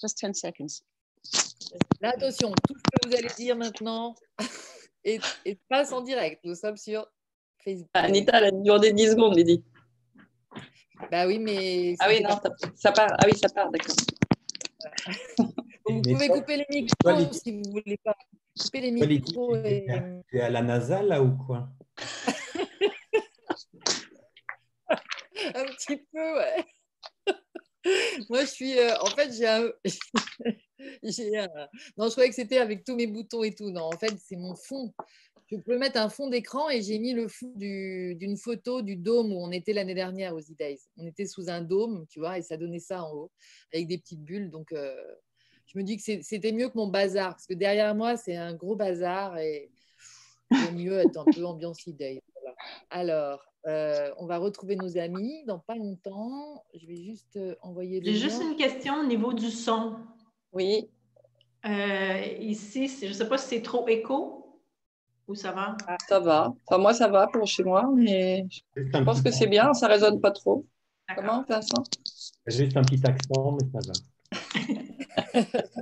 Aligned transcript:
Just 0.00 0.18
10 0.24 0.34
seconds. 0.34 0.82
Là, 2.00 2.10
attention, 2.10 2.52
tout 2.66 2.74
ce 2.76 2.82
que 2.82 3.08
vous 3.08 3.14
allez 3.16 3.28
dire 3.36 3.56
maintenant 3.56 4.14
est, 5.04 5.20
est 5.44 5.58
passe 5.68 5.92
en 5.92 6.00
direct. 6.02 6.40
Nous 6.44 6.54
sommes 6.54 6.76
sur 6.76 7.06
Facebook. 7.64 7.88
Anita, 7.94 8.38
elle 8.38 8.44
a 8.44 8.50
demandé 8.50 8.92
10 8.92 9.10
secondes, 9.10 9.36
Lydie. 9.36 9.64
Bah 11.10 11.26
oui, 11.26 11.38
mais. 11.38 11.96
Ah 12.00 12.06
oui, 12.08 12.22
non, 12.22 12.38
ça 12.76 12.92
part. 12.92 13.08
Ah 13.18 13.24
oui, 13.26 13.36
ça 13.36 13.48
part, 13.48 13.70
d'accord. 13.70 13.96
Vous 15.86 16.00
Mais 16.06 16.12
pouvez 16.12 16.26
toi- 16.28 16.38
couper 16.40 16.56
les 16.58 16.66
toi, 17.00 17.12
micros 17.14 17.24
Lydie- 17.24 17.38
si 17.40 17.52
vous 17.52 17.70
voulez 17.72 17.98
pas. 18.04 18.14
Couper 18.60 18.80
les 18.82 18.94
Toi, 18.98 19.06
micros. 19.06 19.56
Et... 19.56 19.86
Tu 20.28 20.36
es 20.38 20.42
à 20.42 20.50
la 20.50 20.62
NASA 20.62 21.02
là 21.02 21.22
ou 21.22 21.36
quoi? 21.44 21.68
Un 25.54 25.64
petit 25.64 25.96
peu, 26.12 26.36
ouais. 26.38 26.64
Moi, 28.30 28.42
je 28.42 28.50
suis. 28.50 28.78
euh, 28.78 28.94
en 29.00 29.06
fait, 29.06 29.32
j'ai 31.02 31.38
un. 31.38 31.48
Non, 31.96 32.06
je 32.06 32.10
croyais 32.12 32.28
que 32.28 32.34
c'était 32.34 32.58
avec 32.58 32.84
tous 32.84 32.94
mes 32.96 33.06
boutons 33.06 33.42
et 33.42 33.54
tout. 33.54 33.70
Non, 33.70 33.82
en 33.84 33.98
fait, 33.98 34.14
c'est 34.18 34.36
mon 34.36 34.54
fond. 34.54 34.92
Je 35.50 35.56
peux 35.58 35.76
mettre 35.76 35.98
un 35.98 36.08
fond 36.08 36.28
d'écran 36.28 36.70
et 36.70 36.80
j'ai 36.80 36.98
mis 36.98 37.12
le 37.12 37.28
fond 37.28 37.52
du- 37.56 38.14
d'une 38.14 38.38
photo 38.38 38.80
du 38.80 38.96
dôme 38.96 39.32
où 39.32 39.36
on 39.36 39.50
était 39.50 39.74
l'année 39.74 39.94
dernière 39.94 40.34
aux 40.34 40.40
E-Days. 40.40 40.80
On 40.96 41.06
était 41.06 41.26
sous 41.26 41.50
un 41.50 41.60
dôme, 41.60 42.06
tu 42.08 42.20
vois, 42.20 42.38
et 42.38 42.42
ça 42.42 42.56
donnait 42.56 42.78
ça 42.78 43.04
en 43.04 43.12
haut, 43.12 43.30
avec 43.72 43.86
des 43.86 43.98
petites 43.98 44.22
bulles. 44.22 44.50
Donc, 44.50 44.72
euh, 44.72 44.94
je 45.66 45.76
me 45.78 45.82
dis 45.84 45.96
que 45.98 46.02
c'est- 46.02 46.22
c'était 46.22 46.52
mieux 46.52 46.68
que 46.70 46.78
mon 46.78 46.86
bazar, 46.88 47.30
parce 47.34 47.46
que 47.46 47.52
derrière 47.54 47.94
moi, 47.94 48.16
c'est 48.16 48.34
un 48.36 48.54
gros 48.54 48.76
bazar 48.76 49.36
et 49.38 49.70
vaut 50.50 50.72
mieux 50.72 50.98
être 51.00 51.18
un 51.18 51.26
peu 51.26 51.44
ambiance 51.44 51.86
E-Days. 51.86 52.20
Alors, 52.90 53.44
euh, 53.66 54.10
on 54.18 54.26
va 54.26 54.38
retrouver 54.38 54.76
nos 54.76 54.98
amis 54.98 55.44
dans 55.46 55.58
pas 55.58 55.74
longtemps. 55.76 56.64
Je 56.74 56.86
vais 56.86 56.96
juste 56.96 57.36
euh, 57.36 57.54
envoyer 57.62 58.00
J'ai 58.04 58.14
juste 58.14 58.42
une 58.42 58.56
question 58.56 59.00
au 59.00 59.04
niveau 59.04 59.32
du 59.32 59.50
son. 59.50 59.96
Oui, 60.52 60.88
Euh, 61.64 62.26
ici, 62.40 62.88
je 62.88 63.06
ne 63.06 63.12
sais 63.12 63.28
pas 63.28 63.38
si 63.38 63.48
c'est 63.48 63.62
trop 63.62 63.86
écho 63.88 64.58
ou 65.28 65.34
ça 65.36 65.52
va. 65.52 65.76
ça 66.08 66.18
va. 66.18 66.52
Enfin, 66.66 66.78
moi, 66.82 66.92
ça 66.92 67.06
va 67.06 67.28
pour 67.28 67.46
chez 67.46 67.62
moi, 67.62 67.88
mais 67.94 68.46
je 68.74 69.04
pense 69.04 69.22
que 69.22 69.30
c'est 69.30 69.46
bien, 69.46 69.72
ça 69.72 69.86
résonne 69.86 70.20
pas 70.20 70.32
trop. 70.32 70.66
Comment, 71.14 71.44
Vincent? 71.48 71.84
Juste 72.46 72.76
un 72.76 72.82
petit 72.82 73.00
accent, 73.06 73.52
mais 73.52 73.68
ça 73.70 73.78
va. 73.86 73.92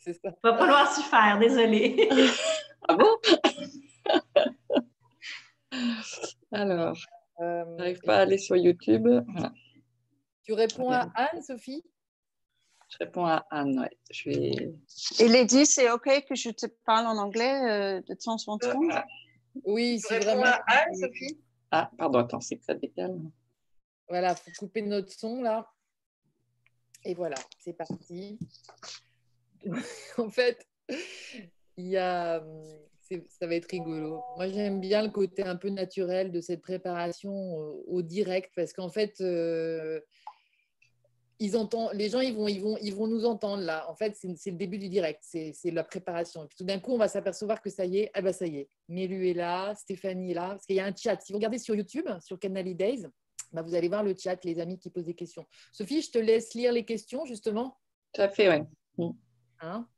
C'est 0.00 0.12
ça. 0.12 0.30
Va 0.42 0.56
falloir 0.56 0.92
s'y 0.92 1.02
faire, 1.02 1.38
désolée. 1.40 2.08
Ah 2.86 2.94
bon? 2.94 3.08
Alors, 6.52 6.96
Euh, 7.40 7.64
je 7.66 7.74
n'arrive 7.76 8.00
pas 8.02 8.18
à 8.18 8.20
aller 8.20 8.38
sur 8.38 8.56
YouTube. 8.56 9.08
Voilà. 9.28 9.52
tu 10.44 10.52
réponds 10.52 10.90
à 10.92 11.10
Anne, 11.16 11.42
Sophie? 11.42 11.82
Je 12.90 12.98
réponds 13.00 13.26
à 13.26 13.44
Anne. 13.50 13.88
Je 14.10 14.30
vais... 14.30 14.72
Et 15.18 15.28
Lady, 15.28 15.66
c'est 15.66 15.90
OK 15.90 16.08
que 16.28 16.34
je 16.36 16.50
te 16.50 16.66
parle 16.84 17.06
en 17.06 17.18
anglais 17.18 17.98
euh, 17.98 18.00
de 18.02 18.14
temps 18.14 18.36
en 18.46 18.58
temps? 18.58 18.80
Oui, 19.64 19.98
Je 20.00 20.06
si 20.06 20.12
réponds 20.14 20.26
vraiment. 20.26 20.44
à 20.44 20.62
Anne, 20.68 20.94
Sophie? 20.94 21.38
Ah, 21.72 21.90
pardon, 21.98 22.20
attends, 22.20 22.40
c'est 22.40 22.56
que 22.56 22.64
ça 22.64 22.74
décale. 22.74 23.18
Voilà, 24.08 24.36
faut 24.36 24.50
couper 24.58 24.82
notre 24.82 25.12
son 25.12 25.42
là. 25.42 25.68
Et 27.04 27.14
voilà, 27.14 27.36
c'est 27.58 27.72
parti. 27.72 28.38
en 30.18 30.30
fait, 30.30 30.68
il 31.76 31.86
y 31.88 31.96
a, 31.96 32.38
hum, 32.38 32.62
c'est- 32.64 32.90
ça 33.28 33.46
va 33.46 33.54
être 33.54 33.70
rigolo. 33.70 34.22
Moi, 34.36 34.48
j'aime 34.48 34.80
bien 34.80 35.02
le 35.02 35.10
côté 35.10 35.42
un 35.42 35.56
peu 35.56 35.68
naturel 35.68 36.32
de 36.32 36.40
cette 36.40 36.62
préparation 36.62 37.32
au, 37.32 37.84
au 37.86 38.02
direct 38.02 38.50
parce 38.56 38.72
qu'en 38.72 38.88
fait, 38.88 39.20
euh, 39.20 40.00
ils 41.40 41.56
entendent, 41.56 41.90
les 41.94 42.08
gens, 42.08 42.20
ils 42.20 42.34
vont, 42.34 42.48
ils 42.48 42.60
vont, 42.60 42.76
ils 42.80 42.94
vont 42.94 43.06
nous 43.06 43.24
entendre 43.24 43.62
là. 43.62 43.88
En 43.90 43.94
fait, 43.94 44.16
c'est 44.16 44.50
le 44.50 44.56
début 44.56 44.78
du 44.78 44.88
direct, 44.88 45.20
c'est 45.22 45.70
la 45.70 45.84
préparation. 45.84 46.44
Et 46.44 46.46
puis 46.46 46.56
tout 46.56 46.64
d'un 46.64 46.78
coup, 46.78 46.92
on 46.92 46.98
va 46.98 47.08
s'apercevoir 47.08 47.60
que 47.60 47.70
ça 47.70 47.84
y 47.84 47.98
est, 47.98 48.10
ah 48.14 48.22
bah 48.22 48.32
ça 48.32 48.46
y 48.46 48.58
est, 48.58 48.68
Mélu 48.88 49.28
est 49.28 49.34
là, 49.34 49.74
Stéphanie 49.74 50.30
est 50.30 50.34
là, 50.34 50.50
parce 50.50 50.66
qu'il 50.66 50.76
y 50.76 50.80
a 50.80 50.86
un 50.86 50.94
chat. 50.94 51.20
Si 51.20 51.32
vous 51.32 51.38
regardez 51.38 51.58
sur 51.58 51.74
YouTube, 51.74 52.08
sur 52.20 52.38
Canal 52.38 52.74
Days, 52.74 53.06
bah, 53.52 53.62
vous 53.62 53.74
allez 53.74 53.88
voir 53.88 54.02
le 54.02 54.14
chat, 54.16 54.42
les 54.44 54.60
amis 54.60 54.78
qui 54.78 54.90
posent 54.90 55.04
des 55.04 55.14
questions. 55.14 55.46
Sophie, 55.72 56.02
je 56.02 56.10
te 56.10 56.18
laisse 56.18 56.54
lire 56.54 56.72
les 56.72 56.84
questions 56.84 57.24
justement. 57.24 57.78
Tout 58.12 58.22
à 58.22 58.28
fait, 58.28 58.66
oui. 58.98 59.10
Hein? 59.60 59.88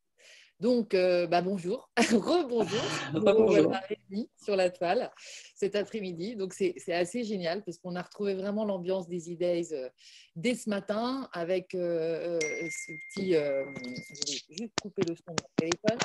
Donc, 0.58 0.94
euh, 0.94 1.26
bah, 1.26 1.42
bonjour, 1.42 1.90
rebonjour. 1.98 2.80
Réunis 4.10 4.30
sur 4.42 4.56
la 4.56 4.70
toile 4.70 5.10
cet 5.54 5.76
après-midi. 5.76 6.34
Donc, 6.36 6.54
c'est 6.54 6.74
assez 6.92 7.24
génial 7.24 7.62
parce 7.62 7.76
qu'on 7.78 7.94
a 7.94 8.00
retrouvé 8.02 8.34
vraiment 8.34 8.64
l'ambiance 8.64 9.06
des 9.06 9.32
E-Days 9.34 9.68
euh, 9.74 9.88
dès 10.34 10.54
ce 10.54 10.70
matin 10.70 11.28
avec 11.32 11.74
euh, 11.74 12.38
euh, 12.40 12.68
ce 12.70 12.92
petit. 12.92 13.32
je 13.32 14.32
vais 14.48 14.56
juste 14.58 14.72
couper 14.80 15.02
le 15.06 15.14
son 15.14 15.34
de 15.34 15.42
mon 15.42 15.48
téléphone. 15.56 15.98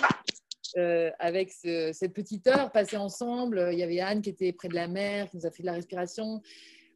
Euh, 0.77 1.11
avec 1.19 1.51
ce- 1.51 1.91
cette 1.93 2.13
petite 2.13 2.47
heure 2.47 2.71
passée 2.71 2.97
ensemble, 2.97 3.69
il 3.71 3.79
y 3.79 3.83
avait 3.83 3.99
Anne 3.99 4.21
qui 4.21 4.29
était 4.29 4.51
près 4.53 4.67
de 4.69 4.75
la 4.75 4.87
mer, 4.87 5.29
qui 5.29 5.37
nous 5.37 5.45
a 5.45 5.51
fait 5.51 5.63
de 5.63 5.67
la 5.67 5.73
respiration. 5.73 6.41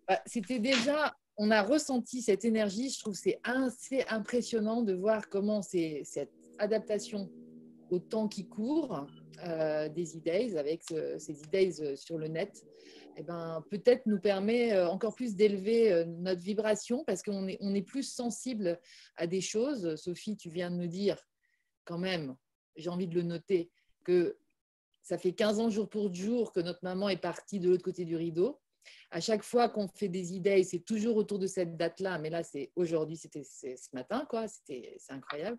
Bah, 0.08 0.22
C'était 0.26 0.60
déjà, 0.60 1.16
on 1.38 1.52
a 1.52 1.62
ressenti 1.62 2.22
cette 2.22 2.44
énergie. 2.46 2.90
Je 2.90 3.00
trouve 3.00 3.14
que 3.14 3.20
c'est 3.20 3.40
assez 3.44 4.04
impressionnant 4.10 4.82
de 4.82 4.94
voir 4.94 5.30
comment 5.30 5.62
c'est 5.62 6.02
cette 6.04 6.32
adaptation 6.58 7.30
au 7.90 8.00
temps 8.00 8.28
qui 8.28 8.48
court 8.48 9.06
euh, 9.44 9.90
des 9.90 10.18
e-days 10.18 10.58
avec 10.58 10.84
ce- 10.84 11.18
ces 11.20 11.42
e-days 11.44 11.82
euh, 11.82 11.96
sur 11.96 12.18
le 12.18 12.28
net. 12.28 12.52
Eh 13.18 13.24
ben, 13.24 13.64
peut-être 13.70 14.06
nous 14.06 14.20
permet 14.20 14.74
euh, 14.74 14.90
encore 14.90 15.16
plus 15.16 15.36
d'élever 15.36 15.92
euh, 15.92 16.06
notre 16.06 16.42
vibration 16.42 17.04
parce 17.06 17.22
qu'on 17.22 17.48
est, 17.48 17.58
on 17.62 17.74
est 17.74 17.82
plus 17.82 18.04
sensible 18.04 18.80
à 19.16 19.28
des 19.28 19.42
choses. 19.42 19.96
Sophie, 19.96 20.36
tu 20.38 20.50
viens 20.50 20.70
de 20.72 20.76
me 20.78 20.88
dire 20.88 21.18
quand 21.86 21.98
même, 21.98 22.36
j'ai 22.76 22.90
envie 22.90 23.08
de 23.08 23.16
le 23.16 23.22
noter, 23.24 23.72
que 24.04 24.38
ça 25.02 25.18
fait 25.18 25.34
15 25.34 25.60
ans 25.60 25.70
jour 25.70 25.88
pour 25.88 26.14
jour 26.14 26.52
que 26.52 26.60
notre 26.60 26.80
maman 26.84 27.10
est 27.10 27.22
partie 27.22 27.60
de 27.60 27.70
l'autre 27.70 27.84
côté 27.84 28.06
du 28.06 28.16
rideau. 28.16 28.60
À 29.12 29.20
chaque 29.20 29.44
fois 29.44 29.70
qu'on 29.70 29.88
fait 29.88 30.08
des 30.08 30.34
idées, 30.34 30.64
c'est 30.64 30.80
toujours 30.80 31.18
autour 31.18 31.40
de 31.40 31.48
cette 31.48 31.78
date-là, 31.78 32.18
mais 32.20 32.30
là, 32.30 32.44
c'est 32.44 32.72
aujourd'hui, 32.76 33.18
c'était 33.18 33.44
ce 33.44 33.94
matin, 33.94 34.26
quoi. 34.30 34.48
C'était 34.48 34.96
c'est 35.00 35.14
incroyable. 35.14 35.58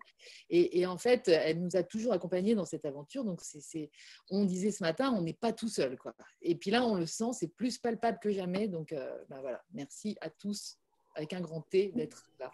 Et, 0.49 0.79
et 0.79 0.85
en 0.85 0.97
fait, 0.97 1.27
elle 1.27 1.61
nous 1.61 1.75
a 1.75 1.83
toujours 1.83 2.13
accompagnés 2.13 2.55
dans 2.55 2.65
cette 2.65 2.85
aventure. 2.85 3.23
Donc, 3.23 3.41
c'est 3.41 3.89
on 4.29 4.45
disait 4.45 4.71
ce 4.71 4.83
matin, 4.83 5.13
on 5.15 5.21
n'est 5.21 5.33
pas 5.33 5.53
tout 5.53 5.69
seul, 5.69 5.97
quoi. 5.97 6.15
Et 6.41 6.55
puis 6.55 6.71
là, 6.71 6.85
on 6.85 6.95
le 6.95 7.05
sent, 7.05 7.33
c'est 7.33 7.53
plus 7.53 7.77
palpable 7.77 8.19
que 8.21 8.31
jamais. 8.31 8.67
Donc, 8.67 8.93
euh, 8.93 9.17
ben 9.29 9.39
voilà, 9.41 9.63
merci 9.73 10.17
à 10.21 10.29
tous 10.29 10.77
avec 11.15 11.33
un 11.33 11.41
grand 11.41 11.61
T 11.61 11.91
d'être 11.95 12.29
là. 12.39 12.51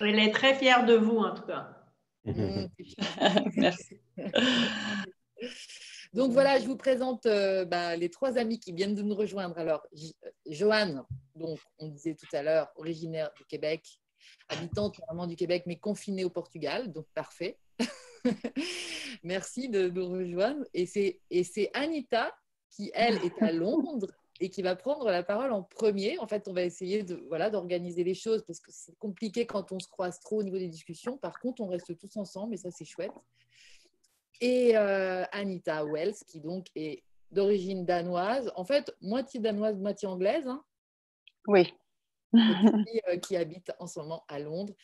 Elle 0.00 0.18
est 0.18 0.32
très 0.32 0.54
fière 0.54 0.84
de 0.84 0.94
vous, 0.94 1.18
en 1.18 1.34
tout 1.34 1.46
cas. 1.46 1.78
Mmh, 2.24 2.68
Merci. 3.56 4.00
Donc 6.12 6.32
voilà, 6.32 6.60
je 6.60 6.66
vous 6.66 6.76
présente 6.76 7.24
euh, 7.24 7.64
bah, 7.64 7.96
les 7.96 8.10
trois 8.10 8.36
amis 8.36 8.60
qui 8.60 8.72
viennent 8.72 8.94
de 8.94 9.02
nous 9.02 9.14
rejoindre. 9.14 9.56
Alors, 9.56 9.82
euh, 9.94 10.30
Joanne, 10.46 11.04
donc 11.34 11.58
on 11.78 11.88
disait 11.88 12.14
tout 12.14 12.26
à 12.34 12.42
l'heure, 12.42 12.70
originaire 12.76 13.30
du 13.34 13.44
Québec, 13.46 13.98
habitante 14.48 15.00
vraiment 15.06 15.26
du 15.26 15.36
Québec, 15.36 15.64
mais 15.66 15.76
confinée 15.78 16.24
au 16.24 16.30
Portugal, 16.30 16.92
donc 16.92 17.06
parfait. 17.14 17.58
Merci 19.24 19.70
de 19.70 19.88
nous 19.88 20.10
rejoindre. 20.10 20.64
Et 20.74 20.84
c'est 20.84 21.20
et 21.30 21.44
c'est 21.44 21.70
Anita 21.72 22.34
qui, 22.70 22.90
elle, 22.94 23.16
est 23.24 23.42
à 23.42 23.50
Londres 23.50 24.08
et 24.38 24.50
qui 24.50 24.60
va 24.60 24.76
prendre 24.76 25.06
la 25.06 25.22
parole 25.22 25.50
en 25.50 25.62
premier. 25.62 26.18
En 26.18 26.26
fait, 26.26 26.46
on 26.46 26.52
va 26.52 26.62
essayer 26.62 27.04
de 27.04 27.24
voilà 27.28 27.48
d'organiser 27.48 28.04
les 28.04 28.14
choses 28.14 28.44
parce 28.46 28.60
que 28.60 28.70
c'est 28.70 28.98
compliqué 28.98 29.46
quand 29.46 29.72
on 29.72 29.80
se 29.80 29.88
croise 29.88 30.20
trop 30.20 30.40
au 30.40 30.42
niveau 30.42 30.58
des 30.58 30.68
discussions. 30.68 31.16
Par 31.16 31.40
contre, 31.40 31.62
on 31.62 31.68
reste 31.68 31.96
tous 31.96 32.16
ensemble 32.18 32.52
et 32.52 32.58
ça, 32.58 32.70
c'est 32.70 32.84
chouette 32.84 33.12
et 34.42 34.76
euh, 34.76 35.24
Anita 35.32 35.84
Wells, 35.86 36.16
qui 36.26 36.40
donc 36.40 36.66
est 36.74 37.02
d'origine 37.30 37.86
danoise, 37.86 38.52
en 38.56 38.64
fait, 38.64 38.94
moitié 39.00 39.40
danoise, 39.40 39.78
moitié 39.78 40.06
anglaise, 40.08 40.46
hein, 40.46 40.62
Oui. 41.46 41.72
euh, 42.34 43.16
qui 43.18 43.36
habite 43.36 43.72
en 43.78 43.86
ce 43.86 44.00
moment 44.00 44.24
à 44.28 44.38
Londres. 44.38 44.74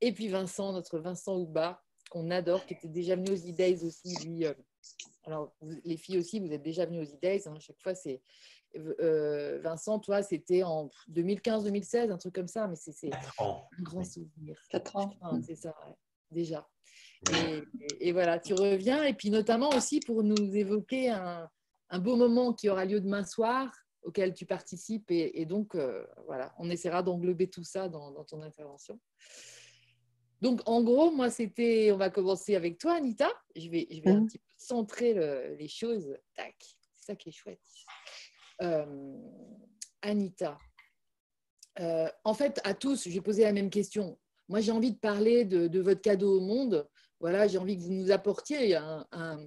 Et 0.00 0.12
puis 0.12 0.28
Vincent, 0.28 0.72
notre 0.72 0.98
Vincent 0.98 1.36
Houba, 1.36 1.82
qu'on 2.10 2.30
adore, 2.30 2.64
qui 2.66 2.74
était 2.74 2.88
déjà 2.88 3.14
venu 3.14 3.30
aux 3.30 3.36
E-Days 3.50 3.84
aussi, 3.84 4.16
lui. 4.26 4.46
euh, 4.46 4.54
alors, 5.24 5.52
vous- 5.60 5.80
les 5.84 5.96
filles 5.96 6.18
aussi, 6.18 6.40
vous 6.40 6.52
êtes 6.52 6.62
déjà 6.62 6.86
venues 6.86 7.00
aux 7.02 7.14
E-Days, 7.14 7.42
hein, 7.46 7.54
à 7.56 7.60
chaque 7.60 7.80
fois, 7.80 7.94
c'est. 7.94 8.20
euh, 8.76 9.60
Vincent, 9.62 9.98
toi, 10.00 10.22
c'était 10.22 10.62
en 10.62 10.88
2015-2016, 11.08 12.10
un 12.10 12.18
truc 12.18 12.34
comme 12.34 12.48
ça, 12.48 12.66
mais 12.66 12.74
c'est 12.76 12.92
c'est 12.92 13.10
Quatre 13.10 13.40
ans. 13.42 13.68
un 13.78 13.82
grand 13.82 14.02
souvenir. 14.04 14.58
4 14.70 14.96
ans. 14.96 15.10
C'est 15.46 15.54
ça, 15.56 15.74
ouais, 15.86 15.94
déjà. 16.30 16.66
Et, 17.30 17.58
et- 17.80 18.08
et 18.08 18.12
voilà, 18.12 18.38
tu 18.38 18.52
reviens, 18.54 19.04
et 19.04 19.14
puis 19.14 19.30
notamment 19.30 19.70
aussi 19.70 20.00
pour 20.00 20.22
nous 20.24 20.56
évoquer 20.56 21.08
un, 21.10 21.48
un 21.90 21.98
beau 21.98 22.16
moment 22.16 22.52
qui 22.52 22.68
aura 22.68 22.84
lieu 22.84 23.00
demain 23.00 23.24
soir, 23.24 23.70
auquel 24.02 24.34
tu 24.34 24.44
participes, 24.46 25.10
et, 25.10 25.40
et 25.40 25.46
donc 25.46 25.74
euh, 25.76 26.04
voilà, 26.26 26.52
on 26.58 26.68
essaiera 26.70 27.02
d'englober 27.02 27.48
tout 27.48 27.62
ça 27.62 27.88
dans, 27.88 28.10
dans 28.10 28.24
ton 28.24 28.42
intervention. 28.42 28.98
Donc 30.40 30.60
en 30.66 30.82
gros, 30.82 31.12
moi 31.12 31.30
c'était, 31.30 31.90
on 31.92 31.96
va 31.96 32.10
commencer 32.10 32.56
avec 32.56 32.78
toi, 32.78 32.94
Anita. 32.94 33.30
Je 33.54 33.68
vais, 33.68 33.86
je 33.90 34.00
vais 34.00 34.10
un 34.10 34.20
Mhm. 34.20 34.26
petit 34.26 34.38
peu 34.38 34.44
centrer 34.58 35.14
le- 35.14 35.54
les 35.54 35.68
choses. 35.68 36.16
Tac, 36.34 36.56
c'est 36.96 37.06
ça 37.12 37.14
qui 37.16 37.28
est 37.28 37.32
chouette. 37.32 37.60
Euh, 38.60 39.16
Anita, 40.02 40.58
euh, 41.78 42.08
en 42.24 42.34
fait, 42.34 42.60
à 42.64 42.74
tous, 42.74 43.08
j'ai 43.08 43.20
posé 43.20 43.42
la 43.44 43.52
même 43.52 43.70
question. 43.70 44.18
moi, 44.48 44.60
j'ai 44.60 44.72
envie 44.72 44.92
de 44.92 44.98
parler 44.98 45.44
de, 45.44 45.68
de, 45.68 45.80
votre 45.80 46.00
cadeau 46.02 46.36
au 46.38 46.40
monde. 46.40 46.86
Voilà, 47.22 47.46
j'ai 47.46 47.56
envie 47.56 47.76
que 47.76 47.82
vous 47.82 47.92
nous 47.92 48.10
apportiez 48.10 48.74
un, 48.74 49.38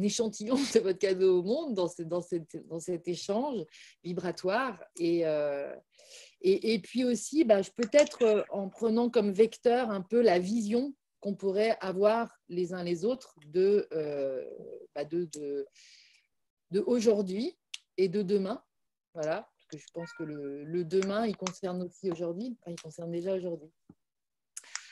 échantillon 0.00 0.54
de 0.54 0.80
votre 0.80 0.98
cadeau 0.98 1.40
au 1.40 1.42
monde 1.42 1.74
dans, 1.74 2.80
cet 2.80 3.08
échange 3.08 3.62
vibratoire. 4.02 4.82
Et, 4.98 5.26
euh, 5.26 5.76
puis 6.82 7.04
aussi, 7.04 7.44
bah, 7.44 7.60
peut-être 7.76 8.22
euh, 8.22 8.42
en 8.48 8.70
prenant 8.70 9.10
comme 9.10 9.32
vecteur 9.32 9.90
un 9.90 10.00
peu 10.00 10.22
la 10.22 10.38
vision 10.38 10.94
qu'on 11.20 11.34
pourrait 11.34 11.76
avoir 11.82 12.34
les 12.48 12.72
uns 12.72 12.82
les 12.82 13.04
autres 13.04 13.36
de, 13.48 13.86
euh, 13.92 14.42
bah, 14.94 15.04
aujourd'hui 16.86 17.58
et 17.98 18.08
de 18.08 18.22
demain. 18.22 18.64
Voilà, 19.12 19.42
parce 19.42 19.66
que 19.68 19.76
je 19.76 19.92
pense 19.92 20.10
que 20.14 20.22
le, 20.24 20.84
demain, 20.84 21.26
il 21.26 21.36
concerne 21.36 21.82
aussi 21.82 22.10
aujourd'hui, 22.10 22.56
il 22.66 22.80
concerne 22.80 23.10
déjà 23.10 23.34
aujourd'hui. 23.34 23.70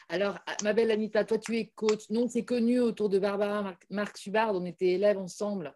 Alors, 0.09 0.39
ma 0.63 0.73
belle 0.73 0.91
Anita, 0.91 1.25
toi, 1.25 1.39
tu 1.39 1.57
es 1.57 1.67
coach. 1.75 2.11
Nous, 2.11 2.23
on 2.23 2.29
s'est 2.29 2.45
connus 2.45 2.81
autour 2.81 3.09
de 3.09 3.19
Barbara 3.19 3.63
Marc, 3.63 3.87
Marc 3.91 4.19
Subard. 4.19 4.55
On 4.55 4.65
était 4.65 4.93
élèves 4.93 5.19
ensemble 5.19 5.75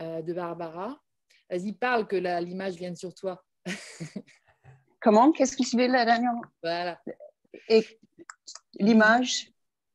euh, 0.00 0.22
de 0.22 0.32
Barbara. 0.32 1.00
Vas-y, 1.50 1.72
parle 1.72 2.06
que 2.06 2.16
l'image 2.16 2.74
vienne 2.74 2.96
sur 2.96 3.14
toi. 3.14 3.44
Comment? 5.00 5.32
Qu'est-ce 5.32 5.56
que 5.56 5.62
tu 5.62 5.76
veux 5.76 5.86
la 5.86 6.04
dernière 6.04 6.32
Voilà. 6.62 7.00
Et 7.68 7.84
l'image? 8.74 9.50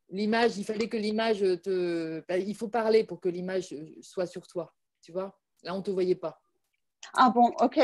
L'image, 0.10 0.58
il 0.58 0.66
fallait 0.66 0.90
que 0.90 0.98
l'image 0.98 1.40
te. 1.40 2.24
Ben, 2.28 2.42
il 2.42 2.56
faut 2.56 2.70
parler 2.70 3.04
pour 3.04 3.20
que 3.20 3.30
l'image 3.30 3.76
soit 4.02 4.28
sur 4.28 4.48
toi. 4.48 4.74
Tu 5.02 5.12
vois? 5.12 5.40
Là, 5.64 5.74
on 5.74 5.80
ne 5.80 5.84
te 5.84 5.92
voyait 5.92 6.16
pas. 6.16 6.42
Ah 7.14 7.30
bon, 7.30 7.52
ok. 7.60 7.80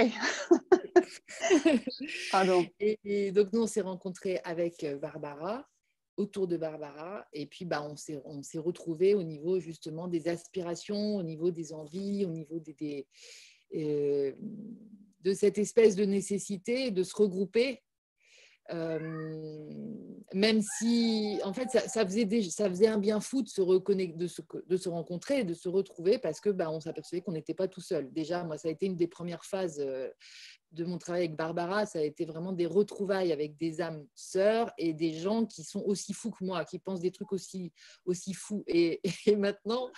Pardon. 2.32 2.66
Et, 2.80 3.00
et, 3.04 3.32
donc, 3.32 3.52
nous, 3.52 3.64
on 3.64 3.68
s'est 3.68 3.82
rencontrés 3.82 4.40
avec 4.44 4.86
Barbara, 5.02 5.68
autour 6.20 6.48
de 6.48 6.58
Barbara, 6.58 7.26
et 7.34 7.46
puis 7.46 7.66
bah, 7.66 7.82
on 7.90 7.96
s'est 7.96 8.22
on 8.26 8.44
s'est 8.44 8.60
retrouvés 8.60 9.14
au 9.16 9.24
niveau 9.24 9.60
justement 9.60 10.08
des 10.08 10.28
aspirations, 10.28 11.16
au 11.16 11.24
niveau 11.24 11.50
des 11.50 11.74
envies, 11.74 12.26
au 12.26 12.30
niveau 12.30 12.60
des, 12.60 13.08
euh, 13.76 14.34
de 15.22 15.34
cette 15.34 15.58
espèce 15.58 15.96
de 15.96 16.06
nécessité 16.06 16.92
de 16.92 17.04
se 17.04 17.16
regrouper 17.16 17.82
euh, 18.72 19.00
même 20.34 20.62
si, 20.62 21.40
en 21.44 21.54
fait, 21.54 21.70
ça, 21.70 22.06
faisait 22.06 22.42
ça 22.44 22.70
faisait 22.70 22.88
un 22.88 23.00
bien 23.00 23.20
fou 23.20 23.42
de 23.42 23.48
se, 23.48 23.62
reconnecter, 23.62 24.18
de 24.18 24.28
se, 24.28 24.42
de 24.68 24.78
se 24.78 24.90
rencontrer, 24.90 25.44
de 25.44 25.56
se 25.56 25.70
retrouver, 25.70 26.20
parce 26.20 26.40
que 26.40 26.50
bah, 26.50 26.70
on 26.70 26.80
s'apercevait 26.80 27.22
qu'on 27.22 27.32
n'était 27.32 27.56
pas 27.56 27.68
tout 27.68 27.82
seul. 27.82 28.12
Déjà, 28.14 28.44
moi, 28.44 28.58
ça 28.58 28.68
a 28.68 28.72
été 28.72 28.86
une 28.86 28.96
des 28.96 29.08
premières 29.08 29.44
phases 29.44 29.80
euh, 29.80 30.10
de 30.72 30.86
mon 30.86 30.98
travail 30.98 31.22
avec 31.22 31.36
Barbara, 31.36 31.86
ça 31.86 32.00
a 32.00 32.04
été 32.04 32.26
vraiment 32.26 32.52
des 32.52 32.66
retrouvailles 32.66 33.32
avec 33.32 33.58
des 33.58 33.82
âmes 33.82 34.06
sœurs 34.14 34.72
et 34.78 34.94
des 34.94 35.14
gens 35.14 35.46
qui 35.46 35.64
sont 35.64 35.82
aussi 35.82 36.14
fous 36.14 36.32
que 36.32 36.44
moi, 36.44 36.64
qui 36.66 36.80
pensent 36.80 37.00
des 37.00 37.12
trucs 37.12 37.34
aussi, 37.34 37.74
aussi 38.06 38.34
fous. 38.34 38.64
Et, 38.68 39.02
maintenant, 39.38 39.90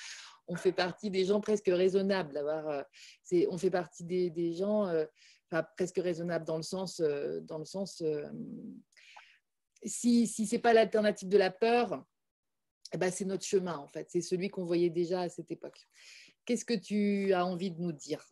on 0.48 0.56
fait 0.56 0.72
partie 0.72 1.10
des 1.10 1.26
gens 1.26 1.42
presque 1.42 1.68
raisonnables. 1.68 2.38
Euh, 2.38 2.84
c'est, 3.24 3.48
on 3.50 3.58
fait 3.58 3.70
partie 3.70 4.04
des, 4.04 4.30
des 4.30 4.54
gens 4.54 4.88
euh, 4.88 5.06
presque 5.76 5.98
raisonnables 5.98 6.46
dans 6.46 6.58
le 6.58 6.64
sens, 6.64 7.00
euh, 7.00 7.42
dans 7.42 7.58
le 7.58 7.66
sens 7.66 8.02
euh, 8.02 8.24
si, 9.84 10.28
si 10.28 10.48
ce 10.48 10.56
n'est 10.56 10.62
pas 10.62 10.74
l'alternative 10.74 11.28
de 11.28 11.38
la 11.38 11.52
peur, 11.52 12.06
eh 12.94 12.98
ben, 12.98 13.12
c'est 13.12 13.26
notre 13.26 13.46
chemin 13.46 13.78
en 13.78 13.88
fait. 13.88 14.08
C'est 14.10 14.22
celui 14.22 14.50
qu'on 14.50 14.64
voyait 14.64 14.90
déjà 14.90 15.22
à 15.22 15.30
cette 15.30 15.52
époque. 15.52 15.80
Qu'est-ce 16.46 16.66
que 16.66 16.74
tu 16.74 17.34
as 17.34 17.46
envie 17.46 17.72
de 17.72 17.82
nous 17.82 17.92
dire, 17.92 18.26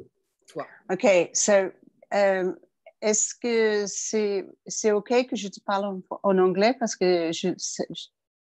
toi? 0.48 0.68
Ok, 0.92 1.06
so 1.34 1.72
um, 2.14 2.56
est-ce 3.02 3.34
que 3.34 3.86
c'est 3.88 4.46
c'est 4.68 4.92
ok 4.92 5.28
que 5.28 5.36
je 5.36 5.48
te 5.48 5.60
parle 5.66 5.86
en, 5.86 6.02
en 6.24 6.38
anglais 6.38 6.76
parce 6.80 6.96
que 6.96 7.32
je, 7.32 7.50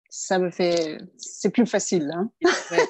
ça 0.08 0.38
me 0.38 0.50
fait 0.50 0.98
c'est 1.18 1.50
plus 1.50 1.66
facile. 1.66 2.10
Hein? 2.12 2.30
Ouais, 2.70 2.86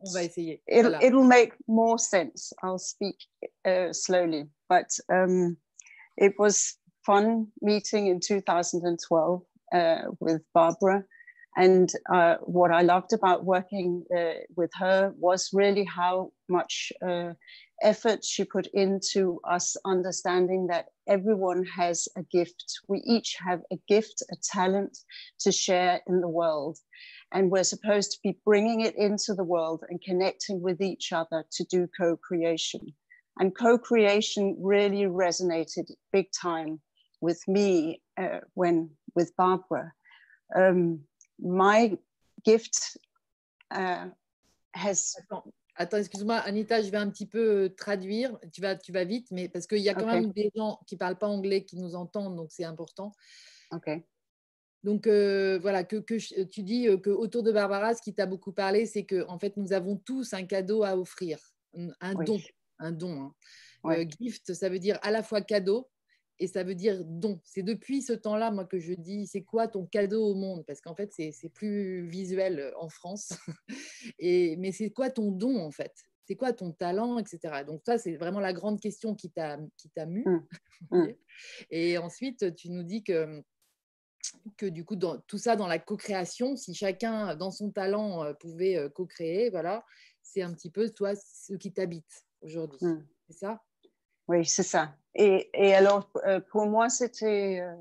on 0.00 0.12
va 0.12 0.22
essayer. 0.22 0.62
It'll, 0.68 0.96
it'll 1.02 1.26
make 1.26 1.52
more 1.68 1.98
sense. 1.98 2.52
I'll 2.62 2.78
speak 2.78 3.16
uh, 3.66 3.92
slowly, 3.92 4.48
but 4.68 4.88
um, 5.10 5.56
it 6.16 6.34
was 6.38 6.78
fun 7.04 7.48
meeting 7.60 8.06
in 8.06 8.20
2012 8.20 9.42
uh, 9.72 10.02
with 10.20 10.42
Barbara. 10.54 11.04
And 11.56 11.90
uh, 12.12 12.36
what 12.42 12.70
I 12.70 12.82
loved 12.82 13.12
about 13.12 13.44
working 13.44 14.04
uh, 14.16 14.44
with 14.56 14.70
her 14.78 15.12
was 15.18 15.50
really 15.52 15.84
how 15.84 16.32
much 16.48 16.92
uh, 17.02 17.32
effort 17.82 18.24
she 18.24 18.44
put 18.44 18.66
into 18.68 19.40
us 19.48 19.76
understanding 19.84 20.66
that 20.68 20.86
everyone 21.08 21.64
has 21.64 22.08
a 22.16 22.22
gift. 22.22 22.80
We 22.88 23.02
each 23.06 23.36
have 23.44 23.62
a 23.72 23.78
gift, 23.88 24.22
a 24.30 24.36
talent 24.42 24.98
to 25.40 25.52
share 25.52 26.00
in 26.06 26.20
the 26.20 26.28
world. 26.28 26.78
And 27.32 27.50
we're 27.50 27.64
supposed 27.64 28.12
to 28.12 28.18
be 28.22 28.38
bringing 28.44 28.80
it 28.80 28.96
into 28.96 29.34
the 29.34 29.44
world 29.44 29.84
and 29.88 30.00
connecting 30.02 30.60
with 30.60 30.80
each 30.80 31.12
other 31.12 31.44
to 31.52 31.64
do 31.64 31.88
co 31.98 32.16
creation. 32.16 32.80
And 33.38 33.56
co 33.56 33.78
creation 33.78 34.56
really 34.60 35.04
resonated 35.04 35.90
big 36.12 36.26
time 36.32 36.80
with 37.20 37.40
me 37.46 38.02
uh, 38.20 38.40
when 38.54 38.90
with 39.14 39.34
Barbara. 39.36 39.92
Um, 40.54 41.00
my 41.40 41.96
gift 42.44 42.96
uh, 43.70 44.06
has. 44.74 45.14
Attends, 45.80 45.96
excuse-moi, 45.96 46.36
Anita, 46.36 46.82
je 46.82 46.90
vais 46.90 46.98
un 46.98 47.08
petit 47.08 47.24
peu 47.24 47.72
traduire. 47.74 48.38
Tu 48.52 48.60
vas, 48.60 48.76
tu 48.76 48.92
vas 48.92 49.04
vite, 49.04 49.28
mais 49.30 49.48
parce 49.48 49.66
qu'il 49.66 49.78
y 49.78 49.88
a 49.88 49.94
quand 49.94 50.02
okay. 50.02 50.20
même 50.20 50.30
des 50.32 50.50
gens 50.54 50.78
qui 50.86 50.96
ne 50.96 50.98
parlent 50.98 51.16
pas 51.16 51.26
anglais 51.26 51.64
qui 51.64 51.78
nous 51.78 51.94
entendent, 51.94 52.36
donc 52.36 52.52
c'est 52.52 52.64
important. 52.64 53.12
Ok. 53.70 53.88
Donc 54.84 55.06
euh, 55.06 55.58
voilà, 55.58 55.82
que, 55.84 55.96
que, 55.96 56.42
tu 56.42 56.62
dis 56.64 56.86
que 57.02 57.08
autour 57.08 57.42
de 57.42 57.50
Barbara, 57.50 57.94
ce 57.94 58.02
qui 58.02 58.12
t'a 58.12 58.26
beaucoup 58.26 58.52
parlé, 58.52 58.84
c'est 58.84 59.04
que 59.04 59.26
en 59.26 59.38
fait, 59.38 59.56
nous 59.56 59.72
avons 59.72 59.96
tous 59.96 60.34
un 60.34 60.44
cadeau 60.44 60.82
à 60.84 60.98
offrir, 60.98 61.38
un 61.74 62.14
oui. 62.14 62.26
don, 62.26 62.38
un 62.78 62.92
don. 62.92 63.22
Hein. 63.22 63.34
Ouais. 63.82 64.04
Euh, 64.04 64.10
gift, 64.20 64.52
ça 64.52 64.68
veut 64.68 64.80
dire 64.80 64.98
à 65.00 65.10
la 65.10 65.22
fois 65.22 65.40
cadeau 65.40 65.88
et 66.40 66.46
ça 66.46 66.64
veut 66.64 66.74
dire 66.74 67.04
don. 67.04 67.38
C'est 67.44 67.62
depuis 67.62 68.00
ce 68.00 68.14
temps-là, 68.14 68.50
moi, 68.50 68.64
que 68.64 68.78
je 68.78 68.94
dis, 68.94 69.26
c'est 69.26 69.42
quoi 69.42 69.68
ton 69.68 69.84
cadeau 69.84 70.24
au 70.24 70.34
monde? 70.34 70.64
Parce 70.66 70.80
qu'en 70.80 70.94
fait, 70.94 71.12
c'est 71.12 71.52
plus 71.52 72.06
visuel 72.06 72.72
en 72.78 72.88
France. 72.88 73.34
Et, 74.18 74.56
mais 74.56 74.72
c'est 74.72 74.90
quoi 74.90 75.10
ton 75.10 75.30
don, 75.30 75.58
en 75.58 75.70
fait? 75.70 75.92
C'est 76.24 76.36
quoi 76.36 76.54
ton 76.54 76.72
talent, 76.72 77.18
etc. 77.18 77.64
Donc 77.66 77.82
ça, 77.84 77.98
c'est 77.98 78.16
vraiment 78.16 78.40
la 78.40 78.54
grande 78.54 78.80
question 78.80 79.14
qui 79.14 79.30
t'a 79.30 79.58
mu. 80.06 80.24
Mm. 80.24 80.96
Mm. 80.96 81.14
Et 81.70 81.98
ensuite, 81.98 82.54
tu 82.54 82.70
nous 82.70 82.84
dis 82.84 83.04
que 83.04 83.42
que 84.56 84.66
du 84.66 84.84
coup, 84.84 84.96
dans, 84.96 85.18
tout 85.18 85.38
ça 85.38 85.56
dans 85.56 85.66
la 85.66 85.78
co-création, 85.78 86.54
si 86.54 86.74
chacun, 86.74 87.34
dans 87.36 87.50
son 87.50 87.70
talent, 87.70 88.22
euh, 88.22 88.34
pouvait 88.34 88.76
euh, 88.76 88.88
co-créer, 88.88 89.50
voilà, 89.50 89.84
c'est 90.22 90.42
un 90.42 90.52
petit 90.52 90.70
peu, 90.70 90.90
toi, 90.90 91.14
ce 91.16 91.54
qui 91.54 91.72
t'habite 91.72 92.26
aujourd'hui. 92.42 92.86
Mm. 92.86 93.06
C'est 93.28 93.38
ça? 93.38 93.62
Oui, 94.28 94.44
c'est 94.44 94.62
ça. 94.62 94.94
Et, 95.14 95.50
et, 95.54 95.74
alors, 95.74 96.08
euh, 96.26 96.40
pour 96.50 96.66
moi, 96.66 96.88
c'était. 96.88 97.60
Euh, 97.60 97.74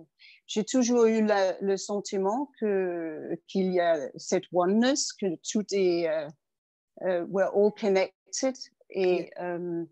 j'ai 0.48 0.64
toujours 0.64 1.06
eu 1.06 1.24
la, 1.24 1.60
le 1.62 1.78
sentiment 1.78 2.52
que 2.60 3.38
qu'il 3.48 3.72
y 3.72 3.80
a 3.80 4.10
cette 4.18 4.46
oneness, 4.52 5.14
que 5.14 5.28
tout 5.52 5.66
est. 5.72 6.08
Uh, 7.02 7.24
we're 7.30 7.50
all 7.56 7.72
connected. 7.72 8.56
Et, 8.90 9.30
Yeah. 9.38 9.56
um, 9.56 9.88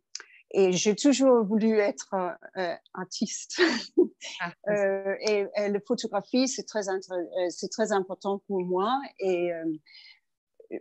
et 0.52 0.72
j'ai 0.72 0.96
toujours 0.96 1.44
voulu 1.46 1.78
être 1.80 2.14
euh, 2.58 2.76
artiste. 2.94 3.62
Ah, 4.42 4.52
Euh, 4.70 5.16
et, 5.22 5.46
et 5.56 5.70
la 5.70 5.80
photographie, 5.88 6.48
c'est 6.48 6.64
très, 6.64 6.90
euh, 6.90 7.50
c'est 7.50 7.70
très 7.70 7.92
important 7.92 8.40
pour 8.48 8.62
moi. 8.62 9.00
Et, 9.20 9.54
euh, 9.54 9.64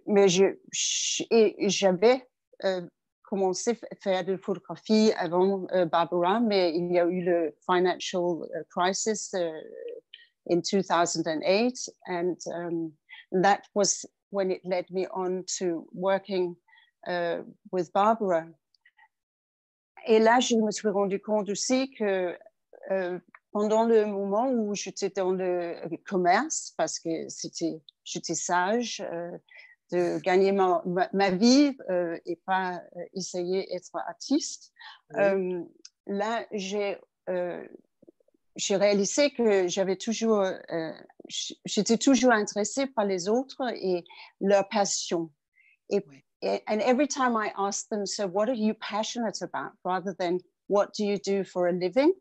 mais 0.07 0.29
je, 0.29 0.45
je- 0.73 1.25
et 1.31 1.69
j'avais 1.69 2.27
euh, 2.65 2.81
commencé 3.27 3.79
à 3.91 3.97
faire 3.97 4.25
de 4.25 4.33
la 4.33 4.39
photographie 4.39 5.13
avant 5.17 5.67
euh, 5.73 5.85
Barbara, 5.85 6.41
mais 6.41 6.75
il 6.75 6.93
y 6.93 6.99
a 6.99 7.07
eu 7.07 7.23
le 7.23 7.55
financial 7.69 8.23
euh, 8.23 8.63
crisis 8.71 9.35
euh, 9.35 9.61
in 10.49 10.61
2008, 10.61 11.91
and 12.07 12.37
um, 12.55 12.93
that 13.33 13.63
was 13.75 14.07
when 14.31 14.51
it 14.51 14.61
led 14.65 14.87
me 14.91 15.07
on 15.13 15.45
to 15.59 15.87
working 15.93 16.57
uh, 17.07 17.43
with 17.73 17.93
Barbara. 17.93 18.47
Et 20.07 20.21
là, 20.21 20.39
je 20.39 20.55
me 20.55 20.71
suis 20.71 20.89
rendu 20.89 21.21
compte 21.21 21.49
aussi 21.51 21.91
que 21.91 22.39
euh, 22.93 23.19
pendant 23.51 23.85
le 23.85 24.07
moment 24.07 24.49
où 24.49 24.75
j'étais 24.75 25.11
dans 25.11 25.33
le 25.33 25.75
commerce, 26.05 26.73
parce 26.77 27.01
que 27.01 27.29
c'était, 27.29 27.81
j'étais 28.05 28.37
sage 28.37 29.03
de 29.93 30.19
gagner 30.21 30.53
ma, 30.53 30.83
ma, 30.85 31.09
ma 31.13 31.31
vie 31.31 31.77
euh, 31.91 32.19
et 32.27 32.37
pas 32.45 32.83
euh, 32.97 33.01
essayer 33.15 33.67
d'être 33.71 33.95
artiste, 33.97 34.73
Oui. 35.15 35.21
euh, 35.23 35.63
là, 36.07 36.47
j'ai 36.53 36.99
euh, 37.29 37.67
j'ai 38.57 38.77
réalisé 38.77 39.31
que 39.33 39.69
j'avais 39.69 39.97
toujours, 39.97 40.41
euh, 40.43 40.93
j'étais 41.67 41.99
toujours 41.99 42.33
intéressée 42.33 42.87
par 42.87 43.05
les 43.05 43.29
autres 43.29 43.61
et 43.75 44.03
leur 44.41 44.67
passion. 44.71 45.31
Et, 45.91 46.03
et- 46.41 46.63
and 46.67 46.81
every 46.81 47.07
time 47.07 47.37
I 47.37 47.53
asked 47.59 47.91
them, 47.91 48.07
so 48.07 48.27
what 48.27 48.49
are 48.49 48.57
you 48.57 48.73
passionate 48.75 49.43
about, 49.43 49.73
rather 49.85 50.15
than 50.19 50.39
what 50.69 50.95
do 50.97 51.05
you 51.05 51.19
do 51.19 51.45
for 51.45 51.69
a 51.69 51.73
living, 51.73 52.13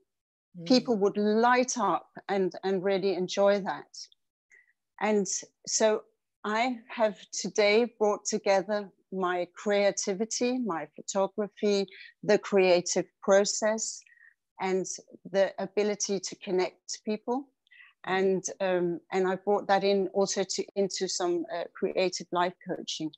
Mm. 0.57 0.65
people 0.65 0.95
would 0.98 1.17
light 1.17 1.77
up 1.77 2.07
and, 2.29 2.50
and 2.63 2.81
really 2.81 3.13
enjoy 3.13 3.60
that. 3.60 3.91
And 5.01 5.25
so 5.67 6.03
I 6.46 6.78
have 6.90 7.18
today 7.32 7.92
brought 7.98 8.25
together 8.25 8.92
my 9.12 9.48
creativity, 9.56 10.60
my 10.60 10.88
photography, 10.96 11.88
the 12.24 12.38
creative 12.38 13.06
process, 13.24 14.00
and 14.62 14.86
the 15.32 15.52
ability 15.58 16.20
to 16.20 16.36
connect 16.38 17.04
people. 17.04 17.50
And, 18.06 18.44
um, 18.62 19.00
and 19.12 19.28
I 19.28 19.38
brought 19.38 19.68
that 19.68 19.84
in 19.84 20.08
also 20.14 20.44
to, 20.44 20.66
into 20.75 21.08
some 21.08 21.46
uh, 21.54 21.64
creative 21.74 22.28
life 22.32 22.54
coaching. 22.68 23.10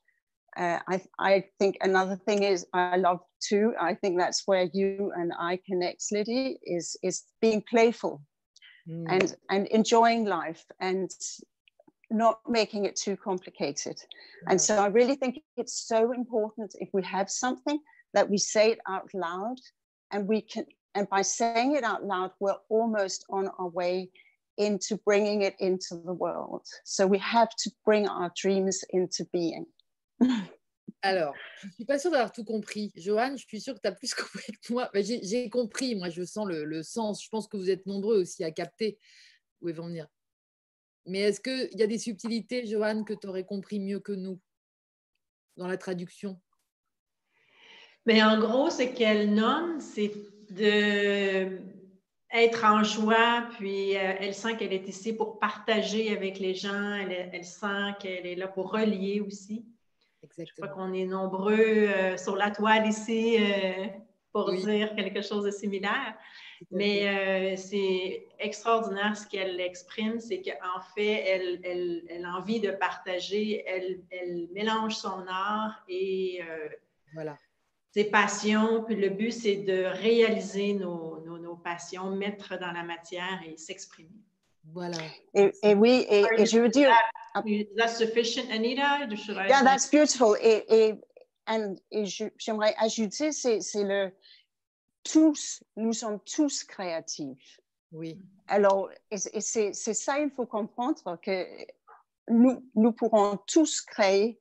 Uh, 0.55 0.79
I, 0.87 1.01
I 1.19 1.43
think 1.59 1.77
another 1.81 2.15
thing 2.15 2.43
is 2.43 2.65
I 2.73 2.95
love 2.95 3.19
too. 3.41 3.73
I 3.79 3.93
think 3.93 4.17
that's 4.17 4.43
where 4.45 4.69
you 4.73 5.11
and 5.17 5.33
I 5.37 5.59
connect, 5.67 6.03
Liddy, 6.13 6.59
is 6.63 6.95
is 7.03 7.25
being 7.41 7.61
playful 7.69 8.21
Mm. 8.89 9.09
and 9.09 9.35
and 9.49 9.67
enjoying 9.67 10.25
life 10.25 10.63
and 10.79 11.11
not 12.09 12.39
making 12.47 12.85
it 12.85 12.95
too 12.95 13.17
complicated. 13.17 13.97
And 14.47 14.59
so 14.59 14.77
I 14.77 14.87
really 14.87 15.15
think 15.15 15.39
it's 15.57 15.87
so 15.87 16.13
important 16.13 16.75
if 16.79 16.89
we 16.93 17.03
have 17.03 17.29
something 17.29 17.79
that 18.13 18.29
we 18.29 18.37
say 18.37 18.71
it 18.71 18.79
out 18.87 19.09
loud, 19.13 19.57
and 20.11 20.27
we 20.27 20.41
can. 20.41 20.65
And 20.95 21.07
by 21.09 21.21
saying 21.21 21.75
it 21.75 21.83
out 21.83 22.03
loud, 22.03 22.31
we're 22.39 22.55
almost 22.69 23.25
on 23.29 23.49
our 23.59 23.67
way 23.67 24.09
into 24.57 24.97
bringing 25.05 25.43
it 25.43 25.55
into 25.59 26.01
the 26.03 26.13
world. 26.13 26.65
So 26.85 27.05
we 27.05 27.19
have 27.19 27.49
to 27.59 27.71
bring 27.85 28.07
our 28.07 28.31
dreams 28.35 28.83
into 28.91 29.25
being. 29.31 29.65
Alors, 31.03 31.35
je 31.61 31.67
ne 31.67 31.71
suis 31.73 31.85
pas 31.85 31.99
sûre 31.99 32.11
d'avoir 32.11 32.31
tout 32.31 32.43
compris. 32.43 32.91
Johan, 32.95 33.35
je 33.37 33.45
suis 33.45 33.61
sûre 33.61 33.75
que 33.75 33.81
tu 33.81 33.87
as 33.87 33.91
plus 33.91 34.13
compris 34.15 34.53
que 34.63 34.73
moi. 34.73 34.89
J'ai 34.95 35.23
j'ai 35.23 35.49
compris, 35.49 35.95
moi, 35.95 36.09
je 36.09 36.23
sens 36.23 36.47
le, 36.47 36.65
le 36.65 36.81
sens. 36.81 37.23
Je 37.23 37.29
pense 37.29 37.47
que 37.47 37.57
vous 37.57 37.69
êtes 37.69 37.85
nombreux 37.85 38.19
aussi 38.19 38.43
à 38.43 38.51
capter 38.51 38.97
où 39.61 39.69
ils 39.69 39.75
vont 39.75 39.87
venir. 39.87 40.07
Mais 41.07 41.19
est-ce 41.19 41.39
qu'il 41.41 41.79
y 41.79 41.83
a 41.83 41.87
des 41.87 41.97
subtilités, 41.97 42.65
Johan, 42.67 43.03
que 43.03 43.13
tu 43.13 43.27
aurais 43.27 43.45
compris 43.45 43.79
mieux 43.79 43.99
que 43.99 44.11
nous 44.11 44.39
dans 45.55 45.67
la 45.67 45.77
traduction? 45.77 46.39
Mais 48.05 48.21
en 48.23 48.39
gros, 48.39 48.69
ce 48.69 48.83
qu'elle 48.83 49.33
nomme, 49.33 49.79
c'est 49.79 50.11
de 50.51 51.59
être 52.31 52.65
en 52.65 52.83
joie, 52.83 53.47
puis 53.57 53.95
euh, 53.95 54.13
elle 54.19 54.33
sent 54.33 54.57
qu'elle 54.57 54.73
est 54.73 54.87
ici 54.87 55.13
pour 55.13 55.39
partager 55.39 56.15
avec 56.15 56.39
les 56.39 56.53
gens, 56.55 56.93
elle, 56.93 57.29
elle 57.31 57.45
sent 57.45 57.95
qu'elle 57.99 58.25
est 58.25 58.35
là 58.35 58.47
pour 58.47 58.71
relier 58.71 59.21
aussi. 59.21 59.65
Je 60.21 60.27
crois 60.27 60.67
Exactement. 60.67 60.87
qu'on 60.87 60.93
est 60.93 61.05
nombreux 61.05 61.53
euh, 61.57 62.17
sur 62.17 62.35
la 62.35 62.51
toile 62.51 62.87
ici 62.87 63.37
euh, 63.39 63.87
pour 64.33 64.49
Oui. 64.49 64.61
dire 64.61 64.93
quelque 64.95 65.21
chose 65.21 65.45
de 65.45 65.51
similaire. 65.51 66.15
Mais 66.71 67.07
euh, 67.07 67.55
c'est 67.55 68.27
extraordinaire 68.39 69.15
ce 69.17 69.27
qu'elle 69.27 69.59
exprime, 69.59 70.19
c'est 70.19 70.41
qu'en 70.41 70.79
fait, 70.95 71.23
elle, 71.25 71.59
elle, 71.63 72.03
elle 72.09 72.25
a 72.25 72.33
envie 72.35 72.59
de 72.59 72.71
partager, 72.71 73.63
elle, 73.67 74.01
elle 74.09 74.47
mélange 74.51 74.95
son 74.95 75.25
art 75.27 75.83
et 75.87 76.41
euh, 76.41 76.69
Voilà. 77.13 77.37
ses 77.91 78.05
passions. 78.05 78.83
Puis 78.83 78.95
le 78.95 79.09
but, 79.09 79.31
c'est 79.31 79.57
de 79.57 79.83
réaliser 79.83 80.73
nos, 80.73 81.19
nos, 81.25 81.37
nos 81.37 81.55
passions, 81.55 82.09
mettre 82.11 82.57
dans 82.59 82.71
la 82.71 82.83
matière 82.83 83.39
et 83.47 83.55
s'exprimer. 83.57 84.09
Voilà. 84.73 84.97
Et, 85.33 85.51
et 85.63 85.75
oui, 85.75 86.05
et, 86.09 86.25
et 86.37 86.45
je 86.45 86.59
veux 86.59 86.69
dire, 86.69 86.91
Is 87.45 87.67
that 87.77 87.89
sufficient, 87.89 88.49
Anita? 88.51 89.07
Yeah, 89.47 89.61
that's 89.63 89.89
beautiful. 89.91 90.35
Et, 90.41 90.65
et, 90.67 90.95
and, 91.45 91.75
et 91.91 92.05
je- 92.05 92.31
j'aimerais 92.37 92.73
ajouter, 92.79 93.31
c'est 93.31 93.61
c'est 93.61 93.83
le 93.83 94.11
tous, 95.11 95.63
nous 95.75 95.93
sommes 95.93 96.19
tous 96.21 96.63
créatifs. 96.63 97.59
Oui. 97.91 98.19
Alors, 98.47 98.89
et, 99.11 99.15
et 99.33 99.41
c'est 99.41 99.73
ça, 99.73 100.19
il 100.19 100.29
faut 100.31 100.45
comprendre 100.45 101.19
que 101.21 101.45
nous, 102.29 102.69
nous 102.75 102.91
pourrons 102.91 103.37
tous 103.47 103.81
créer 103.81 104.39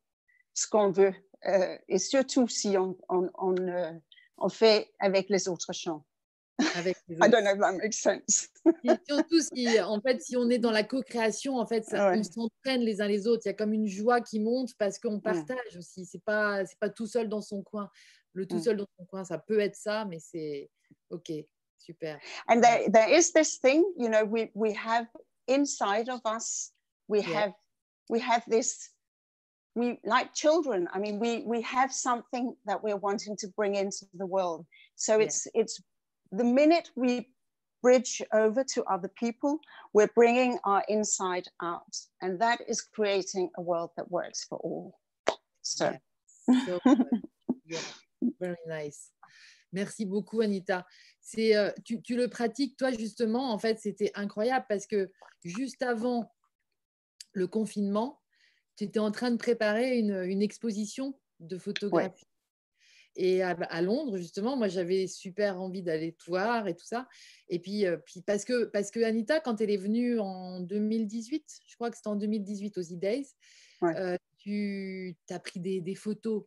ce 0.54 0.66
qu'on 0.66 0.90
veut, 0.90 1.14
euh, 1.46 1.78
et 1.88 1.98
surtout 1.98 2.48
si 2.48 2.76
on, 2.76 2.96
on, 3.08 3.30
on, 3.34 3.56
euh, 3.56 3.92
on 4.38 4.48
fait 4.48 4.92
avec 4.98 5.28
les 5.28 5.48
autres 5.48 5.72
champs. 5.72 6.04
Avec 6.74 6.96
les 7.08 7.16
I 7.16 7.18
autres. 7.20 7.30
don't 7.30 7.42
know 7.44 7.52
if 7.54 7.60
that 7.60 7.72
makes 7.72 7.98
sense. 8.00 8.48
Et 8.82 8.94
surtout, 9.06 9.40
si, 9.54 9.80
en 9.80 10.00
fait, 10.00 10.20
si 10.22 10.36
on 10.36 10.48
est 10.48 10.58
dans 10.58 10.70
la 10.72 10.82
co-création, 10.82 11.56
en 11.58 11.66
fait, 11.66 11.84
ça- 11.84 12.10
Ouais. 12.10 12.18
on 12.18 12.22
s'entraîne 12.22 12.80
les 12.80 13.00
uns 13.00 13.06
les 13.08 13.26
autres. 13.26 13.42
Il 13.44 13.48
y 13.48 13.50
a 13.50 13.54
comme 13.54 13.74
une 13.74 13.86
joie 13.86 14.20
qui 14.22 14.40
monte 14.40 14.70
parce 14.78 14.98
qu'on 14.98 15.20
partage 15.20 15.76
aussi. 15.76 16.06
C'est 16.06 16.22
pas, 16.24 16.64
c'est 16.64 16.78
pas 16.78 16.88
tout 16.90 17.06
seul 17.06 17.28
dans 17.28 17.42
son 17.42 17.62
coin. 17.62 17.90
Le 18.36 18.46
tout 18.46 18.56
Mm. 18.58 18.62
seul 18.62 18.76
dans 18.76 18.86
son 18.98 19.06
coin, 19.06 19.24
ça 19.24 19.38
peut 19.38 19.60
être 19.60 19.74
ça, 19.76 20.04
mais 20.04 20.18
c'est 20.20 20.68
ok, 21.10 21.32
super. 21.78 22.20
And 22.48 22.60
there, 22.62 22.86
there 22.90 23.08
is 23.08 23.32
this 23.32 23.58
thing, 23.58 23.82
you 23.96 24.10
know, 24.10 24.24
we, 24.24 24.50
we 24.54 24.74
have 24.74 25.06
inside 25.48 26.10
of 26.10 26.20
us, 26.26 26.72
we 27.08 27.22
Yeah. 27.22 27.34
have 27.34 27.52
we 28.10 28.20
have 28.20 28.44
this, 28.46 28.92
we 29.74 29.98
like 30.04 30.34
children. 30.34 30.86
I 30.92 30.98
mean, 30.98 31.18
we 31.18 31.44
we 31.46 31.62
have 31.62 31.90
something 31.90 32.54
that 32.66 32.82
we're 32.82 32.98
wanting 32.98 33.36
to 33.38 33.48
bring 33.56 33.74
into 33.74 34.06
the 34.14 34.26
world. 34.26 34.66
So 34.96 35.16
Yeah. 35.16 35.24
it's 35.24 35.46
it's 35.54 35.80
the 36.30 36.44
minute 36.44 36.90
we 36.94 37.32
bridge 37.82 38.20
over 38.32 38.64
to 38.64 38.84
other 38.84 39.08
people, 39.16 39.58
we're 39.94 40.12
bringing 40.14 40.58
our 40.64 40.84
inside 40.88 41.48
out, 41.62 41.96
and 42.20 42.38
that 42.40 42.60
is 42.68 42.82
creating 42.82 43.48
a 43.56 43.62
world 43.62 43.90
that 43.96 44.10
works 44.10 44.44
for 44.44 44.58
all. 44.58 44.98
So. 45.62 45.96
So. 46.66 46.78
Yeah. 47.68 47.80
Very 48.40 48.56
nice. 48.66 49.12
Merci 49.72 50.06
beaucoup, 50.06 50.40
Anita. 50.40 50.86
Euh, 51.38 51.72
tu, 51.84 52.00
tu 52.00 52.16
le 52.16 52.28
pratiques, 52.28 52.76
toi, 52.76 52.92
justement. 52.92 53.52
En 53.52 53.58
fait, 53.58 53.78
c'était 53.78 54.12
incroyable 54.14 54.64
parce 54.68 54.86
que 54.86 55.10
juste 55.44 55.82
avant 55.82 56.32
le 57.32 57.46
confinement, 57.46 58.20
tu 58.76 58.84
étais 58.84 58.98
en 59.00 59.10
train 59.10 59.30
de 59.30 59.36
préparer 59.36 59.98
une, 59.98 60.22
une 60.24 60.42
exposition 60.42 61.18
de 61.40 61.58
photographie. 61.58 62.26
Et 63.18 63.42
à, 63.42 63.50
à 63.50 63.80
Londres, 63.82 64.18
justement, 64.18 64.56
moi, 64.56 64.68
j'avais 64.68 65.06
super 65.06 65.60
envie 65.60 65.82
d'aller 65.82 66.12
te 66.12 66.24
voir 66.26 66.68
et 66.68 66.76
tout 66.76 66.84
ça. 66.84 67.08
Et 67.48 67.58
puis, 67.58 67.86
euh, 67.86 67.96
puis 67.96 68.20
parce, 68.22 68.44
que, 68.44 68.64
parce 68.66 68.90
que 68.90 69.00
Anita, 69.02 69.40
quand 69.40 69.60
elle 69.60 69.70
est 69.70 69.78
venue 69.78 70.18
en 70.20 70.60
2018, 70.60 71.60
je 71.66 71.74
crois 71.76 71.90
que 71.90 71.96
c'était 71.96 72.08
en 72.08 72.16
2018 72.16 72.78
aux 72.78 72.82
E-Days, 72.82 73.28
Ouais. 73.82 73.94
euh, 73.96 74.16
tu 74.38 75.16
as 75.30 75.38
pris 75.40 75.60
des, 75.60 75.80
des 75.80 75.94
photos. 75.94 76.44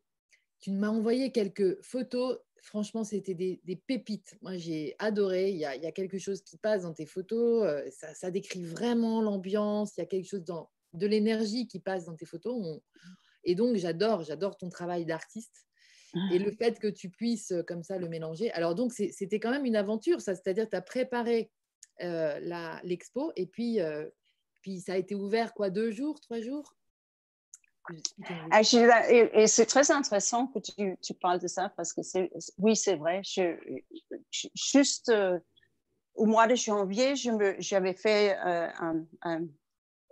Tu 0.59 0.71
m'as 0.71 0.89
envoyé 0.89 1.31
quelques 1.31 1.81
photos. 1.81 2.37
Franchement, 2.61 3.03
c'était 3.03 3.33
des, 3.33 3.81
pépites. 3.87 4.37
Moi, 4.41 4.57
j'ai 4.57 4.95
adoré. 4.99 5.51
Il 5.51 5.57
y, 5.57 5.65
a, 5.65 5.91
quelque 5.91 6.17
chose 6.17 6.41
qui 6.41 6.57
passe 6.57 6.83
dans 6.83 6.93
tes 6.93 7.05
photos. 7.05 7.65
euh, 7.65 7.89
ça, 8.13 8.31
décrit 8.31 8.63
vraiment 8.63 9.21
l'ambiance. 9.21 9.95
Il 9.97 10.01
y 10.01 10.03
a 10.03 10.05
quelque 10.05 10.27
chose 10.27 10.43
dans, 10.43 10.69
de 10.93 11.07
l'énergie 11.07 11.67
qui 11.67 11.79
passe 11.79 12.05
dans 12.05 12.15
tes 12.15 12.25
photos. 12.25 12.81
Et 13.45 13.55
donc, 13.55 13.77
j'adore, 13.77 14.23
j'adore 14.23 14.57
ton 14.57 14.69
travail 14.69 15.05
d'artiste. 15.05 15.65
Et 16.33 16.39
le 16.39 16.51
fait 16.51 16.79
que 16.79 16.87
tu 16.87 17.09
puisses 17.09 17.51
euh, 17.51 17.61
comme 17.63 17.83
ça 17.83 17.97
le 17.97 18.09
mélanger. 18.09 18.51
Alors, 18.51 18.75
donc, 18.75 18.91
c'était 18.91 19.39
quand 19.39 19.51
même 19.51 19.65
une 19.65 19.75
aventure, 19.75 20.19
ça. 20.19 20.35
C'est-à-dire, 20.35 20.67
tu 20.67 20.75
as 20.75 20.81
préparé 20.81 21.51
euh, 22.01 22.79
l'expo 22.83 23.31
et 23.35 23.45
puis, 23.45 23.79
puis 24.61 24.81
ça 24.81 24.93
a 24.93 24.97
été 24.97 25.15
ouvert, 25.15 25.53
quoi, 25.53 25.69
deux 25.69 25.91
jours, 25.91 26.19
trois 26.19 26.41
jours? 26.41 26.75
That- 28.87 29.09
et, 29.11 29.43
et 29.43 29.47
c'est 29.47 29.65
très 29.65 29.89
intéressant 29.91 30.47
que 30.47 30.59
tu, 30.59 30.97
tu 31.01 31.13
parles 31.13 31.39
de 31.39 31.47
ça 31.47 31.69
parce 31.75 31.93
que 31.93 32.01
c'est, 32.03 32.31
oui, 32.57 32.75
c'est 32.75 32.95
vrai. 32.95 33.21
Je, 33.23 33.57
je- 34.31 34.47
juste 34.53 35.09
euh, 35.09 35.39
au 36.15 36.25
mois 36.25 36.47
de 36.47 36.55
janvier, 36.55 37.15
je 37.15 37.31
me, 37.31 37.55
j'avais 37.59 37.93
fait 37.93 38.37
euh, 38.37 38.69
un, 38.79 39.05
un- 39.23 39.47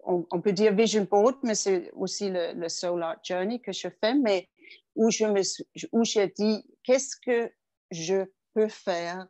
on, 0.04 0.26
on 0.32 0.42
peut 0.42 0.54
dire 0.54 0.74
vision 0.74 1.04
board, 1.10 1.38
mais 1.44 1.56
c'est 1.56 1.92
aussi 1.94 2.30
le, 2.30 2.54
le 2.54 2.70
soul 2.70 3.04
art 3.04 3.20
journey 3.24 3.60
que 3.60 3.72
je 3.74 3.90
fais, 4.02 4.14
mais 4.16 4.50
où 4.96 5.12
je 5.12 5.26
me, 5.26 5.42
où 5.92 6.04
j'ai 6.04 6.28
dit 6.28 6.64
qu'est-ce 6.84 7.16
que 7.18 7.52
je 7.92 8.26
peux 8.54 8.70
faire, 8.70 9.28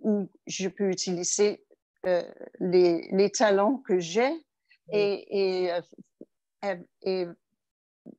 où 0.00 0.28
je 0.46 0.68
peux 0.68 0.90
utiliser 0.90 1.64
euh, 2.06 2.22
les, 2.60 3.08
les 3.12 3.30
talents 3.30 3.78
que 3.78 3.98
j'ai 3.98 4.30
et, 4.92 5.66
et, 5.66 5.72
et 7.02 7.26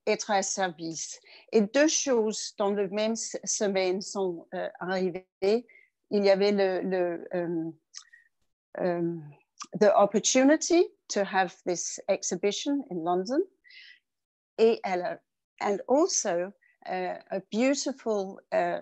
être 0.08 0.31
à 0.31 0.41
service. 0.41 1.19
Et 1.51 1.62
deux 1.62 1.88
choses 1.88 2.53
dans 2.58 2.74
la 2.74 2.88
même 2.88 3.15
semaine 3.15 4.01
sont 4.01 4.48
euh, 4.53 4.69
arrivées. 4.79 5.67
Il 6.12 6.25
y 6.25 6.29
avait 6.29 6.51
le, 6.51 6.81
le 6.81 7.27
um, 7.34 7.74
um, 8.79 9.24
the 9.79 9.93
opportunity 9.96 10.86
to 11.10 11.24
have 11.24 11.55
this 11.65 12.00
exhibition 12.08 12.84
in 12.89 13.03
London, 13.03 13.41
et 14.58 14.79
elle, 14.84 15.19
and 15.62 15.81
also 15.88 16.51
uh, 16.88 17.15
a 17.31 17.41
beautiful 17.51 18.39
uh, 18.51 18.79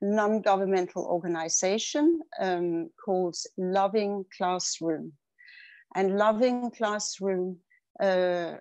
non-governmental 0.00 1.04
organization 1.04 2.20
um, 2.40 2.90
called 3.02 3.36
Loving 3.56 4.24
Classroom. 4.36 5.12
And 5.94 6.16
Loving 6.18 6.70
Classroom 6.70 7.58
uh, 8.00 8.54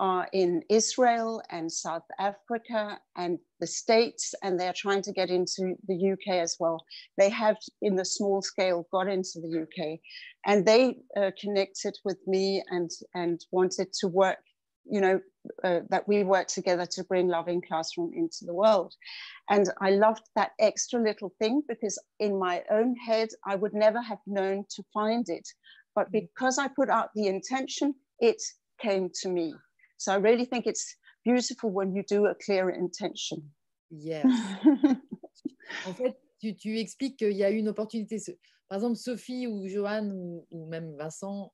are 0.00 0.28
in 0.32 0.62
Israel 0.68 1.42
and 1.50 1.70
South 1.70 2.04
Africa 2.18 2.98
and 3.16 3.38
the 3.60 3.66
States, 3.66 4.34
and 4.42 4.58
they're 4.58 4.74
trying 4.76 5.02
to 5.02 5.12
get 5.12 5.30
into 5.30 5.74
the 5.86 6.12
UK 6.12 6.36
as 6.36 6.56
well. 6.60 6.84
They 7.16 7.28
have, 7.30 7.56
in 7.82 7.96
the 7.96 8.04
small 8.04 8.40
scale, 8.40 8.86
got 8.92 9.08
into 9.08 9.40
the 9.40 9.62
UK, 9.62 9.98
and 10.46 10.64
they 10.64 10.98
uh, 11.16 11.32
connected 11.40 11.96
with 12.04 12.18
me 12.26 12.62
and 12.70 12.90
and 13.14 13.44
wanted 13.50 13.92
to 14.00 14.08
work. 14.08 14.38
You 14.90 15.00
know 15.00 15.20
uh, 15.64 15.80
that 15.90 16.08
we 16.08 16.22
work 16.22 16.46
together 16.46 16.86
to 16.92 17.04
bring 17.04 17.28
Loving 17.28 17.60
Classroom 17.60 18.12
into 18.14 18.44
the 18.46 18.54
world, 18.54 18.94
and 19.50 19.68
I 19.80 19.90
loved 19.90 20.22
that 20.36 20.52
extra 20.60 21.02
little 21.02 21.32
thing 21.38 21.62
because 21.68 22.00
in 22.20 22.38
my 22.38 22.62
own 22.70 22.94
head 22.96 23.28
I 23.46 23.56
would 23.56 23.74
never 23.74 24.00
have 24.00 24.20
known 24.26 24.64
to 24.76 24.82
find 24.94 25.28
it, 25.28 25.46
but 25.94 26.12
because 26.12 26.58
I 26.58 26.68
put 26.68 26.88
out 26.88 27.10
the 27.14 27.26
intention, 27.26 27.94
it 28.20 28.40
came 28.80 29.10
to 29.22 29.28
me. 29.28 29.54
So 29.98 30.12
I 30.12 30.16
really 30.16 30.46
think 30.46 30.66
it's 30.66 30.96
beautiful 31.24 31.70
when 31.70 31.94
you 31.94 32.02
do 32.02 32.26
a 32.26 32.34
clear 32.34 32.70
intention. 32.70 33.42
Yes. 33.90 34.24
en 35.86 35.94
fait, 35.94 36.16
tu, 36.40 36.56
tu 36.56 36.78
expliques 36.78 37.18
qu'il 37.18 37.36
y 37.36 37.44
a 37.44 37.50
une 37.50 37.68
opportunité. 37.68 38.18
Par 38.68 38.76
exemple, 38.76 38.96
Sophie 38.96 39.46
ou 39.46 39.66
Johan 39.66 40.10
ou, 40.10 40.46
ou, 40.50 40.66
même 40.66 40.94
Vincent, 40.96 41.52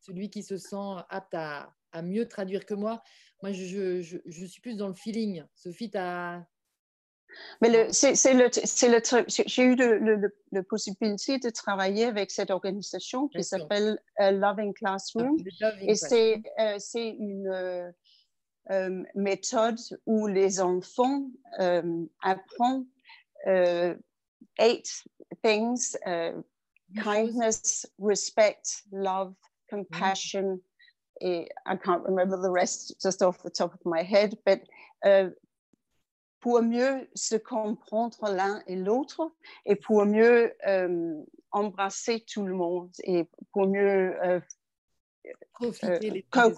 celui 0.00 0.28
qui 0.28 0.42
se 0.42 0.56
sent 0.56 1.02
apte 1.08 1.34
à, 1.34 1.72
à 1.92 2.02
mieux 2.02 2.26
traduire 2.26 2.66
que 2.66 2.74
moi, 2.74 3.02
moi, 3.42 3.52
je, 3.52 4.02
je, 4.02 4.18
je, 4.24 4.46
suis 4.46 4.60
plus 4.60 4.76
dans 4.76 4.88
le 4.88 4.94
feeling. 4.94 5.44
Sophie, 5.54 5.90
tu 5.90 5.98
as... 5.98 6.46
Mais 7.60 7.92
c'est 7.92 8.34
le, 8.34 8.44
le. 8.44 9.24
J'ai 9.28 9.62
eu 9.62 9.76
la 10.52 10.62
possibilité 10.62 11.38
de 11.38 11.50
travailler 11.50 12.04
avec 12.04 12.30
cette 12.30 12.50
organisation 12.50 13.28
qui 13.28 13.42
s'appelle 13.42 13.98
uh, 14.20 14.30
Loving 14.30 14.74
Classroom. 14.74 15.36
Ah, 15.62 15.70
loving 15.70 15.90
et 15.90 15.94
c'est 15.94 16.42
euh, 16.58 16.78
une 16.94 17.48
euh, 17.48 17.90
euh, 18.70 19.02
méthode 19.14 19.78
où 20.06 20.26
les 20.26 20.60
enfants 20.60 21.28
euh, 21.60 22.04
apprennent 22.22 22.86
euh, 23.46 23.94
eight 24.58 24.88
things 25.42 25.96
kindness, 27.02 27.86
respect, 27.98 28.82
love, 28.92 29.34
compassion. 29.70 30.42
Mm. 30.42 30.60
Et 31.20 31.48
I 31.66 31.76
can't 31.76 32.02
remember 32.04 32.36
the 32.36 32.50
rest 32.50 32.94
just 33.00 33.22
off 33.22 33.42
the 33.42 33.50
top 33.50 33.72
of 33.72 33.80
my 33.84 34.02
head, 34.02 34.36
but 34.44 34.60
pour 36.44 36.60
mieux 36.60 37.08
se 37.14 37.36
comprendre 37.36 38.30
l'un 38.30 38.62
et 38.66 38.76
l'autre 38.76 39.32
et 39.64 39.76
pour 39.76 40.04
mieux 40.04 40.54
euh, 40.68 41.24
embrasser 41.52 42.22
tout 42.30 42.44
le 42.44 42.52
monde 42.52 42.92
et 43.02 43.24
pour 43.50 43.66
mieux 43.66 44.14
euh, 44.22 44.40
euh, 45.24 45.30
co-create. 45.54 46.26
Co 46.30 46.52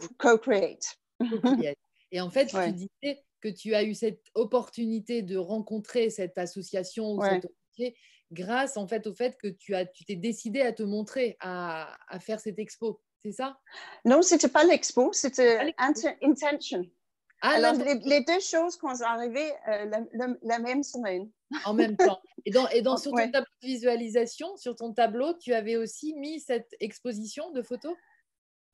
et 2.11 2.21
en 2.21 2.31
fait, 2.31 2.52
ouais. 2.52 2.66
tu 2.66 2.73
disais 2.73 3.25
que 3.40 3.49
tu 3.49 3.76
as 3.76 3.85
eu 3.85 3.95
cette 3.95 4.25
opportunité 4.35 5.23
de 5.23 5.37
rencontrer 5.37 6.11
cette 6.11 6.37
association 6.37 7.12
ou 7.12 7.21
ouais. 7.21 7.40
cette 7.40 7.95
grâce 8.33 8.76
en 8.76 8.88
fait 8.88 9.07
au 9.07 9.14
fait 9.14 9.37
que 9.40 9.47
tu 9.47 9.76
as 9.76 9.87
tu 9.87 10.05
t'es 10.05 10.16
décidé 10.16 10.62
à 10.62 10.73
te 10.73 10.83
montrer 10.83 11.37
à, 11.38 11.97
à 12.09 12.19
faire 12.19 12.40
cette 12.40 12.59
expo 12.59 13.00
c'est 13.23 13.31
ça? 13.31 13.61
Non 14.05 14.21
c'était 14.21 14.49
pas 14.49 14.64
l'expo 14.64 15.12
c'était 15.12 15.73
intention 15.78 16.90
ah, 17.43 17.50
Alors, 17.50 17.75
les, 17.75 17.95
les, 17.95 18.21
deux 18.23 18.40
choses 18.40 18.76
quand 18.76 18.97
sont 18.97 19.05
arrivées 19.05 19.52
euh, 19.69 19.85
la, 19.87 20.00
la, 20.12 20.35
la, 20.43 20.59
même 20.59 20.83
semaine. 20.83 21.31
En 21.64 21.75
même 21.75 21.97
temps. 21.97 22.21
Et, 22.45 22.50
dans, 22.50 22.69
et 22.69 22.83
dans, 22.83 22.97
sur 22.97 23.11
ton 23.11 23.19
ouais. 23.19 23.31
tableau 23.31 23.50
de 23.62 23.66
visualisation, 23.66 24.57
sur 24.57 24.75
ton 24.75 24.93
tableau, 24.93 25.35
tu 25.35 25.52
avais 25.52 25.76
aussi 25.76 26.14
mis 26.14 26.40
cette 26.40 26.75
exposition 26.81 27.50
de 27.50 27.62
photos? 27.62 27.95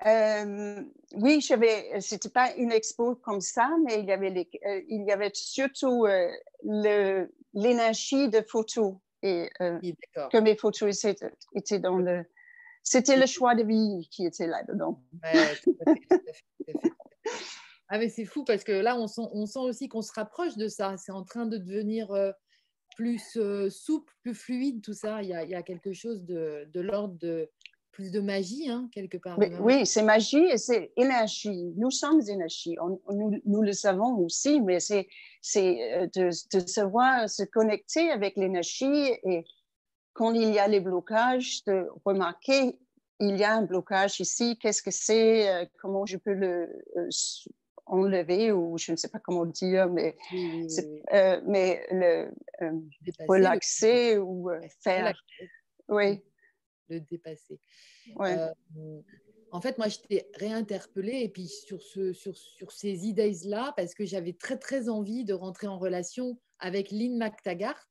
Euh, 0.06 0.82
Oui, 1.14 1.40
j'avais. 1.40 2.00
C'était 2.00 2.28
pas 2.28 2.54
une 2.56 2.72
expo 2.72 3.16
comme 3.16 3.40
ça, 3.40 3.68
mais 3.84 4.00
il 4.00 4.06
y 4.06 4.12
avait, 4.12 4.30
les, 4.30 4.48
euh, 4.66 4.80
il 4.88 5.04
y 5.04 5.12
avait 5.12 5.30
surtout 5.34 6.06
euh, 6.06 7.26
l'énergie 7.54 8.28
de 8.28 8.42
photos 8.42 8.94
et 9.22 9.48
oui, 9.60 9.94
que 10.32 10.38
mes 10.38 10.56
photos 10.56 11.04
étaient, 11.04 11.32
étaient 11.54 11.78
dans 11.78 11.98
le. 11.98 12.24
C'était 12.82 13.16
le 13.16 13.26
choix 13.26 13.54
de 13.54 13.62
vie 13.62 14.08
qui 14.10 14.26
était 14.26 14.48
là-dedans. 14.48 15.00
Ouais, 15.22 15.54
tout 15.62 15.76
à 15.86 15.94
fait, 15.94 16.00
tout 16.00 16.14
à 16.14 16.32
fait, 16.32 16.72
tout 16.72 16.78
à 16.78 16.82
fait. 16.82 16.92
Ah 17.94 17.98
mais 17.98 18.08
c'est 18.08 18.24
fou 18.24 18.42
parce 18.42 18.64
que 18.64 18.72
là, 18.72 18.96
on 18.96 19.06
sent, 19.06 19.28
on 19.32 19.44
sent 19.44 19.58
aussi 19.58 19.86
qu'on 19.86 20.00
se 20.00 20.12
rapproche 20.14 20.56
de 20.56 20.66
ça. 20.66 20.96
C'est 20.96 21.12
en 21.12 21.24
train 21.24 21.44
de 21.44 21.58
devenir 21.58 22.10
euh, 22.12 22.32
plus 22.96 23.36
euh, 23.36 23.68
souple, 23.68 24.10
plus 24.22 24.34
fluide, 24.34 24.80
tout 24.80 24.94
ça. 24.94 25.22
Il 25.22 25.28
y 25.28 25.34
a, 25.34 25.44
il 25.44 25.50
y 25.50 25.54
a 25.54 25.62
quelque 25.62 25.92
chose 25.92 26.24
de, 26.24 26.66
de 26.72 26.80
l'ordre 26.80 27.18
de 27.18 27.50
plus 27.90 28.10
de 28.10 28.20
magie, 28.20 28.70
hein, 28.70 28.88
quelque 28.94 29.18
part. 29.18 29.38
Mais, 29.38 29.54
oui, 29.58 29.84
c'est 29.84 30.02
magie 30.02 30.42
et 30.42 30.56
c'est 30.56 30.90
énergie. 30.96 31.74
Nous 31.76 31.90
sommes 31.90 32.22
énergie. 32.26 32.76
On, 32.80 32.98
nous, 33.12 33.38
nous, 33.44 33.60
le 33.60 33.74
savons 33.74 34.16
aussi, 34.20 34.62
mais 34.62 34.80
c'est 34.80 35.06
de, 35.52 36.30
de 36.56 36.66
savoir 36.66 37.28
se 37.28 37.42
connecter 37.42 38.10
avec 38.10 38.38
l'énergie 38.38 39.10
et 39.22 39.44
quand 40.14 40.32
il 40.32 40.50
y 40.50 40.58
a 40.58 40.66
les 40.66 40.80
blocages, 40.80 41.62
de 41.64 41.88
remarquer 42.06 42.78
il 43.20 43.36
y 43.36 43.44
a 43.44 43.54
un 43.54 43.62
blocage 43.62 44.18
ici, 44.18 44.58
qu'est-ce 44.58 44.82
que 44.82 44.90
c'est, 44.90 45.70
comment 45.78 46.06
je 46.06 46.16
peux 46.16 46.32
le 46.32 46.70
enlever 47.86 48.52
ou 48.52 48.78
je 48.78 48.92
ne 48.92 48.96
sais 48.96 49.08
pas 49.08 49.18
comment 49.18 49.46
dire, 49.46 49.88
mais, 49.88 50.16
oui, 50.32 50.50
oui, 50.52 50.66
oui. 50.68 51.02
Euh, 51.12 51.40
mais 51.46 51.86
le 51.90 52.32
euh, 52.62 53.26
relaxer 53.28 54.14
le... 54.14 54.22
ou 54.22 54.50
euh, 54.50 54.60
faire. 54.80 55.14
Oui. 55.88 56.22
Le 56.88 57.00
dépasser. 57.00 57.58
Ouais. 58.16 58.36
en 59.50 59.60
fait, 59.60 59.78
moi, 59.78 59.88
je 59.88 59.98
t'ai 59.98 60.26
réinterpellée 60.34 61.22
et 61.22 61.28
puis 61.28 61.48
sur, 61.48 61.80
ce, 61.82 62.12
sur, 62.12 62.36
sur 62.36 62.72
ces 62.72 63.06
idées-là, 63.06 63.72
parce 63.76 63.94
que 63.94 64.04
j'avais 64.04 64.32
très, 64.32 64.58
très 64.58 64.88
envie 64.88 65.24
de 65.24 65.34
rentrer 65.34 65.66
en 65.66 65.78
relation 65.78 66.38
avec 66.58 66.90
Lynn 66.90 67.18
McTaggart, 67.18 67.86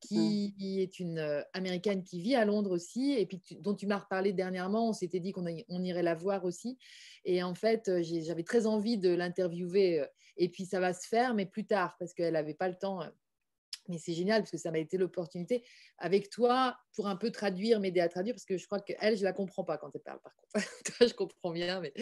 qui 0.00 0.54
mmh. 0.58 0.80
est 0.80 1.00
une 1.00 1.18
euh, 1.18 1.42
américaine 1.52 2.04
qui 2.04 2.20
vit 2.20 2.34
à 2.34 2.44
Londres 2.44 2.70
aussi, 2.70 3.12
et 3.12 3.26
puis 3.26 3.40
dont 3.60 3.74
tu 3.74 3.86
m'as 3.86 3.98
reparlé 3.98 4.32
dernièrement. 4.32 4.88
On 4.88 4.92
s'était 4.92 5.20
dit 5.20 5.32
qu'on 5.32 5.46
on 5.68 5.84
irait 5.84 6.02
la 6.02 6.14
voir 6.14 6.44
aussi. 6.44 6.78
Et 7.24 7.42
en 7.42 7.54
fait, 7.54 7.88
euh, 7.88 8.02
j'avais 8.02 8.44
très 8.44 8.66
envie 8.66 8.98
de 8.98 9.10
l'interviewer. 9.10 10.00
Euh, 10.00 10.06
et 10.36 10.48
puis 10.48 10.66
ça 10.66 10.78
va 10.78 10.92
se 10.92 11.08
faire, 11.08 11.34
mais 11.34 11.46
plus 11.46 11.66
tard, 11.66 11.96
parce 11.98 12.14
qu'elle 12.14 12.34
n'avait 12.34 12.54
pas 12.54 12.68
le 12.68 12.76
temps. 12.76 13.00
Mais 13.88 13.98
c'est 13.98 14.12
génial, 14.12 14.42
parce 14.42 14.52
que 14.52 14.58
ça 14.58 14.70
m'a 14.70 14.78
été 14.78 14.96
l'opportunité 14.98 15.64
avec 15.96 16.30
toi 16.30 16.76
pour 16.94 17.08
un 17.08 17.16
peu 17.16 17.30
traduire, 17.30 17.80
m'aider 17.80 18.00
à 18.00 18.08
traduire, 18.08 18.34
parce 18.34 18.44
que 18.44 18.56
je 18.56 18.66
crois 18.66 18.80
qu'elle, 18.80 19.16
je 19.16 19.20
ne 19.20 19.24
la 19.24 19.32
comprends 19.32 19.64
pas 19.64 19.78
quand 19.78 19.90
elle 19.94 20.02
parle, 20.02 20.20
par 20.20 20.34
contre. 20.36 20.52
je 21.08 21.14
comprends 21.14 21.50
bien, 21.50 21.80
mais 21.80 21.92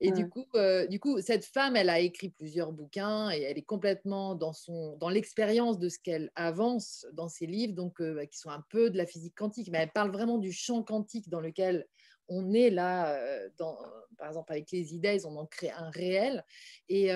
et 0.00 0.12
du, 0.12 0.28
coup, 0.28 0.46
euh, 0.54 0.86
du 0.86 1.00
coup, 1.00 1.20
cette 1.20 1.44
femme, 1.44 1.74
elle 1.74 1.90
a 1.90 1.98
écrit 1.98 2.28
plusieurs 2.28 2.72
bouquins 2.72 3.30
et 3.30 3.42
elle 3.42 3.58
est 3.58 3.62
complètement 3.62 4.36
dans, 4.36 4.52
son, 4.52 4.96
dans 4.96 5.08
l'expérience 5.08 5.78
de 5.78 5.88
ce 5.88 5.98
qu'elle 5.98 6.30
avance 6.36 7.04
dans 7.14 7.28
ses 7.28 7.46
livres, 7.46 7.74
donc 7.74 8.00
euh, 8.00 8.24
qui 8.26 8.38
sont 8.38 8.50
un 8.50 8.64
peu 8.70 8.90
de 8.90 8.96
la 8.96 9.06
physique 9.06 9.34
quantique, 9.34 9.70
mais 9.72 9.78
elle 9.78 9.90
parle 9.90 10.12
vraiment 10.12 10.38
du 10.38 10.52
champ 10.52 10.84
quantique 10.84 11.28
dans 11.28 11.40
lequel 11.40 11.84
on 12.28 12.52
est 12.52 12.70
là, 12.70 13.16
euh, 13.16 13.48
dans, 13.58 13.76
par 14.18 14.28
exemple 14.28 14.52
avec 14.52 14.70
les 14.70 14.94
idées, 14.94 15.24
on 15.24 15.36
en 15.36 15.46
crée 15.46 15.70
un 15.70 15.90
réel. 15.90 16.44
Et, 16.88 17.08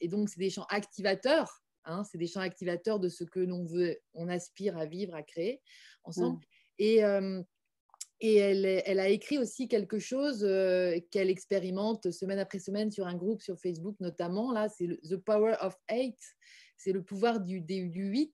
et 0.00 0.08
donc, 0.08 0.28
c'est 0.28 0.40
des 0.40 0.50
champs 0.50 0.66
activateurs, 0.68 1.64
hein, 1.84 2.04
c'est 2.04 2.18
des 2.18 2.26
champs 2.28 2.40
activateurs 2.40 3.00
de 3.00 3.08
ce 3.08 3.24
que 3.24 3.40
l'on 3.40 3.64
veut, 3.64 3.98
on 4.14 4.28
aspire 4.28 4.76
à 4.78 4.86
vivre, 4.86 5.14
à 5.14 5.22
créer 5.22 5.62
ensemble. 6.04 6.44
Et 6.78 7.02
et 8.20 8.36
elle, 8.36 9.00
a 9.00 9.08
écrit 9.08 9.38
aussi 9.38 9.66
quelque 9.66 9.98
chose 9.98 10.44
euh, 10.44 10.98
qu'elle 11.10 11.30
expérimente 11.30 12.10
semaine 12.10 12.38
après 12.38 12.58
semaine 12.58 12.90
sur 12.90 13.06
un 13.06 13.14
groupe 13.14 13.40
sur 13.40 13.58
Facebook 13.58 13.96
notamment. 14.00 14.52
Là, 14.52 14.68
c'est 14.68 14.88
The 15.08 15.16
Power 15.16 15.56
of 15.62 15.74
Eight. 15.88 16.18
C'est 16.76 16.92
le 16.92 17.02
pouvoir 17.02 17.40
du, 17.40 17.62
du, 17.62 17.88
du 17.88 18.04
8. 18.06 18.32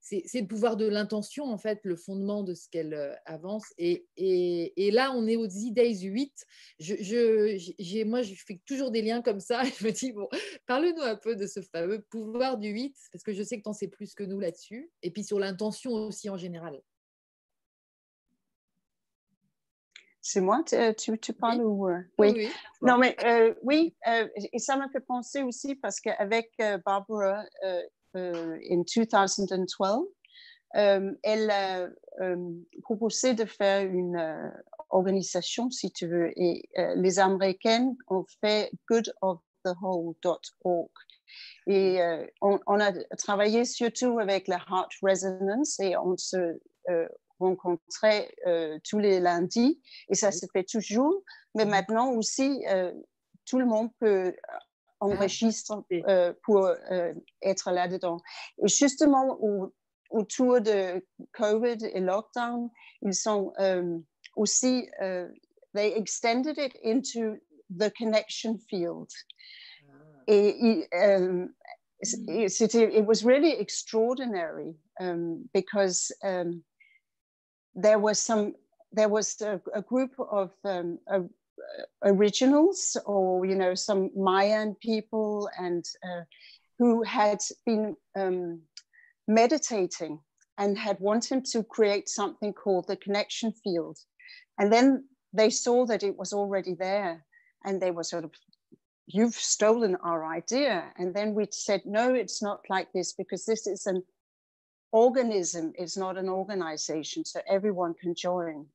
C'est 0.00 0.40
le 0.40 0.48
pouvoir 0.48 0.76
de 0.76 0.86
l'intention, 0.86 1.44
en 1.44 1.58
fait, 1.58 1.78
le 1.84 1.94
fondement 1.94 2.42
de 2.42 2.54
ce 2.54 2.68
qu'elle 2.68 2.92
euh, 2.92 3.14
avance. 3.24 3.72
Et, 3.78 4.04
là, 4.92 5.12
on 5.14 5.28
est 5.28 5.36
aux 5.36 5.46
E-Days 5.46 6.00
8. 6.00 6.32
Je, 6.80 6.96
je, 6.98 8.02
moi, 8.02 8.22
je 8.22 8.34
fais 8.34 8.60
toujours 8.66 8.90
des 8.90 9.02
liens 9.02 9.22
comme 9.22 9.38
ça. 9.38 9.62
Je 9.78 9.84
me 9.84 9.92
dis, 9.92 10.10
bon, 10.10 10.28
parle-nous 10.66 11.02
un 11.02 11.14
peu 11.14 11.36
de 11.36 11.46
ce 11.46 11.60
fameux 11.60 12.02
pouvoir 12.10 12.58
du 12.58 12.70
8, 12.70 12.96
parce 13.12 13.22
que 13.22 13.32
je 13.32 13.44
sais 13.44 13.58
que 13.58 13.62
tu 13.62 13.68
en 13.68 13.72
sais 13.72 13.86
plus 13.86 14.14
que 14.14 14.24
nous 14.24 14.40
là-dessus. 14.40 14.90
Et 15.02 15.12
puis 15.12 15.22
sur 15.22 15.38
l'intention 15.38 15.92
aussi 15.92 16.28
en 16.28 16.36
général. 16.36 16.82
C'est 20.24 20.40
moi, 20.40 20.62
tu, 20.96 21.18
tu 21.18 21.32
parles 21.32 21.58
oui. 21.58 21.64
ou... 21.64 21.88
Euh, 21.88 21.98
oui. 22.18 22.32
oui. 22.36 22.48
Non, 22.80 22.96
mais 22.96 23.16
euh, 23.24 23.52
oui, 23.62 23.92
euh, 24.06 24.28
et 24.36 24.60
ça 24.60 24.76
m'a 24.76 24.88
fait 24.88 25.00
penser 25.00 25.42
aussi 25.42 25.74
parce 25.74 25.98
qu'avec 26.00 26.52
euh, 26.60 26.78
Barbara, 26.86 27.44
en 27.64 27.80
2012, 28.14 29.08
elle 31.22 31.50
a 31.50 31.88
proposé 32.82 33.34
de 33.34 33.44
faire 33.44 33.84
une 33.84 34.52
organisation, 34.90 35.70
si 35.70 35.90
tu 35.90 36.06
veux, 36.06 36.32
et 36.36 36.68
les 36.94 37.18
Américaines 37.18 37.96
ont 38.06 38.24
fait 38.40 38.70
goodofthewhole.org. 38.88 40.90
Et 41.66 41.98
on, 42.40 42.60
on, 42.66 42.78
a 42.78 42.92
travaillé 43.16 43.64
surtout 43.64 44.20
avec 44.20 44.46
la 44.46 44.58
Heart 44.58 44.92
Resonance 45.02 45.80
et 45.80 45.96
on 45.96 46.16
se 46.16 46.60
rencontrait 47.42 48.30
euh, 48.46 48.78
tous 48.88 48.98
les 48.98 49.20
lundis 49.20 49.80
et 50.08 50.14
ça 50.14 50.32
se 50.32 50.46
fait 50.52 50.64
toujours. 50.64 51.22
Mais 51.54 51.66
maintenant 51.66 52.12
aussi, 52.12 52.64
euh, 52.68 52.92
tout 53.44 53.58
le 53.58 53.66
monde 53.66 53.90
peut 53.98 54.34
enregistrer 55.00 56.04
euh, 56.08 56.32
pour 56.44 56.66
euh, 56.66 57.12
être 57.42 57.70
là-dedans. 57.72 58.18
Et 58.62 58.68
justement, 58.68 59.36
au, 59.40 59.74
autour 60.10 60.60
de 60.60 61.04
COVID 61.32 61.78
et 61.92 62.00
lockdown, 62.00 62.70
ils 63.02 63.14
sont 63.14 63.52
euh, 63.58 63.98
aussi, 64.36 64.88
they 65.74 65.92
extended 65.96 66.56
it 66.58 66.74
into 66.84 67.36
the 67.68 67.90
connection 67.90 68.58
field. 68.68 69.10
Ah. 69.88 70.22
Et 70.28 70.86
um, 70.92 71.52
it, 71.90 72.74
it 72.74 73.04
was 73.04 73.24
really 73.24 73.52
extraordinary 73.58 74.74
um, 75.00 75.48
because 75.52 76.12
um, 76.22 76.62
there 77.74 77.98
was 77.98 78.18
some 78.20 78.54
there 78.92 79.08
was 79.08 79.40
a, 79.40 79.60
a 79.74 79.80
group 79.82 80.12
of 80.18 80.50
um, 80.64 80.98
a, 81.08 81.22
originals 82.04 82.96
or 83.06 83.46
you 83.46 83.54
know 83.54 83.74
some 83.74 84.10
Mayan 84.16 84.74
people 84.74 85.48
and 85.58 85.84
uh, 86.04 86.22
who 86.78 87.02
had 87.02 87.38
been 87.64 87.96
um, 88.16 88.60
meditating 89.28 90.18
and 90.58 90.76
had 90.76 90.98
wanted 91.00 91.44
to 91.44 91.62
create 91.62 92.08
something 92.08 92.52
called 92.52 92.86
the 92.88 92.96
connection 92.96 93.52
field. 93.52 93.98
And 94.58 94.72
then 94.72 95.04
they 95.32 95.50
saw 95.50 95.86
that 95.86 96.02
it 96.02 96.16
was 96.16 96.32
already 96.32 96.74
there 96.74 97.24
and 97.64 97.80
they 97.80 97.90
were 97.90 98.04
sort 98.04 98.24
of, 98.24 98.32
you've 99.06 99.34
stolen 99.34 99.96
our 99.96 100.26
idea. 100.26 100.92
And 100.98 101.14
then 101.14 101.34
we 101.34 101.46
said, 101.50 101.82
no, 101.84 102.14
it's 102.14 102.42
not 102.42 102.60
like 102.68 102.92
this 102.92 103.12
because 103.12 103.44
this 103.44 103.66
is 103.66 103.86
an 103.86 104.02
organism, 104.92 105.72
it's 105.76 105.96
not 105.96 106.16
an 106.16 106.28
organization, 106.28 107.24
so 107.24 107.40
everyone 107.48 107.94
can 107.94 108.14
join. 108.14 108.66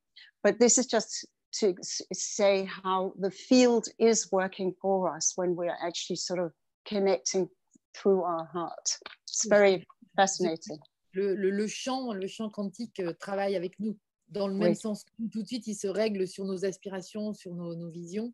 But 0.43 0.59
this 0.59 0.77
is 0.77 0.87
just 0.87 1.27
to 1.59 1.75
say 2.13 2.67
how 2.83 3.13
the 3.19 3.31
field 3.31 3.87
is 3.99 4.31
working 4.31 4.73
for 4.81 5.15
us 5.15 5.33
when 5.35 5.55
we're 5.55 5.77
actually 5.81 6.17
sort 6.17 6.39
of 6.39 6.51
connecting 6.85 7.49
through 7.95 8.23
our 8.23 8.45
heart. 8.53 8.97
It's 9.27 9.47
very 9.47 9.85
fascinating. 10.15 10.79
Le, 11.13 11.35
le, 11.35 11.49
le, 11.49 11.67
champ, 11.67 12.13
le 12.13 12.27
champ 12.27 12.49
quantique 12.49 12.99
euh, 12.99 13.13
travaille 13.13 13.55
avec 13.55 13.79
nous 13.79 13.97
dans 14.29 14.47
le 14.47 14.53
même 14.53 14.69
oui. 14.69 14.75
sens. 14.75 15.03
Tout 15.31 15.41
de 15.41 15.47
suite, 15.47 15.67
il 15.67 15.75
se 15.75 15.87
règle 15.87 16.27
sur 16.27 16.45
nos 16.45 16.65
aspirations, 16.65 17.33
sur 17.33 17.55
nos, 17.55 17.75
nos 17.75 17.89
visions. 17.89 18.33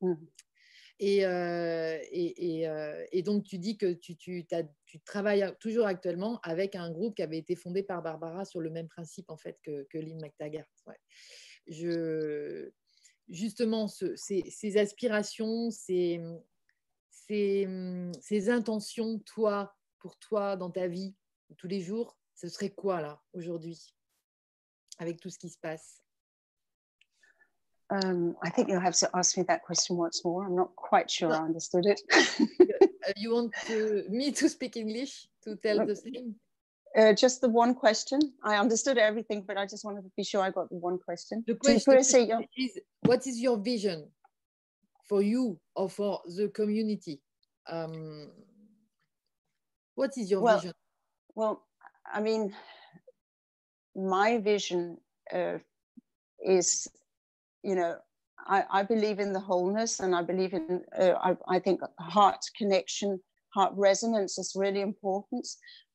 Mmh. 0.00 0.14
Et, 0.98 1.26
euh, 1.26 1.98
et, 2.10 2.60
et, 2.60 2.68
euh, 2.68 3.04
et, 3.12 3.22
donc, 3.22 3.44
tu 3.44 3.58
dis 3.58 3.76
que 3.76 3.92
tu, 3.92 4.16
tu, 4.16 4.46
tu, 4.98 5.04
travailles 5.04 5.54
toujours 5.60 5.86
actuellement 5.86 6.40
avec 6.42 6.74
un 6.74 6.90
groupe 6.90 7.16
qui 7.16 7.22
avait 7.22 7.38
été 7.38 7.56
fondé 7.56 7.82
par 7.82 8.02
Barbara 8.02 8.44
sur 8.44 8.60
le 8.60 8.70
même 8.70 8.88
principe 8.88 9.30
en 9.30 9.36
fait 9.36 9.58
que, 9.62 9.86
que 9.90 9.98
Lynn 9.98 10.20
McTaggart. 10.20 10.66
Ouais. 10.86 10.98
Je, 11.66 12.70
justement, 13.28 13.88
ce, 13.88 14.14
ces, 14.16 14.44
ces, 14.50 14.76
aspirations, 14.76 15.70
ces, 15.70 16.20
ces, 17.10 17.68
ces 18.20 18.50
intentions, 18.50 19.18
toi, 19.20 19.74
pour 19.98 20.18
toi, 20.18 20.56
dans 20.56 20.70
ta 20.70 20.86
vie, 20.86 21.14
tous 21.56 21.68
les 21.68 21.80
jours, 21.80 22.16
ce 22.34 22.48
serait 22.48 22.70
quoi 22.70 23.00
là, 23.00 23.20
aujourd'hui, 23.32 23.94
avec 24.98 25.20
tout 25.20 25.30
ce 25.30 25.38
qui 25.38 25.48
se 25.48 25.58
passe? 25.58 26.02
Um, 27.88 28.34
I 28.42 28.50
think 28.50 28.68
you'll 28.68 28.80
have 28.80 28.98
to 28.98 29.08
ask 29.14 29.36
me 29.36 29.44
that 29.44 29.60
question 29.60 29.96
once 29.96 30.24
more. 30.24 30.44
I'm 30.44 30.56
not 30.56 30.74
quite 30.74 31.08
sure 31.08 31.32
I 31.32 31.38
understood 31.38 31.86
it. 31.86 32.02
You 33.16 33.34
want 33.34 33.54
to, 33.66 34.04
me 34.08 34.32
to 34.32 34.48
speak 34.48 34.76
English 34.76 35.26
to 35.44 35.56
tell 35.56 35.84
the 35.86 35.96
same? 35.96 36.34
Uh, 36.96 37.12
just 37.12 37.40
the 37.40 37.48
one 37.48 37.74
question. 37.74 38.20
I 38.42 38.56
understood 38.56 38.96
everything, 38.98 39.44
but 39.46 39.58
I 39.58 39.66
just 39.66 39.84
wanted 39.84 40.02
to 40.02 40.10
be 40.16 40.24
sure 40.24 40.40
I 40.40 40.50
got 40.50 40.70
the 40.70 40.76
one 40.76 40.98
question. 40.98 41.44
The 41.46 41.54
question 41.54 41.98
is, 42.56 42.78
what 43.02 43.26
is 43.26 43.40
your 43.40 43.58
vision 43.58 44.08
for 45.04 45.22
you 45.22 45.58
or 45.74 45.90
for 45.90 46.20
the 46.26 46.48
community? 46.48 47.20
Um, 47.68 48.30
what 49.94 50.12
is 50.16 50.30
your 50.30 50.40
well, 50.40 50.56
vision? 50.56 50.72
Well, 51.34 51.66
I 52.10 52.20
mean, 52.20 52.54
my 53.94 54.38
vision 54.38 54.98
uh, 55.32 55.58
is 56.42 56.88
you 57.66 57.74
know, 57.74 57.96
I, 58.46 58.64
I, 58.70 58.82
believe 58.82 59.18
in 59.18 59.32
the 59.32 59.40
wholeness 59.40 60.00
and 60.00 60.14
I 60.14 60.22
believe 60.22 60.52
in, 60.52 60.82
uh, 60.98 61.12
I, 61.22 61.36
I, 61.48 61.58
think 61.58 61.80
heart 61.98 62.44
connection, 62.56 63.20
heart 63.54 63.72
resonance 63.76 64.38
is 64.38 64.52
really 64.54 64.80
important. 64.80 65.46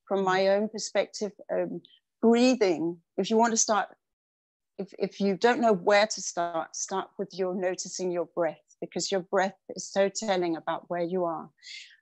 From 0.08 0.24
my 0.24 0.48
own 0.48 0.68
perspective, 0.68 1.32
um, 1.54 1.82
breathing, 2.22 2.98
if 3.18 3.30
you 3.30 3.38
want 3.38 3.52
to 3.52 3.58
start, 3.58 3.88
if, 4.78 4.94
if 5.00 5.22
you 5.22 5.38
don't 5.38 5.62
know 5.62 5.74
where 5.74 6.08
to 6.08 6.22
start, 6.22 6.76
start 6.76 7.10
with 7.18 7.30
your 7.34 7.56
noticing 7.56 8.12
your 8.12 8.28
breath 8.36 8.60
because 8.82 9.12
your 9.12 9.22
breath 9.22 9.56
is 9.76 9.90
so 9.90 10.10
telling 10.10 10.58
about 10.58 10.90
where 10.90 11.04
you 11.04 11.24
are. 11.24 11.50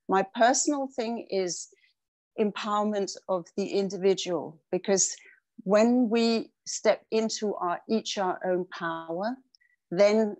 My 0.07 0.25
personal 0.35 0.87
thing 0.95 1.27
is 1.29 1.67
empowerment 2.39 3.11
of 3.27 3.45
the 3.57 3.67
individual 3.67 4.59
because 4.71 5.15
when 5.63 6.09
we 6.09 6.51
step 6.65 7.05
into 7.11 7.53
our 7.55 7.81
each 7.89 8.17
our 8.17 8.39
own 8.45 8.65
power 8.71 9.35
then 9.91 10.35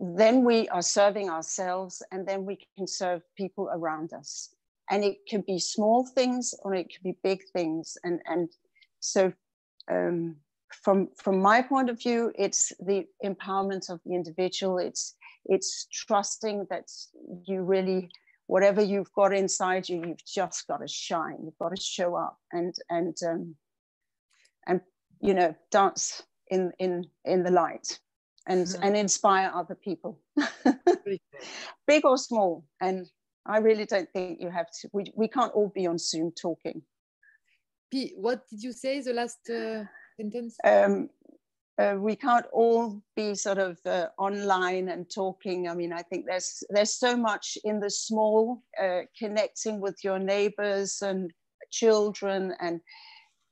then 0.00 0.44
we 0.44 0.66
are 0.70 0.82
serving 0.82 1.28
ourselves 1.28 2.02
and 2.10 2.26
then 2.26 2.46
we 2.46 2.58
can 2.76 2.86
serve 2.86 3.22
people 3.36 3.68
around 3.70 4.14
us. 4.14 4.48
And 4.90 5.04
it 5.04 5.18
can 5.28 5.42
be 5.42 5.58
small 5.58 6.06
things 6.06 6.54
or 6.62 6.74
it 6.74 6.88
can 6.88 7.02
be 7.04 7.18
big 7.22 7.42
things. 7.52 7.98
And 8.02 8.20
and 8.26 8.50
so 9.00 9.32
um, 9.90 10.36
from 10.82 11.08
from 11.16 11.40
my 11.40 11.60
point 11.60 11.90
of 11.90 12.00
view 12.00 12.32
it's 12.34 12.72
the 12.80 13.06
empowerment 13.24 13.90
of 13.90 14.00
the 14.04 14.14
individual. 14.14 14.78
It's 14.78 15.14
it's 15.44 15.86
trusting 15.92 16.66
that 16.70 16.90
you 17.44 17.62
really 17.62 18.10
whatever 18.46 18.82
you've 18.82 19.12
got 19.12 19.32
inside 19.34 19.88
you 19.88 20.02
you've 20.04 20.24
just 20.24 20.66
got 20.66 20.78
to 20.78 20.88
shine. 20.88 21.36
You've 21.44 21.58
got 21.58 21.76
to 21.76 21.80
show 21.80 22.16
up 22.16 22.38
and 22.52 22.74
and 22.88 23.16
um, 23.28 23.54
and 24.66 24.80
you 25.20 25.34
know 25.34 25.54
dance 25.70 26.22
in 26.48 26.72
in 26.78 27.04
in 27.24 27.42
the 27.42 27.50
light 27.50 28.00
and 28.50 28.66
mm-hmm. 28.66 28.82
and 28.82 28.96
inspire 28.96 29.50
other 29.54 29.74
people. 29.74 30.18
Big 31.86 32.04
or 32.04 32.18
small 32.18 32.64
and 32.80 33.10
i 33.46 33.58
really 33.58 33.84
don't 33.84 34.08
think 34.12 34.40
you 34.40 34.50
have 34.50 34.70
to 34.70 34.88
we, 34.92 35.04
we 35.16 35.26
can't 35.26 35.52
all 35.52 35.72
be 35.74 35.86
on 35.86 35.98
zoom 35.98 36.30
talking. 36.32 36.82
P, 37.90 38.12
what 38.16 38.48
did 38.48 38.62
you 38.62 38.72
say 38.72 39.00
the 39.00 39.12
last 39.12 39.40
uh, 39.50 39.82
sentence? 40.16 40.56
Um, 40.64 41.10
uh, 41.76 41.96
we 41.98 42.14
can't 42.14 42.46
all 42.52 43.02
be 43.16 43.34
sort 43.34 43.58
of 43.58 43.78
uh, 43.84 44.06
online 44.18 44.88
and 44.90 45.10
talking. 45.10 45.68
I 45.68 45.74
mean 45.74 45.92
i 45.92 46.02
think 46.02 46.26
there's 46.26 46.62
there's 46.70 46.94
so 46.94 47.16
much 47.16 47.58
in 47.64 47.80
the 47.80 47.90
small 47.90 48.62
uh, 48.82 49.02
connecting 49.18 49.80
with 49.80 49.98
your 50.04 50.18
neighbors 50.18 51.02
and 51.02 51.32
children 51.70 52.54
and 52.60 52.80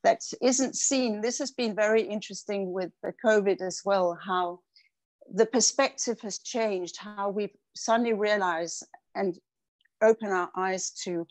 that 0.05 0.21
isn't 0.41 0.77
seen. 0.77 1.21
This 1.21 1.39
has 1.39 1.51
been 1.51 1.75
very 1.75 2.03
interesting 2.03 2.73
with 2.73 2.93
the 3.03 3.13
covid 3.25 3.61
as 3.61 3.81
well 3.85 4.17
how 4.25 4.61
the 5.33 5.47
perspective 5.47 6.21
has 6.21 6.39
changed, 6.39 6.97
how 6.97 7.31
we 7.31 7.53
suddenly 7.75 8.15
realize 8.15 8.83
and 9.15 9.39
open 10.03 10.29
our 10.29 10.51
eyes 10.57 10.91
to 11.05 11.27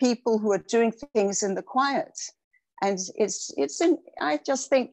people 0.00 0.38
who 0.38 0.52
are 0.52 0.64
doing 0.68 0.92
things 1.14 1.42
in 1.42 1.54
the 1.54 1.62
quiet. 1.62 2.18
And 2.82 2.98
it's, 3.16 3.52
it's 3.56 3.80
in, 3.80 3.98
I 4.20 4.38
just 4.44 4.68
think 4.68 4.90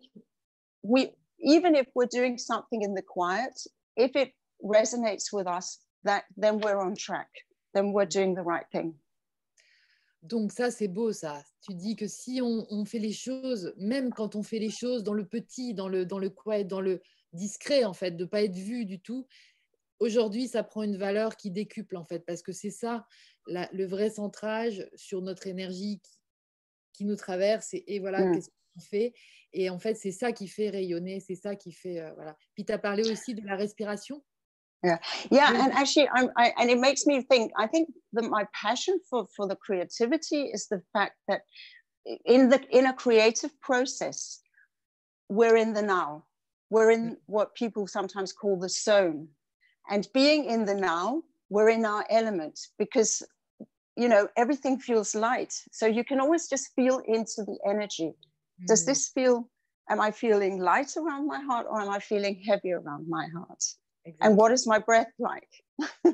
we, 0.83 1.11
even 1.39 1.75
if 1.75 1.87
we're 1.95 2.07
doing 2.07 2.37
something 2.37 2.81
in 2.81 2.93
the 2.93 3.01
quiet, 3.01 3.59
if 3.95 4.15
it 4.15 4.33
resonates 4.63 5.31
with 5.31 5.47
us, 5.47 5.79
that 6.03 6.23
then 6.37 6.59
we're 6.59 6.79
on 6.79 6.95
track, 6.95 7.29
then 7.73 7.91
we're 7.91 8.05
doing 8.05 8.35
the 8.35 8.43
right 8.43 8.65
thing. 8.71 8.95
Donc 10.23 10.51
ça, 10.51 10.71
c'est 10.71 10.87
beau, 10.87 11.11
ça. 11.11 11.43
Tu 11.61 11.75
dis 11.75 11.95
que 11.95 12.07
si 12.07 12.41
on, 12.41 12.65
on, 12.71 12.83
fait 12.83 12.97
les 12.97 13.11
choses, 13.11 13.73
même 13.77 14.11
quand 14.11 14.35
on 14.35 14.41
fait 14.41 14.57
les 14.57 14.71
choses 14.71 15.03
dans 15.03 15.13
le 15.13 15.25
petit, 15.25 15.75
dans 15.75 15.87
le, 15.87 16.03
dans 16.03 16.17
le 16.17 16.31
quiet, 16.31 16.63
dans 16.63 16.81
le, 16.81 16.99
discret, 17.35 17.83
en 17.83 17.93
fait, 17.93 18.11
de 18.11 18.23
ne 18.23 18.29
pas 18.29 18.43
être 18.43 18.55
vu 18.55 18.85
du 18.85 18.99
tout. 18.99 19.27
Aujourd'hui, 19.99 20.47
ça 20.47 20.63
prend 20.63 20.83
une 20.83 20.97
valeur 20.97 21.37
qui 21.37 21.51
décuple, 21.51 21.97
en 21.97 22.03
fait, 22.03 22.19
parce 22.19 22.41
que 22.41 22.51
c'est 22.51 22.71
ça, 22.71 23.05
la, 23.47 23.69
le 23.71 23.85
vrai 23.85 24.09
centrage 24.09 24.87
sur 24.95 25.21
notre 25.21 25.47
énergie 25.47 26.01
qui, 26.03 26.19
qui 26.93 27.05
nous 27.05 27.15
traverse. 27.15 27.73
Et, 27.73 27.95
et 27.95 27.99
voilà, 27.99 28.25
mm. 28.25 28.33
qu'est-ce 28.33 28.49
qu'on 28.49 28.81
fait 28.81 29.13
Et 29.53 29.69
en 29.69 29.79
fait, 29.79 29.95
c'est 29.95 30.11
ça 30.11 30.31
qui 30.31 30.47
fait 30.47 30.69
rayonner, 30.69 31.19
c'est 31.19 31.35
ça 31.35 31.55
qui 31.55 31.71
fait. 31.71 32.01
Euh, 32.01 32.11
voilà. 32.15 32.35
Puis 32.55 32.65
tu 32.65 32.73
as 32.73 32.77
parlé 32.77 33.09
aussi 33.09 33.35
de 33.35 33.45
la 33.45 33.55
respiration. 33.55 34.23
Yeah, 34.83 34.99
yeah, 35.31 35.49
and 35.49 35.73
actually, 35.73 36.07
I'm, 36.13 36.29
I, 36.37 36.53
and 36.57 36.69
it 36.69 36.79
makes 36.79 37.07
me 37.07 37.23
think. 37.23 37.51
I 37.57 37.65
think 37.65 37.89
that 38.13 38.29
my 38.29 38.45
passion 38.53 38.99
for 39.09 39.25
for 39.35 39.47
the 39.47 39.55
creativity 39.55 40.51
is 40.53 40.67
the 40.67 40.79
fact 40.93 41.15
that 41.27 41.41
in 42.25 42.49
the 42.49 42.61
in 42.69 42.85
a 42.85 42.93
creative 42.93 43.49
process, 43.61 44.41
we're 45.27 45.55
in 45.55 45.73
the 45.73 45.81
now. 45.81 46.25
We're 46.69 46.91
in 46.91 47.17
what 47.27 47.55
people 47.55 47.87
sometimes 47.87 48.33
call 48.33 48.59
the 48.59 48.69
zone. 48.69 49.27
And 49.89 50.07
being 50.13 50.45
in 50.45 50.65
the 50.65 50.73
now, 50.75 51.23
we're 51.49 51.69
in 51.69 51.85
our 51.85 52.05
element 52.09 52.59
because, 52.79 53.21
you 53.95 54.09
know, 54.09 54.27
everything 54.35 54.79
feels 54.79 55.13
light. 55.13 55.53
So 55.71 55.85
you 55.85 56.03
can 56.03 56.19
always 56.19 56.47
just 56.47 56.73
feel 56.75 57.01
into 57.07 57.43
the 57.43 57.57
energy. 57.67 58.13
Mm. 58.61 58.67
Does 58.67 58.85
this 58.85 59.09
feel, 59.09 59.47
am 59.89 60.01
I 60.01 60.11
feeling 60.11 60.59
light 60.59 60.97
around 60.97 61.27
my 61.27 61.39
heart 61.39 61.67
or 61.69 61.81
am 61.81 61.89
I 61.89 61.99
feeling 61.99 62.41
heavy 62.47 62.71
around 62.71 63.07
my 63.07 63.27
heart? 63.35 63.63
Exactly. 64.05 64.27
And 64.27 64.37
what 64.37 64.51
is 64.51 64.67
my 64.67 64.79
breath 64.79 65.11
like? 65.19 65.49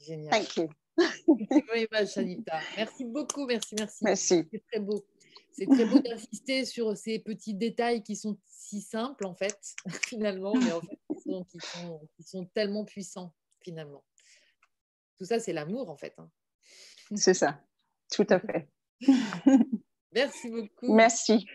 génial. 0.00 0.30
Thank 0.30 0.56
you. 0.56 0.68
very 0.98 1.86
much, 1.92 2.16
Anita. 2.16 2.60
Merci 2.76 3.04
beaucoup, 3.04 3.46
merci, 3.46 3.74
merci. 3.78 4.04
Merci. 4.04 4.44
C'est 4.50 4.62
très 4.70 4.80
beau. 4.80 5.02
C'est 5.60 5.66
très 5.66 5.84
beau 5.84 5.98
d'insister 5.98 6.64
sur 6.64 6.96
ces 6.96 7.18
petits 7.18 7.52
détails 7.52 8.02
qui 8.02 8.16
sont 8.16 8.38
si 8.46 8.80
simples, 8.80 9.26
en 9.26 9.34
fait, 9.34 9.58
finalement, 10.06 10.54
mais 10.54 10.72
en 10.72 10.80
fait, 10.80 10.98
qui 11.14 11.20
sont, 11.20 11.44
qui 11.44 11.58
sont, 11.60 12.08
qui 12.16 12.22
sont 12.22 12.46
tellement 12.46 12.86
puissants, 12.86 13.34
finalement. 13.60 14.02
Tout 15.18 15.26
ça, 15.26 15.38
c'est 15.38 15.52
l'amour, 15.52 15.90
en 15.90 15.96
fait. 15.96 16.14
hein. 16.16 16.30
C'est 17.14 17.34
ça. 17.34 17.60
Tout 18.10 18.26
à 18.30 18.40
fait. 18.40 18.70
Merci 20.14 20.48
beaucoup. 20.48 20.94
Merci. 20.94 21.46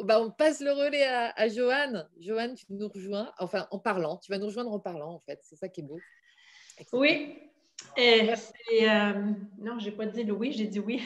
Bah, 0.00 0.20
on 0.20 0.30
passe 0.30 0.60
le 0.60 0.72
relais 0.72 1.04
à, 1.06 1.30
à 1.30 1.48
Joanne. 1.48 2.06
Joanne, 2.20 2.56
tu 2.56 2.66
nous 2.68 2.88
rejoins, 2.88 3.32
enfin 3.38 3.66
en 3.70 3.78
parlant. 3.78 4.18
Tu 4.18 4.30
vas 4.30 4.38
nous 4.38 4.46
rejoindre 4.46 4.72
en 4.72 4.80
parlant, 4.80 5.14
en 5.14 5.20
fait. 5.20 5.40
C'est 5.42 5.56
ça 5.56 5.70
qui 5.70 5.80
est 5.80 5.84
beau. 5.84 5.98
Oui. 6.92 7.38
Euh, 7.98 8.36
c'est, 8.36 8.88
euh, 8.88 9.32
non, 9.58 9.78
j'ai 9.78 9.90
pas 9.92 10.06
dit 10.06 10.24
Louis, 10.24 10.52
j'ai 10.52 10.66
dit 10.66 10.80
oui. 10.80 11.02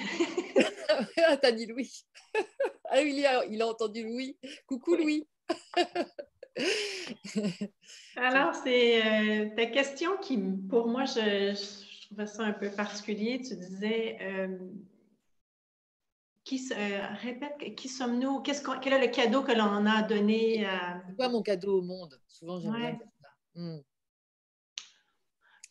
ah, 1.26 1.36
t'as 1.36 1.52
dit 1.52 1.66
Louis. 1.66 1.90
ah 2.90 2.96
oui, 3.02 3.14
il 3.18 3.26
a, 3.26 3.44
il 3.46 3.60
a 3.62 3.68
entendu 3.68 4.04
Louis. 4.04 4.36
Coucou 4.66 4.96
Louis. 4.96 5.26
Alors, 8.16 8.54
c'est 8.54 9.04
euh, 9.04 9.50
ta 9.56 9.66
question 9.66 10.16
qui, 10.18 10.38
pour 10.68 10.86
moi, 10.88 11.04
je, 11.04 11.54
je 11.54 12.06
trouvais 12.06 12.26
ça 12.26 12.44
un 12.44 12.52
peu 12.52 12.70
particulier. 12.74 13.40
Tu 13.40 13.56
disais, 13.56 14.18
euh, 14.20 14.58
qui, 16.44 16.60
euh, 16.72 17.06
répète, 17.22 17.74
qui 17.76 17.88
sommes-nous? 17.88 18.42
Quel 18.42 18.56
est 18.92 19.06
le 19.06 19.12
cadeau 19.12 19.42
que 19.42 19.52
l'on 19.52 19.86
a 19.86 20.02
donné 20.02 20.66
à... 20.66 21.02
C'est 21.08 21.16
quoi 21.16 21.28
mon 21.28 21.42
cadeau 21.42 21.78
au 21.78 21.82
monde? 21.82 22.20
Souvent, 22.28 22.60
j'aime 22.60 22.72
bien 22.76 22.84
Ouais. 22.90 22.96
dire 22.96 23.06
ça. 23.20 23.28
Hmm. 23.54 23.78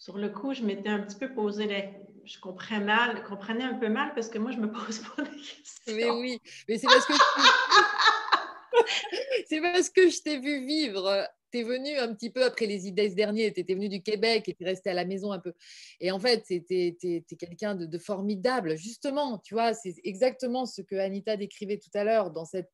Sur 0.01 0.17
le 0.17 0.29
coup, 0.29 0.53
je 0.55 0.63
m'étais 0.63 0.89
un 0.89 1.01
petit 1.01 1.15
peu 1.15 1.31
posé 1.31 1.67
la... 1.67 1.83
Je 2.25 2.39
comprenais 2.39 2.83
mal, 2.83 3.23
comprenais 3.23 3.65
un 3.65 3.75
peu 3.75 3.87
mal 3.87 4.15
parce 4.15 4.29
que 4.29 4.39
moi, 4.39 4.49
je 4.49 4.57
me 4.57 4.71
pose 4.71 4.99
pas 5.15 5.21
de 5.21 5.29
questions. 5.29 5.95
Mais 5.95 6.09
oui, 6.09 6.41
mais 6.67 6.79
c'est 6.79 6.87
parce 6.87 7.05
que 7.05 7.13
c'est 9.47 9.61
parce 9.61 9.91
que 9.91 10.09
je 10.09 10.23
t'ai 10.23 10.39
vu 10.39 10.65
vivre. 10.65 11.27
Tu 11.51 11.59
es 11.59 11.63
venu 11.63 11.99
un 11.99 12.15
petit 12.15 12.31
peu 12.31 12.43
après 12.43 12.65
les 12.65 12.87
idées 12.87 13.09
derniers, 13.09 13.53
tu 13.53 13.59
étais 13.59 13.75
venu 13.75 13.89
du 13.89 14.01
Québec 14.01 14.49
et 14.49 14.55
tu 14.55 14.63
es 14.63 14.65
resté 14.65 14.89
à 14.89 14.95
la 14.95 15.05
maison 15.05 15.33
un 15.33 15.39
peu. 15.39 15.53
Et 15.99 16.11
en 16.11 16.19
fait, 16.19 16.45
tu 16.47 16.63
es, 16.67 17.23
quelqu'un 17.37 17.75
de, 17.75 17.85
de 17.85 17.97
formidable. 17.99 18.77
Justement, 18.77 19.37
tu 19.37 19.53
vois, 19.53 19.75
c'est 19.75 19.93
exactement 20.03 20.65
ce 20.65 20.81
que 20.81 20.95
Anita 20.95 21.37
décrivait 21.37 21.77
tout 21.77 21.91
à 21.93 22.03
l'heure 22.03 22.31
dans 22.31 22.45
cette, 22.45 22.71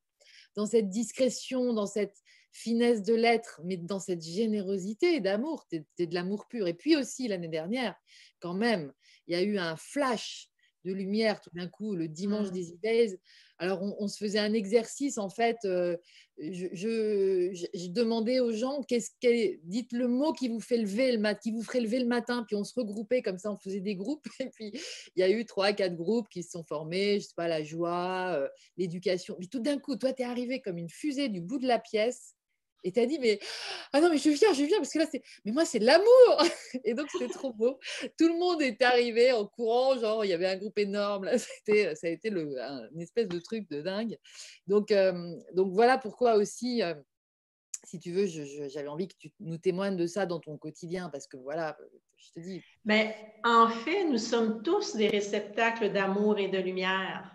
dans 0.56 0.64
cette 0.64 0.88
discrétion, 0.88 1.74
dans 1.74 1.86
cette 1.86 2.16
finesse 2.52 3.02
de 3.02 3.14
l'être, 3.14 3.60
mais 3.64 3.76
dans 3.76 4.00
cette 4.00 4.22
générosité 4.24 5.20
d'amour. 5.20 5.66
Tu 5.70 5.84
es, 5.98 6.06
de 6.06 6.14
l'amour 6.14 6.46
pur. 6.48 6.66
Et 6.66 6.74
puis 6.74 6.96
aussi, 6.96 7.28
l'année 7.28 7.48
dernière, 7.48 7.94
quand 8.40 8.54
même, 8.54 8.92
il 9.26 9.34
y 9.34 9.36
a 9.36 9.42
eu 9.42 9.58
un 9.58 9.76
flash 9.76 10.48
de 10.84 10.92
lumière 10.92 11.40
tout 11.40 11.50
d'un 11.54 11.66
coup 11.68 11.96
le 11.96 12.08
dimanche 12.08 12.48
Mm. 12.48 12.52
des 12.52 12.70
idées. 12.70 13.18
Alors, 13.58 13.82
on, 13.82 13.96
on 13.98 14.06
se 14.08 14.16
faisait 14.16 14.38
un 14.38 14.52
exercice, 14.52 15.18
en 15.18 15.28
fait. 15.28 15.56
euh, 15.64 15.96
je, 16.38 16.68
je- 16.72 17.50
je- 17.52 17.66
je 17.74 17.88
demandais 17.88 18.38
aux 18.38 18.52
gens, 18.52 18.82
qu'est-ce 18.84 19.10
qu'est- 19.20 19.58
dites 19.64 19.92
le 19.92 20.06
mot 20.06 20.32
qui 20.32 20.48
vous 20.48 20.60
fait 20.60 20.76
lever 20.78 21.10
le 21.10 21.18
mat, 21.18 21.34
qui 21.34 21.50
vous 21.50 21.62
ferait 21.64 21.80
lever 21.80 21.98
le 21.98 22.06
matin. 22.06 22.44
Puis 22.46 22.54
on 22.54 22.62
se 22.62 22.72
regroupait 22.78 23.22
comme 23.22 23.38
ça, 23.38 23.50
on 23.50 23.56
faisait 23.58 23.80
des 23.80 23.96
groupes. 23.96 24.24
Et 24.40 24.50
puis, 24.50 24.70
il 25.16 25.20
y 25.20 25.22
a 25.24 25.28
eu 25.28 25.44
trois, 25.44 25.72
quatre 25.72 25.96
groupes 25.96 26.28
qui 26.28 26.44
se 26.44 26.50
sont 26.52 26.62
formés. 26.62 27.18
Je 27.18 27.26
sais 27.26 27.34
pas, 27.36 27.48
la 27.48 27.64
joie, 27.64 28.34
euh, 28.38 28.48
l'éducation. 28.76 29.34
Puis 29.38 29.48
tout 29.48 29.60
d'un 29.60 29.78
coup, 29.78 29.96
toi, 29.96 30.12
tu 30.12 30.22
es 30.22 30.24
arrivé 30.24 30.60
comme 30.60 30.78
une 30.78 30.88
fusée 30.88 31.28
du 31.28 31.40
bout 31.40 31.58
de 31.58 31.66
la 31.66 31.80
pièce. 31.80 32.34
Et 32.84 32.92
tu 32.92 33.00
as 33.00 33.06
dit, 33.06 33.18
mais 33.18 33.38
ah 33.92 34.00
non, 34.00 34.10
mais 34.10 34.18
je 34.18 34.30
viens, 34.30 34.52
je 34.52 34.64
viens, 34.64 34.78
parce 34.78 34.92
que 34.92 34.98
là, 34.98 35.06
c'est, 35.10 35.22
mais 35.44 35.52
moi, 35.52 35.64
c'est 35.64 35.78
l'amour. 35.78 36.06
Et 36.84 36.94
donc, 36.94 37.08
c'était 37.10 37.32
trop 37.32 37.52
beau. 37.52 37.78
Tout 38.18 38.28
le 38.28 38.38
monde 38.38 38.62
est 38.62 38.80
arrivé 38.82 39.32
en 39.32 39.46
courant, 39.46 39.98
genre, 39.98 40.24
il 40.24 40.28
y 40.28 40.32
avait 40.32 40.46
un 40.46 40.56
groupe 40.56 40.78
énorme. 40.78 41.24
Là, 41.24 41.38
c'était, 41.38 41.94
ça 41.94 42.06
a 42.06 42.10
été 42.10 42.30
le, 42.30 42.60
un, 42.62 42.88
une 42.92 43.00
espèce 43.00 43.28
de 43.28 43.38
truc 43.40 43.68
de 43.68 43.82
dingue. 43.82 44.16
Donc, 44.66 44.92
euh, 44.92 45.34
donc 45.54 45.72
voilà 45.72 45.98
pourquoi 45.98 46.34
aussi, 46.34 46.82
euh, 46.82 46.94
si 47.84 47.98
tu 47.98 48.12
veux, 48.12 48.26
j'avais 48.26 48.88
envie 48.88 49.08
que 49.08 49.16
tu 49.18 49.32
nous 49.40 49.58
témoignes 49.58 49.96
de 49.96 50.06
ça 50.06 50.26
dans 50.26 50.40
ton 50.40 50.56
quotidien, 50.56 51.08
parce 51.10 51.26
que 51.26 51.36
voilà, 51.36 51.76
je 52.16 52.30
te 52.32 52.40
dis, 52.40 52.62
Mais 52.84 53.16
en 53.44 53.68
fait, 53.68 54.04
nous 54.04 54.18
sommes 54.18 54.62
tous 54.62 54.96
des 54.96 55.08
réceptacles 55.08 55.92
d'amour 55.92 56.38
et 56.38 56.48
de 56.48 56.58
lumière. 56.58 57.34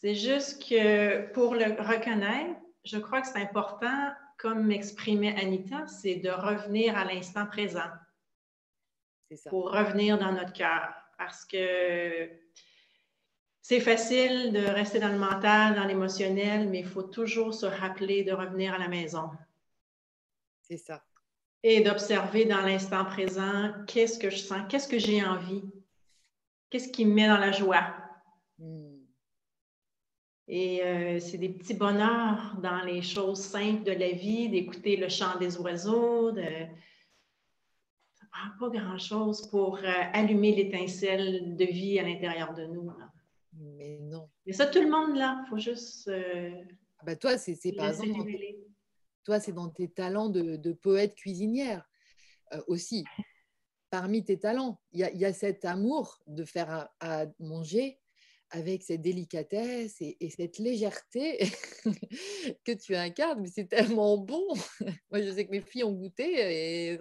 C'est 0.00 0.14
juste 0.14 0.68
que 0.68 1.32
pour 1.32 1.54
le 1.54 1.64
reconnaître, 1.64 2.60
je 2.84 2.98
crois 2.98 3.22
que 3.22 3.28
c'est 3.28 3.38
important, 3.38 4.12
comme 4.36 4.66
m'exprimait 4.66 5.36
Anita, 5.40 5.86
c'est 5.86 6.16
de 6.16 6.30
revenir 6.30 6.96
à 6.96 7.04
l'instant 7.04 7.46
présent 7.46 7.90
c'est 9.28 9.36
ça. 9.36 9.50
pour 9.50 9.70
revenir 9.72 10.18
dans 10.18 10.32
notre 10.32 10.52
cœur. 10.52 10.94
Parce 11.18 11.44
que 11.44 12.28
c'est 13.62 13.80
facile 13.80 14.52
de 14.52 14.60
rester 14.66 14.98
dans 15.00 15.08
le 15.08 15.18
mental, 15.18 15.74
dans 15.76 15.84
l'émotionnel, 15.84 16.68
mais 16.68 16.80
il 16.80 16.86
faut 16.86 17.02
toujours 17.02 17.54
se 17.54 17.66
rappeler 17.66 18.24
de 18.24 18.32
revenir 18.32 18.74
à 18.74 18.78
la 18.78 18.88
maison 18.88 19.30
C'est 20.62 20.76
ça. 20.78 21.04
et 21.62 21.80
d'observer 21.80 22.44
dans 22.44 22.60
l'instant 22.60 23.04
présent 23.04 23.72
qu'est-ce 23.86 24.18
que 24.18 24.30
je 24.30 24.36
sens, 24.38 24.62
qu'est-ce 24.68 24.88
que 24.88 24.98
j'ai 24.98 25.24
envie, 25.24 25.62
qu'est-ce 26.70 26.88
qui 26.90 27.06
me 27.06 27.14
met 27.14 27.28
dans 27.28 27.38
la 27.38 27.52
joie? 27.52 28.03
Et 30.46 30.82
euh, 30.82 31.20
c'est 31.20 31.38
des 31.38 31.48
petits 31.48 31.74
bonheurs 31.74 32.58
dans 32.62 32.84
les 32.84 33.00
choses 33.00 33.40
simples 33.40 33.82
de 33.84 33.92
la 33.92 34.10
vie, 34.10 34.50
d'écouter 34.50 34.96
le 34.96 35.08
chant 35.08 35.38
des 35.38 35.56
oiseaux. 35.56 36.32
De... 36.32 36.42
Ça 38.12 38.24
ne 38.26 38.28
prend 38.58 38.70
pas 38.70 38.78
grand-chose 38.78 39.48
pour 39.48 39.78
euh, 39.78 39.82
allumer 40.12 40.54
l'étincelle 40.54 41.56
de 41.56 41.64
vie 41.64 41.98
à 41.98 42.02
l'intérieur 42.02 42.52
de 42.52 42.66
nous. 42.66 42.90
là. 42.90 43.10
Mais 43.54 43.98
non. 44.02 44.28
Mais 44.44 44.52
ça, 44.52 44.66
tout 44.66 44.82
le 44.82 44.90
monde 44.90 45.16
là, 45.16 45.42
il 45.46 45.48
faut 45.48 45.58
juste 45.58 46.08
euh, 46.08 46.50
Ah 46.98 47.04
bah 47.06 47.16
toi, 47.16 47.38
c'est, 47.38 47.56
par 47.72 47.88
exemple, 47.88 48.12
dans 48.12 48.24
tes- 48.24 48.58
toi, 49.24 49.40
c'est 49.40 49.52
dans 49.52 49.70
tes 49.70 49.88
talents 49.88 50.28
de, 50.28 50.56
de 50.56 50.72
poète 50.72 51.14
cuisinière 51.14 51.88
euh, 52.52 52.60
aussi. 52.66 53.04
Parmi 53.88 54.24
tes 54.24 54.38
talents, 54.38 54.80
il 54.92 55.00
y 55.00 55.04
a, 55.04 55.10
il 55.12 55.18
y 55.18 55.24
a 55.24 55.32
cet 55.32 55.64
amour 55.64 56.20
de 56.26 56.44
faire 56.44 56.70
à, 56.70 56.92
à 57.22 57.26
manger 57.38 57.98
avec 58.54 58.84
cette 58.84 59.02
délicatesse 59.02 60.00
et, 60.00 60.16
et 60.20 60.30
cette 60.30 60.58
légèreté 60.58 61.38
que 62.64 62.72
tu 62.72 62.94
incarnes, 62.94 63.40
mais 63.42 63.48
c'est 63.52 63.66
tellement 63.66 64.16
bon. 64.16 64.44
Moi, 65.10 65.22
je 65.22 65.32
sais 65.32 65.44
que 65.44 65.50
mes 65.50 65.60
filles 65.60 65.82
ont 65.84 65.92
goûté 65.92 66.92
et 66.92 66.98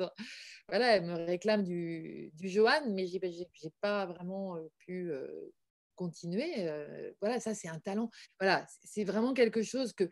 voilà, 0.68 0.96
elles 0.96 1.06
me 1.06 1.14
réclament 1.14 1.64
du, 1.64 2.32
du 2.34 2.50
Johan, 2.50 2.90
mais 2.90 3.06
j'ai 3.06 3.20
j'ai 3.22 3.70
pas 3.82 4.08
vraiment 4.08 4.58
euh, 4.58 4.68
pu 4.80 5.12
euh, 5.12 5.52
continuer. 5.96 6.68
euh, 6.68 7.12
voilà, 7.22 7.40
ça, 7.40 7.54
c'est 7.54 7.68
un 7.70 7.80
talent. 7.80 8.10
Voilà, 8.40 8.66
c'est- 8.84 9.04
vraiment 9.04 9.34
quelque 9.34 9.62
chose 9.62 9.94
que 9.94 10.10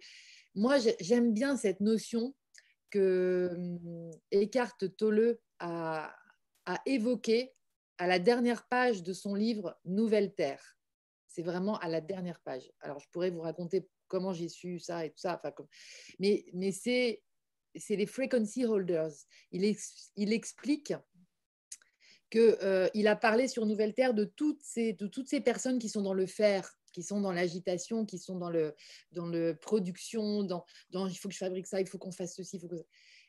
moi, 0.53 0.77
j'ai- 0.77 0.95
j'aime 0.99 1.33
bien 1.33 1.57
cette 1.57 1.79
notion 1.79 2.35
que 2.91 3.49
hum, 3.51 4.11
Eckhart 4.31 4.77
Tolle 4.95 5.39
a 5.59 6.13
évoquée 6.85 7.53
à 7.97 8.05
la 8.05 8.19
dernière 8.19 8.67
page 8.67 9.01
de 9.01 9.13
son 9.13 9.33
livre 9.33 9.79
Nouvelle 9.85 10.35
Terre. 10.35 10.77
C'est 11.33 11.43
vraiment 11.43 11.77
à 11.79 11.87
la 11.87 12.01
dernière 12.01 12.41
page. 12.41 12.69
Alors, 12.81 12.99
je 12.99 13.07
pourrais 13.09 13.29
vous 13.29 13.41
raconter 13.41 13.87
comment 14.07 14.33
j'ai 14.33 14.49
su 14.49 14.79
ça 14.79 15.05
et 15.05 15.11
tout 15.11 15.19
ça. 15.19 15.39
Enfin. 15.41 15.53
Mais, 16.19 16.43
c'est 16.71 17.23
c'est 17.73 17.95
les 17.95 18.05
frequency 18.05 18.65
holders. 18.65 19.13
Il, 19.51 19.63
ex- 19.63 20.11
il 20.17 20.33
explique 20.33 20.93
qu'il 22.29 22.57
euh, 22.63 22.89
a 23.05 23.15
parlé 23.15 23.47
sur 23.47 23.65
Nouvelle 23.65 23.93
Terre 23.93 24.13
de 24.13 24.25
toutes, 24.25 24.61
ces, 24.61 24.91
de 24.91 25.07
toutes 25.07 25.29
ces 25.29 25.39
personnes 25.39 25.79
qui 25.79 25.87
sont 25.87 26.01
dans 26.01 26.13
le 26.13 26.25
faire, 26.25 26.69
qui 26.91 27.01
sont 27.01 27.21
dans 27.21 27.31
l'agitation, 27.31 28.05
qui 28.05 28.17
sont 28.17 28.37
dans 28.37 28.49
le, 28.49 28.75
dans 29.13 29.27
le 29.27 29.55
production, 29.55 30.43
dans, 30.43 30.65
il 31.07 31.15
faut 31.15 31.29
que 31.29 31.33
je 31.33 31.39
fabrique 31.39 31.67
ça, 31.67 31.79
il 31.79 31.87
faut 31.87 31.97
qu'on 31.97 32.11
fasse 32.11 32.35
ceci. 32.35 32.61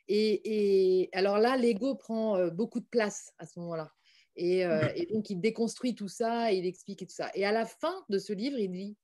Et, 0.09 1.03
et 1.03 1.09
alors 1.13 1.37
là, 1.37 1.55
l'ego 1.55 1.95
prend 1.95 2.35
euh, 2.35 2.49
beaucoup 2.49 2.81
de 2.81 2.87
place 2.87 3.31
à 3.37 3.45
ce 3.45 3.59
moment-là. 3.59 3.93
Et, 4.35 4.65
euh, 4.65 4.89
et 4.95 5.05
donc, 5.05 5.29
il 5.29 5.39
déconstruit 5.39 5.95
tout 5.95 6.07
ça, 6.07 6.51
il 6.51 6.65
explique 6.65 7.01
et 7.01 7.05
tout 7.05 7.15
ça. 7.15 7.29
Et 7.35 7.45
à 7.45 7.51
la 7.51 7.65
fin 7.65 8.03
de 8.09 8.17
ce 8.17 8.33
livre, 8.33 8.57
il 8.57 8.71
dit, 8.71 8.97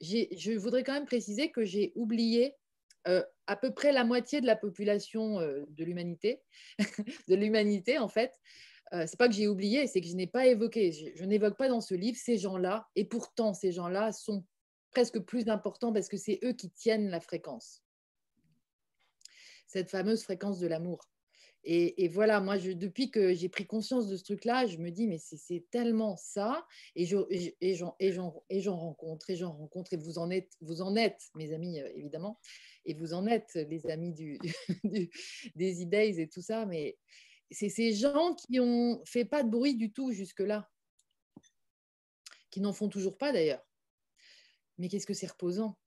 je 0.00 0.52
voudrais 0.52 0.84
quand 0.84 0.92
même 0.92 1.06
préciser 1.06 1.50
que 1.50 1.64
j'ai 1.64 1.92
oublié 1.96 2.54
euh, 3.08 3.22
à 3.46 3.56
peu 3.56 3.72
près 3.72 3.92
la 3.92 4.04
moitié 4.04 4.40
de 4.40 4.46
la 4.46 4.56
population 4.56 5.40
euh, 5.40 5.64
de 5.68 5.84
l'humanité, 5.84 6.42
de 7.28 7.34
l'humanité 7.34 7.98
en 7.98 8.08
fait. 8.08 8.32
C'est 8.92 9.18
pas 9.18 9.26
que 9.26 9.34
j'ai 9.34 9.48
oublié, 9.48 9.88
c'est 9.88 10.00
que 10.00 10.06
je 10.06 10.14
n'ai 10.14 10.28
pas 10.28 10.46
évoqué. 10.46 10.92
Je, 10.92 11.06
je 11.16 11.24
n'évoque 11.24 11.56
pas 11.56 11.68
dans 11.68 11.80
ce 11.80 11.92
livre 11.92 12.16
ces 12.16 12.38
gens-là, 12.38 12.86
et 12.94 13.04
pourtant 13.04 13.52
ces 13.52 13.72
gens-là 13.72 14.12
sont 14.12 14.44
presque 14.92 15.18
plus 15.18 15.48
importants 15.48 15.92
parce 15.92 16.08
que 16.08 16.16
c'est 16.16 16.38
eux 16.44 16.52
qui 16.52 16.70
tiennent 16.70 17.08
la 17.08 17.18
fréquence, 17.18 17.82
cette 19.66 19.90
fameuse 19.90 20.22
fréquence 20.22 20.60
de 20.60 20.68
l'amour. 20.68 21.00
Et, 21.68 22.06
voilà, 22.06 22.40
moi, 22.40 22.58
depuis 22.58 23.10
que 23.10 23.34
j'ai 23.34 23.48
pris 23.48 23.66
conscience 23.66 24.06
de 24.08 24.16
ce 24.16 24.22
truc-là, 24.22 24.66
je 24.68 24.78
me 24.78 24.90
dis, 24.90 25.08
mais 25.08 25.18
c'est 25.18 25.68
tellement 25.70 26.16
ça. 26.16 26.64
Et 26.94 27.06
je- 27.06 27.26
et 27.30 27.56
et 27.60 28.62
j'en 28.62 28.76
rencontre, 28.76 29.30
et 29.30 29.36
j'en 29.36 29.52
rencontre, 29.52 29.92
et 29.92 29.96
vous 29.96 30.18
en 30.18 30.30
êtes, 30.30 30.52
vous 30.60 30.80
en 30.80 30.94
êtes, 30.94 31.22
mes 31.34 31.52
amis, 31.52 31.80
euh, 31.80 31.90
évidemment, 31.96 32.38
et 32.84 32.94
vous 32.94 33.14
en 33.14 33.26
êtes, 33.26 33.54
les 33.54 33.86
amis 33.88 34.14
des 35.56 35.82
e-days 35.82 36.20
et 36.20 36.28
tout 36.28 36.40
ça. 36.42 36.66
Mais, 36.66 36.98
c'est 37.50 37.68
ces 37.68 37.92
gens 37.94 38.34
qui 38.34 38.60
ont 38.60 39.02
fait 39.04 39.24
pas 39.24 39.42
de 39.42 39.50
bruit 39.50 39.74
du 39.76 39.92
tout 39.92 40.12
jusque-là, 40.12 40.70
qui 42.50 42.60
n'en 42.60 42.72
font 42.72 42.88
toujours 42.88 43.18
pas 43.18 43.32
d'ailleurs. 43.32 43.64
Mais 44.78 44.88
qu'est-ce 44.88 45.06
que 45.06 45.14
c'est 45.14 45.26
reposant 45.26 45.78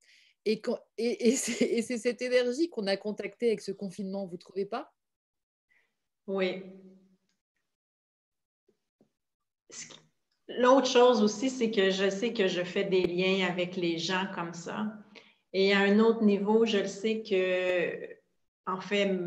et, 0.46 0.62
et 0.98 1.36
c'est 1.36 1.98
cette 1.98 2.22
énergie 2.22 2.70
qu'on 2.70 2.86
a 2.86 2.96
contactée 2.96 3.48
avec 3.48 3.60
ce 3.60 3.72
confinement, 3.72 4.26
vous 4.26 4.34
ne 4.34 4.38
trouvez 4.38 4.64
pas? 4.66 4.92
Oui. 6.26 6.62
L'autre 10.48 10.86
chose 10.86 11.22
aussi, 11.22 11.48
c'est 11.48 11.70
que 11.70 11.90
je 11.90 12.10
sais 12.10 12.32
que 12.32 12.48
je 12.48 12.62
fais 12.62 12.84
des 12.84 13.02
liens 13.02 13.46
avec 13.46 13.76
les 13.76 13.98
gens 13.98 14.26
comme 14.34 14.52
ça. 14.52 14.92
Et 15.52 15.72
à 15.72 15.80
un 15.80 15.98
autre 16.00 16.22
niveau, 16.22 16.64
je 16.66 16.78
le 16.78 16.88
sais 16.88 17.22
que, 17.22 18.16
en 18.66 18.80
fait, 18.80 19.18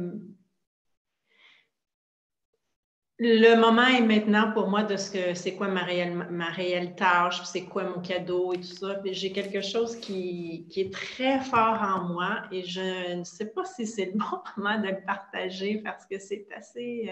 le 3.25 3.55
moment 3.55 3.86
est 3.88 4.01
maintenant 4.01 4.51
pour 4.51 4.67
moi 4.67 4.83
de 4.83 4.97
ce 4.97 5.09
que 5.09 5.33
c'est 5.33 5.55
quoi 5.55 5.69
ma 5.69 5.83
réelle, 5.83 6.27
ma 6.29 6.47
réelle 6.49 6.93
tâche, 6.93 7.41
c'est 7.45 7.63
quoi 7.63 7.86
mon 7.86 8.01
cadeau 8.01 8.51
et 8.53 8.57
tout 8.57 8.75
ça. 8.75 8.99
J'ai 9.05 9.31
quelque 9.31 9.62
chose 9.62 9.95
qui, 9.95 10.67
est 10.75 10.93
très 10.93 11.39
fort 11.39 11.81
en 11.81 12.03
moi 12.09 12.41
et 12.51 12.63
je 12.63 13.15
ne 13.15 13.23
sais 13.23 13.45
pas 13.45 13.63
si 13.63 13.88
c'est 13.88 14.07
le 14.07 14.12
bon 14.13 14.41
moment 14.57 14.77
de 14.77 14.89
le 14.89 15.05
partager 15.05 15.77
parce 15.77 16.05
que 16.05 16.19
c'est 16.19 16.47
assez. 16.53 17.09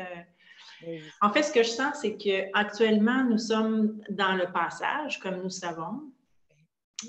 Euh, 0.86 0.98
en 1.22 1.32
fait, 1.32 1.44
ce 1.44 1.54
que 1.54 1.64
je 1.64 1.70
sens, 1.70 2.00
c'est 2.02 2.18
qu'actuellement, 2.18 3.24
nous 3.24 3.38
sommes 3.38 4.02
dans 4.10 4.36
le 4.36 4.52
passage, 4.52 5.20
comme 5.20 5.42
nous 5.44 5.50
savons, 5.50 6.12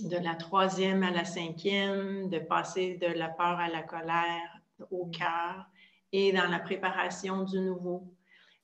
de 0.04 0.16
la 0.16 0.36
troisième 0.36 1.02
à 1.02 1.10
la 1.10 1.24
cinquième, 1.24 2.28
de 2.28 2.38
passer 2.38 2.98
de 3.00 3.18
la 3.18 3.28
peur 3.28 3.58
à 3.58 3.68
la 3.68 3.82
colère 3.82 4.60
au 4.90 5.06
cœur 5.06 5.66
et 6.12 6.32
dans 6.32 6.48
la 6.48 6.60
préparation 6.60 7.42
du 7.42 7.60
nouveau. 7.60 8.14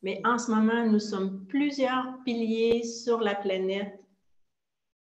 Mais 0.02 0.20
en 0.24 0.38
ce 0.38 0.50
moment, 0.50 0.86
nous 0.86 1.00
sommes 1.00 1.46
plusieurs 1.46 2.22
piliers 2.24 2.84
sur 2.84 3.20
la 3.20 3.34
planète 3.34 3.98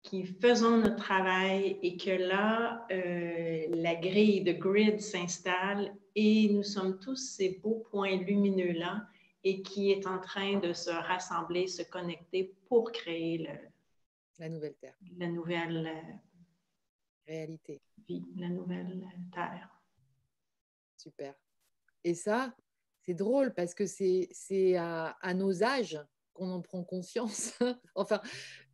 qui 0.03 0.25
faisons 0.25 0.79
notre 0.79 0.97
travail 0.97 1.79
et 1.83 1.97
que 1.97 2.11
là, 2.11 2.87
euh, 2.91 3.67
la 3.71 3.95
grille 3.95 4.43
de 4.43 4.53
grid 4.53 5.01
s'installe 5.01 5.97
et 6.15 6.51
nous 6.51 6.65
sommes 6.65 6.99
tous 6.99 7.17
ces 7.17 7.61
beaux 7.63 7.87
points 7.91 8.17
lumineux-là 8.17 9.07
et 9.45 9.63
qui 9.63 9.91
est 9.93 10.07
en 10.07 10.21
train 10.21 10.59
de 10.59 10.73
se 10.73 10.91
rassembler, 10.91 11.67
se 11.69 11.83
connecter 11.83 12.55
pour 12.69 12.93
créer 12.93 13.39
le, 13.39 13.73
la 14.39 14.49
nouvelle 14.49 14.75
Terre. 14.75 14.97
La 15.19 15.29
nouvelle 15.29 15.87
euh, 15.87 16.17
réalité. 17.27 17.81
Vie, 18.09 18.25
la 18.37 18.49
nouvelle 18.49 19.07
Terre. 19.33 19.69
Super. 20.97 21.35
Et 22.05 22.15
ça, 22.15 22.53
c'est 23.05 23.15
drôle 23.15 23.53
parce 23.55 23.75
que 23.75 23.87
c'est 23.87 24.77
à, 24.77 25.35
nos 25.35 25.63
âges 25.63 26.01
qu'on 26.33 26.51
en 26.51 26.61
prend 26.61 26.85
conscience. 26.85 27.59
enfin, 27.95 28.21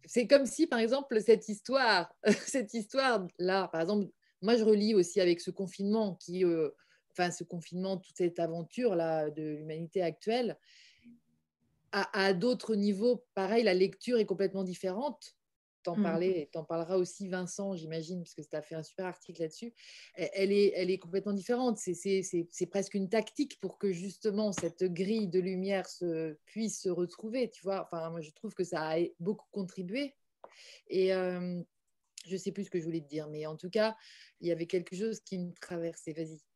c'est 0.05 0.27
comme 0.27 0.47
si, 0.47 0.67
par 0.67 0.79
exemple, 0.79 1.21
cette 1.21 1.49
histoire, 1.49 2.13
cette 2.47 2.75
histoire-là, 2.75 3.69
par 3.69 3.81
exemple, 3.81 4.11
moi, 4.43 4.57
je 4.57 4.65
relis 4.65 4.95
aussi 4.95 5.21
avec 5.21 5.41
ce 5.41 5.51
confinement 5.51 6.15
qui, 6.15 6.45
euh, 6.45 6.71
enfin, 7.11 7.31
ce 7.31 7.43
confinement, 7.43 7.97
toute 7.97 8.17
cette 8.17 8.39
aventure-là 8.39 9.31
de 9.31 9.43
l'humanité 9.43 10.03
actuelle, 10.03 10.59
à, 11.91 12.27
à 12.27 12.35
d'autres 12.35 12.75
niveaux, 12.75 13.25
pareil, 13.35 13.65
la 13.65 13.75
lecture 13.75 14.19
est 14.19 14.27
complètement 14.27 14.63
différente 14.63 15.38
t'en 15.89 15.97
mmh. 15.97 16.03
parler, 16.03 16.51
t'en 16.53 16.65
parleras 16.65 16.97
aussi 16.97 17.29
Vincent, 17.29 17.75
j'imagine, 17.75 18.23
parce 18.23 18.35
que 18.35 18.43
tu 18.43 18.55
as 18.55 18.61
fait 18.61 18.75
un 18.75 18.83
super 18.83 19.07
article 19.07 19.41
là-dessus. 19.41 19.73
Elle 20.15 20.53
est, 20.53 20.73
elle 20.77 20.91
est 20.91 20.99
complètement 20.99 21.33
différente. 21.33 21.79
C'est 21.79 22.67
presque 22.71 22.93
une 22.93 23.09
tactique 23.09 23.59
pour 23.61 23.79
que 23.79 23.91
justement 23.91 24.53
cette 24.53 24.85
grille 24.85 25.29
de 25.29 25.41
lumière 25.41 25.89
se, 25.89 26.37
puisse 26.45 26.83
se 26.83 26.91
retrouver. 26.91 27.49
Tu 27.49 27.63
vois, 27.63 27.85
enfin, 27.85 28.11
moi 28.11 28.21
je 28.21 28.31
trouve 28.33 28.53
que 28.53 28.65
ça 28.65 28.91
a 28.91 28.99
beaucoup 29.19 29.49
contribué. 29.51 30.15
Et 30.89 31.15
euh, 31.15 31.63
je 32.27 32.37
sais 32.37 32.53
plus 32.53 32.65
ce 32.65 32.71
que 32.71 32.81
je 32.81 32.85
voulais 32.85 33.01
te 33.01 33.09
dire, 33.09 33.29
mais 33.29 33.47
en 33.47 33.57
tout 33.57 33.71
cas, 33.71 33.97
il 34.43 34.49
y 34.49 34.53
avait 34.53 34.67
quelque 34.67 34.95
chose 34.95 35.21
qui 35.21 35.39
me 35.39 35.55
traversait. 35.55 36.13
Vas-y. 36.13 36.48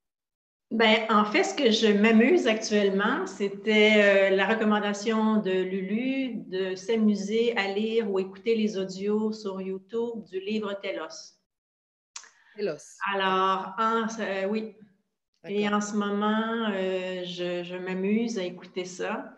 Ben, 0.72 1.04
en 1.10 1.26
fait, 1.26 1.44
ce 1.44 1.54
que 1.54 1.70
je 1.70 1.86
m'amuse 1.92 2.46
actuellement, 2.46 3.26
c'était 3.26 4.30
euh, 4.30 4.34
la 4.34 4.48
recommandation 4.48 5.36
de 5.36 5.50
Lulu 5.50 6.36
de 6.46 6.74
s'amuser 6.76 7.54
à 7.58 7.68
lire 7.68 8.10
ou 8.10 8.18
écouter 8.18 8.54
les 8.54 8.78
audios 8.78 9.32
sur 9.32 9.60
YouTube 9.60 10.24
du 10.30 10.40
livre 10.40 10.72
Telos. 10.80 11.36
Telos. 12.56 12.96
Alors, 13.14 13.74
euh, 14.18 14.46
oui. 14.48 14.74
Et 15.46 15.68
en 15.68 15.82
ce 15.82 15.94
moment, 15.94 16.70
euh, 16.70 17.22
je, 17.24 17.76
m'amuse 17.76 18.38
à 18.38 18.44
écouter 18.44 18.86
ça 18.86 19.30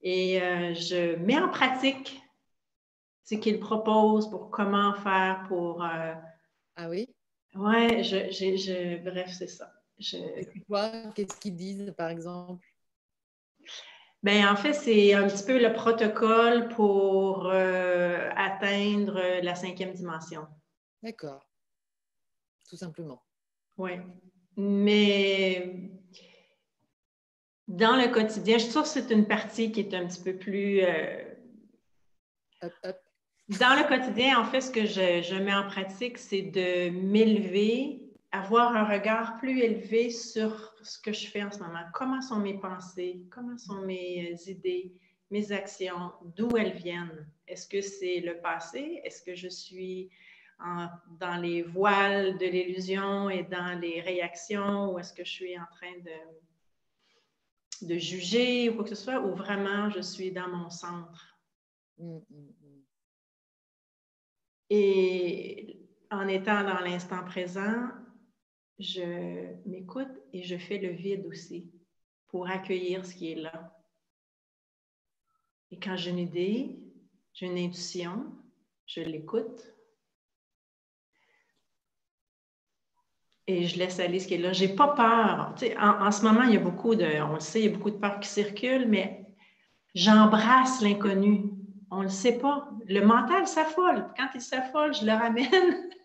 et 0.00 0.38
je 0.74 1.16
mets 1.16 1.40
en 1.40 1.48
pratique 1.48 2.22
ce 3.24 3.34
qu'il 3.34 3.58
propose 3.58 4.30
pour 4.30 4.48
comment 4.52 4.94
faire 4.94 5.44
pour. 5.48 5.82
ah 5.82 6.88
oui? 6.88 7.08
Oui, 7.56 8.04
je, 8.04 9.02
bref, 9.02 9.32
c'est 9.36 9.48
ça. 9.48 9.72
Qu'est-ce 9.98 11.40
qu'ils 11.40 11.56
disent, 11.56 11.94
par 11.96 12.10
exemple? 12.10 12.66
Bien, 14.22 14.52
en 14.52 14.56
fait, 14.56 14.72
c'est 14.72 15.14
un 15.14 15.28
petit 15.28 15.44
peu 15.44 15.60
le 15.60 15.72
protocole 15.72 16.68
pour 16.68 17.46
euh, 17.46 18.30
atteindre 18.36 19.40
la 19.42 19.54
cinquième 19.54 19.92
dimension. 19.92 20.46
D'accord. 21.02 21.48
Tout 22.68 22.76
simplement. 22.76 23.22
Oui. 23.76 23.92
Mais 24.56 25.90
dans 27.68 27.96
le 27.96 28.12
quotidien, 28.12 28.58
je 28.58 28.64
suis 28.64 28.72
sûre 28.72 28.82
que 28.82 28.88
c'est 28.88 29.10
une 29.10 29.28
partie 29.28 29.70
qui 29.70 29.80
est 29.80 29.94
un 29.94 30.06
petit 30.06 30.22
peu 30.22 30.36
plus. 30.36 30.82
Euh, 30.82 31.24
dans 32.60 33.76
le 33.78 33.86
quotidien, 33.86 34.40
en 34.40 34.44
fait, 34.44 34.60
ce 34.60 34.70
que 34.72 34.84
je 34.84 35.34
mets 35.36 35.54
en 35.54 35.68
pratique, 35.68 36.18
c'est 36.18 36.42
de 36.42 36.90
m'élever 36.90 38.07
avoir 38.32 38.76
un 38.76 38.84
regard 38.84 39.38
plus 39.38 39.60
élevé 39.60 40.10
sur 40.10 40.74
ce 40.82 40.98
que 40.98 41.12
je 41.12 41.26
fais 41.26 41.42
en 41.42 41.50
ce 41.50 41.58
moment. 41.60 41.84
Comment 41.94 42.20
sont 42.20 42.38
mes 42.40 42.58
pensées? 42.58 43.22
Comment 43.30 43.56
sont 43.56 43.80
mes 43.82 44.32
euh, 44.32 44.50
idées, 44.50 44.92
mes 45.30 45.50
actions? 45.52 46.12
D'où 46.36 46.56
elles 46.56 46.76
viennent? 46.76 47.26
Est-ce 47.46 47.66
que 47.66 47.80
c'est 47.80 48.20
le 48.20 48.40
passé? 48.40 49.00
Est-ce 49.04 49.22
que 49.22 49.34
je 49.34 49.48
suis 49.48 50.10
dans 51.20 51.40
les 51.40 51.62
voiles 51.62 52.36
de 52.36 52.46
l'illusion 52.46 53.30
et 53.30 53.44
dans 53.44 53.78
les 53.80 54.00
réactions? 54.00 54.92
Ou 54.92 54.98
est-ce 54.98 55.14
que 55.14 55.24
je 55.24 55.30
suis 55.30 55.58
en 55.58 55.66
train 55.70 55.96
de, 56.04 57.86
de 57.86 57.96
juger 57.96 58.68
ou 58.68 58.74
quoi 58.74 58.84
que 58.84 58.90
ce 58.90 58.96
soit? 58.96 59.20
Ou 59.20 59.34
vraiment 59.34 59.88
je 59.88 60.00
suis 60.00 60.32
dans 60.32 60.48
mon 60.48 60.68
centre? 60.68 61.38
Mm, 61.98 62.16
mm, 62.16 62.22
mm. 62.30 62.82
Et 64.70 65.78
en 66.10 66.28
étant 66.28 66.62
dans 66.64 66.80
l'instant 66.80 67.24
présent, 67.24 67.88
je 68.78 69.56
m'écoute 69.66 70.22
et 70.32 70.42
je 70.42 70.56
fais 70.56 70.78
le 70.78 70.90
vide 70.90 71.26
aussi 71.26 71.70
pour 72.28 72.48
accueillir 72.48 73.04
ce 73.04 73.14
qui 73.14 73.32
est 73.32 73.40
là. 73.40 73.74
Et 75.70 75.78
quand 75.78 75.96
j'ai 75.96 76.10
une 76.10 76.18
idée, 76.18 76.78
j'ai 77.32 77.46
une 77.46 77.58
intuition, 77.58 78.32
je 78.86 79.00
l'écoute 79.00 79.74
et 83.46 83.66
je 83.66 83.78
laisse 83.78 83.98
aller 83.98 84.18
ce 84.18 84.28
qui 84.28 84.34
est 84.34 84.38
là. 84.38 84.52
Je 84.52 84.64
n'ai 84.64 84.74
pas 84.74 84.88
peur. 84.88 85.54
en, 85.80 86.10
ce 86.10 86.22
moment, 86.22 86.42
il 86.42 86.54
y 86.54 86.56
a 86.56 86.60
beaucoup 86.60 86.94
de, 86.94 87.20
on 87.22 87.34
le 87.34 87.40
sait, 87.40 87.60
il 87.60 87.70
y 87.70 87.74
a 87.74 87.76
beaucoup 87.76 87.90
de 87.90 87.96
peur 87.96 88.20
qui 88.20 88.28
circule, 88.28 88.86
mais 88.88 89.26
j'embrasse 89.94 90.80
l'inconnu. 90.82 91.50
On 91.90 91.98
ne 91.98 92.02
le 92.04 92.08
sait 92.10 92.38
pas. 92.38 92.68
Le 92.86 93.00
mental 93.00 93.46
s'affole. 93.46 94.06
Quand 94.16 94.28
il 94.34 94.42
s'affole, 94.42 94.94
je 94.94 95.06
le 95.06 95.12
ramène 95.12 95.90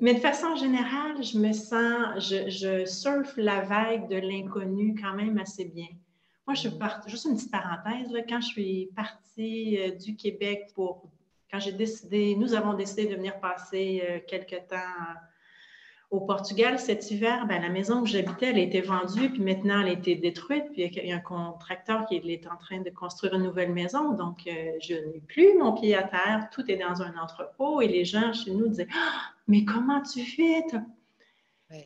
mais 0.00 0.14
de 0.14 0.20
façon 0.20 0.54
générale, 0.56 1.22
je 1.22 1.38
me 1.38 1.52
sens, 1.52 2.28
je, 2.28 2.48
je 2.48 2.86
surfe 2.86 3.36
la 3.36 3.60
vague 3.60 4.08
de 4.08 4.16
l'inconnu 4.16 4.94
quand 5.00 5.14
même 5.14 5.38
assez 5.38 5.64
bien. 5.64 5.88
Moi, 6.46 6.54
je 6.54 6.60
suis 6.60 6.70
mm. 6.70 6.78
partie, 6.78 7.10
juste 7.10 7.26
une 7.26 7.34
petite 7.34 7.50
parenthèse, 7.50 8.10
là, 8.10 8.20
quand 8.26 8.40
je 8.40 8.46
suis 8.46 8.90
partie 8.96 9.78
euh, 9.78 9.90
du 9.90 10.16
Québec 10.16 10.70
pour, 10.74 11.10
quand 11.50 11.60
j'ai 11.60 11.72
décidé, 11.72 12.36
nous 12.36 12.54
avons 12.54 12.72
décidé 12.72 13.06
de 13.06 13.16
venir 13.16 13.38
passer 13.38 14.02
euh, 14.08 14.18
quelques 14.26 14.66
temps 14.68 14.76
au 16.10 16.20
Portugal, 16.20 16.78
cet 16.78 17.10
hiver, 17.10 17.46
ben, 17.46 17.60
la 17.60 17.68
maison 17.68 18.00
où 18.00 18.06
j'habitais, 18.06 18.46
elle 18.46 18.56
a 18.56 18.62
été 18.62 18.80
vendue, 18.80 19.28
puis 19.28 19.42
maintenant 19.42 19.82
elle 19.82 19.88
a 19.88 19.92
été 19.92 20.14
détruite, 20.14 20.64
puis 20.72 20.84
il 20.84 21.06
y 21.06 21.12
a 21.12 21.16
un 21.16 21.20
contracteur 21.20 22.06
qui 22.06 22.16
est 22.16 22.46
en 22.46 22.56
train 22.56 22.80
de 22.80 22.88
construire 22.88 23.34
une 23.34 23.42
nouvelle 23.42 23.72
maison. 23.72 24.12
Donc, 24.14 24.46
euh, 24.46 24.72
je 24.80 24.94
n'ai 24.94 25.20
plus 25.28 25.58
mon 25.58 25.74
pied 25.74 25.94
à 25.94 26.04
terre, 26.04 26.48
tout 26.50 26.64
est 26.70 26.76
dans 26.76 27.02
un 27.02 27.14
entrepôt, 27.18 27.82
et 27.82 27.88
les 27.88 28.06
gens 28.06 28.32
chez 28.32 28.52
nous 28.52 28.68
disaient 28.68 28.88
ah, 28.94 29.34
Mais 29.48 29.64
comment 29.64 30.02
tu 30.02 30.24
fais 30.24 30.62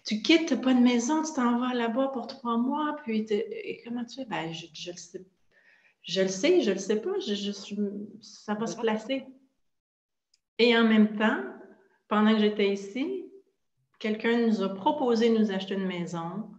Tu 0.04 0.20
quittes, 0.22 0.48
tu 0.48 0.54
n'as 0.54 0.60
pas 0.60 0.74
de 0.74 0.80
maison, 0.80 1.22
tu 1.22 1.32
t'en 1.32 1.58
vas 1.58 1.74
là-bas 1.74 2.08
pour 2.08 2.26
trois 2.26 2.58
mois, 2.58 2.96
puis 3.04 3.26
comment 3.84 4.04
tu 4.04 4.16
fais? 4.16 4.24
Ben, 4.26 4.52
je, 4.52 4.66
je, 4.72 4.90
le 4.90 4.96
sais. 4.96 5.24
Je 6.02 6.22
le 6.22 6.28
sais, 6.28 6.60
je 6.60 6.72
le 6.72 6.78
sais 6.78 7.00
pas, 7.00 7.12
ça 8.20 8.54
va 8.54 8.66
se 8.66 8.76
placer. 8.76 9.24
Et 10.58 10.76
en 10.76 10.84
même 10.84 11.16
temps, 11.16 11.42
pendant 12.08 12.34
que 12.34 12.40
j'étais 12.40 12.72
ici, 12.72 13.24
quelqu'un 13.98 14.46
nous 14.46 14.62
a 14.62 14.74
proposé 14.74 15.30
de 15.30 15.38
nous 15.38 15.50
acheter 15.50 15.74
une 15.74 15.86
maison 15.86 16.50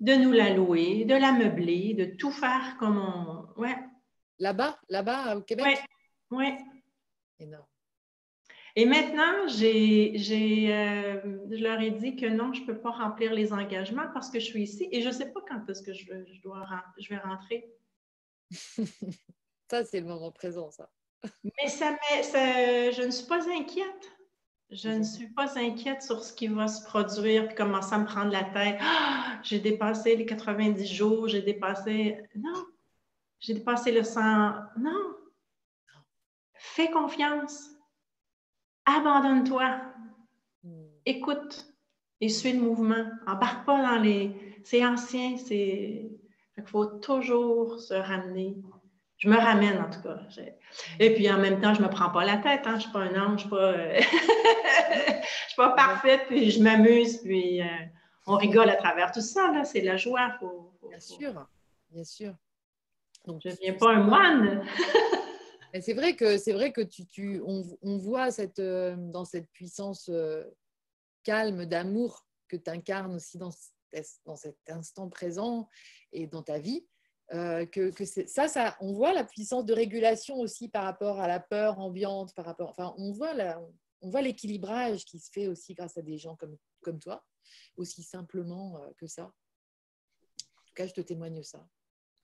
de 0.00 0.14
nous 0.14 0.32
la 0.32 0.54
louer, 0.54 1.04
de 1.04 1.14
la 1.14 1.32
meubler, 1.32 1.94
de 1.94 2.04
tout 2.04 2.30
faire 2.30 2.76
comme 2.78 2.98
on. 2.98 3.60
Ouais. 3.60 3.76
Là-bas, 4.38 4.78
là-bas 4.88 5.36
au 5.36 5.42
Québec? 5.42 5.66
Oui. 6.30 6.38
Ouais. 6.38 6.58
Énorme. 7.40 7.66
Et 8.78 8.84
maintenant, 8.84 9.48
j'ai, 9.48 10.14
euh, 10.72 11.20
je 11.50 11.62
leur 11.64 11.80
ai 11.80 11.90
dit 11.90 12.14
que 12.14 12.26
non, 12.26 12.52
je 12.52 12.60
ne 12.60 12.66
peux 12.66 12.78
pas 12.78 12.92
remplir 12.92 13.34
les 13.34 13.52
engagements 13.52 14.06
parce 14.14 14.30
que 14.30 14.38
je 14.38 14.44
suis 14.44 14.62
ici 14.62 14.88
et 14.92 15.02
je 15.02 15.08
ne 15.08 15.12
sais 15.12 15.32
pas 15.32 15.40
quand 15.48 15.68
est-ce 15.68 15.82
que 15.82 15.92
je, 15.92 16.04
je, 16.32 16.40
dois, 16.42 16.64
je 16.96 17.08
vais 17.08 17.18
rentrer. 17.18 17.74
ça, 19.68 19.84
c'est 19.84 19.98
le 19.98 20.06
moment 20.06 20.30
présent, 20.30 20.70
ça. 20.70 20.88
Mais 21.42 21.68
ça, 21.68 21.96
ça, 22.22 22.92
je 22.92 23.02
ne 23.02 23.10
suis 23.10 23.26
pas 23.26 23.50
inquiète. 23.50 24.12
Je 24.70 24.90
ne 24.90 25.02
suis 25.02 25.26
pas 25.26 25.58
inquiète 25.58 26.04
sur 26.04 26.22
ce 26.22 26.32
qui 26.32 26.46
va 26.46 26.68
se 26.68 26.84
produire 26.84 27.48
puis 27.48 27.56
commencer 27.56 27.94
à 27.94 27.98
me 27.98 28.06
prendre 28.06 28.30
la 28.30 28.44
tête. 28.44 28.78
Ah, 28.80 29.40
j'ai 29.42 29.58
dépassé 29.58 30.14
les 30.14 30.24
90 30.24 30.86
jours, 30.86 31.26
j'ai 31.26 31.42
dépassé. 31.42 32.22
Non, 32.36 32.64
j'ai 33.40 33.54
dépassé 33.54 33.90
le 33.90 34.04
100. 34.04 34.20
Non. 34.78 35.16
Fais 36.54 36.92
confiance. 36.92 37.70
Abandonne-toi. 38.88 39.80
Hmm. 40.64 40.86
Écoute 41.04 41.66
et 42.20 42.28
suis 42.28 42.52
le 42.52 42.60
mouvement. 42.60 43.04
Embarque 43.26 43.66
pas 43.66 43.82
dans 43.82 44.02
les. 44.02 44.32
C'est 44.64 44.84
ancien, 44.84 45.36
c'est. 45.36 46.10
Il 46.56 46.64
faut 46.64 46.86
toujours 46.86 47.78
se 47.78 47.94
ramener. 47.94 48.56
Je 49.18 49.28
me 49.28 49.36
ramène 49.36 49.78
en 49.78 49.90
tout 49.90 50.00
cas. 50.00 50.18
Et 50.98 51.14
puis 51.14 51.30
en 51.30 51.38
même 51.38 51.60
temps, 51.60 51.74
je 51.74 51.80
ne 51.80 51.86
me 51.86 51.90
prends 51.90 52.10
pas 52.10 52.24
la 52.24 52.38
tête. 52.38 52.62
Hein. 52.64 52.70
Je 52.70 52.74
ne 52.74 52.80
suis 52.80 52.92
pas 52.92 53.00
un 53.00 53.14
ange, 53.20 53.28
je 53.28 53.32
ne 53.32 53.38
suis 53.38 53.48
pas, 53.48 53.56
euh, 53.56 54.00
suis 55.48 55.56
pas 55.56 55.70
parfaite, 55.70 56.22
puis 56.28 56.50
je 56.50 56.62
m'amuse, 56.62 57.18
puis 57.18 57.60
euh, 57.60 57.66
on 58.26 58.36
rigole 58.36 58.70
à 58.70 58.76
travers 58.76 59.12
tout 59.12 59.20
ça. 59.20 59.64
C'est 59.64 59.80
la 59.80 59.96
joie. 59.96 60.38
bien 60.88 61.00
sûr, 61.00 61.46
bien 61.90 62.04
sûr. 62.04 62.32
Donc, 63.26 63.40
je 63.44 63.48
ne 63.48 63.54
deviens 63.54 63.74
pas 63.74 63.92
un 63.92 64.02
moine. 64.02 64.64
c'est 65.80 65.94
vrai 65.94 66.16
que 66.16 66.38
c'est 66.38 66.52
vrai 66.52 66.72
que 66.72 66.80
tu, 66.80 67.06
tu 67.06 67.40
on, 67.44 67.98
voit 67.98 68.30
cette, 68.30 68.58
euh, 68.58 68.96
dans 68.96 69.24
cette 69.24 69.50
puissance 69.50 70.08
euh, 70.08 70.44
calme 71.22 71.66
d'amour 71.66 72.26
que 72.48 72.56
tu 72.56 72.70
incarnes 72.70 73.14
aussi 73.14 73.38
dans, 73.38 73.50
dans 74.24 74.36
cet 74.36 74.58
instant 74.68 75.08
présent 75.08 75.68
et 76.12 76.26
dans 76.26 76.42
ta 76.42 76.58
vie. 76.58 76.86
Euh, 77.34 77.66
que, 77.66 77.90
que 77.90 78.06
ça, 78.06 78.48
ça, 78.48 78.76
on 78.80 78.94
voit 78.94 79.12
la 79.12 79.24
puissance 79.24 79.66
de 79.66 79.74
régulation 79.74 80.36
aussi 80.40 80.68
par 80.68 80.84
rapport 80.84 81.20
à 81.20 81.28
la 81.28 81.40
peur 81.40 81.78
ambiante, 81.78 82.34
par 82.34 82.46
rapport, 82.46 82.70
enfin, 82.70 82.94
on 82.96 83.12
voit 83.12 83.34
la, 83.34 83.60
on 84.00 84.08
voit 84.08 84.22
l'équilibrage 84.22 85.04
qui 85.04 85.18
se 85.18 85.30
fait 85.30 85.46
aussi 85.46 85.74
grâce 85.74 85.98
à 85.98 86.02
des 86.02 86.16
gens 86.16 86.36
comme, 86.36 86.56
comme 86.80 86.98
toi, 86.98 87.22
aussi 87.76 88.02
simplement 88.02 88.80
que 88.96 89.06
ça. 89.06 89.24
En 89.24 90.64
tout 90.64 90.74
cas, 90.74 90.86
je 90.86 90.94
te 90.94 91.02
témoigne 91.02 91.42
ça. 91.42 91.68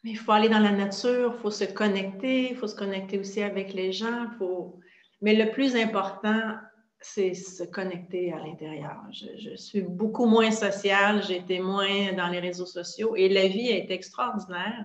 Mais 0.04 0.10
il 0.10 0.18
faut 0.18 0.32
aller 0.32 0.50
dans 0.50 0.58
la 0.58 0.70
nature, 0.70 1.32
il 1.34 1.40
faut 1.40 1.50
se 1.50 1.64
connecter, 1.64 2.50
il 2.50 2.56
faut 2.56 2.68
se 2.68 2.76
connecter 2.76 3.18
aussi 3.18 3.42
avec 3.42 3.72
les 3.72 3.90
gens. 3.90 4.28
Faut... 4.38 4.78
Mais 5.22 5.34
le 5.34 5.50
plus 5.50 5.74
important, 5.76 6.56
c'est 7.00 7.32
se 7.32 7.64
connecter 7.64 8.32
à 8.32 8.38
l'intérieur. 8.38 9.00
Je, 9.12 9.56
suis 9.56 9.80
beaucoup 9.80 10.26
moins 10.26 10.50
sociale, 10.50 11.22
j'étais 11.22 11.58
moins 11.58 12.12
dans 12.12 12.28
les 12.28 12.38
réseaux 12.38 12.66
sociaux 12.66 13.16
et 13.16 13.30
la 13.30 13.48
vie 13.48 13.68
est 13.68 13.90
extraordinaire. 13.90 14.84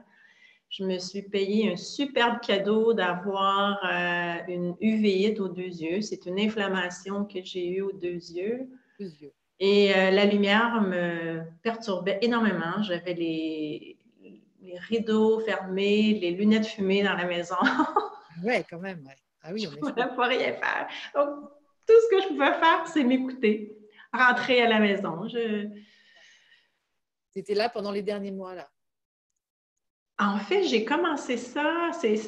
Je 0.69 0.85
me 0.85 0.99
suis 0.99 1.23
payé 1.23 1.71
un 1.71 1.75
superbe 1.75 2.39
cadeau 2.41 2.93
d'avoir 2.93 3.79
euh, 3.83 4.35
une 4.47 4.75
uvéite 4.79 5.41
aux 5.41 5.49
deux 5.49 5.63
yeux. 5.63 6.01
C'est 6.01 6.27
une 6.27 6.39
inflammation 6.39 7.25
que 7.25 7.39
j'ai 7.43 7.67
eue 7.67 7.81
aux 7.81 7.91
deux 7.91 8.31
yeux. 8.31 8.69
Et 9.59 9.93
euh, 9.93 10.11
la 10.11 10.25
lumière 10.25 10.81
me 10.81 11.41
perturbait 11.63 12.19
énormément. 12.21 12.81
J'avais 12.83 13.13
les, 13.13 13.98
les 14.69 14.79
rideaux 14.79 15.39
fermés, 15.39 16.13
les 16.19 16.31
lunettes 16.31 16.67
fumées 16.67 17.03
dans 17.03 17.15
la 17.15 17.25
maison. 17.25 17.55
oui, 18.43 18.63
quand 18.69 18.79
même. 18.79 19.07
Ah 19.41 19.51
oui, 19.53 19.67
on 19.67 19.71
ne 19.71 19.75
pouvais 19.75 20.27
rien 20.27 20.53
faire. 20.53 20.87
Donc, 21.15 21.49
tout 21.87 21.93
ce 21.93 22.15
que 22.15 22.21
je 22.23 22.27
pouvais 22.29 22.53
faire, 22.53 22.87
c'est 22.87 23.03
m'écouter, 23.03 23.75
rentrer 24.13 24.61
à 24.61 24.69
la 24.69 24.79
maison. 24.79 25.27
Je... 25.27 25.67
Tu 27.31 27.39
étais 27.39 27.55
là 27.55 27.69
pendant 27.69 27.91
les 27.91 28.03
derniers 28.03 28.31
mois, 28.31 28.55
là? 28.55 28.69
En 30.19 30.37
fait, 30.37 30.63
j'ai 30.63 30.83
commencé 30.83 31.37
ça. 31.37 31.91
C'est, 31.99 32.19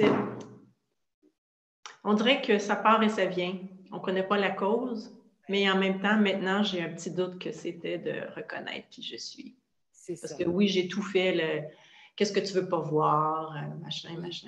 On 2.04 2.14
dirait 2.14 2.42
que 2.42 2.58
ça 2.58 2.76
part 2.76 3.04
et 3.04 3.10
ça 3.10 3.26
vient. 3.26 3.60
On 3.92 3.98
ne 3.98 4.02
connaît 4.02 4.28
pas 4.28 4.38
la 4.38 4.52
cause, 4.52 5.14
mais 5.50 5.70
en 5.70 5.78
même 5.78 6.00
temps, 6.00 6.18
maintenant, 6.18 6.64
j'ai 6.64 6.82
un 6.82 6.94
petit 6.94 7.12
doute 7.12 7.38
que 7.38 7.52
c'était 7.52 7.98
de 7.98 8.34
reconnaître 8.36 8.88
qui 8.90 9.04
je 9.04 9.18
suis. 9.18 9.58
C'est 9.92 10.20
Parce 10.20 10.34
que 10.34 10.46
oui, 10.46 10.70
j'ai 10.70 10.88
tout 10.88 11.04
fait. 11.04 11.70
Qu'est-ce 12.16 12.34
que 12.34 12.40
tu 12.40 12.54
veux 12.54 12.68
pas 12.68 12.80
voir, 12.80 13.56
euh, 13.56 13.76
machin, 13.82 14.18
machin. 14.20 14.48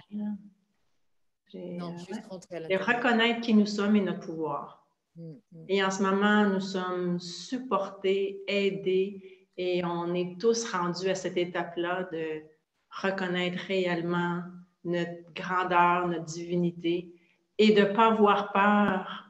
Non, 1.53 1.93
euh, 1.93 1.97
juste 1.97 2.25
rentrer 2.29 2.55
à 2.57 2.59
la 2.61 2.71
Et 2.71 2.77
reconnaître 2.77 3.41
qui 3.41 3.53
nous 3.53 3.65
sommes 3.65 3.95
et 3.95 4.01
notre 4.01 4.21
pouvoir. 4.21 4.85
Mm, 5.15 5.31
mm. 5.51 5.65
Et 5.69 5.83
en 5.83 5.91
ce 5.91 6.03
moment, 6.03 6.45
nous 6.45 6.59
sommes 6.59 7.19
supportés, 7.19 8.41
aidés 8.47 9.47
et 9.57 9.83
on 9.85 10.13
est 10.13 10.39
tous 10.39 10.69
rendus 10.71 11.09
à 11.09 11.15
cette 11.15 11.37
étape-là 11.37 12.09
de 12.11 12.43
reconnaître 12.89 13.59
réellement 13.67 14.41
notre 14.83 15.33
grandeur, 15.33 16.07
notre 16.07 16.25
divinité 16.25 17.13
et 17.57 17.73
de 17.73 17.81
ne 17.81 17.93
pas 17.93 18.11
avoir 18.11 18.51
peur 18.51 19.29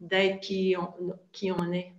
d'être 0.00 0.40
qui 0.40 0.76
qui 1.32 1.50
on 1.50 1.72
est. 1.72 1.92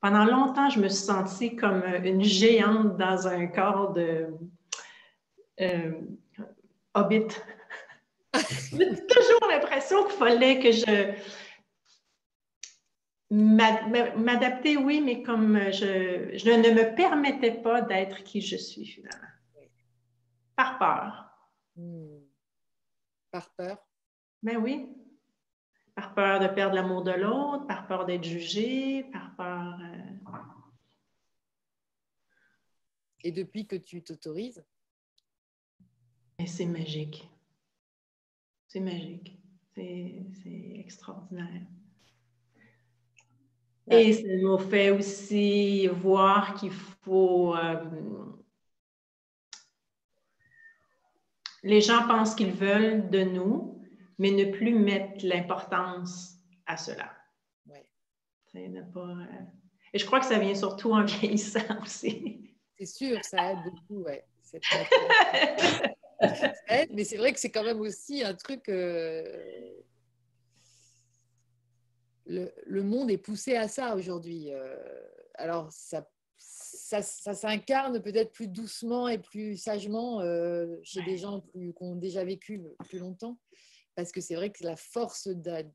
Pendant 0.00 0.24
longtemps, 0.24 0.70
je 0.70 0.80
me 0.80 0.88
suis 0.88 1.04
sentie 1.04 1.56
comme 1.56 1.82
une 2.04 2.22
géante 2.22 2.96
dans 2.96 3.28
un 3.28 3.46
corps 3.46 3.92
de 3.92 4.28
euh, 5.60 5.92
hobbit. 6.94 7.26
J'ai 8.34 9.06
toujours 9.06 9.48
l'impression 9.50 10.04
qu'il 10.04 10.16
fallait 10.16 10.60
que 10.60 10.72
je 10.72 11.14
m'adapter, 13.30 14.76
oui, 14.76 15.00
mais 15.00 15.22
comme 15.22 15.56
je, 15.70 16.36
je, 16.36 16.50
ne 16.50 16.70
me 16.70 16.94
permettais 16.96 17.62
pas 17.62 17.80
d'être 17.80 18.24
qui 18.24 18.40
je 18.40 18.56
suis 18.56 18.86
finalement. 18.86 19.28
Par 20.56 20.78
peur. 20.78 21.30
Hmm. 21.76 22.20
Par 23.30 23.50
peur? 23.54 23.78
Ben 24.42 24.56
oui 24.56 24.88
par 25.94 26.14
peur 26.14 26.40
de 26.40 26.46
perdre 26.46 26.74
l'amour 26.74 27.02
de 27.02 27.12
l'autre, 27.12 27.66
par 27.66 27.86
peur 27.86 28.06
d'être 28.06 28.24
jugé, 28.24 29.04
par 29.12 29.34
peur. 29.36 29.78
Euh, 29.80 30.30
Et 33.22 33.32
depuis 33.32 33.66
que 33.66 33.76
tu 33.76 34.02
t'autorises? 34.02 34.64
C'est 36.46 36.66
magique. 36.66 37.28
C'est 38.66 38.80
magique. 38.80 39.38
C'est 39.74 40.24
extraordinaire. 40.74 41.62
Et 43.90 44.12
ça 44.12 44.28
nous 44.40 44.58
fait 44.58 44.90
aussi 44.90 45.88
voir 45.88 46.54
qu'il 46.54 46.70
faut. 46.70 47.56
Euh, 47.56 47.84
les 51.62 51.80
gens 51.80 52.06
pensent 52.06 52.34
qu'ils 52.34 52.52
veulent 52.52 53.10
de 53.10 53.24
nous, 53.24 53.79
mais 54.20 54.30
ne 54.32 54.52
plus 54.52 54.74
mettre 54.74 55.24
l'importance 55.24 56.34
à 56.66 56.76
cela. 56.76 57.10
Oui. 57.66 57.78
Euh, 58.54 58.82
et 59.94 59.98
je 59.98 60.04
crois 60.04 60.20
que 60.20 60.26
ça 60.26 60.38
vient 60.38 60.54
surtout 60.54 60.92
en 60.92 61.04
vieillissant 61.04 61.64
aussi. 61.82 62.54
C'est 62.78 62.84
sûr, 62.84 63.18
ça 63.24 63.52
aide 63.52 63.60
beaucoup, 63.64 64.04
oui. 64.04 64.18
mais 66.92 67.04
c'est 67.04 67.16
vrai 67.16 67.32
que 67.32 67.40
c'est 67.40 67.50
quand 67.50 67.64
même 67.64 67.80
aussi 67.80 68.22
un 68.22 68.34
truc. 68.34 68.68
Euh, 68.68 69.24
le, 72.26 72.82
monde 72.82 73.10
est 73.10 73.16
poussé 73.16 73.56
à 73.56 73.68
ça 73.68 73.96
aujourd'hui. 73.96 74.52
Euh, 74.52 74.76
alors, 75.34 75.72
ça, 75.72 76.06
ça, 76.36 77.00
s'incarne 77.00 78.02
peut-être 78.02 78.32
plus 78.32 78.48
doucement 78.48 79.08
et 79.08 79.16
plus 79.16 79.56
sagement 79.56 80.20
chez 80.82 81.02
des 81.04 81.16
gens 81.16 81.40
qui 81.40 81.72
ont 81.80 81.96
déjà 81.96 82.22
vécu 82.22 82.60
plus 82.86 82.98
longtemps 82.98 83.38
parce 84.00 84.12
que 84.12 84.20
c'est 84.22 84.34
vrai 84.34 84.50
que 84.50 84.64
la 84.64 84.76
force 84.76 85.28
de, 85.28 85.66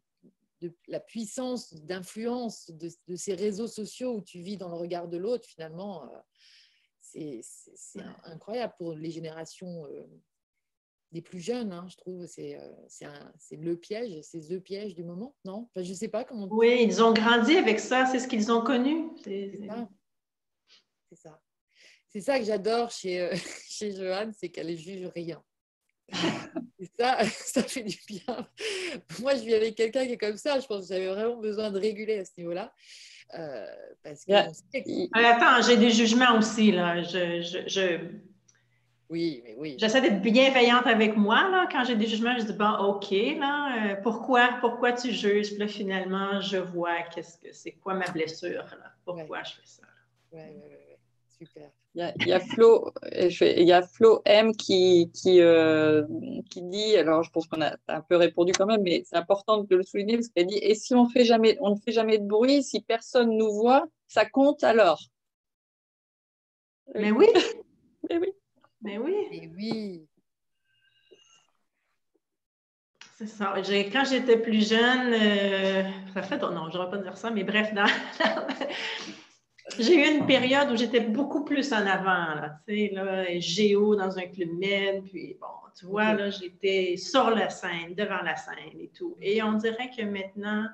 la 0.87 0.99
puissance 0.99 1.75
d'influence 1.75 2.71
de, 2.71 3.15
ces 3.15 3.35
réseaux 3.35 3.67
sociaux 3.67 4.15
où 4.15 4.21
tu 4.21 4.39
vis 4.39 4.57
dans 4.57 4.69
le 4.69 4.75
regard 4.75 5.07
de 5.07 5.17
l'autre, 5.17 5.47
finalement, 5.47 6.03
euh, 6.05 7.39
c'est 7.43 8.01
incroyable 8.23 8.73
pour 8.79 8.93
les 8.93 9.11
générations 9.11 9.85
euh, 9.85 10.07
des 11.11 11.21
plus 11.21 11.39
jeunes, 11.39 11.71
hein, 11.71 11.85
je 11.87 11.97
trouve. 11.97 12.25
C'est 12.25 12.57
euh, 12.59 13.15
le 13.51 13.75
piège, 13.75 14.19
c'est 14.23 14.49
le 14.49 14.59
piège 14.59 14.95
du 14.95 15.03
moment, 15.03 15.35
non? 15.45 15.69
Je 15.75 15.87
ne 15.87 15.95
sais 15.95 16.07
pas 16.07 16.23
comment. 16.23 16.47
Oui, 16.49 16.79
ils 16.81 17.03
ont 17.03 17.13
grandi 17.13 17.57
avec 17.57 17.79
ça, 17.79 18.07
c'est 18.07 18.19
ce 18.19 18.27
qu'ils 18.27 18.51
ont 18.51 18.63
connu. 18.63 19.11
C'est 19.23 19.59
ça. 19.67 21.39
C'est 22.09 22.21
ça. 22.21 22.39
que 22.39 22.45
j'adore 22.45 22.89
chez, 22.89 23.29
chez 23.69 23.95
Joanne, 23.95 24.33
c'est 24.33 24.49
qu'elle 24.49 24.71
ne 24.71 24.75
juge 24.75 25.05
rien. 25.13 25.43
Et 26.79 26.89
ça, 26.99 27.23
ça 27.25 27.63
fait 27.63 27.83
du 27.83 27.97
bien. 28.07 28.47
Moi, 29.21 29.35
je 29.35 29.41
vis 29.43 29.55
avec 29.55 29.75
quelqu'un 29.75 30.05
qui 30.05 30.13
est 30.13 30.17
comme 30.17 30.37
ça. 30.37 30.59
Je 30.59 30.65
pense 30.67 30.87
que 30.87 30.93
j'avais 30.93 31.07
vraiment 31.07 31.37
besoin 31.37 31.71
de 31.71 31.79
réguler 31.79 32.19
à 32.19 32.25
ce 32.25 32.31
niveau-là. 32.37 32.71
Euh, 33.37 33.65
parce 34.03 34.23
que 34.25 34.31
Yeah. 34.31 34.49
Attends, 35.13 35.61
j'ai 35.67 35.77
des 35.77 35.89
jugements 35.89 36.37
aussi. 36.37 36.71
Là. 36.71 37.01
Je, 37.01 37.41
je- 37.41 37.67
je- 37.67 37.99
Oui, 39.09 39.41
mais 39.43 39.55
oui. 39.57 39.77
j'essaie 39.79 40.01
d'être 40.01 40.21
bienveillante 40.21 40.85
avec 40.87 41.15
moi. 41.17 41.49
Là. 41.49 41.67
Quand 41.71 41.83
j'ai 41.85 41.95
des 41.95 42.07
jugements, 42.07 42.37
je 42.37 42.45
dis 42.45 42.53
bon, 42.53 42.71
OK, 42.77 43.09
là, 43.11 43.93
euh, 43.93 43.95
pourquoi, 44.03 44.57
pourquoi 44.61 44.93
tu 44.93 45.11
juges? 45.11 45.49
Puis 45.49 45.57
là, 45.57 45.67
finalement, 45.67 46.39
je 46.41 46.57
vois 46.57 47.01
qu'est-ce 47.13 47.37
que 47.39 47.51
c'est 47.51 47.71
quoi 47.73 47.93
ma 47.95 48.05
blessure. 48.11 48.63
Là? 48.63 48.91
Pourquoi 49.03 49.41
je 49.43 49.53
fais 49.53 49.61
ça? 49.65 49.83
Ouais, 50.31 50.39
ouais, 50.41 50.69
ouais. 50.69 50.99
Super. 51.37 51.69
Il 51.95 51.99
y 51.99 52.03
a, 52.03 52.13
il 52.19 52.27
y 52.27 52.33
a 52.33 52.41
Flo, 52.41 52.91
euh, 53.13 53.29
je 53.29 53.39
vais- 53.39 53.61
il 53.61 53.65
y 53.65 53.71
a 53.71 53.81
Flo 53.81 54.21
M 54.25 54.53
qui, 54.53 55.09
qui, 55.13 55.39
euh, 55.39 56.03
qui 56.51 56.61
dit, 56.61 56.97
alors 56.97 57.23
je 57.23 57.31
pense 57.31 57.47
qu'on 57.47 57.61
a 57.61 57.77
un 57.87 58.01
peu 58.01 58.17
répondu 58.17 58.51
quand 58.51 58.65
même, 58.65 58.81
mais 58.81 59.03
c'est 59.05 59.15
important 59.15 59.63
de 59.63 59.75
le 59.77 59.83
souligner 59.83 60.15
parce 60.15 60.27
qu'elle 60.27 60.47
dit, 60.47 60.57
et 60.61 60.75
si 60.75 60.93
on 60.93 61.07
fait 61.07 61.23
jamais, 61.23 61.57
on 61.61 61.69
ne 61.71 61.75
fait 61.79 61.93
jamais 61.93 62.17
de 62.17 62.25
bruit, 62.27 62.63
si 62.63 62.81
personne 62.81 63.37
nous 63.37 63.49
voit, 63.49 63.85
ça 64.09 64.25
compte 64.25 64.61
alors. 64.65 64.99
Mais 66.95 67.11
oui, 67.11 67.27
Mais 68.09 68.17
oui. 68.17 68.33
mais 68.81 68.97
oui. 68.97 69.51
Oui. 69.57 70.05
C'est 73.17 73.27
ça. 73.27 73.53
J'ai- 73.63 73.89
Quand 73.89 74.03
j'étais 74.03 74.37
plus 74.37 74.67
jeune, 74.67 75.13
euh, 75.13 75.83
ça 76.13 76.21
fait, 76.23 76.37
non, 76.39 76.69
je 76.69 76.77
ne 76.77 76.85
pas 76.91 76.97
dire 76.97 77.15
ça, 77.17 77.31
mais 77.31 77.45
bref, 77.45 77.73
dans- 77.73 77.85
j'ai 79.79 79.95
eu 79.95 80.17
une 80.19 80.25
période 80.25 80.71
où 80.71 80.75
j'étais 80.75 80.99
beaucoup 81.01 81.43
plus 81.43 81.71
en 81.73 81.85
avant, 81.85 82.35
là, 82.35 82.59
tu 82.67 82.75
sais, 82.75 82.91
là, 82.93 83.39
géo 83.39 83.95
dans 83.95 84.17
un 84.17 84.27
club 84.27 84.49
med, 84.59 85.03
puis 85.05 85.35
bon, 85.39 85.47
tu 85.77 85.85
vois, 85.85 86.13
là, 86.13 86.29
j'étais 86.29 86.95
sur 86.97 87.29
la 87.31 87.49
scène, 87.49 87.95
devant 87.95 88.21
la 88.21 88.35
scène 88.35 88.79
et 88.79 88.89
tout. 88.89 89.17
Et 89.21 89.41
on 89.43 89.53
dirait 89.53 89.89
que 89.95 90.03
maintenant, 90.03 90.67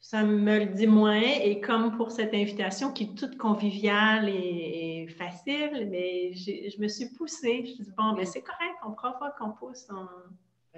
ça 0.00 0.24
me 0.24 0.58
le 0.58 0.66
dit 0.66 0.86
moins, 0.86 1.20
et 1.20 1.60
comme 1.60 1.96
pour 1.96 2.10
cette 2.10 2.34
invitation 2.34 2.92
qui 2.92 3.04
est 3.04 3.14
toute 3.14 3.38
conviviale 3.38 4.28
et, 4.28 5.02
et 5.04 5.08
facile, 5.08 5.88
mais 5.90 6.32
je 6.34 6.80
me 6.80 6.88
suis 6.88 7.08
poussée. 7.10 7.58
Je 7.58 7.70
me 7.70 7.74
suis 7.74 7.84
dit, 7.84 7.92
bon, 7.96 8.12
ben 8.14 8.26
c'est 8.26 8.42
correct, 8.42 8.74
on 8.86 8.92
prend 8.92 9.12
pas 9.12 9.30
qu'on 9.38 9.52
pousse. 9.52 9.86
on- 9.90 10.08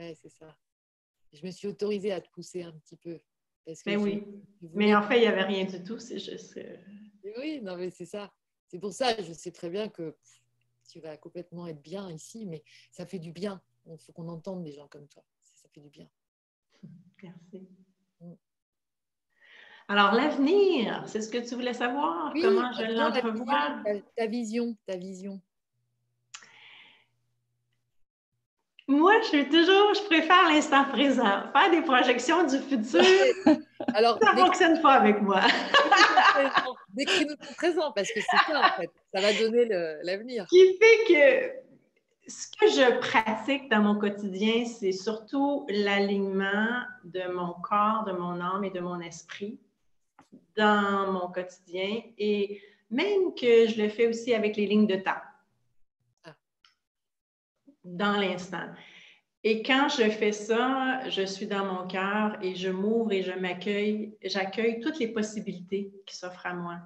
Ouais, 0.00 0.14
c'est 0.20 0.28
ça. 0.30 0.54
Je 1.32 1.44
me 1.46 1.50
suis 1.50 1.68
autorisée 1.68 2.12
à 2.12 2.20
te 2.20 2.28
pousser 2.30 2.62
un 2.64 2.72
petit 2.72 2.96
peu. 2.96 3.18
Parce 3.64 3.82
que 3.82 3.90
je- 3.92 3.96
oui. 3.98 4.24
Mais 4.74 4.94
en 4.94 5.02
fait, 5.02 5.18
il 5.18 5.20
n'y 5.22 5.26
avait 5.26 5.42
rien 5.44 5.64
du 5.64 5.82
tout. 5.82 5.98
C'est 5.98 6.18
juste. 6.18 6.58
Oui, 7.38 7.60
non, 7.62 7.76
mais 7.76 7.90
c'est 7.90 8.06
ça. 8.06 8.32
C'est 8.68 8.78
pour 8.78 8.92
ça, 8.92 9.20
je 9.22 9.32
sais 9.32 9.52
très 9.52 9.70
bien 9.70 9.88
que 9.88 10.16
tu 10.88 11.00
vas 11.00 11.16
complètement 11.16 11.66
être 11.66 11.80
bien 11.80 12.10
ici, 12.10 12.46
mais 12.46 12.62
ça 12.90 13.06
fait 13.06 13.18
du 13.18 13.32
bien. 13.32 13.62
Il 13.86 13.98
faut 13.98 14.12
qu'on 14.12 14.28
entende 14.28 14.62
des 14.64 14.72
gens 14.72 14.88
comme 14.88 15.08
toi. 15.08 15.24
Ça 15.40 15.68
fait 15.70 15.80
du 15.80 15.90
bien. 15.90 16.08
Merci. 17.22 17.68
Mm. 18.20 18.32
Alors, 19.88 20.12
l'avenir, 20.12 21.04
c'est 21.06 21.20
ce 21.20 21.28
que 21.30 21.38
tu 21.46 21.54
voulais 21.54 21.74
savoir? 21.74 22.32
Oui, 22.34 22.42
Comment 22.42 22.72
je 22.72 22.84
l'entrevois? 22.84 23.82
Ta, 23.84 24.00
ta 24.16 24.26
vision, 24.26 24.76
ta 24.86 24.96
vision. 24.96 25.40
Moi, 28.86 29.12
je 29.22 29.26
suis 29.28 29.48
toujours, 29.48 29.94
je 29.94 30.02
préfère 30.04 30.48
l'instant 30.48 30.84
présent. 30.84 31.42
Faire 31.52 31.70
des 31.70 31.80
projections 31.80 32.46
du 32.46 32.58
futur, 32.58 33.00
Alors, 33.94 34.18
ça 34.22 34.34
ne 34.34 34.38
fonctionne 34.40 34.80
pas 34.82 34.94
avec 34.94 35.22
moi. 35.22 35.40
décris-nous 36.90 37.36
ton 37.36 37.54
présent, 37.54 37.92
parce 37.92 38.08
que 38.08 38.20
c'est 38.20 38.52
ça, 38.52 38.60
en 38.60 38.80
fait. 38.80 38.90
Ça 39.14 39.20
va 39.20 39.32
donner 39.32 39.66
l'avenir. 40.02 40.46
Ce 40.50 40.56
qui 40.56 40.78
fait 40.78 41.04
que 41.08 41.64
ce 42.26 42.46
que 42.58 42.68
je 42.68 42.98
pratique 43.00 43.70
dans 43.70 43.80
mon 43.80 43.98
quotidien, 43.98 44.64
c'est 44.66 44.92
surtout 44.92 45.66
l'alignement 45.68 46.82
de 47.04 47.32
mon 47.32 47.54
corps, 47.62 48.04
de 48.06 48.12
mon 48.12 48.40
âme 48.40 48.64
et 48.64 48.70
de 48.70 48.80
mon 48.80 49.00
esprit 49.00 49.58
dans 50.56 51.12
mon 51.12 51.28
quotidien 51.28 52.02
et 52.18 52.62
même 52.90 53.34
que 53.34 53.66
je 53.66 53.82
le 53.82 53.88
fais 53.88 54.06
aussi 54.06 54.32
avec 54.34 54.56
les 54.56 54.66
lignes 54.66 54.86
de 54.86 54.96
temps. 54.96 55.20
Dans 57.84 58.18
l'instant. 58.18 58.66
Et 59.42 59.62
quand 59.62 59.88
je 59.90 60.08
fais 60.08 60.32
ça, 60.32 61.08
je 61.10 61.22
suis 61.22 61.46
dans 61.46 61.66
mon 61.66 61.86
cœur 61.86 62.38
et 62.42 62.54
je 62.54 62.70
m'ouvre 62.70 63.12
et 63.12 63.22
je 63.22 63.32
m'accueille, 63.32 64.16
j'accueille 64.22 64.80
toutes 64.80 64.98
les 64.98 65.08
possibilités 65.08 65.92
qui 66.06 66.16
s'offrent 66.16 66.46
à 66.46 66.54
moi. 66.54 66.78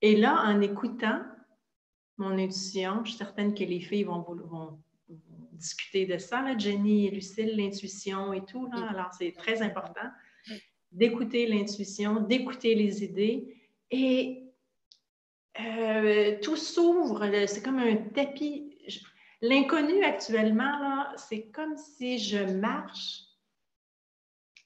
Et 0.00 0.16
là, 0.16 0.42
en 0.44 0.60
écoutant 0.60 1.22
mon 2.18 2.32
intuition, 2.32 3.04
je 3.04 3.10
suis 3.10 3.18
certaine 3.18 3.54
que 3.54 3.62
les 3.62 3.80
filles 3.80 4.04
vont, 4.04 4.78
discuter 5.52 6.06
de 6.06 6.18
ça, 6.18 6.42
là, 6.42 6.58
Jenny 6.58 7.06
et 7.06 7.10
Lucille, 7.10 7.56
l'intuition 7.56 8.32
et 8.32 8.44
tout. 8.44 8.66
Là. 8.66 8.88
Alors, 8.90 9.12
c'est 9.16 9.30
très 9.30 9.62
important 9.62 10.08
d'écouter 10.90 11.46
l'intuition, 11.46 12.20
d'écouter 12.20 12.74
les 12.74 13.04
idées 13.04 13.56
et 13.92 14.42
euh, 15.60 16.36
tout 16.42 16.56
s'ouvre. 16.56 17.24
C'est 17.46 17.62
comme 17.62 17.78
un 17.78 17.96
tapis. 17.96 18.71
L'inconnu 19.42 20.04
actuellement, 20.04 21.04
c'est 21.16 21.50
comme 21.50 21.76
si 21.76 22.18
je 22.20 22.38
marche 22.38 23.24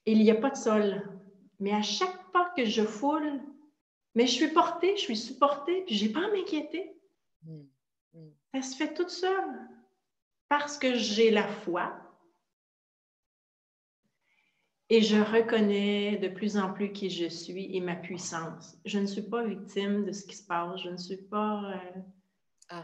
et 0.05 0.13
il 0.13 0.23
n'y 0.23 0.31
a 0.31 0.35
pas 0.35 0.51
de 0.51 0.57
sol. 0.57 1.03
Mais 1.59 1.73
à 1.73 1.81
chaque 1.81 2.31
pas 2.31 2.53
que 2.55 2.67
je 2.67 2.83
foule, 2.85 3.41
mais 4.15 4.27
je 4.27 4.33
suis 4.33 4.49
portée, 4.49 4.95
je 4.97 5.01
suis 5.03 5.17
supportée, 5.17 5.83
puis 5.87 5.97
je 5.97 6.05
n'ai 6.07 6.13
pas 6.13 6.27
à 6.27 6.31
m'inquiéter. 6.31 6.95
Mm. 7.43 7.63
Mm. 8.13 8.31
Ça 8.55 8.63
se 8.63 8.77
fait 8.77 8.93
toute 8.93 9.09
seule 9.09 9.69
parce 10.49 10.77
que 10.77 10.95
j'ai 10.95 11.31
la 11.31 11.49
foi 11.49 11.99
et 14.91 15.01
je 15.01 15.17
reconnais 15.17 16.19
de 16.19 16.29
plus 16.29 16.59
en 16.59 16.73
plus 16.73 16.93
qui 16.93 17.09
je 17.09 17.29
suis 17.29 17.75
et 17.75 17.81
ma 17.81 17.97
puissance. 17.97 18.77
Je 18.85 18.99
ne 18.99 19.07
suis 19.07 19.23
pas 19.23 19.43
victime 19.43 20.05
de 20.05 20.13
ce 20.13 20.25
qui 20.25 20.37
se 20.37 20.47
passe. 20.47 20.83
Je 20.83 20.91
ne 20.91 20.97
suis 20.99 21.17
pas. 21.17 21.73
euh, 21.73 22.83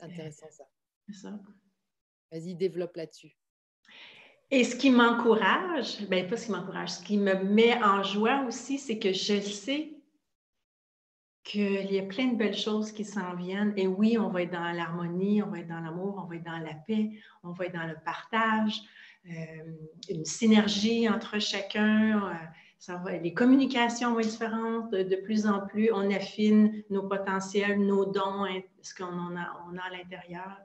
Intéressant, 0.00 0.46
ça. 0.50 0.64
C'est 1.12 1.22
ça. 1.22 1.38
Vas-y, 2.32 2.54
développe 2.54 2.96
là-dessus. 2.96 3.36
Et 4.50 4.64
ce 4.64 4.74
qui 4.74 4.90
m'encourage, 4.90 6.00
bien 6.08 6.24
pas 6.26 6.36
ce 6.36 6.46
qui 6.46 6.52
m'encourage, 6.52 6.90
ce 6.90 7.04
qui 7.04 7.18
me 7.18 7.34
met 7.34 7.82
en 7.82 8.02
joie 8.02 8.44
aussi, 8.46 8.78
c'est 8.78 8.98
que 8.98 9.12
je 9.12 9.40
sais 9.40 9.92
qu'il 11.44 11.92
y 11.92 11.98
a 11.98 12.02
plein 12.02 12.26
de 12.28 12.36
belles 12.36 12.56
choses 12.56 12.92
qui 12.92 13.04
s'en 13.04 13.34
viennent. 13.34 13.72
Et 13.76 13.86
oui, 13.86 14.18
on 14.18 14.28
va 14.28 14.42
être 14.42 14.52
dans 14.52 14.72
l'harmonie, 14.72 15.42
on 15.42 15.50
va 15.50 15.60
être 15.60 15.68
dans 15.68 15.80
l'amour, 15.80 16.20
on 16.22 16.28
va 16.28 16.36
être 16.36 16.44
dans 16.44 16.58
la 16.58 16.74
paix, 16.74 17.10
on 17.42 17.52
va 17.52 17.66
être 17.66 17.74
dans 17.74 17.86
le 17.86 17.96
partage, 18.04 18.80
euh, 19.26 19.72
une 20.08 20.24
synergie 20.24 21.08
entre 21.08 21.38
chacun. 21.38 22.28
euh, 22.28 22.34
ça 22.78 22.96
va, 22.96 23.16
les 23.16 23.34
communications 23.34 24.14
vont 24.14 24.20
être 24.20 24.30
différentes. 24.30 24.90
De, 24.90 25.02
de 25.02 25.16
plus 25.16 25.46
en 25.46 25.66
plus, 25.66 25.92
on 25.92 26.10
affine 26.10 26.82
nos 26.90 27.06
potentiels, 27.06 27.78
nos 27.78 28.06
dons, 28.06 28.44
hein, 28.44 28.62
ce 28.82 28.94
qu'on 28.94 29.04
en 29.12 29.36
a, 29.36 29.64
on 29.68 29.76
a 29.76 29.82
à 29.82 29.90
l'intérieur. 29.90 30.58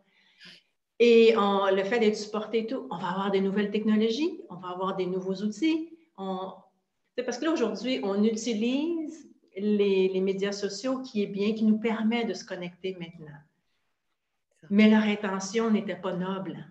Et 1.00 1.36
on- 1.38 1.68
le 1.74 1.84
fait 1.84 2.00
d'être 2.00 2.16
supporté 2.18 2.60
et 2.60 2.68
tout, 2.68 2.88
on 2.90 2.98
va 2.98 3.10
avoir 3.10 3.32
des 3.32 3.42
nouvelles 3.42 3.72
technologies, 3.72 4.42
on 4.50 4.56
va 4.56 4.70
avoir 4.70 4.96
des 4.96 5.06
nouveaux 5.06 5.36
outils. 5.36 5.90
On, 6.18 6.54
c'est 7.18 7.24
parce 7.24 7.38
que 7.38 7.46
là, 7.46 7.52
aujourd'hui, 7.52 8.00
on 8.04 8.24
utilise 8.24 9.30
les, 9.58 10.08
les 10.10 10.22
médias 10.22 10.52
sociaux 10.52 11.02
qui 11.02 11.24
est 11.24 11.28
bien, 11.28 11.54
qui 11.54 11.64
nous 11.66 11.80
permet 11.80 12.26
de 12.26 12.34
se 12.34 12.46
connecter 12.46 12.96
maintenant. 13.00 13.38
Mais 14.70 14.90
leur 14.90 15.04
intention 15.04 15.70
n'était 15.70 15.96
pas 15.96 16.14
noble. 16.14 16.66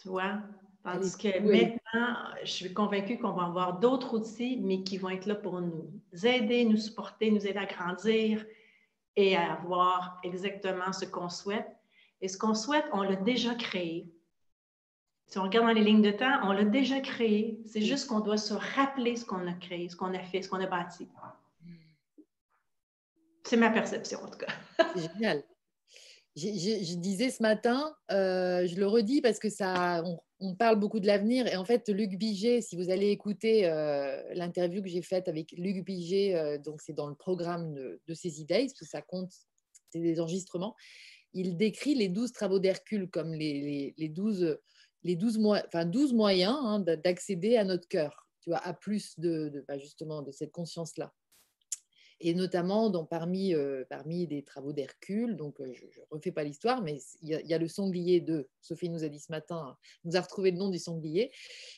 Tu 0.00 0.08
vois? 0.08 0.38
Tandis 0.84 1.16
que 1.16 1.40
Oui. 1.40 1.62
maintenant, 1.62 2.16
je 2.42 2.50
suis 2.50 2.74
convaincue 2.74 3.18
qu'on 3.18 3.32
va 3.32 3.44
avoir 3.44 3.78
d'autres 3.78 4.14
outils, 4.18 4.58
mais 4.60 4.82
qui 4.82 4.98
vont 4.98 5.10
être 5.10 5.26
là 5.26 5.36
pour 5.36 5.60
nous 5.60 5.88
aider, 6.24 6.64
nous 6.64 6.76
supporter, 6.76 7.30
nous 7.30 7.46
aider 7.46 7.58
à 7.58 7.66
grandir 7.66 8.44
et 9.14 9.36
à 9.36 9.52
avoir 9.52 10.20
exactement 10.24 10.92
ce 10.92 11.04
qu'on 11.04 11.28
souhaite. 11.28 11.70
Et 12.22 12.28
ce 12.28 12.38
qu'on 12.38 12.54
souhaite, 12.54 12.84
on 12.92 13.02
l'a 13.02 13.16
déjà 13.16 13.54
créé. 13.56 14.10
Si 15.26 15.38
on 15.38 15.42
regarde 15.42 15.66
dans 15.66 15.72
les 15.72 15.82
lignes 15.82 16.02
de 16.02 16.12
temps, 16.12 16.40
on 16.44 16.52
l'a 16.52 16.64
déjà 16.64 17.00
créé. 17.00 17.60
C'est 17.66 17.82
juste 17.82 18.06
qu'on 18.06 18.20
doit 18.20 18.36
se 18.36 18.54
rappeler 18.54 19.16
ce 19.16 19.24
qu'on 19.24 19.46
a 19.46 19.54
créé, 19.54 19.88
ce 19.88 19.96
qu'on 19.96 20.14
a 20.14 20.20
fait, 20.20 20.40
ce 20.40 20.48
qu'on 20.48 20.60
a 20.60 20.66
bâti. 20.66 21.08
C'est 23.44 23.56
ma 23.56 23.70
perception, 23.70 24.20
en 24.22 24.28
tout 24.28 24.38
cas. 24.38 24.52
C'est 24.94 25.12
génial. 25.12 25.42
Je 26.36 26.94
disais 26.96 27.30
ce 27.30 27.42
matin, 27.42 27.94
euh, 28.10 28.66
je 28.66 28.76
le 28.76 28.86
redis 28.86 29.20
parce 29.20 29.38
que 29.38 29.50
ça, 29.50 30.02
on 30.38 30.54
parle 30.54 30.76
beaucoup 30.76 31.00
de 31.00 31.06
l'avenir. 31.06 31.46
Et 31.46 31.56
en 31.56 31.64
fait, 31.64 31.88
Luc 31.88 32.16
Biget, 32.16 32.60
si 32.60 32.76
vous 32.76 32.90
allez 32.90 33.10
écouter 33.10 33.66
euh, 33.66 34.22
l'interview 34.34 34.80
que 34.80 34.88
j'ai 34.88 35.02
faite 35.02 35.28
avec 35.28 35.52
Luc 35.52 35.84
Biget, 35.84 36.34
euh, 36.34 36.58
donc 36.58 36.80
c'est 36.82 36.94
dans 36.94 37.08
le 37.08 37.14
programme 37.14 37.74
de, 37.74 38.00
de 38.06 38.14
ces 38.14 38.40
idées, 38.40 38.66
parce 38.66 38.74
que 38.74 38.86
ça 38.86 39.02
compte, 39.02 39.32
c'est 39.90 40.00
des 40.00 40.20
enregistrements. 40.20 40.74
Il 41.34 41.56
décrit 41.56 41.94
les 41.94 42.08
12 42.08 42.32
travaux 42.32 42.58
d'Hercule 42.58 43.08
comme 43.08 43.32
les, 43.32 43.94
les 43.96 44.08
12, 44.08 44.58
les 45.02 45.16
12, 45.16 45.38
mois, 45.38 45.62
enfin 45.66 45.84
12 45.84 46.12
moyens 46.12 46.56
hein, 46.60 46.80
d'a- 46.80 46.96
d'accéder 46.96 47.56
à 47.56 47.64
notre 47.64 47.88
cœur, 47.88 48.28
tu 48.40 48.50
vois, 48.50 48.58
à 48.58 48.74
plus 48.74 49.18
de, 49.18 49.48
de 49.48 49.64
bah, 49.66 49.78
justement 49.78 50.22
de 50.22 50.30
cette 50.30 50.52
conscience-là. 50.52 51.12
Et 52.24 52.34
notamment 52.34 52.88
dans, 52.88 53.04
parmi, 53.04 53.52
euh, 53.52 53.84
parmi 53.90 54.28
des 54.28 54.44
travaux 54.44 54.72
d'Hercule, 54.72 55.36
donc 55.36 55.60
euh, 55.60 55.72
je 55.74 55.84
ne 55.84 56.04
refais 56.10 56.30
pas 56.30 56.44
l'histoire, 56.44 56.80
mais 56.80 57.00
il 57.20 57.28
y, 57.28 57.52
a 57.52 57.58
le 57.58 57.66
sanglier 57.66 58.20
de, 58.20 58.48
Sophie 58.60 58.88
nous 58.88 59.02
a 59.02 59.08
dit 59.08 59.18
ce 59.18 59.32
matin, 59.32 59.76
nous 60.04 60.16
a 60.16 60.20
retrouvé 60.20 60.52
le 60.52 60.56
nom 60.56 60.70
du 60.70 60.78
sanglier 60.78 61.32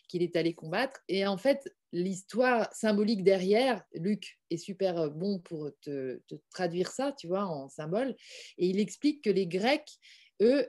qu'il 0.07 0.23
est 0.23 0.37
allé 0.37 0.53
combattre. 0.53 1.01
Et 1.09 1.27
en 1.27 1.39
fait, 1.39 1.75
l'histoire 1.93 2.71
symbolique 2.75 3.25
derrière, 3.25 3.83
Luc 3.95 4.39
est 4.51 4.59
super 4.59 4.99
euh, 4.99 5.09
bon 5.09 5.39
pour 5.39 5.71
te, 5.81 6.21
traduire 6.51 6.91
ça, 6.91 7.13
tu 7.13 7.27
vois, 7.27 7.47
en 7.47 7.71
symbole. 7.71 8.15
Et 8.59 8.67
il 8.67 8.79
explique 8.79 9.25
que 9.25 9.31
les 9.31 9.47
Grecs, 9.47 9.99
eux, 10.43 10.69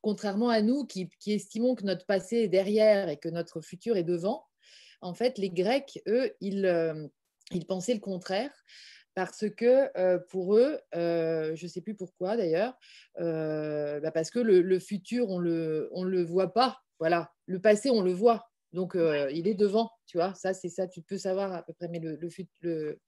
contrairement 0.00 0.48
à 0.48 0.62
nous 0.62 0.84
qui, 0.84 1.08
estimons 1.28 1.76
que 1.76 1.84
notre 1.84 2.06
passé 2.06 2.38
est 2.38 2.48
derrière 2.48 3.08
et 3.08 3.18
que 3.18 3.28
notre 3.28 3.60
futur 3.60 3.96
est 3.96 4.02
devant, 4.02 4.44
en 5.00 5.14
fait, 5.14 5.38
les 5.38 5.50
Grecs, 5.50 6.00
eux, 6.08 6.32
ils, 6.40 7.10
ils 7.50 7.66
pensaient 7.66 7.94
le 7.94 8.00
contraire 8.00 8.52
parce 9.14 9.44
que 9.50 9.90
euh, 9.98 10.18
pour 10.30 10.56
eux, 10.56 10.78
euh, 10.94 11.54
je 11.54 11.64
ne 11.64 11.68
sais 11.68 11.80
plus 11.80 11.94
pourquoi 11.94 12.36
d'ailleurs, 12.36 12.74
euh, 13.20 14.00
bah, 14.00 14.10
parce 14.10 14.30
que 14.30 14.38
le, 14.38 14.78
futur, 14.78 15.28
on 15.28 15.38
le, 15.38 15.88
on 15.92 16.04
le 16.04 16.22
voit 16.22 16.52
pas. 16.52 16.78
Voilà, 16.98 17.32
le 17.46 17.60
passé, 17.60 17.90
on 17.90 18.00
le 18.00 18.12
voit. 18.12 18.48
Donc, 18.72 18.96
il 18.96 19.48
est 19.48 19.54
devant, 19.54 19.90
tu 20.06 20.16
vois. 20.16 20.34
Ça, 20.34 20.54
c'est 20.54 20.70
ça, 20.70 20.86
tu 20.86 21.02
peux 21.02 21.18
savoir 21.18 21.52
à 21.52 21.62
peu 21.62 21.74
près, 21.74 21.88
mais 21.88 21.98
le, 21.98 22.18
le, 22.62 23.00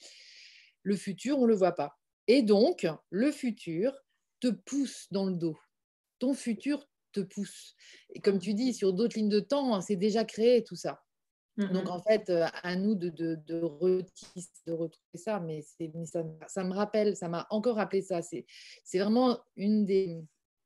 le 0.83 0.97
futur, 0.97 1.39
on 1.39 1.43
ne 1.43 1.49
le 1.49 1.55
voit 1.55 1.73
pas. 1.73 1.97
Et 2.27 2.43
donc, 2.43 2.87
le 3.11 3.31
futur 3.31 3.95
te 4.41 4.49
pousse 4.49 5.07
dans 5.11 5.25
le 5.25 5.35
dos. 5.37 5.59
Ton 6.19 6.35
futur 6.35 6.87
te 7.13 7.21
pousse. 7.21 7.77
Et 8.13 8.21
comme 8.21 8.39
tu 8.39 8.53
dis, 8.53 8.75
sur 8.75 8.93
d'autres 8.93 9.17
lignes 9.17 9.31
de 9.31 9.41
temps, 9.41 9.81
c'est 9.81 9.97
déjà 9.97 10.25
créé 10.25 10.65
tout 10.65 10.77
ça. 10.77 11.04
Donc, 11.57 11.89
en 11.89 12.01
fait, 12.01 12.31
à 12.31 12.75
nous 12.75 12.97
de, 12.97 13.11
de, 13.11 13.37
de, 13.47 13.61
de 14.67 14.73
retrouver 14.73 15.15
ça, 15.15 15.39
mais, 15.39 15.63
ça, 15.63 16.25
ça, 16.49 16.65
me 16.65 16.75
rappelle, 16.75 17.17
ça 17.17 17.29
m'a 17.29 17.47
encore 17.51 17.77
rappelé 17.77 18.03
ça. 18.03 18.23
C'est 18.23 18.45
vraiment 18.99 19.39
une 19.57 19.85
des, 19.85 20.21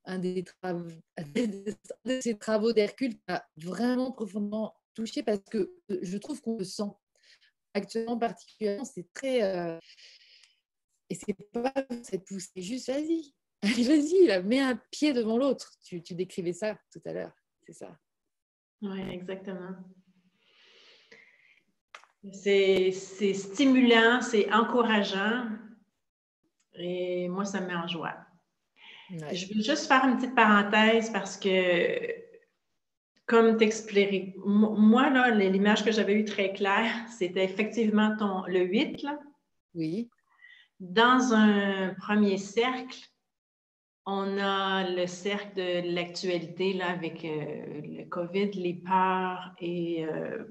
un 0.05 0.19
des 0.19 0.45
travaux, 0.45 0.89
de 1.35 2.21
ces 2.21 2.39
travaux 2.39 2.73
d'Hercule 2.73 3.15
qui 3.15 3.23
m'a 3.29 3.45
vraiment 3.57 4.13
profondément 4.13 4.75
touchée 4.95 5.23
parce 5.23 5.41
que 5.51 5.75
je 5.89 6.17
trouve 6.17 6.41
qu'on 6.41 6.57
le 6.57 6.65
sent. 6.65 6.91
Actuellement, 7.75 8.19
particulièrement, 8.19 8.87
c'est 8.87 9.13
très. 9.13 9.79
et 11.11 11.15
c'est 11.15 11.35
pas 11.53 11.75
cette 12.03 12.25
pousse, 12.25 12.49
c'est 12.55 12.63
juste 12.63 12.89
vas-y, 12.89 13.35
vas-y, 13.63 14.43
mets 14.45 14.61
un 14.61 14.81
pied 14.91 15.13
devant 15.13 15.37
l'autre. 15.37 15.71
Tu, 15.85 16.03
tu 16.03 16.15
décrivais 16.15 16.55
ça 16.55 16.79
tout 16.91 17.03
à 17.05 17.13
l'heure, 17.13 17.37
c'est 17.67 17.75
ça. 17.75 17.99
Oui, 18.81 19.01
exactement. 19.11 19.77
C'est 22.33 22.93
stimulant, 22.93 24.21
c'est 24.21 24.53
encourageant. 24.53 25.47
Et 26.75 27.29
moi, 27.29 27.45
ça 27.45 27.61
me 27.61 27.67
met 27.67 27.75
en 27.75 27.87
joie. 27.87 28.15
Je 29.11 29.47
veux 29.55 29.63
juste 29.63 29.87
faire 29.87 30.05
une 30.05 30.17
petite 30.17 30.35
parenthèse 30.35 31.11
parce 31.11 31.37
que, 31.37 31.99
comme 33.27 33.57
t'expliquer, 33.57 34.35
moi, 34.45 35.11
là, 35.11 35.31
l'image 35.31 35.85
que 35.85 35.93
j'avais 35.93 36.15
eue 36.15 36.25
très 36.25 36.53
claire, 36.53 36.93
c'était 37.19 37.45
effectivement 37.45 38.17
ton, 38.17 38.45
le 38.47 38.61
8. 38.61 39.03
Là. 39.03 39.19
Oui. 39.75 40.11
Dans 40.81 41.33
un 41.33 41.95
premier 41.95 42.37
cercle, 42.37 42.99
on 44.07 44.39
a 44.39 44.89
le 44.89 45.07
cercle 45.07 45.55
de 45.57 45.95
l'actualité 45.95 46.81
avec 46.81 47.25
euh, 47.25 47.83
le 47.83 48.05
COVID, 48.05 48.51
les 48.53 48.75
peurs 48.75 49.53
et 49.59 50.07
euh, 50.07 50.45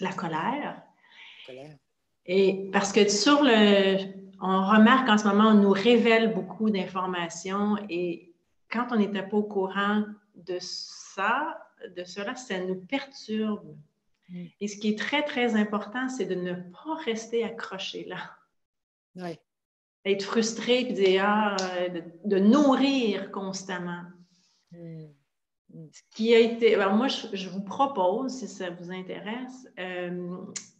la 0.00 0.12
colère. 0.12 0.82
Et 2.26 2.68
parce 2.72 2.92
que 2.92 3.08
sur 3.08 3.42
le, 3.42 3.96
on 4.40 4.66
remarque 4.66 5.08
en 5.08 5.18
ce 5.18 5.26
moment, 5.26 5.50
on 5.50 5.54
nous 5.54 5.70
révèle 5.70 6.34
beaucoup 6.34 6.70
d'informations 6.70 7.76
et 7.88 8.34
quand 8.70 8.88
on 8.90 8.96
n'était 8.96 9.22
pas 9.22 9.36
au 9.36 9.42
courant 9.42 10.04
de 10.34 10.58
ça, 10.60 11.58
de 11.96 12.04
cela, 12.04 12.34
ça 12.34 12.60
nous 12.60 12.76
perturbe. 12.76 13.76
Mm. 14.28 14.44
Et 14.60 14.68
ce 14.68 14.76
qui 14.76 14.90
est 14.90 14.98
très, 14.98 15.24
très 15.24 15.56
important, 15.56 16.08
c'est 16.08 16.26
de 16.26 16.34
ne 16.34 16.52
pas 16.52 16.96
rester 17.04 17.44
accroché 17.44 18.04
là. 18.04 18.36
Oui. 19.16 19.38
Être 20.04 20.22
frustré 20.22 20.80
et 20.80 20.92
dire, 20.92 21.24
ah, 21.26 21.56
de, 22.24 22.38
nourrir 22.38 23.30
constamment. 23.30 24.02
Mm. 24.72 25.06
Ce 25.92 26.02
qui 26.14 26.34
a 26.34 26.40
été. 26.40 26.74
Alors 26.74 26.94
moi, 26.94 27.08
je, 27.08 27.48
vous 27.48 27.62
propose, 27.62 28.32
si 28.32 28.48
ça 28.48 28.70
vous 28.70 28.90
intéresse, 28.90 29.68
euh, 29.78 30.36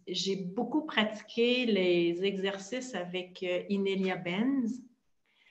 j'ai 0.07 0.37
beaucoup 0.37 0.87
pratiqué 0.87 1.67
les 1.67 2.25
exercices 2.25 2.95
avec 2.95 3.43
euh, 3.43 3.63
Inelia 3.69 4.17
Benz. 4.17 4.83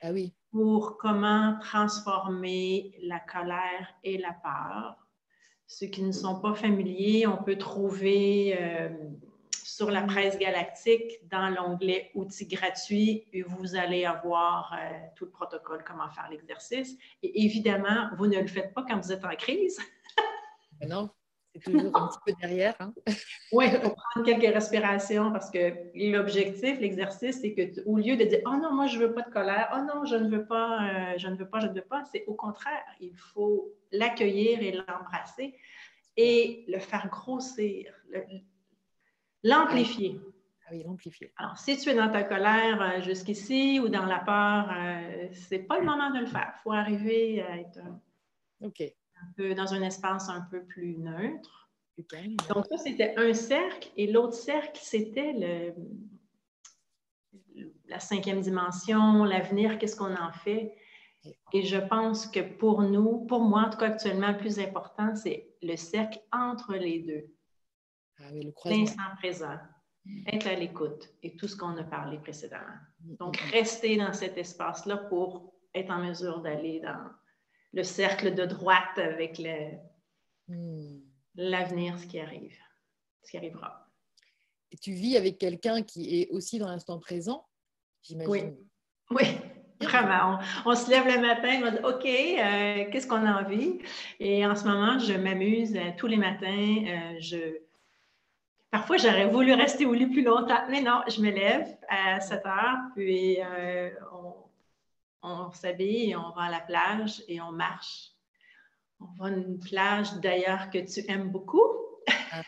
Ah 0.02 0.12
oui. 0.12 0.32
Pour 0.50 0.96
comment 0.98 1.58
transformer 1.60 2.96
la 3.02 3.20
colère 3.20 3.94
et 4.02 4.18
la 4.18 4.32
peur. 4.32 4.96
Ceux 5.66 5.88
qui 5.88 6.02
ne 6.02 6.12
sont 6.12 6.40
pas 6.40 6.54
familiers, 6.54 7.26
on 7.26 7.42
peut 7.42 7.58
trouver 7.58 8.56
euh, 8.58 8.88
sur 9.78 9.92
la 9.92 10.02
presse 10.02 10.36
galactique, 10.36 11.20
dans 11.30 11.50
l'onglet 11.50 12.10
outils 12.16 12.48
gratuits, 12.48 13.28
et 13.32 13.42
vous 13.42 13.76
allez 13.76 14.04
avoir 14.04 14.72
euh, 14.72 14.76
tout 15.14 15.26
le 15.26 15.30
protocole, 15.30 15.84
comment 15.86 16.10
faire 16.10 16.28
l'exercice. 16.28 16.98
Et 17.22 17.44
évidemment, 17.44 18.08
vous 18.16 18.26
ne 18.26 18.40
le 18.40 18.48
faites 18.48 18.74
pas 18.74 18.82
quand 18.82 18.98
vous 18.98 19.12
êtes 19.12 19.24
en 19.24 19.36
crise. 19.36 19.78
non, 20.88 21.10
c'est 21.54 21.70
toujours 21.70 21.96
un 21.96 22.08
petit 22.08 22.18
peu 22.26 22.32
derrière. 22.40 22.74
Hein. 22.80 22.92
oui, 23.52 23.66
il 23.72 23.78
faut 23.78 23.94
prendre 23.94 24.26
quelques 24.26 24.52
respirations 24.52 25.30
parce 25.30 25.48
que 25.48 25.72
l'objectif, 25.94 26.80
l'exercice, 26.80 27.40
c'est 27.40 27.54
que 27.54 27.80
au 27.86 27.98
lieu 27.98 28.16
de 28.16 28.24
dire 28.24 28.40
Oh 28.46 28.56
non, 28.60 28.74
moi 28.74 28.88
je 28.88 28.98
ne 28.98 29.06
veux 29.06 29.14
pas 29.14 29.22
de 29.22 29.30
colère, 29.30 29.68
oh 29.76 29.82
non, 29.82 30.04
je 30.04 30.16
ne 30.16 30.28
veux 30.28 30.44
pas, 30.44 30.88
euh, 30.88 31.18
je 31.18 31.28
ne 31.28 31.36
veux 31.36 31.48
pas, 31.48 31.60
je 31.60 31.68
ne 31.68 31.74
veux 31.74 31.82
pas, 31.82 32.02
c'est 32.10 32.24
au 32.26 32.34
contraire, 32.34 32.82
il 32.98 33.16
faut 33.16 33.72
l'accueillir 33.92 34.60
et 34.60 34.72
l'embrasser 34.72 35.54
et 36.16 36.64
le 36.66 36.80
faire 36.80 37.08
grossir. 37.08 37.94
L'amplifier. 39.42 40.20
Ah 40.66 40.70
oui, 40.72 40.82
l'amplifier. 40.84 41.32
Alors, 41.36 41.56
si 41.56 41.78
tu 41.78 41.88
es 41.88 41.94
dans 41.94 42.10
ta 42.10 42.24
colère 42.24 42.82
euh, 42.82 43.00
jusqu'ici 43.00 43.80
ou 43.80 43.88
dans 43.88 44.04
la 44.04 44.18
peur, 44.18 44.70
euh, 44.70 45.32
ce 45.32 45.54
n'est 45.54 45.62
pas 45.62 45.78
le 45.78 45.86
moment 45.86 46.10
de 46.10 46.20
le 46.20 46.26
faire. 46.26 46.52
Il 46.58 46.62
faut 46.62 46.72
arriver 46.72 47.42
à 47.42 47.58
être 47.58 47.78
un 48.60 49.32
peu 49.36 49.54
dans 49.54 49.72
un 49.72 49.82
espace 49.82 50.28
un 50.28 50.42
peu 50.50 50.64
plus 50.64 50.98
neutre. 50.98 51.70
Donc, 52.54 52.66
ça, 52.66 52.76
c'était 52.76 53.14
un 53.16 53.32
cercle. 53.32 53.88
Et 53.96 54.06
l'autre 54.06 54.34
cercle, 54.34 54.78
c'était 54.82 55.32
le, 55.32 55.74
la 57.88 57.98
cinquième 57.98 58.40
dimension, 58.40 59.24
l'avenir, 59.24 59.78
qu'est-ce 59.78 59.96
qu'on 59.96 60.14
en 60.14 60.32
fait? 60.32 60.76
Et 61.52 61.62
je 61.62 61.78
pense 61.78 62.26
que 62.26 62.40
pour 62.40 62.82
nous, 62.82 63.24
pour 63.26 63.40
moi, 63.40 63.62
en 63.62 63.70
tout 63.70 63.78
cas 63.78 63.86
actuellement, 63.86 64.30
le 64.30 64.36
plus 64.36 64.58
important, 64.58 65.14
c'est 65.14 65.48
le 65.62 65.76
cercle 65.76 66.20
entre 66.30 66.74
les 66.74 67.00
deux. 67.00 67.26
Ah 68.20 68.30
L'instant 68.64 69.02
présent, 69.18 69.58
être 70.26 70.46
à 70.46 70.54
l'écoute 70.54 71.08
et 71.22 71.36
tout 71.36 71.48
ce 71.48 71.56
qu'on 71.56 71.76
a 71.76 71.84
parlé 71.84 72.18
précédemment. 72.18 72.76
Donc, 73.00 73.36
rester 73.52 73.96
dans 73.96 74.12
cet 74.12 74.36
espace-là 74.36 74.96
pour 74.96 75.54
être 75.74 75.90
en 75.90 75.98
mesure 75.98 76.40
d'aller 76.40 76.80
dans 76.80 77.10
le 77.72 77.82
cercle 77.82 78.34
de 78.34 78.44
droite 78.44 78.98
avec 78.98 79.40
hmm. 80.48 80.98
l'avenir, 81.36 81.98
ce 81.98 82.06
qui 82.06 82.18
arrive, 82.18 82.56
ce 83.22 83.30
qui 83.30 83.36
arrivera. 83.36 83.86
Et 84.70 84.76
tu 84.76 84.92
vis 84.92 85.16
avec 85.16 85.38
quelqu'un 85.38 85.82
qui 85.82 86.20
est 86.20 86.28
aussi 86.30 86.58
dans 86.58 86.68
l'instant 86.68 86.98
présent, 86.98 87.46
j'imagine? 88.02 88.30
Oui. 88.30 88.64
Oui, 89.10 89.24
Vraiment, 89.80 90.40
on, 90.66 90.74
se 90.74 90.90
lève 90.90 91.06
le 91.06 91.20
matin, 91.20 91.60
on 91.64 91.70
dit 91.70 91.78
OK, 91.84 92.04
euh, 92.04 92.90
qu'est-ce 92.90 93.06
qu'on 93.06 93.24
a 93.24 93.42
envie? 93.42 93.78
Et 94.18 94.44
en 94.44 94.56
ce 94.56 94.64
moment, 94.64 94.98
je 94.98 95.12
m'amuse 95.12 95.76
euh, 95.76 95.90
tous 95.96 96.08
les 96.08 96.16
matins. 96.16 96.84
Euh, 96.86 97.16
je, 97.20 97.58
Parfois, 98.70 98.98
j'aurais 98.98 99.28
voulu 99.28 99.54
rester 99.54 99.86
au 99.86 99.94
lit 99.94 100.06
plus 100.06 100.22
longtemps, 100.22 100.68
mais 100.68 100.82
non, 100.82 101.00
je 101.08 101.22
me 101.22 101.30
lève 101.30 101.66
à 101.88 102.20
7 102.20 102.44
heures, 102.44 102.78
puis 102.94 103.38
euh, 103.40 103.90
on, 105.22 105.50
s'habille 105.52 106.10
et 106.10 106.16
on 106.16 106.30
va 106.32 106.42
à 106.42 106.50
la 106.50 106.60
plage 106.60 107.22
et 107.28 107.40
on 107.40 107.50
marche. 107.50 108.10
On 109.00 109.06
va 109.18 109.26
à 109.26 109.30
une 109.30 109.58
plage 109.58 110.12
d'ailleurs 110.20 110.68
que 110.70 110.78
tu 110.78 111.10
aimes 111.10 111.30
beaucoup. 111.30 111.62
Ah, 112.08 112.42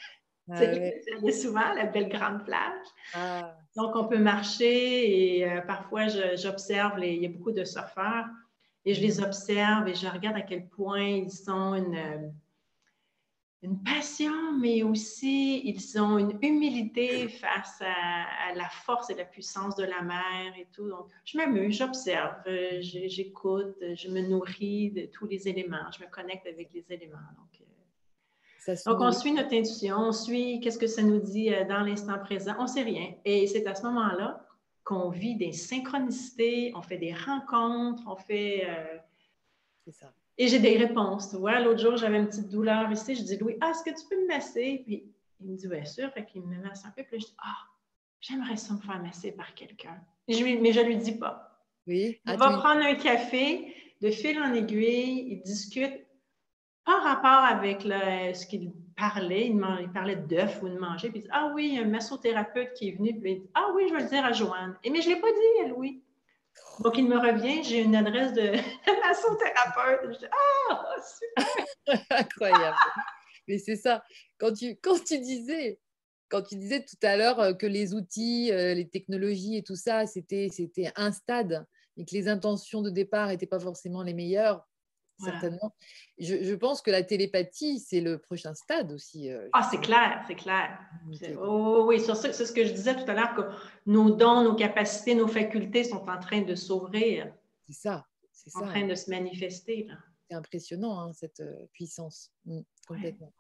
C'est 0.57 1.33
souvent 1.33 1.73
la 1.75 1.87
belle 1.87 2.09
grande 2.09 2.45
plage. 2.45 2.87
Ah. 3.14 3.57
Donc, 3.77 3.97
on 3.97 4.05
peut 4.07 4.18
marcher 4.18 5.39
et 5.39 5.51
euh, 5.51 5.62
parfois, 5.62 6.09
j'observe, 6.09 6.99
il 7.03 7.23
y 7.23 7.27
a 7.27 7.31
beaucoup 7.31 7.53
de 7.53 7.64
surfeurs 7.64 8.27
et 8.85 8.93
je 8.93 9.01
les 9.01 9.23
observe 9.23 9.89
et 9.89 9.95
je 9.95 10.07
regarde 10.07 10.37
à 10.37 10.43
quel 10.43 10.68
point 10.68 11.03
ils 11.03 11.31
sont 11.31 11.75
une 11.75 12.33
une 13.63 13.83
passion, 13.83 14.59
mais 14.59 14.83
aussi 14.83 15.61
ils 15.65 16.01
ont 16.01 16.19
une 16.19 16.39
humilité 16.43 17.29
face 17.29 17.83
à, 17.83 18.55
la 18.55 18.69
force 18.69 19.11
et 19.11 19.15
la 19.15 19.25
puissance 19.25 19.77
de 19.77 19.85
la 19.85 20.03
mer 20.03 20.55
et 20.59 20.67
tout. 20.73 20.89
Donc, 20.89 21.09
je 21.25 21.37
m'amuse, 21.37 21.77
j'observe, 21.77 22.37
j'écoute, 22.81 23.77
je 23.81 24.09
me 24.09 24.23
nourris 24.23 24.91
de 24.91 25.07
tous 25.07 25.27
les 25.27 25.47
éléments, 25.47 25.91
je 25.97 26.05
me 26.05 26.11
connecte 26.11 26.47
avec 26.47 26.73
les 26.73 26.85
éléments. 26.91 27.19
Donc, 27.37 27.61
euh, 28.69 28.77
donc 28.87 29.01
on 29.01 29.13
suit 29.13 29.33
notre 29.33 29.55
intuition, 29.55 29.97
on 29.99 30.13
suit 30.13 30.61
qu'est-ce 30.61 30.79
que 30.79 30.87
ça 30.87 31.03
nous 31.03 31.21
dit 31.21 31.53
euh, 31.53 31.65
dans 31.65 31.81
l'instant 31.81 32.19
présent, 32.19 32.55
on 32.59 32.63
ne 32.63 32.69
sait 32.69 32.83
rien. 32.83 33.15
Et 33.25 33.47
c'est 33.47 33.67
à 33.67 33.75
ce 33.75 33.83
moment-là 33.85 34.47
qu'on 34.85 35.11
vit 35.11 35.37
des 35.37 35.53
synchronicités, 35.53 36.73
on 36.75 36.83
fait 36.83 36.99
des 36.99 37.15
rencontres, 37.15 38.03
on 38.07 38.17
fait. 38.17 38.67
Euh, 38.67 38.99
C'est 39.85 39.93
ça. 39.93 40.13
Et 40.41 40.49
j'ai 40.49 40.59
des 40.59 40.78
réponses. 40.78 41.28
Tu 41.28 41.36
vois, 41.36 41.61
l'autre 41.61 41.80
jour, 41.80 41.99
j'avais 41.99 42.16
une 42.16 42.26
petite 42.26 42.49
douleur 42.49 42.91
ici. 42.91 43.14
Je 43.14 43.22
dis, 43.22 43.36
Louis, 43.36 43.59
ah, 43.61 43.72
est-ce 43.72 43.84
que 43.84 43.91
tu 43.91 44.07
peux 44.09 44.18
me 44.22 44.26
masser? 44.26 44.82
Puis 44.86 45.05
il 45.38 45.51
me 45.51 45.55
dit, 45.55 45.68
bien 45.68 45.84
sûr. 45.84 46.11
Fait 46.14 46.24
qu'il 46.24 46.41
me 46.41 46.62
masse 46.62 46.82
un 46.86 46.91
peu. 46.97 47.03
Puis 47.03 47.20
je 47.20 47.26
dis, 47.26 47.34
ah, 47.45 47.59
j'aimerais 48.22 48.57
ça 48.57 48.72
me 48.72 48.78
faire 48.80 49.03
masser 49.03 49.32
par 49.32 49.55
quelqu'un. 49.55 50.01
Mais 50.26 50.34
je 50.34 50.43
ne 50.43 50.86
lui 50.86 50.97
dis 50.97 51.12
pas. 51.12 51.62
Oui. 51.86 52.18
Il 52.24 52.36
va 52.38 52.57
prendre 52.57 52.80
un 52.80 52.95
café, 52.95 53.74
de 54.01 54.11
fil 54.11 54.41
en 54.41 54.55
aiguille, 54.55 55.26
il 55.30 55.43
discute 55.43 56.07
par 56.86 57.03
rapport 57.03 57.45
avec 57.45 57.82
ce 57.82 58.47
qu'il 58.47 58.72
parlait. 58.97 59.49
Il, 59.49 59.93
parlait 59.93 60.16
d'œufs 60.16 60.62
ou 60.62 60.70
de 60.70 60.78
manger. 60.78 61.11
Puis 61.11 61.18
il 61.18 61.22
dit 61.24 61.30
Ah 61.32 61.53
oui, 61.55 61.68
il 61.68 61.74
y 61.74 61.78
a 61.80 61.82
un 61.82 61.88
massothérapeute 61.88 62.72
qui 62.72 62.88
est 62.88 62.93
venu. 62.93 63.20
Puis 63.20 63.32
il 63.32 63.41
dit 63.41 63.51
Ah 63.53 63.66
oui, 63.74 63.88
je 63.91 63.95
vais 63.95 64.05
le 64.05 64.09
dire 64.09 64.24
à 64.24 64.32
Joanne. 64.32 64.74
Et, 64.84 64.88
mais 64.91 65.03
je 65.03 65.11
ne 65.11 65.16
l'ai 65.16 65.20
pas 65.20 65.30
dit 65.30 65.64
à 65.66 65.68
Louis. 65.68 66.03
Donc, 66.81 66.97
il 66.97 67.07
me 67.07 67.19
revient, 67.19 67.63
j'ai 67.63 67.83
une 67.83 67.95
adresse 67.95 68.33
de 68.33 68.53
massothérapeute. 69.03 70.19
Je 70.21 70.27
Ah, 70.71 70.97
super! 71.03 72.05
Incroyable. 72.11 72.77
Mais 73.49 73.59
c'est 73.59 73.77
ça. 73.77 74.03
Quand 74.39 74.53
tu, 74.53 74.77
quand 74.83 75.03
tu 75.05 75.19
disais, 75.19 75.79
quand 76.29 76.43
tu 76.43 76.57
disais 76.57 76.85
tout 76.85 77.07
à 77.07 77.17
l'heure 77.17 77.41
euh, 77.41 77.53
que 77.53 77.67
les 77.67 77.95
outils, 77.95 78.51
euh, 78.53 78.75
les 78.75 78.89
technologies 78.89 79.57
et 79.57 79.63
tout 79.63 79.77
ça, 79.77 80.07
c'était 80.07 80.49
un 80.97 81.13
stade 81.13 81.67
et 81.97 82.05
que 82.05 82.15
les 82.15 82.29
intentions 82.29 82.81
de 82.81 82.91
départ 82.91 83.29
n'étaient 83.29 83.47
pas 83.47 83.61
forcément 83.61 84.03
les 84.03 84.15
meilleures, 84.15 84.67
certainement. 85.25 85.75
Je, 86.18 86.55
pense 86.55 86.83
que 86.83 86.91
la 86.91 87.03
télépathie, 87.03 87.81
c'est 87.81 88.01
le 88.01 88.18
prochain 88.18 88.55
stade 88.55 88.93
aussi. 88.93 89.31
Euh, 89.31 89.49
ah, 89.53 89.66
c'est 89.71 89.81
clair, 89.81 90.23
c'est 90.27 90.35
clair. 90.35 90.79
Oh, 91.41 91.85
oui, 91.87 92.01
c'est 92.01 92.33
ce 92.33 92.53
que 92.53 92.64
je 92.64 92.73
disais 92.73 92.95
tout 92.95 93.11
à 93.11 93.14
l'heure, 93.14 93.35
que 93.35 93.43
nos 93.87 94.11
dons, 94.11 94.43
nos 94.43 94.55
capacités, 94.55 95.14
nos 95.14 95.29
facultés 95.29 95.85
sont 95.85 96.09
en 96.09 96.18
train 96.18 96.43
de 96.43 96.55
s'ouvrir. 96.55 97.33
C'est 97.66 97.73
ça, 97.73 98.07
c'est 98.33 98.51
ça. 98.51 98.61
En 98.61 98.66
train 98.66 98.87
de 98.87 98.95
se 98.95 99.11
manifester. 99.11 99.89
C'est 100.29 100.35
impressionnant, 100.35 101.01
hein, 101.01 101.12
cette 101.12 101.41
euh, 101.41 101.66
puissance, 101.73 102.31
mmh, 102.45 102.61
complètement. 102.87 103.33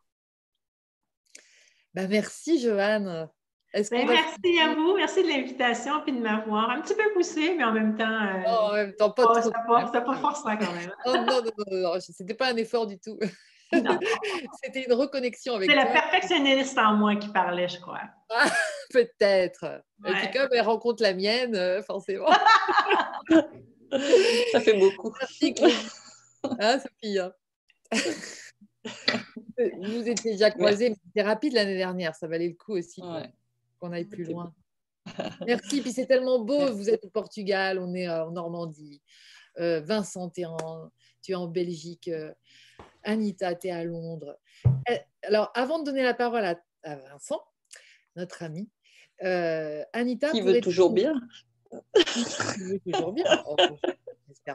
Ben, 1.94 2.08
merci, 2.08 2.60
Joanne. 2.60 3.28
Ben, 3.72 3.84
merci 3.90 4.58
à 4.60 4.74
vous, 4.74 4.96
merci 4.96 5.22
de 5.22 5.28
l'invitation 5.28 6.04
et 6.04 6.10
de 6.10 6.18
m'avoir 6.18 6.70
un 6.70 6.80
petit 6.80 6.94
peu 6.94 7.04
poussé, 7.14 7.54
mais 7.56 7.62
en 7.62 7.72
même 7.72 7.96
temps. 7.96 8.04
Euh, 8.04 8.42
en 8.48 8.72
même 8.72 8.94
temps, 8.94 9.10
pas 9.10 9.22
trop. 9.22 9.34
C'était 9.40 10.04
pas, 10.04 10.16
forcément 10.16 10.56
quand 10.56 10.72
même. 10.72 10.92
oh, 11.06 11.12
non, 11.12 11.24
non, 11.24 11.50
non, 11.70 11.92
non, 11.94 12.00
c'était 12.00 12.34
pas 12.34 12.48
un 12.48 12.56
effort 12.56 12.88
du 12.88 12.98
tout. 12.98 13.16
c'était 14.64 14.84
une 14.84 14.92
reconnexion 14.92 15.54
avec 15.54 15.70
C'est 15.70 15.76
la 15.76 15.86
perfectionniste 15.86 16.76
en 16.78 16.94
moi 16.94 17.14
qui 17.14 17.28
parlait, 17.28 17.68
je 17.68 17.80
crois. 17.80 18.02
Ah, 18.32 18.48
peut-être. 18.90 19.82
Et 20.06 20.12
puis 20.12 20.30
comme 20.32 20.48
elle 20.52 20.60
rencontre 20.62 21.02
la 21.02 21.14
mienne, 21.14 21.56
euh, 21.56 21.82
forcément. 21.82 22.28
Ça 24.52 24.60
fait 24.60 24.78
beaucoup. 24.78 25.12
Merci, 25.18 25.54
hein, 26.44 26.78
Sophie. 26.78 27.18
Hein. 27.18 27.32
Vous 29.82 30.08
étiez 30.08 30.32
déjà 30.32 30.52
croisés, 30.52 30.90
mais 30.90 30.96
c'était 31.06 31.22
rapide 31.22 31.54
l'année 31.54 31.76
dernière, 31.76 32.14
ça 32.14 32.28
valait 32.28 32.46
le 32.48 32.54
coup 32.54 32.76
aussi. 32.76 33.02
Ouais 33.02 33.28
qu'on 33.80 33.92
aille 33.92 34.04
plus 34.04 34.24
loin. 34.24 34.54
Merci, 35.46 35.80
puis 35.80 35.92
c'est 35.92 36.06
tellement 36.06 36.38
beau. 36.40 36.72
Vous 36.72 36.90
êtes 36.90 37.04
au 37.04 37.10
Portugal, 37.10 37.78
on 37.78 37.94
est 37.94 38.08
euh, 38.08 38.26
en 38.26 38.32
Normandie. 38.32 39.02
Euh, 39.58 39.80
Vincent, 39.80 40.30
tu 40.30 40.42
es, 40.42 41.34
en, 41.34 41.46
Belgique. 41.48 42.08
Euh, 42.08 42.32
Anita, 43.02 43.54
tu 43.54 43.68
es 43.68 43.70
à 43.70 43.84
Londres. 43.84 44.38
Alors, 45.22 45.50
avant 45.54 45.78
de 45.80 45.84
donner 45.84 46.02
la 46.02 46.14
parole 46.14 46.44
à, 46.44 46.56
Vincent, 46.84 47.42
notre 48.16 48.42
ami, 48.42 48.68
Anita. 49.20 50.30
Qui 50.32 50.40
veut 50.42 50.60
toujours 50.60 50.92
bien. 50.92 51.14
Qui 51.94 52.24
veut 52.60 52.80
toujours 52.80 53.12
bien. 53.12 53.24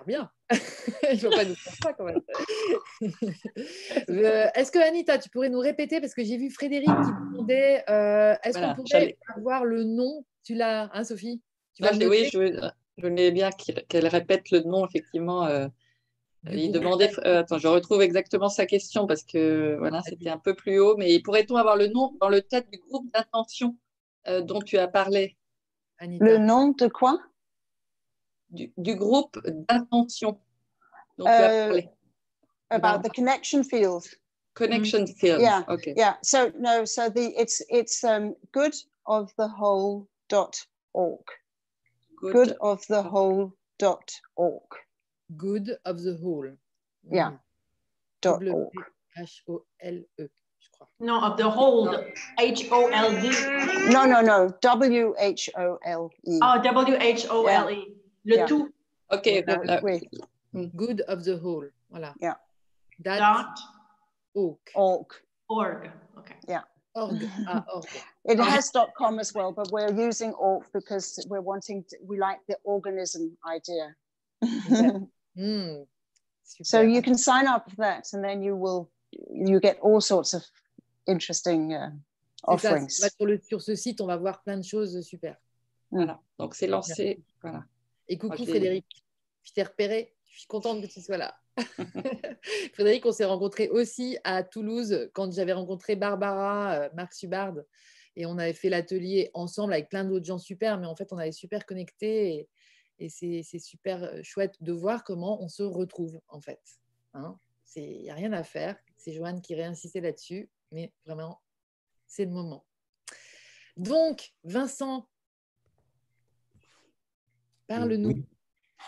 Bien. 0.05 0.29
Il 0.51 1.13
ne 1.13 1.17
faut 1.17 1.29
pas 1.29 1.45
nous 1.45 1.55
faire 1.55 1.73
ça 1.81 1.93
quand 1.93 2.05
même. 2.05 2.21
Euh, 4.09 4.47
est-ce 4.55 4.71
que 4.71 4.79
Anita, 4.79 5.17
tu 5.17 5.29
pourrais 5.29 5.49
nous 5.49 5.59
répéter 5.59 5.99
parce 5.99 6.13
que 6.13 6.23
j'ai 6.23 6.37
vu 6.37 6.49
Frédéric 6.49 6.87
qui 6.87 7.11
demandait 7.31 7.83
euh, 7.89 8.35
est-ce 8.43 8.59
qu'on 8.59 8.75
pourrait 8.75 9.17
avoir 9.35 9.65
le 9.65 9.83
nom 9.83 10.25
Tu 10.43 10.55
l'as, 10.55 10.89
hein, 10.93 11.03
Sophie? 11.03 11.41
Tu 11.73 11.83
Oui, 12.07 12.29
je, 12.31 12.71
voulais 12.97 13.31
bien 13.31 13.49
qu'elle 13.51 14.07
répète 14.07 14.51
le 14.51 14.61
nom, 14.61 14.85
effectivement. 14.85 15.45
Euh, 15.45 15.67
il 16.49 16.71
demandait, 16.71 17.11
attends, 17.25 17.57
je 17.57 17.67
retrouve 17.67 18.01
exactement 18.01 18.49
sa 18.49 18.65
question 18.65 19.07
parce 19.07 19.23
que 19.23 19.75
voilà, 19.79 20.01
c'était 20.03 20.29
un 20.29 20.39
peu 20.39 20.53
plus 20.53 20.79
haut, 20.79 20.95
mais 20.97 21.19
pourrait-on 21.19 21.55
avoir 21.55 21.75
le 21.75 21.87
nom 21.87 22.15
dans 22.21 22.29
le 22.29 22.41
tête 22.41 22.69
du 22.71 22.79
groupe 22.79 23.11
d'intention 23.13 23.77
dont 24.43 24.61
tu 24.61 24.77
as 24.77 24.87
parlé? 24.87 25.37
Anita. 25.97 26.25
Le 26.25 26.37
nom 26.37 26.69
de 26.69 26.87
quoi? 26.87 27.19
Du, 28.56 28.72
du 28.78 28.95
groupe 28.95 29.38
d'intention 29.45 30.39
dont 31.18 31.26
tu 31.26 31.32
as 31.32 31.68
parlé. 31.68 31.89
About 32.72 33.03
the 33.03 33.10
connection 33.10 33.64
field. 33.64 34.06
Connection 34.56 35.03
mm. 35.03 35.16
field. 35.20 35.41
Yeah. 35.41 35.64
Okay. 35.68 35.93
Yeah. 35.95 36.16
So 36.24 36.51
no. 36.58 36.86
So 36.86 37.10
the 37.10 37.34
it's 37.39 37.62
it's 37.70 38.03
um, 38.03 38.36
good 38.51 38.76
of 39.06 39.32
the 39.38 39.47
whole 39.47 40.08
dot 40.30 40.66
org. 40.93 41.26
Good, 42.22 42.34
good 42.34 42.58
of 42.62 42.86
the 42.88 43.03
whole 43.03 43.53
dot 43.78 44.12
org. 44.36 44.64
Good 45.38 45.78
of 45.86 46.01
the 46.01 46.18
whole. 46.22 46.58
Yeah. 47.12 47.32
Mm. 47.32 47.39
Dot 48.22 48.47
org. 48.47 48.74
H 49.18 49.43
O 49.47 49.64
L 49.82 49.99
E. 50.20 50.24
No, 50.99 51.22
of 51.22 51.38
the 51.38 51.49
whole, 51.49 51.93
H 52.39 52.68
O 52.72 52.88
L 52.88 53.12
D. 53.22 53.30
No, 53.91 54.06
no, 54.06 54.22
no, 54.22 54.53
W 54.62 55.16
H 55.18 55.49
O 55.58 55.78
L 55.86 56.12
E. 56.26 56.39
Oh, 56.41 56.62
W 56.62 56.97
H 56.99 57.26
O 57.30 57.45
L 57.47 57.70
E. 57.70 57.95
Le 58.26 58.36
yeah. 58.38 58.45
tout. 58.47 58.73
OK. 59.11 59.43
Uh, 59.47 59.80
oui. 59.84 60.09
Good 60.76 61.01
of 61.01 61.23
the 61.23 61.38
whole. 61.38 61.69
Voilà. 61.91 62.13
Yeah. 62.19 62.36
That 63.03 63.19
Dot. 63.19 63.59
Org. 64.34 64.57
Org. 64.73 65.13
Org. 65.49 65.91
Okay. 66.17 66.36
Yeah. 66.47 66.63
Org. 66.95 67.21
Ah, 67.47 67.63
org. 67.73 67.86
It 68.26 68.39
has 68.39 68.71
dot 68.71 68.89
com 68.97 69.19
as 69.19 69.34
well, 69.34 69.51
but 69.51 69.71
we're 69.71 69.93
using 69.93 70.34
org 70.34 70.63
because 70.73 71.23
we're 71.30 71.41
wanting 71.41 71.84
to, 71.89 71.97
we 72.03 72.17
like 72.17 72.39
the 72.47 72.57
organism 72.63 73.38
idea. 73.47 73.95
mm, 75.38 75.86
so 76.63 76.82
you 76.82 77.01
can 77.01 77.17
sign 77.17 77.47
up 77.47 77.69
for 77.69 77.78
that 77.78 78.05
and 78.13 78.23
then 78.23 78.41
you 78.41 78.55
will 78.55 78.89
you 79.30 79.59
get 79.59 79.78
all 79.82 80.01
sorts 80.01 80.34
of 80.34 80.43
interesting 81.07 81.73
uh, 81.73 81.91
offerings. 82.45 82.99
Ça, 82.99 83.09
sur, 83.09 83.28
le, 83.28 83.39
sur 83.39 83.61
ce 83.61 83.76
site, 83.76 84.01
on 84.01 84.07
va 84.07 84.17
voir 84.17 84.41
plein 84.43 84.57
de 84.57 84.65
choses 84.65 84.99
super. 85.05 85.36
Voilà. 85.91 86.19
Donc 86.39 86.55
c'est 86.55 86.67
lancé. 86.67 87.23
Voilà. 87.41 87.63
Et 88.08 88.18
coucou 88.18 88.45
Frédéric, 88.45 88.86
je 89.43 89.53
t'ai 89.53 89.64
repéré, 89.64 90.16
je 90.30 90.39
suis 90.39 90.47
contente 90.47 90.82
que 90.82 90.88
tu 90.88 91.01
sois 91.01 91.18
là. 91.18 91.36
Frédéric, 92.74 93.06
on 93.06 93.12
s'est 93.12 93.26
rencontrés 93.26 93.70
aussi 93.70 94.18
à 94.24 94.43
Toulouse 94.43 95.10
quand 95.14 95.32
j'avais 95.32 95.53
rencontré 95.53 95.95
Barbara, 95.95 96.74
euh, 96.74 96.89
Marc 96.93 97.14
Subard, 97.14 97.56
et 98.16 98.26
on 98.26 98.38
avait 98.38 98.53
fait 98.53 98.70
l'atelier 98.70 99.32
ensemble 99.34 99.74
avec 99.74 99.89
plein 99.89 100.03
d'autres 100.03 100.26
gens 100.26 100.38
super, 100.38 100.78
mais 100.80 100.88
en 100.88 100.95
fait, 100.95 101.12
on 101.14 101.18
avait 101.18 101.32
super 101.32 101.66
connecté 101.66 102.47
et, 102.99 103.10
c'est 103.10 103.43
super 103.60 104.03
euh, 104.03 104.22
chouette 104.24 104.56
de 104.62 104.72
voir 104.72 105.03
comment 105.03 105.43
on 105.43 105.49
se 105.49 105.64
retrouve 105.64 106.22
en 106.30 106.39
fait. 106.39 106.62
Hein 107.14 107.38
Il 107.76 108.03
n'y 108.03 108.10
a 108.10 108.14
rien 108.14 108.32
à 108.32 108.43
faire, 108.43 108.78
c'est 108.95 109.12
Joanne 109.12 109.41
qui 109.41 109.53
réinsistait 109.53 109.99
là-dessus, 109.99 110.49
mais 110.72 110.93
vraiment, 111.06 111.41
c'est 112.08 112.24
le 112.26 112.32
moment. 112.32 112.66
Donc, 113.76 114.34
Vincent, 114.45 115.10
Parle-nous. 117.68 118.24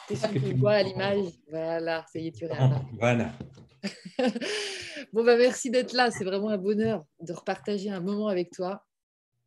C'est 0.08 0.16
ça 0.16 0.28
que 0.30 0.40
tu 0.40 0.54
vois 0.56 0.74
à 0.74 0.84
l'image. 0.84 1.26
Voilà, 1.50 2.06
ça 2.12 2.20
y 2.20 2.28
est, 2.28 2.32
tu 2.32 2.46
regardes. 2.46 2.74
Ah, 2.76 2.86
voilà. 3.00 3.32
bon, 5.14 5.24
bah, 5.24 5.38
merci 5.38 5.70
d'être 5.70 5.94
là. 5.94 6.12
C'est 6.12 6.24
vraiment 6.24 6.50
un 6.50 6.58
bonheur 6.58 7.06
de 7.20 7.34
repartager 7.34 7.90
un 7.90 8.00
moment 8.00 8.28
avec 8.28 8.52
toi. 8.52 8.86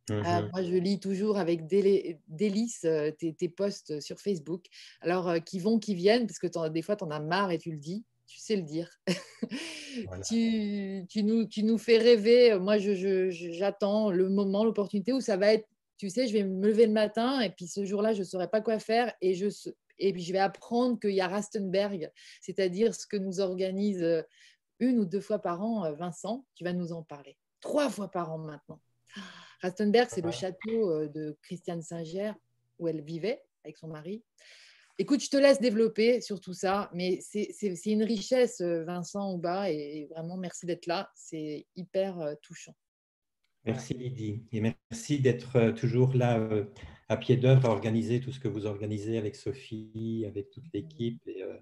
Mhm. 0.09 0.23
Ah, 0.25 0.41
moi, 0.51 0.63
je 0.63 0.75
lis 0.75 0.99
toujours 0.99 1.37
avec 1.37 1.67
délice 1.67 2.83
euh, 2.85 3.11
tes, 3.11 3.33
tes, 3.33 3.49
posts 3.49 3.99
sur 4.01 4.19
Facebook. 4.19 4.65
Alors, 5.01 5.29
euh, 5.29 5.39
qui 5.39 5.59
vont, 5.59 5.79
qui 5.79 5.95
viennent, 5.95 6.27
parce 6.27 6.39
que 6.39 6.69
des 6.69 6.81
fois, 6.81 6.95
tu 6.95 7.03
en 7.03 7.11
as 7.11 7.19
marre 7.19 7.51
et 7.51 7.57
tu 7.57 7.71
le 7.71 7.77
dis. 7.77 8.05
Tu 8.27 8.39
sais 8.39 8.55
le 8.55 8.63
dire. 8.63 8.89
tu, 10.27 11.05
tu, 11.09 11.23
nous, 11.23 11.45
tu 11.45 11.63
nous 11.63 11.77
fais 11.77 11.97
rêver. 11.97 12.57
Moi, 12.59 12.77
j'attends 12.77 14.11
je, 14.11 14.17
le 14.17 14.29
moment, 14.29 14.63
l'opportunité 14.63 15.11
où 15.11 15.19
ça 15.19 15.37
va 15.37 15.53
être 15.53 15.67
tu 16.01 16.09
sais, 16.09 16.25
je 16.25 16.33
vais 16.33 16.43
me 16.43 16.67
lever 16.67 16.87
le 16.87 16.93
matin 16.93 17.41
et 17.41 17.51
puis 17.51 17.67
ce 17.67 17.85
jour-là, 17.85 18.11
je 18.13 18.21
ne 18.21 18.23
saurais 18.23 18.47
pas 18.47 18.59
quoi 18.59 18.79
faire 18.79 19.13
et, 19.21 19.35
je, 19.35 19.45
et 19.99 20.11
puis 20.11 20.23
je 20.23 20.33
vais 20.33 20.39
apprendre 20.39 20.99
qu'il 20.99 21.11
y 21.11 21.21
a 21.21 21.27
Rastenberg, 21.27 22.11
c'est-à-dire 22.41 22.95
ce 22.95 23.05
que 23.05 23.17
nous 23.17 23.39
organise 23.39 24.01
euh, 24.01 24.23
une 24.79 24.97
ou 24.97 25.05
deux 25.05 25.21
fois 25.21 25.37
par 25.37 25.61
an 25.61 25.85
euh, 25.85 25.93
Vincent. 25.93 26.43
Tu 26.55 26.63
vas 26.63 26.73
nous 26.73 26.91
en 26.91 27.03
parler. 27.03 27.37
Trois 27.59 27.91
fois 27.91 28.09
par 28.09 28.31
an 28.31 28.39
maintenant. 28.39 28.81
Rastenberg, 29.61 30.09
c'est 30.09 30.25
le 30.25 30.31
château 30.31 30.89
euh, 30.89 31.07
de 31.07 31.37
Christiane 31.43 31.83
Singer 31.83 32.33
où 32.79 32.87
elle 32.87 33.01
vivait 33.01 33.43
avec 33.63 33.77
son 33.77 33.89
mari. 33.89 34.23
Écoute, 34.97 35.21
je 35.21 35.29
te 35.29 35.37
laisse 35.37 35.59
développer 35.59 36.19
sur 36.19 36.41
tout 36.41 36.55
ça, 36.55 36.89
mais 36.95 37.19
c'est 37.21 37.75
une 37.85 38.03
richesse, 38.03 38.59
Vincent 38.59 39.33
Ouba, 39.33 39.69
et 39.69 40.07
vraiment 40.09 40.35
merci 40.35 40.65
d'être 40.65 40.87
là. 40.87 41.11
C'est 41.15 41.67
hyper 41.75 42.35
touchant. 42.41 42.75
Merci 43.65 43.93
Lydie. 43.93 44.43
Et 44.51 44.61
merci 44.61 45.19
d'être 45.19 45.55
euh, 45.55 45.71
toujours 45.71 46.15
là 46.15 46.39
euh, 46.39 46.65
à 47.09 47.17
pied 47.17 47.37
d'œuvre 47.37 47.67
à 47.67 47.69
organiser 47.69 48.19
tout 48.19 48.31
ce 48.31 48.39
que 48.39 48.47
vous 48.47 48.65
organisez 48.65 49.17
avec 49.17 49.35
Sophie, 49.35 50.25
avec 50.27 50.49
toute 50.49 50.65
l'équipe 50.73 51.21
et 51.27 51.43
euh, 51.43 51.57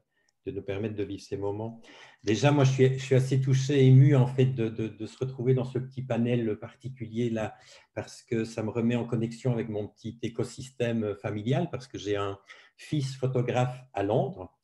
de 0.46 0.52
nous 0.52 0.62
permettre 0.62 0.96
de 0.96 1.04
vivre 1.04 1.22
ces 1.22 1.36
moments. 1.36 1.82
Déjà, 2.24 2.52
moi, 2.52 2.64
je 2.64 2.72
suis, 2.72 2.98
je 2.98 3.04
suis 3.04 3.16
assez 3.16 3.42
touché, 3.42 3.86
ému 3.86 4.16
en 4.16 4.28
fait 4.28 4.46
de, 4.46 4.70
de, 4.70 5.06
se 5.06 5.18
retrouver 5.18 5.54
dans 5.54 5.66
ce 5.66 5.78
petit 5.78 6.02
panel 6.02 6.58
particulier 6.58 7.30
là, 7.30 7.56
parce 7.94 8.24
que 8.24 8.46
ça 8.46 8.64
me 8.64 8.70
remet 8.70 8.96
en 8.96 9.06
connexion 9.06 9.52
avec 9.52 9.68
mon 9.68 9.90
petit 9.90 10.18
écosystème 10.22 11.16
familial, 11.22 11.70
parce 11.70 11.88
que 11.88 11.98
j'ai 11.98 12.16
un 12.16 12.40
fils 12.78 13.18
photographe 13.18 13.78
à 13.94 14.04
Londres 14.04 14.58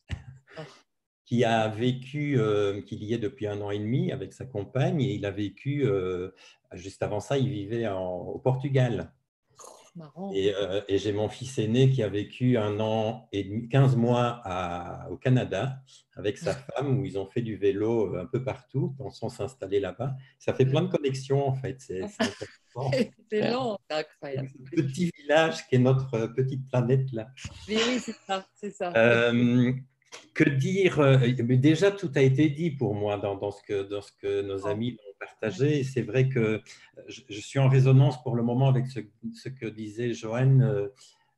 qui 1.26 1.44
a 1.44 1.68
vécu, 1.68 2.40
euh, 2.40 2.82
qu'il 2.82 3.04
y 3.04 3.14
est 3.14 3.18
depuis 3.18 3.48
un 3.48 3.62
an 3.62 3.72
et 3.72 3.80
demi 3.80 4.12
avec 4.12 4.34
sa 4.34 4.46
compagne, 4.46 5.02
et 5.02 5.14
il 5.14 5.26
a 5.26 5.32
vécu, 5.32 5.86
euh, 5.86 6.30
juste 6.74 7.04
avant 7.04 7.20
ça, 7.20 7.38
il 7.38 7.50
vivait 7.50 7.88
au 7.90 8.40
Portugal. 8.44 9.12
Euh, 10.34 10.82
et, 10.88 10.98
j'ai 10.98 11.14
mon 11.14 11.30
fils 11.30 11.58
aîné 11.58 11.90
qui 11.90 12.04
a 12.04 12.10
vécu 12.10 12.58
un 12.58 12.80
an 12.80 13.30
et 13.32 13.46
demi, 13.46 13.70
15 13.70 13.96
mois 13.96 14.42
au 15.10 15.16
Canada 15.16 15.82
avec 16.16 16.38
sa 16.38 16.54
femme, 16.54 17.00
où 17.00 17.06
ils 17.06 17.18
ont 17.18 17.26
fait 17.26 17.42
du 17.42 17.56
vélo 17.56 18.14
euh, 18.14 18.24
un 18.24 18.26
peu 18.26 18.44
partout, 18.44 18.94
pensant 18.98 19.30
s'installer 19.30 19.80
là-bas. 19.80 20.16
Ça 20.38 20.54
fait 20.54 20.66
plein 20.66 20.82
de 20.82 20.90
connexions, 20.90 21.48
en 21.48 21.56
fait. 21.56 21.78
C'est 21.80 22.02
long, 23.52 23.78
c'est 23.90 23.96
incroyable. 23.96 24.50
Petit 24.76 25.12
village 25.18 25.66
qui 25.68 25.76
est 25.76 25.80
notre 25.80 26.28
petite 26.28 26.68
planète, 26.68 27.12
là. 27.14 27.30
Oui, 27.70 27.78
oui, 27.88 28.00
c'est 28.00 28.16
ça. 28.28 28.46
C'est 28.54 28.72
ça. 28.72 28.92
Que 30.34 30.44
dire 30.44 31.00
Déjà, 31.44 31.92
tout 31.92 32.12
a 32.16 32.22
été 32.22 32.50
dit 32.50 32.72
pour 32.72 32.94
moi 32.94 33.18
dans, 33.18 33.52
ce, 33.52 33.62
que, 33.64 33.84
dans 33.84 34.02
ce 34.02 34.12
que 34.12 34.42
nos 34.42 34.64
oh. 34.64 34.68
amis 34.68 34.98
partagé. 35.20 35.84
C'est 35.84 36.02
vrai 36.02 36.30
que 36.30 36.62
je, 37.08 37.40
suis 37.40 37.60
en 37.60 37.68
résonance 37.68 38.22
pour 38.24 38.36
le 38.36 38.44
moment 38.44 38.68
avec 38.68 38.86
ce, 38.88 39.50
que 39.50 39.66
disait 39.66 40.14
Joanne. 40.14 40.62
Euh, 40.62 40.88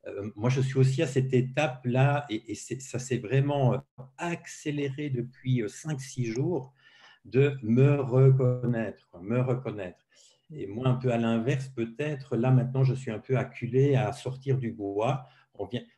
euh, 0.07 0.31
moi, 0.35 0.49
je 0.49 0.61
suis 0.61 0.77
aussi 0.77 1.01
à 1.01 1.07
cette 1.07 1.33
étape-là 1.33 2.25
et, 2.29 2.55
ça 2.55 2.99
s'est 2.99 3.17
vraiment 3.17 3.83
accéléré 4.17 5.09
depuis 5.09 5.61
5-6 5.63 6.33
jours 6.33 6.73
de 7.25 7.57
me 7.61 7.99
reconnaître, 7.99 9.09
me 9.21 9.41
reconnaître. 9.41 10.05
Et 10.53 10.65
moi, 10.65 10.87
un 10.87 10.93
peu 10.93 11.11
à 11.11 11.17
l'inverse, 11.17 11.67
peut-être, 11.67 12.37
là 12.37 12.51
maintenant, 12.51 12.83
je 12.83 12.93
suis 12.93 13.11
un 13.11 13.19
peu 13.19 13.37
acculé 13.37 13.95
à 13.95 14.13
sortir 14.13 14.57
du 14.57 14.71
bois. 14.71 15.25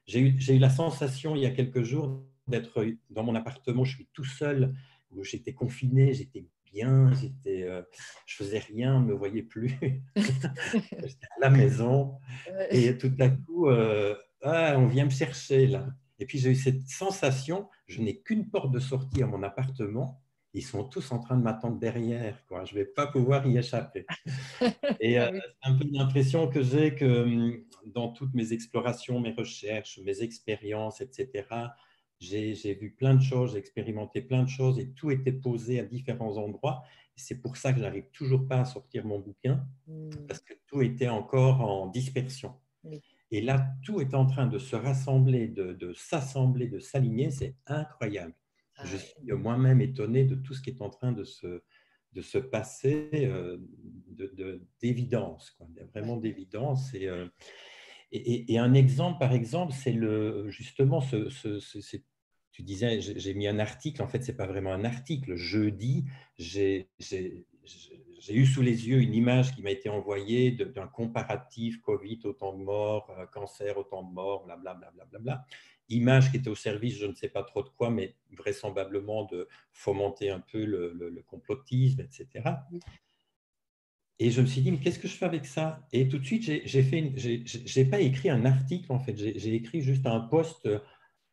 J'ai 0.07 0.21
eu, 0.21 0.39
eu 0.39 0.57
la 0.57 0.71
sensation 0.71 1.36
il 1.36 1.43
y 1.43 1.45
a 1.45 1.51
quelques 1.51 1.84
jours 1.84 2.23
d'être 2.49 2.85
dans 3.09 3.23
mon 3.23 3.35
appartement, 3.35 3.83
je 3.83 3.95
suis 3.95 4.07
tout 4.13 4.25
seul, 4.25 4.75
où 5.11 5.23
j'étais 5.23 5.53
confiné, 5.53 6.13
j'étais 6.13 6.45
bien, 6.71 7.11
j'étais, 7.13 7.63
euh, 7.63 7.81
je 8.25 8.35
faisais 8.35 8.59
rien, 8.59 8.95
on 8.95 8.99
ne 9.01 9.05
me 9.07 9.13
voyait 9.13 9.43
plus. 9.43 9.77
j'étais 10.15 11.27
à 11.37 11.39
la 11.41 11.49
maison 11.49 12.17
et 12.69 12.97
tout 12.97 13.13
à 13.19 13.29
coup, 13.29 13.67
euh, 13.67 14.15
ah, 14.41 14.75
on 14.77 14.87
vient 14.87 15.05
me 15.05 15.09
chercher 15.09 15.67
là. 15.67 15.87
Et 16.19 16.25
puis 16.25 16.37
j'ai 16.37 16.51
eu 16.51 16.55
cette 16.55 16.87
sensation, 16.87 17.69
je 17.87 18.01
n'ai 18.01 18.19
qu'une 18.21 18.49
porte 18.49 18.71
de 18.71 18.79
sortie 18.79 19.23
à 19.23 19.27
mon 19.27 19.41
appartement, 19.41 20.21
ils 20.53 20.65
sont 20.65 20.83
tous 20.83 21.11
en 21.11 21.19
train 21.19 21.37
de 21.37 21.43
m'attendre 21.43 21.79
derrière, 21.79 22.43
quoi. 22.47 22.65
je 22.65 22.73
ne 22.73 22.79
vais 22.79 22.85
pas 22.85 23.07
pouvoir 23.07 23.45
y 23.45 23.57
échapper. 23.57 24.05
Et 24.99 25.19
euh, 25.19 25.29
c'est 25.31 25.69
un 25.69 25.75
peu 25.75 25.85
l'impression 25.91 26.47
que 26.47 26.61
j'ai 26.63 26.95
que 26.95 27.23
hum, 27.23 27.63
dans 27.85 28.09
toutes 28.09 28.33
mes 28.33 28.51
explorations, 28.51 29.19
mes 29.19 29.31
recherches, 29.31 29.99
mes 30.03 30.21
expériences, 30.23 31.01
etc., 31.01 31.45
j'ai 32.20 32.74
vu 32.74 32.91
plein 32.91 33.15
de 33.15 33.22
choses, 33.22 33.53
j'ai 33.53 33.59
expérimenté 33.59 34.22
plein 34.22 34.43
de 34.43 34.49
choses 34.49 34.80
et 34.80 34.89
tout 34.91 35.11
était 35.11 35.32
posé 35.32 35.80
à 35.80 35.84
différents 35.84 36.38
endroits. 36.38 36.84
C'est 37.15 37.41
pour 37.41 37.57
ça 37.57 37.74
que 37.74 37.80
j'arrive 37.80 38.09
toujours 38.11 38.47
pas 38.47 38.61
à 38.61 38.65
sortir 38.65 39.05
mon 39.05 39.20
bouquin, 39.20 39.65
hmm. 39.88 40.09
parce 40.28 40.39
que 40.39 40.53
tout 40.67 40.82
était 40.82 41.09
encore 41.09 41.61
en 41.61 41.88
dispersion. 41.88 42.55
Et 43.32 43.41
là, 43.41 43.74
tout 43.84 44.01
est 44.01 44.13
en 44.13 44.26
train 44.26 44.47
de 44.47 44.57
se 44.57 44.76
rassembler, 44.76 45.47
de, 45.47 45.93
s'assembler, 45.93 46.67
de 46.67 46.80
s'aligner. 46.80 47.30
C'est 47.30 47.55
incroyable. 47.67 48.34
Ah 48.78 48.86
Je 48.86 48.97
suis 48.97 49.32
moi-même 49.34 49.82
étonné 49.82 50.24
de 50.24 50.36
tout 50.36 50.53
ce 50.53 50.61
qui 50.61 50.70
est 50.70 50.82
en 50.82 50.89
train 50.89 51.11
de 51.11 51.24
se, 51.24 51.61
de 52.13 52.22
se 52.22 52.38
passer 52.38 53.09
euh, 53.13 53.57
d'évidence, 54.82 55.57
vraiment 55.93 56.17
d'évidence. 56.17 56.93
Et, 56.93 57.07
euh, 57.07 57.28
et, 58.12 58.57
un 58.57 58.74
exemple, 58.74 59.20
par 59.20 59.34
exemple, 59.34 59.74
c'est 59.74 59.91
le, 59.91 60.49
justement 60.49 60.99
ce, 61.01 61.30
tu 62.51 62.64
disais, 62.64 62.99
j'ai 63.01 63.34
mis 63.34 63.47
un 63.47 63.60
article, 63.60 64.01
en 64.01 64.07
fait, 64.07 64.24
ce 64.24 64.32
n'est 64.32 64.38
pas 64.38 64.47
vraiment 64.47 64.74
un 64.74 64.84
article. 64.84 65.36
Jeudi, 65.36 66.05
j'ai 66.38 66.89
eu 68.30 68.45
sous 68.45 68.62
les 68.62 68.89
yeux 68.89 68.99
une 68.99 69.14
image 69.14 69.55
qui 69.55 69.62
m'a 69.62 69.72
été 69.72 69.89
envoyée 69.89 70.51
d'un 70.51 70.88
comparatif 70.88 71.80
Covid, 71.82 72.20
autant 72.24 72.57
de 72.57 72.64
morts, 72.64 73.10
euh, 73.18 73.26
cancer, 73.28 73.78
autant 73.78 74.03
de 74.03 74.12
morts, 74.12 74.45
blablabla. 74.45 74.91
Bla, 74.91 75.05
bla, 75.05 75.20
bla, 75.20 75.45
image 75.89 76.32
qui 76.32 76.38
était 76.38 76.49
au 76.49 76.55
service, 76.55 76.97
je 76.97 77.05
ne 77.05 77.16
sais 77.16 77.30
pas 77.30 77.43
trop 77.43 77.64
de 77.64 77.70
quoi, 77.70 77.89
mais 77.89 78.16
vraisemblablement 78.38 79.26
de 79.26 79.47
fomenter 79.72 80.30
un 80.30 80.39
peu 80.39 80.64
le, 80.64 80.93
le 80.93 81.24
complotisme, 81.24 82.01
etc. 82.01 82.28
Et 84.22 84.32
je 84.32 84.41
me 84.41 84.45
suis 84.45 84.61
dit, 84.61 84.72
mais 84.72 84.80
qu'est-ce 84.80 84.99
que 84.99 85.07
je 85.07 85.15
fais 85.15 85.26
avec 85.26 85.45
ça? 85.45 85.88
Et 85.93 86.09
tout 86.09 86.20
de 86.20 86.26
suite, 86.26 86.43
j'ai 86.43 86.84
fait, 86.84 87.13
j'ai 87.15 87.86
pas 87.86 88.01
écrit 88.01 88.30
un 88.30 88.45
article 88.45 88.91
en 88.91 88.99
fait, 88.99 89.17
j'ai 89.17 89.55
écrit 89.55 89.82
juste 89.82 90.05
un 90.05 90.20
post 90.20 90.67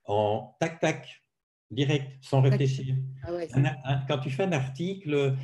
en 0.05 0.57
tac 0.61 0.79
tac, 0.79 1.25
direct, 1.71 2.13
sans 2.23 2.41
réfléchir. 2.41 2.95
Ah 3.25 4.05
quand 4.07 4.19
tu 4.19 4.31
fais 4.31 4.45
un 4.45 4.53
article, 4.53 5.37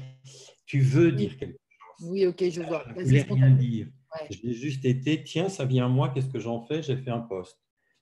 tu 0.67 0.81
veux 0.81 1.11
dire 1.11 1.37
quelque 1.37 1.59
chose. 1.99 2.11
Oui, 2.11 2.27
ok, 2.27 2.49
je 2.49 2.63
vois. 2.63 2.85
Je 2.97 3.03
voulais 3.03 3.23
rien 3.23 3.51
dire. 3.51 3.89
J'ai 4.31 4.53
juste 4.53 4.85
été, 4.85 5.25
tiens, 5.25 5.49
ça 5.49 5.65
vient 5.65 5.87
à 5.87 5.89
moi, 5.89 6.11
qu'est-ce 6.11 6.29
que 6.29 6.39
j'en 6.39 6.65
fais? 6.67 6.83
J'ai 6.83 6.97
fait 6.97 7.11
un 7.11 7.21
post. 7.21 7.59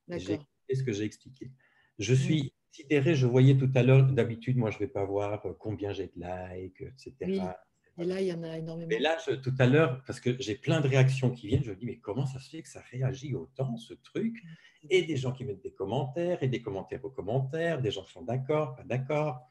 Qu'est-ce 0.09 0.83
que 0.83 0.93
j'ai 0.93 1.05
expliqué 1.05 1.51
Je 1.99 2.15
suis 2.15 2.43
mm. 2.43 2.51
sidéré, 2.73 3.15
je 3.15 3.27
voyais 3.27 3.57
tout 3.57 3.71
à 3.75 3.83
l'heure, 3.83 4.05
d'habitude, 4.05 4.59
moi, 4.59 4.71
je 4.71 4.77
ne 4.77 4.81
vais 4.81 4.89
pas 4.89 5.05
voir 5.05 5.43
combien 5.59 5.93
j'ai 5.93 6.09
de 6.09 6.13
likes, 6.17 6.83
etc. 6.83 7.43
Et 8.01 8.05
là, 8.05 8.21
il 8.21 8.29
y 8.29 8.33
en 8.33 8.43
a 8.43 8.57
énormément. 8.57 8.89
Mais 8.89 8.99
là, 8.99 9.19
tout 9.43 9.55
à 9.59 9.67
l'heure, 9.67 10.03
parce 10.07 10.21
que 10.21 10.35
j'ai 10.41 10.55
plein 10.55 10.81
de 10.81 10.89
réactions 10.89 11.31
qui 11.31 11.49
viennent, 11.49 11.63
je 11.63 11.71
me 11.71 11.77
dis, 11.77 11.85
mais 11.85 11.99
comment 11.99 12.25
ça 12.25 12.39
se 12.39 12.49
fait 12.49 12.63
que 12.63 12.69
ça 12.69 12.83
réagit 12.91 13.35
autant, 13.35 13.77
ce 13.77 13.93
truc? 13.93 14.43
Et 14.89 15.03
des 15.03 15.17
gens 15.17 15.33
qui 15.33 15.45
mettent 15.45 15.63
des 15.63 15.75
commentaires, 15.75 16.43
et 16.43 16.49
des 16.49 16.63
commentaires 16.63 17.05
aux 17.05 17.11
commentaires, 17.11 17.83
des 17.83 17.91
gens 17.91 18.03
qui 18.05 18.13
sont 18.13 18.25
d'accord, 18.25 18.75
pas 18.75 18.85
d'accord. 18.85 19.47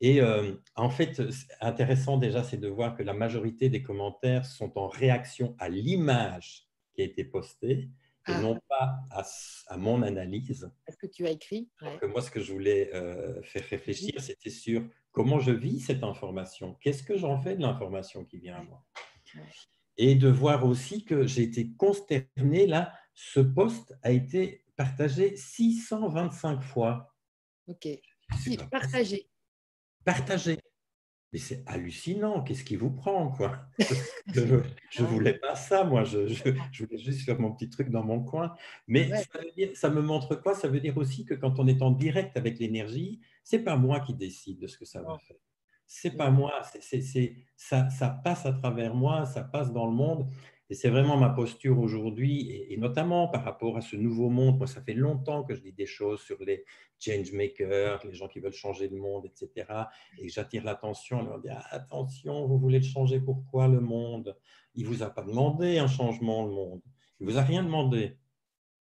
Et 0.00 0.22
euh, 0.22 0.54
en 0.76 0.88
fait, 0.88 1.22
intéressant 1.60 2.16
déjà, 2.16 2.42
c'est 2.42 2.56
de 2.56 2.68
voir 2.68 2.96
que 2.96 3.02
la 3.02 3.12
majorité 3.12 3.68
des 3.68 3.82
commentaires 3.82 4.46
sont 4.46 4.78
en 4.78 4.88
réaction 4.88 5.54
à 5.58 5.68
l'image 5.68 6.66
qui 6.94 7.02
a 7.02 7.04
été 7.04 7.22
postée 7.22 7.90
et 8.26 8.32
ah. 8.32 8.40
non 8.40 8.58
pas 8.68 9.00
à, 9.10 9.76
mon 9.76 10.02
analyse. 10.02 10.70
Est-ce 10.86 10.96
que 10.96 11.06
tu 11.06 11.26
as 11.26 11.30
écrit 11.30 11.70
que 12.00 12.06
Moi, 12.06 12.22
ce 12.22 12.30
que 12.30 12.40
je 12.40 12.52
voulais 12.52 12.90
euh, 12.94 13.42
faire 13.42 13.64
réfléchir, 13.68 14.20
c'était 14.20 14.50
sur 14.50 14.82
comment 15.12 15.38
je 15.38 15.52
vis 15.52 15.80
cette 15.80 16.02
information, 16.02 16.74
qu'est-ce 16.80 17.02
que 17.02 17.16
j'en 17.16 17.40
fais 17.40 17.54
de 17.56 17.62
l'information 17.62 18.24
qui 18.24 18.38
vient 18.38 18.56
à 18.56 18.62
moi? 18.62 18.84
Et 19.96 20.14
de 20.14 20.28
voir 20.28 20.64
aussi 20.64 21.04
que 21.04 21.26
j'ai 21.26 21.42
été 21.42 21.72
consterné, 21.76 22.66
là, 22.66 22.92
ce 23.14 23.40
poste 23.40 23.94
a 24.02 24.10
été 24.10 24.64
partagé 24.76 25.36
625 25.36 26.60
fois. 26.62 27.14
Ok, 27.66 27.88
partagé. 28.70 29.28
Partagé. 30.04 30.58
Mais 31.34 31.40
c'est 31.40 31.64
hallucinant, 31.66 32.44
qu'est-ce 32.44 32.62
qui 32.62 32.76
vous 32.76 32.92
prend 32.92 33.32
quoi? 33.32 33.66
Je 34.28 35.02
ne 35.02 35.06
voulais 35.08 35.34
pas 35.34 35.56
ça, 35.56 35.82
moi, 35.82 36.04
je, 36.04 36.18
voulais 36.84 36.96
juste 36.96 37.22
faire 37.22 37.40
mon 37.40 37.50
petit 37.50 37.68
truc 37.68 37.90
dans 37.90 38.04
mon 38.04 38.22
coin. 38.22 38.54
Mais 38.86 39.08
ça, 39.08 39.40
ça, 39.74 39.90
me 39.90 40.00
montre 40.00 40.36
quoi? 40.36 40.54
Ça 40.54 40.68
veut 40.68 40.78
dire 40.78 40.96
aussi 40.96 41.24
que 41.24 41.34
quand 41.34 41.58
on 41.58 41.66
est 41.66 41.82
en 41.82 41.90
direct 41.90 42.36
avec 42.36 42.60
l'énergie, 42.60 43.20
c'est 43.42 43.58
pas 43.58 43.76
moi 43.76 43.98
qui 43.98 44.14
décide 44.14 44.60
de 44.60 44.68
ce 44.68 44.78
que 44.78 44.84
ça 44.84 45.02
va 45.02 45.18
faire. 45.18 45.36
C'est 45.88 46.16
pas 46.16 46.30
moi, 46.30 46.52
c'est, 46.80 47.02
ça, 47.56 47.90
ça, 47.90 48.10
passe 48.10 48.46
à 48.46 48.52
travers 48.52 48.94
moi, 48.94 49.26
ça 49.26 49.42
passe 49.42 49.72
dans 49.72 49.86
le 49.86 49.92
monde. 49.92 50.30
Et 50.70 50.74
c'est 50.74 50.88
vraiment 50.88 51.18
ma 51.18 51.28
posture 51.28 51.78
aujourd'hui, 51.78 52.66
et, 52.70 52.76
notamment 52.78 53.28
par 53.28 53.44
rapport 53.44 53.76
à 53.76 53.82
ce 53.82 53.96
nouveau 53.96 54.30
monde. 54.30 54.56
Moi, 54.56 54.66
ça 54.66 54.80
fait 54.80 54.94
longtemps 54.94 55.44
que 55.44 55.54
je 55.54 55.60
dis 55.60 55.72
des 55.72 55.86
choses 55.86 56.22
sur 56.22 56.42
les 56.42 56.64
change 56.98 57.32
makers, 57.32 58.00
les 58.06 58.14
gens 58.14 58.28
qui 58.28 58.40
veulent 58.40 58.52
changer 58.52 58.88
le 58.88 58.96
monde, 58.96 59.26
etc. 59.26 59.66
Et 60.18 60.28
j'attire 60.30 60.64
l'attention, 60.64 61.20
on 61.20 61.24
leur 61.24 61.40
dit 61.40 61.50
attention, 61.70 62.46
vous 62.46 62.58
voulez 62.58 62.78
le 62.78 62.84
changer, 62.84 63.20
pourquoi 63.20 63.68
le 63.68 63.80
monde? 63.80 64.36
Il 64.74 64.84
ne 64.84 64.88
vous 64.88 65.02
a 65.02 65.10
pas 65.10 65.22
demandé 65.22 65.78
un 65.78 65.86
changement, 65.86 66.46
le 66.46 66.52
monde. 66.52 66.80
Il 67.20 67.26
ne 67.26 67.32
vous 67.32 67.38
a 67.38 67.42
rien 67.42 67.62
demandé. 67.62 68.16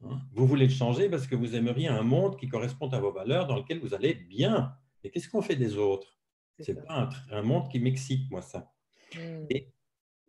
Hein? 0.06 0.22
Vous 0.34 0.48
voulez 0.48 0.68
le 0.68 0.74
changer 0.74 1.10
parce 1.10 1.28
que 1.28 1.36
vous 1.36 1.56
aimeriez 1.56 1.90
un 1.90 2.04
monde 2.04 2.38
qui 2.38 2.48
corresponde 2.48 2.94
à 2.94 3.00
vos 3.00 3.12
valeurs, 3.12 3.46
dans 3.46 3.58
lequel 3.58 3.80
vous 3.80 3.94
allez 3.94 4.14
bien. 4.14 4.74
Et 5.04 5.12
qu'est-ce 5.12 5.28
qu'on 5.28 5.42
fait 5.42 5.58
des 5.58 5.78
autres? 5.78 6.18
Ce 6.60 6.72
n'est 6.72 6.82
pas 6.82 7.10
un, 7.32 7.42
monde 7.42 7.70
qui 7.70 7.80
m'excite, 7.80 8.30
moi, 8.32 8.42
ça. 8.42 8.72
Hmm. 9.16 9.46
Et 9.50 9.74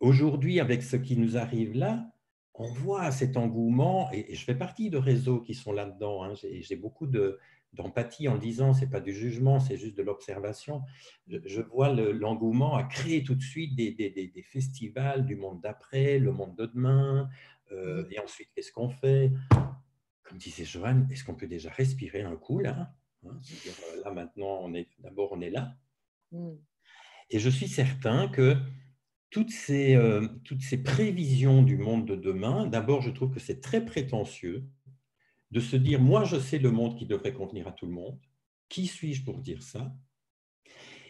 aujourd'hui, 0.05 0.59
avec 0.59 0.83
ce 0.83 0.95
qui 0.95 1.17
nous 1.17 1.37
arrive 1.37 1.75
là, 1.75 2.11
on 2.53 2.71
voit 2.71 3.11
cet 3.11 3.37
engouement, 3.37 4.09
et, 4.11 4.33
je 4.33 4.43
fais 4.43 4.55
partie 4.55 4.89
de 4.89 4.97
réseaux 4.97 5.41
qui 5.41 5.53
sont 5.53 5.73
là-dedans. 5.73 6.23
Hein. 6.23 6.33
J'ai 6.35 6.75
beaucoup 6.75 7.07
d'empathie 7.07 8.27
en 8.29 8.35
le 8.35 8.39
disant, 8.39 8.73
ce 8.73 8.81
n'est 8.81 8.89
pas 8.89 9.01
du 9.01 9.13
jugement, 9.13 9.59
c'est 9.59 9.77
juste 9.77 9.97
de 9.97 10.03
l'observation. 10.03 10.81
Je, 11.27 11.61
vois 11.61 11.89
l'engouement 11.93 12.75
à 12.75 12.83
créer 12.83 13.23
tout 13.23 13.35
de 13.35 13.41
suite 13.41 13.75
des, 13.75 13.91
des, 13.91 14.43
festivals 14.43 15.25
du 15.25 15.35
monde 15.35 15.59
d'après, 15.61 16.19
le 16.19 16.31
monde 16.31 16.55
de 16.55 16.65
demain, 16.65 17.29
Euh, 17.71 18.05
et 18.11 18.19
ensuite, 18.19 18.49
qu'est-ce 18.53 18.71
qu'on 18.71 18.89
fait? 18.89 19.31
Comme 20.21 20.37
disait 20.37 20.65
Joanne, 20.65 21.07
est-ce 21.11 21.23
qu'on 21.23 21.33
peut 21.33 21.47
déjà 21.47 21.71
respirer 21.71 22.21
un 22.21 22.35
coup 22.35 22.59
là 22.59 22.93
hein? 23.25 23.39
Là, 24.03 24.11
maintenant, 24.11 24.69
d'abord, 24.99 25.31
on 25.31 25.41
est 25.41 25.49
là. 25.49 25.75
Mm. 26.31 26.51
Et 27.31 27.39
je 27.39 27.49
suis 27.49 27.67
certain 27.67 28.27
que 28.27 28.55
toutes 29.35 29.51
ces, 29.51 29.95
euh, 29.95 30.29
toutes 30.45 30.61
ces 30.61 30.81
prévisions 30.81 31.61
du 31.61 31.75
monde 31.77 32.07
de 32.07 32.15
demain, 32.15 32.67
d'abord, 32.67 33.01
je 33.01 33.09
trouve 33.09 33.31
que 33.31 33.41
c'est 33.41 33.59
très 33.59 33.83
prétentieux 33.83 34.63
de 35.51 35.59
se 35.59 35.75
dire, 35.75 35.99
moi, 35.99 36.23
je 36.23 36.39
sais 36.39 36.57
le 36.57 36.71
monde 36.71 36.97
qui 36.97 37.05
devrait 37.05 37.33
convenir 37.33 37.67
à 37.67 37.73
tout 37.73 37.85
le 37.85 37.91
monde. 37.91 38.17
Qui 38.69 38.87
suis-je 38.87 39.25
pour 39.25 39.41
dire 39.41 39.61
ça? 39.61 39.93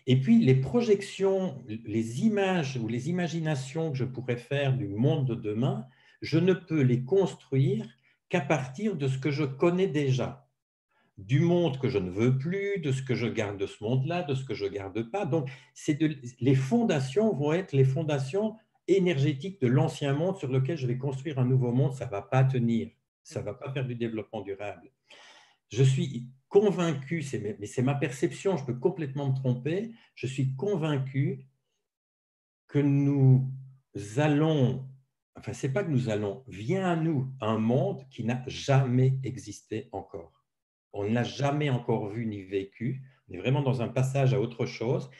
Et 0.07 0.19
puis, 0.19 0.43
les 0.43 0.55
projections, 0.55 1.63
les 1.67 2.26
images 2.26 2.78
ou 2.78 2.88
les 2.88 3.11
imaginations 3.11 3.91
que 3.91 3.97
je 3.99 4.05
pourrais 4.05 4.38
faire 4.38 4.76
du 4.76 4.88
monde 4.88 5.28
de 5.28 5.36
demain, 5.36 5.86
je 6.23 6.39
ne 6.39 6.53
peux 6.53 6.82
les 6.82 7.03
construire 7.03 7.88
qu'à 8.30 8.41
partir 8.41 8.95
de 8.95 9.07
ce 9.07 9.19
que 9.19 9.30
je 9.30 9.43
connais 9.43 9.88
déjà 9.88 10.45
du 11.18 11.39
monde 11.39 11.80
que 11.80 11.88
je 11.88 11.97
ne 11.97 12.09
veux 12.09 12.38
plus, 12.38 12.80
de 12.80 12.91
ce 12.91 13.01
que 13.01 13.16
je 13.16 13.28
garde 13.28 13.57
de 13.57 13.68
ce 13.68 13.84
monde-là, 13.84 14.24
de 14.24 14.36
ce 14.36 14.43
que 14.43 14.53
je 14.53 14.66
garde 14.66 15.09
pas. 15.09 15.26
Donc, 15.26 15.49
de, 15.88 16.16
les 16.41 16.55
fondations 16.55 17.34
vont 17.34 17.53
être 17.53 17.72
les 17.72 17.86
fondations 17.86 18.57
énergétiques 18.88 19.61
de 19.61 19.68
l'ancien 19.68 20.13
monde 20.13 20.38
sur 20.38 20.49
lequel 20.49 20.78
je 20.78 20.88
vais 20.88 20.97
construire 20.97 21.39
un 21.39 21.45
nouveau 21.45 21.72
monde. 21.72 21.93
Ça 21.93 22.05
va 22.05 22.22
pas 22.22 22.43
tenir, 22.43 22.89
ça 23.24 23.41
va 23.41 23.53
pas 23.53 23.72
faire 23.72 23.86
du 23.86 23.95
développement 23.95 24.41
durable. 24.41 24.91
Je 25.70 25.84
suis 25.84 26.28
convaincu, 26.49 27.26
mais 27.59 27.66
c'est 27.66 27.82
ma 27.82 27.95
perception, 27.95 28.57
je 28.57 28.66
peux 28.66 28.76
complètement 28.76 29.30
me 29.30 29.36
tromper, 29.36 29.91
je 30.13 30.28
suis 30.28 30.55
convaincu 30.55 31.47
que 32.68 32.80
nous 32.80 33.49
allons, 34.18 34.88
enfin, 35.36 35.53
c'est 35.53 35.74
pas 35.74 35.84
que 35.84 35.89
nous 35.89 36.09
allons, 36.09 36.43
vient 36.47 36.86
à 36.86 36.95
nous 36.95 37.34
un 37.41 37.57
monde 37.57 38.05
qui 38.09 38.24
n'a 38.24 38.43
jamais 38.47 39.20
existé 39.24 39.89
encore 39.91 40.45
on 40.96 41.04
ne 41.04 41.14
l'a 41.14 41.24
jamais 41.24 41.70
encore 41.70 42.10
vu 42.10 42.26
ni 42.26 42.41
vécu. 42.41 43.02
On 43.30 43.34
est 43.34 43.38
vraiment 43.38 43.62
dans 43.62 43.82
un 43.82 43.89
passage 43.89 44.34
à 44.34 44.39
autre 44.39 44.66
chose. 44.66 45.12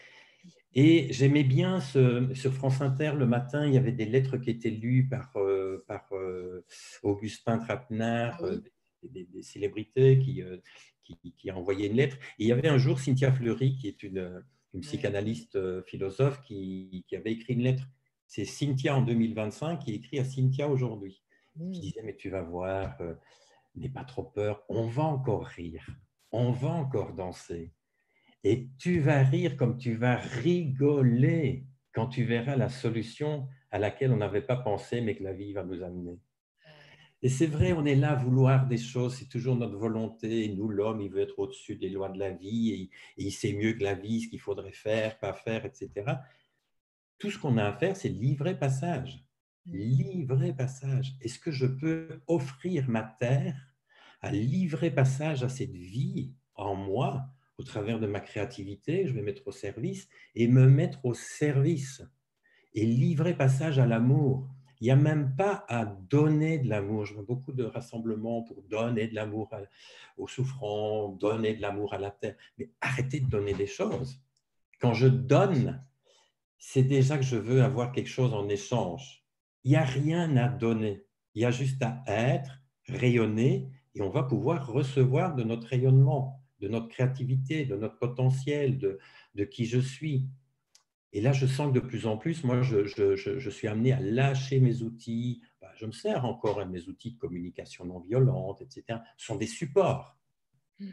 Et 0.74 1.12
j'aimais 1.12 1.44
bien 1.44 1.80
ce, 1.80 2.34
sur 2.34 2.54
France 2.54 2.82
Inter 2.82 3.14
le 3.18 3.26
matin, 3.26 3.66
il 3.66 3.74
y 3.74 3.78
avait 3.78 3.92
des 3.92 4.06
lettres 4.06 4.38
qui 4.38 4.50
étaient 4.50 4.70
lues 4.70 5.08
par, 5.08 5.32
euh, 5.38 5.86
par 5.88 6.08
euh, 6.14 6.66
Augustin 7.04 7.60
Trappner, 7.60 8.32
ah 8.34 8.44
euh, 8.44 8.62
des, 9.04 9.28
célébrités 9.42 10.20
qui, 10.20 10.44
qui, 11.04 11.34
qui, 11.38 11.52
envoyaient 11.52 11.88
une 11.88 11.96
lettre. 11.96 12.18
Et 12.40 12.46
il 12.46 12.48
y 12.48 12.52
avait 12.52 12.68
un 12.68 12.78
jour 12.78 13.00
Cynthia 13.00 13.32
Fleury, 13.32 13.78
qui 13.78 13.88
est 13.88 14.04
une, 14.04 14.44
psychanalyste 14.82 15.58
philosophe, 15.84 16.42
qui, 16.42 17.06
qui, 17.08 17.16
avait 17.16 17.32
écrit 17.32 17.54
une 17.54 17.62
lettre. 17.62 17.86
C'est 18.28 18.44
Cynthia 18.44 18.98
en 18.98 19.02
2025 19.02 19.80
qui 19.80 19.94
écrit 19.94 20.20
à 20.20 20.26
Cynthia 20.26 20.68
aujourd'hui. 20.68 21.24
Qui 21.54 21.64
mmh. 21.64 21.72
disait, 21.72 22.02
mais 22.04 22.16
tu 22.18 22.30
vas 22.30 22.42
voir, 22.42 22.98
n'aie 23.76 23.90
pas 23.90 24.04
trop 24.04 24.24
peur, 24.24 24.64
on 24.70 24.88
va 24.88 25.04
encore 25.04 25.46
rire, 25.46 25.86
on 26.32 26.52
va 26.52 26.70
encore 26.70 27.14
danser. 27.14 27.74
Et 28.44 28.70
tu 28.78 29.00
vas 29.00 29.24
rire 29.24 29.58
comme 29.58 29.78
tu 29.78 29.96
vas 29.96 30.18
rigoler 30.18 31.66
quand 31.94 32.08
tu 32.08 32.26
verras 32.26 32.56
la 32.56 32.70
solution 32.70 33.48
à 33.72 33.80
laquelle 33.80 34.12
on 34.12 34.18
n'avait 34.18 34.42
pas 34.42 34.58
pensé, 34.58 35.02
mais 35.02 35.16
que 35.16 35.24
la 35.24 35.34
vie 35.34 35.54
va 35.54 35.64
nous 35.64 35.82
amener. 35.82 36.20
Et 37.22 37.30
c'est 37.30 37.48
vrai, 37.48 37.74
on 37.74 37.86
est 37.86 37.96
là 37.96 38.12
à 38.12 38.16
vouloir 38.16 38.68
des 38.68 38.78
choses, 38.78 39.16
c'est 39.16 39.28
toujours 39.28 39.56
notre 39.56 39.78
volonté. 39.78 40.48
Nous, 40.50 40.70
l'homme, 40.70 41.02
il 41.02 41.10
veut 41.10 41.22
être 41.22 41.40
au-dessus 41.40 41.76
des 41.76 41.90
lois 41.90 42.10
de 42.10 42.20
la 42.20 42.30
vie 42.30 42.72
et, 42.72 42.90
il 43.18 43.32
sait 43.32 43.54
mieux 43.54 43.74
que 43.74 43.84
la 43.84 43.96
vie 43.96 44.22
ce 44.22 44.28
qu'il 44.28 44.40
faudrait 44.40 44.72
faire, 44.72 45.18
pas 45.18 45.34
faire, 45.34 45.66
etc. 45.66 45.90
Tout 47.18 47.32
ce 47.32 47.40
qu'on 47.40 47.58
a 47.58 47.66
à 47.66 47.74
faire, 47.74 47.96
c'est 47.96 48.10
livrer 48.10 48.60
passage 48.60 49.25
livrer 49.66 50.53
passage. 50.53 51.16
Est-ce 51.22 51.39
que 51.39 51.51
je 51.51 51.66
peux 51.66 52.22
offrir 52.28 52.89
ma 52.89 53.03
terre 53.03 53.55
à 54.22 54.32
livrer 54.32 54.91
passage 54.91 55.43
à 55.43 55.49
cette 55.49 55.76
vie 55.76 56.34
en 56.55 56.76
moi 56.76 57.26
au 57.57 57.63
travers 57.63 57.99
de 57.99 58.07
ma 58.07 58.20
créativité 58.20 59.07
Je 59.07 59.13
vais 59.13 59.22
mettre 59.22 59.47
au 59.47 59.51
service 59.51 60.07
et 60.36 60.47
me 60.47 60.68
mettre 60.68 61.03
au 61.05 61.13
service 61.13 62.03
et 62.74 62.86
livrer 62.86 63.36
passage 63.36 63.80
à 63.80 63.86
l'amour? 63.86 64.49
Il 64.82 64.86
n'y 64.86 64.91
a 64.91 64.97
même 64.97 65.36
pas 65.36 65.66
à 65.70 65.86
donner 65.86 66.59
de 66.59 66.68
l'amour. 66.68 67.05
Je 67.05 67.13
vois 67.13 67.24
beaucoup 67.24 67.53
de 67.53 67.63
rassemblements 67.63 68.43
pour 68.43 68.61
donner 68.63 69.07
de 69.07 69.16
l'amour 69.16 69.49
aux 70.18 70.28
souffrants, 70.28 71.09
donner 71.09 71.55
de 71.55 71.61
l'amour 71.61 71.93
à 71.93 71.97
la 71.97 72.11
terre. 72.11 72.36
Mais 72.57 72.70
arrêtez 72.82 73.22
de 73.22 73.30
donner 73.30 73.53
des 73.53 73.68
choses. 73.68 74.20
Quand 74.82 74.93
je 74.93 75.07
donne, 75.07 75.82
c'est 76.57 76.84
déjà 76.84 77.18
que 77.18 77.24
je 77.24 77.38
veux 77.38 77.63
avoir 77.63 77.93
quelque 77.93 78.09
chose 78.09 78.34
en 78.34 78.49
échange. 78.49 79.25
Il 79.66 79.72
n'y 79.72 79.78
a 79.78 79.84
rien 79.84 80.38
à 80.38 80.47
donner. 80.47 81.03
Il 81.34 81.41
y 81.41 81.45
a 81.45 81.51
juste 81.51 81.82
à 81.82 82.03
être, 82.07 82.61
rayonner, 82.88 83.68
et 83.95 84.01
on 84.01 84.09
va 84.09 84.22
pouvoir 84.22 84.68
recevoir 84.68 85.36
de 85.36 85.43
notre 85.43 85.68
rayonnement, 85.68 86.39
de 86.59 86.68
notre 86.68 86.88
créativité, 86.88 87.66
de 87.66 87.76
notre 87.76 87.97
potentiel, 87.97 88.78
de, 88.78 88.99
de 89.34 89.43
qui 89.43 89.66
je 89.66 89.80
suis. 89.80 90.28
Et 91.13 91.22
là, 91.22 91.34
je 91.34 91.47
sens 91.47 91.70
que 91.70 91.80
de 91.80 91.86
plus 91.86 92.05
en 92.05 92.18
plus, 92.18 92.43
moi, 92.43 92.61
je, 92.61 92.86
je, 92.86 93.16
je, 93.16 93.49
suis 93.49 93.68
amené 93.68 93.91
à 93.91 93.99
lâcher 93.99 94.59
mes 94.59 94.84
outils. 94.84 95.41
Bah, 95.59 95.72
je 95.78 95.88
me 95.88 95.91
sers 95.91 96.26
encore 96.26 96.63
de 96.63 96.70
mes 96.70 96.88
outils 96.88 97.13
de 97.13 97.18
communication 97.18 97.86
non 97.86 97.99
violente, 97.99 98.61
etc. 98.61 98.99
Ce 99.18 99.26
sont 99.26 99.36
des 99.36 99.47
supports. 99.47 100.16
Hmm. 100.80 100.89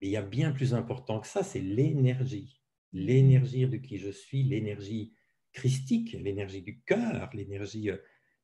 Mais 0.00 0.08
il 0.08 0.10
y 0.10 0.16
a 0.16 0.22
bien 0.22 0.52
plus 0.52 0.74
important 0.74 1.18
que 1.18 1.28
ça, 1.28 1.42
c'est 1.42 1.60
l'énergie. 1.60 2.60
L'énergie 2.92 3.66
de 3.66 3.78
qui 3.78 3.96
je 3.96 4.10
suis, 4.10 4.42
l'énergie 4.42 5.14
christique, 5.52 6.12
l'énergie 6.12 6.62
du 6.62 6.80
cœur, 6.80 7.30
l'énergie, 7.34 7.90
euh, 7.90 7.96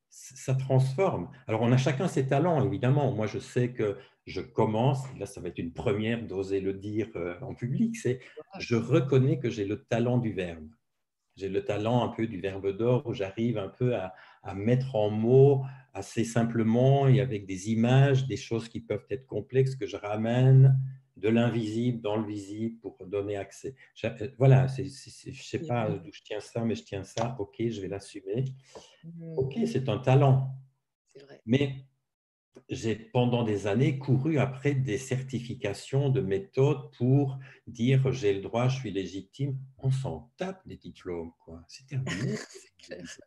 ça 0.09 0.55
transforme. 0.55 1.29
Alors, 1.47 1.61
on 1.61 1.71
a 1.71 1.77
chacun 1.77 2.07
ses 2.07 2.27
talents, 2.27 2.65
évidemment. 2.65 3.11
Moi, 3.11 3.27
je 3.27 3.39
sais 3.39 3.71
que 3.71 3.97
je 4.25 4.41
commence, 4.41 5.03
là, 5.17 5.25
ça 5.25 5.41
va 5.41 5.49
être 5.49 5.59
une 5.59 5.73
première 5.73 6.25
d'oser 6.25 6.61
le 6.61 6.73
dire 6.73 7.09
euh, 7.15 7.35
en 7.41 7.53
public, 7.53 7.95
c'est 7.95 8.19
je 8.59 8.75
reconnais 8.75 9.39
que 9.39 9.49
j'ai 9.49 9.65
le 9.65 9.83
talent 9.83 10.17
du 10.17 10.33
verbe. 10.33 10.69
J'ai 11.35 11.49
le 11.49 11.63
talent 11.63 12.03
un 12.03 12.09
peu 12.09 12.27
du 12.27 12.39
verbe 12.41 12.75
d'or 12.75 13.05
où 13.07 13.13
j'arrive 13.13 13.57
un 13.57 13.69
peu 13.69 13.95
à, 13.95 14.13
à, 14.43 14.53
mettre 14.55 14.95
en 14.95 15.09
mots 15.09 15.63
assez 15.93 16.25
simplement 16.25 17.07
et 17.07 17.21
avec 17.21 17.45
des 17.45 17.71
images, 17.71 18.27
des 18.27 18.35
choses 18.35 18.67
qui 18.67 18.81
peuvent 18.81 19.05
être 19.09 19.25
complexes 19.25 19.75
que 19.75 19.87
je 19.87 19.95
ramène 19.95 20.77
de 21.19 21.29
l'invisible 21.29 22.01
dans 22.01 22.17
le 22.17 22.25
visible 22.25 22.79
pour 22.79 22.97
donner 23.05 23.37
accès. 23.37 23.75
Euh, 24.03 24.29
voilà, 24.37 24.67
je 24.67 24.83
ne 24.83 25.33
sais 25.35 25.59
pas 25.59 25.89
d'où 25.89 26.11
je 26.11 26.21
tiens 26.23 26.39
ça, 26.39 26.63
mais 26.63 26.75
je 26.75 26.83
tiens 26.83 27.03
ça, 27.03 27.35
ok, 27.39 27.55
je 27.59 27.81
vais 27.81 27.87
l'assumer. 27.87 28.45
Mmh. 29.03 29.37
Ok, 29.37 29.57
c'est 29.65 29.89
un 29.89 29.97
talent. 29.97 30.55
Vrai. 31.15 31.41
Mais 31.45 31.85
j'ai 32.69 32.95
pendant 32.95 33.43
des 33.43 33.67
années 33.67 33.97
couru 33.97 34.37
après 34.37 34.73
des 34.73 34.97
certifications 34.97 36.09
de 36.09 36.21
méthode 36.21 36.91
pour 36.97 37.39
dire 37.67 38.11
j'ai 38.11 38.33
le 38.33 38.41
droit, 38.41 38.67
je 38.67 38.79
suis 38.79 38.91
légitime. 38.91 39.57
On 39.77 39.91
s'en 39.91 40.31
tape 40.37 40.61
des 40.67 40.77
diplômes, 40.77 41.31
quoi. 41.43 41.63
C'est 41.67 41.87
terminé. 41.87 42.35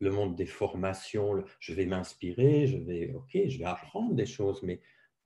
le 0.00 0.10
monde 0.10 0.34
des 0.34 0.46
formations, 0.46 1.44
je 1.58 1.74
vais 1.74 1.84
m'inspirer, 1.84 2.66
je 2.66 2.78
vais, 2.78 3.12
ok, 3.12 3.38
je 3.46 3.58
vais 3.58 3.66
apprendre 3.66 4.14
des 4.14 4.26
choses, 4.26 4.62
mais 4.62 4.80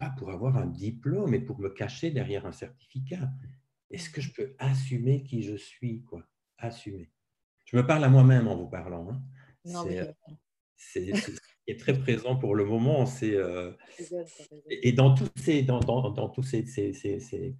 pas 0.05 0.15
pour 0.19 0.31
avoir 0.31 0.57
un 0.57 0.67
diplôme, 0.67 1.31
mais 1.31 1.41
pour 1.41 1.59
me 1.59 1.71
cacher 1.71 2.11
derrière 2.11 2.47
un 2.47 2.53
certificat. 2.53 3.31
Est-ce 3.91 4.11
que 4.11 4.21
je 4.21 4.33
peux 4.33 4.55
assumer 4.59 5.23
qui 5.23 5.43
je 5.43 5.57
suis 5.57 6.03
quoi? 6.03 6.23
Assumer. 6.59 7.11
Je 7.65 7.77
me 7.77 7.87
parle 7.87 8.05
à 8.05 8.09
moi-même 8.09 8.49
en 8.49 8.57
vous 8.57 8.69
parlant. 8.69 9.09
Hein. 9.11 9.23
C'est 10.77 11.15
ce 11.15 11.31
qui 11.31 11.39
est 11.69 11.81
très 11.81 11.99
présent 11.99 12.37
pour 12.37 12.55
le 12.55 12.65
moment. 12.65 13.07
C'est 13.07 13.35
euh, 13.35 13.73
et 14.69 14.93
dans 14.93 15.15
tous 15.15 15.29
ces 15.37 15.63
dans, 15.63 15.81
dans, 15.81 16.11
dans 16.11 16.29
tous 16.29 16.43
ces, 16.43 16.67
ces, 16.67 16.93
ces, 16.93 17.57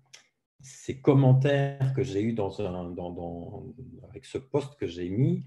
ces, 0.61 1.01
commentaires 1.01 1.95
que 1.95 2.03
j'ai 2.03 2.23
eu 2.23 2.33
dans 2.33 2.61
un 2.61 2.91
dans, 2.91 3.75
avec 4.09 4.25
ce 4.27 4.39
poste 4.39 4.77
que 4.77 4.87
j'ai 4.87 5.09
mis, 5.09 5.45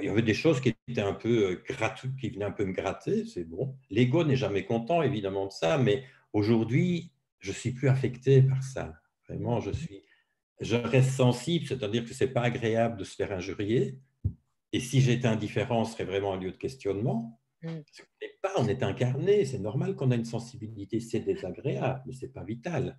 il 0.00 0.06
y 0.06 0.08
avait 0.08 0.22
des 0.22 0.34
choses 0.34 0.60
qui 0.60 0.74
étaient 0.88 1.00
un 1.00 1.14
peu 1.14 1.50
euh, 1.50 1.62
gratuites, 1.68 2.16
qui 2.16 2.30
venaient 2.30 2.44
un 2.44 2.50
peu 2.50 2.64
me 2.64 2.72
gratter. 2.72 3.24
C'est 3.26 3.44
bon. 3.44 3.76
L'ego 3.90 4.24
n'est 4.24 4.36
jamais 4.36 4.64
content 4.64 5.02
évidemment 5.02 5.46
de 5.46 5.52
ça, 5.52 5.78
mais 5.78 6.04
Aujourd'hui, 6.32 7.12
je 7.38 7.52
suis 7.52 7.72
plus 7.72 7.88
affecté 7.88 8.42
par 8.42 8.62
ça. 8.62 8.94
Vraiment, 9.28 9.60
je 9.60 9.70
suis, 9.70 10.02
je 10.60 10.76
reste 10.76 11.10
sensible, 11.10 11.66
c'est-à-dire 11.66 12.04
que 12.04 12.14
c'est 12.14 12.28
pas 12.28 12.42
agréable 12.42 12.98
de 12.98 13.04
se 13.04 13.16
faire 13.16 13.32
injurier. 13.32 13.98
Et 14.72 14.80
si 14.80 15.00
j'étais 15.00 15.28
indifférent, 15.28 15.84
ce 15.84 15.92
serait 15.92 16.04
vraiment 16.04 16.34
un 16.34 16.38
lieu 16.38 16.52
de 16.52 16.56
questionnement. 16.56 17.40
Mm. 17.62 17.68
Parce 17.68 17.98
qu'on 17.98 18.14
n'est 18.22 18.38
pas, 18.42 18.52
on 18.58 18.68
est 18.68 18.82
incarné, 18.82 19.44
c'est 19.44 19.58
normal 19.58 19.96
qu'on 19.96 20.10
a 20.10 20.14
une 20.14 20.24
sensibilité, 20.24 21.00
c'est 21.00 21.20
désagréable, 21.20 22.02
mais 22.06 22.12
c'est 22.12 22.32
pas 22.32 22.44
vital. 22.44 22.98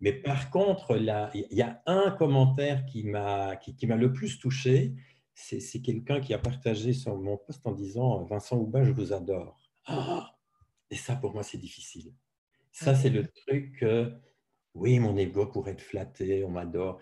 Mais 0.00 0.12
par 0.12 0.50
contre, 0.50 0.96
là, 0.96 1.30
il 1.34 1.46
y 1.50 1.62
a 1.62 1.82
un 1.86 2.10
commentaire 2.12 2.84
qui 2.86 3.04
m'a 3.04 3.56
qui, 3.56 3.76
qui 3.76 3.86
le 3.86 4.12
plus 4.12 4.38
touché, 4.38 4.94
c'est 5.34 5.82
quelqu'un 5.82 6.20
qui 6.20 6.32
a 6.32 6.38
partagé 6.38 6.94
sur 6.94 7.16
mon 7.16 7.36
poste 7.36 7.66
en 7.66 7.72
disant 7.72 8.24
Vincent 8.24 8.56
Houba, 8.56 8.84
je 8.84 8.92
vous 8.92 9.12
adore. 9.12 9.60
Ah 9.84 10.32
et 10.90 10.96
ça, 10.96 11.16
pour 11.16 11.34
moi, 11.34 11.42
c'est 11.42 11.58
difficile. 11.58 12.12
Ça, 12.78 12.94
c'est 12.94 13.08
le 13.08 13.26
truc 13.26 13.78
que, 13.80 14.12
oui, 14.74 14.98
mon 14.98 15.16
ego 15.16 15.46
pourrait 15.46 15.72
être 15.72 15.80
flatté, 15.80 16.44
on 16.44 16.50
m'adore, 16.50 17.00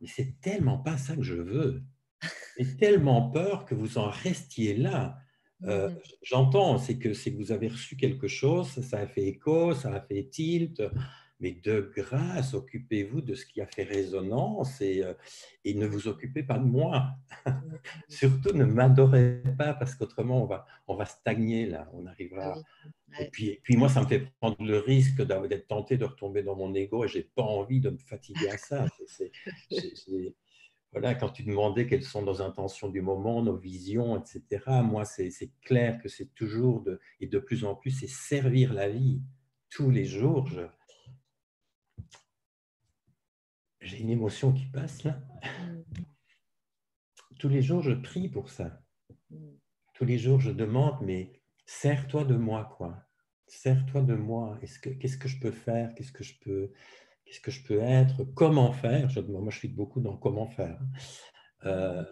mais 0.00 0.06
c'est 0.06 0.40
tellement 0.40 0.78
pas 0.78 0.96
ça 0.98 1.16
que 1.16 1.22
je 1.22 1.34
veux. 1.34 1.82
J'ai 2.58 2.76
tellement 2.76 3.28
peur 3.32 3.64
que 3.64 3.74
vous 3.74 3.98
en 3.98 4.08
restiez 4.08 4.76
là. 4.76 5.18
Euh, 5.64 5.90
mhm. 5.90 5.98
J'entends, 6.22 6.78
c'est 6.78 6.96
que, 6.96 7.08
que 7.08 7.36
vous 7.36 7.50
avez 7.50 7.66
reçu 7.66 7.96
quelque 7.96 8.28
chose, 8.28 8.68
ça 8.82 9.00
a 9.00 9.06
fait 9.08 9.26
écho, 9.26 9.74
ça 9.74 9.92
a 9.94 10.00
fait 10.00 10.28
tilt, 10.30 10.80
mais 11.40 11.52
de 11.52 11.92
grâce, 11.94 12.54
occupez-vous 12.54 13.20
de 13.20 13.34
ce 13.34 13.44
qui 13.44 13.60
a 13.60 13.66
fait 13.66 13.82
résonance 13.82 14.80
et, 14.80 15.04
euh, 15.04 15.12
et 15.64 15.74
ne 15.74 15.86
vous 15.86 16.08
occupez 16.08 16.42
pas 16.42 16.58
de 16.58 16.64
moi. 16.64 17.10
Surtout 18.08 18.52
ne 18.54 18.64
m'adorez 18.64 19.42
pas 19.58 19.74
parce 19.74 19.94
qu'autrement 19.94 20.42
on 20.42 20.46
va, 20.46 20.66
on 20.86 20.94
va 20.94 21.04
stagner 21.04 21.66
là, 21.66 21.88
on 21.92 22.06
arrivera. 22.06 22.56
Et 23.20 23.26
puis, 23.26 23.60
puis 23.62 23.76
moi, 23.76 23.88
ça 23.88 24.02
me 24.02 24.06
fait 24.06 24.30
prendre 24.40 24.62
le 24.62 24.78
risque 24.78 25.22
d'être 25.22 25.68
tenté 25.68 25.96
de 25.96 26.04
retomber 26.04 26.42
dans 26.42 26.56
mon 26.56 26.74
ego 26.74 27.04
et 27.04 27.08
j'ai 27.08 27.22
pas 27.22 27.42
envie 27.42 27.80
de 27.80 27.90
me 27.90 27.98
fatiguer 27.98 28.48
à 28.48 28.58
ça. 28.58 28.86
voilà, 30.92 31.14
quand 31.14 31.30
tu 31.30 31.42
demandais 31.42 31.86
quelles 31.86 32.02
sont 32.02 32.22
nos 32.22 32.42
intentions 32.42 32.88
du 32.88 33.00
moment, 33.00 33.42
nos 33.42 33.56
visions, 33.56 34.20
etc., 34.20 34.64
moi, 34.82 35.04
c'est 35.04 35.30
clair 35.62 36.00
que 36.02 36.08
c'est 36.08 36.34
toujours, 36.34 36.82
de, 36.82 37.00
et 37.20 37.26
de 37.26 37.38
plus 37.38 37.64
en 37.64 37.74
plus, 37.74 37.90
c'est 37.90 38.08
servir 38.08 38.72
la 38.72 38.88
vie. 38.88 39.20
Tous 39.70 39.90
les 39.90 40.04
jours, 40.04 40.46
je, 40.46 40.62
j'ai 43.86 44.00
une 44.00 44.10
émotion 44.10 44.52
qui 44.52 44.66
passe 44.66 45.04
là. 45.04 45.20
Mm. 45.42 46.02
Tous 47.38 47.48
les 47.48 47.62
jours, 47.62 47.82
je 47.82 47.92
prie 47.92 48.28
pour 48.28 48.50
ça. 48.50 48.82
Mm. 49.30 49.36
Tous 49.94 50.04
les 50.04 50.18
jours, 50.18 50.40
je 50.40 50.50
demande, 50.50 50.96
mais 51.02 51.40
sers-toi 51.64 52.24
de 52.24 52.36
moi, 52.36 52.74
quoi. 52.76 53.02
Sers-toi 53.46 54.02
de 54.02 54.14
moi. 54.14 54.58
Qu'est-ce 54.60 55.18
que 55.18 55.28
je 55.28 55.38
peux 55.40 55.52
faire? 55.52 55.94
Qu'est-ce 55.94 56.12
que 56.12 56.24
je 56.24 56.34
peux 56.40 56.72
Qu'est-ce 57.24 57.40
que 57.40 57.50
je 57.50 57.62
peux 57.64 57.80
être? 57.80 58.24
Comment 58.34 58.72
faire? 58.72 59.08
Je, 59.10 59.20
Moi, 59.20 59.50
je 59.50 59.58
suis 59.58 59.68
beaucoup 59.68 60.00
dans 60.00 60.16
comment 60.16 60.46
faire. 60.46 60.78
Euh, 61.64 62.04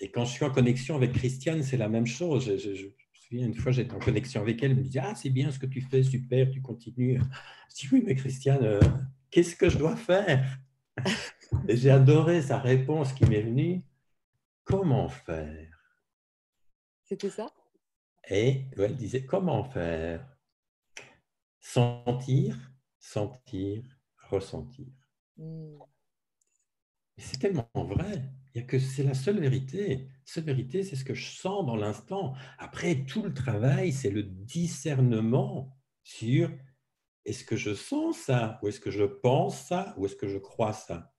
et 0.00 0.10
quand 0.10 0.24
je 0.24 0.32
suis 0.32 0.44
en 0.44 0.50
connexion 0.50 0.94
avec 0.94 1.12
Christiane, 1.12 1.62
c'est 1.62 1.76
la 1.76 1.88
même 1.88 2.06
chose. 2.06 2.44
Je, 2.46 2.74
je, 2.74 2.86
me 2.86 2.92
souviens, 3.12 3.46
une 3.46 3.54
fois, 3.54 3.72
j'étais 3.72 3.94
en 3.94 3.98
connexion 3.98 4.40
avec 4.40 4.62
elle, 4.62 4.72
elle 4.72 4.76
me 4.76 4.82
disait 4.82 5.00
Ah, 5.02 5.14
c'est 5.14 5.30
bien 5.30 5.50
ce 5.50 5.58
que 5.58 5.66
tu 5.66 5.80
fais, 5.80 6.02
super, 6.02 6.50
tu 6.50 6.62
continues. 6.62 7.20
Je 7.70 7.74
dis 7.74 7.88
Oui, 7.92 8.02
mais 8.04 8.14
Christiane, 8.14 8.62
euh, 8.62 8.80
qu'est-ce 9.30 9.56
que 9.56 9.68
je 9.68 9.78
dois 9.78 9.96
faire? 9.96 10.58
J'ai 11.68 11.90
adoré 11.90 12.42
sa 12.42 12.58
réponse 12.58 13.12
qui 13.12 13.24
m'est 13.24 13.42
venue. 13.42 13.84
Comment 14.64 15.08
faire? 15.08 15.68
C'était 17.04 17.30
ça? 17.30 17.52
Et 18.28 18.66
elle 18.76 18.96
disait, 18.96 19.26
comment 19.26 19.64
faire? 19.64 20.26
Sentir, 21.60 22.56
sentir, 22.98 23.82
ressentir. 24.30 24.86
Hmm. 25.36 25.78
C'est 27.18 27.38
tellement 27.38 27.68
vrai. 27.74 28.22
Il 28.54 28.60
y 28.60 28.64
a 28.64 28.66
que 28.66 28.78
c'est 28.78 29.02
la 29.02 29.14
seule 29.14 29.40
vérité. 29.40 30.08
Cette 30.24 30.44
vérité, 30.44 30.82
c'est 30.82 30.96
ce 30.96 31.04
que 31.04 31.14
je 31.14 31.30
sens 31.30 31.64
dans 31.66 31.76
l'instant. 31.76 32.34
Après, 32.58 33.04
tout 33.04 33.22
le 33.22 33.32
travail, 33.32 33.92
c'est 33.92 34.10
le 34.10 34.22
discernement 34.22 35.76
sur 36.02 36.50
est-ce 37.24 37.44
que 37.44 37.56
je 37.56 37.74
sens 37.74 38.16
ça 38.16 38.58
Ou 38.62 38.68
est-ce 38.68 38.80
que 38.80 38.90
je 38.90 39.04
pense 39.04 39.66
ça 39.66 39.94
Ou 39.96 40.06
est-ce 40.06 40.16
que 40.16 40.28
je 40.28 40.38
crois 40.38 40.72
ça? 40.72 41.12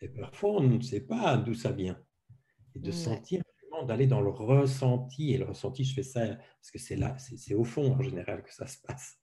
Et 0.00 0.08
parfois, 0.08 0.52
on 0.52 0.62
ne 0.62 0.80
sait 0.80 1.06
pas 1.06 1.36
d'où 1.36 1.54
ça 1.54 1.72
vient. 1.72 2.00
Et 2.74 2.78
de 2.78 2.90
sentir 2.90 3.42
vraiment, 3.60 3.86
d'aller 3.86 4.06
dans 4.06 4.20
le 4.20 4.30
ressenti. 4.30 5.32
Et 5.32 5.38
le 5.38 5.46
ressenti, 5.46 5.84
je 5.84 5.94
fais 5.94 6.02
ça 6.02 6.26
parce 6.26 6.70
que 6.72 6.78
c'est 6.78 6.96
là, 6.96 7.16
c'est 7.18 7.54
au 7.54 7.64
fond 7.64 7.92
en 7.92 8.02
général 8.02 8.42
que 8.42 8.52
ça 8.52 8.66
se 8.66 8.78
passe. 8.86 9.16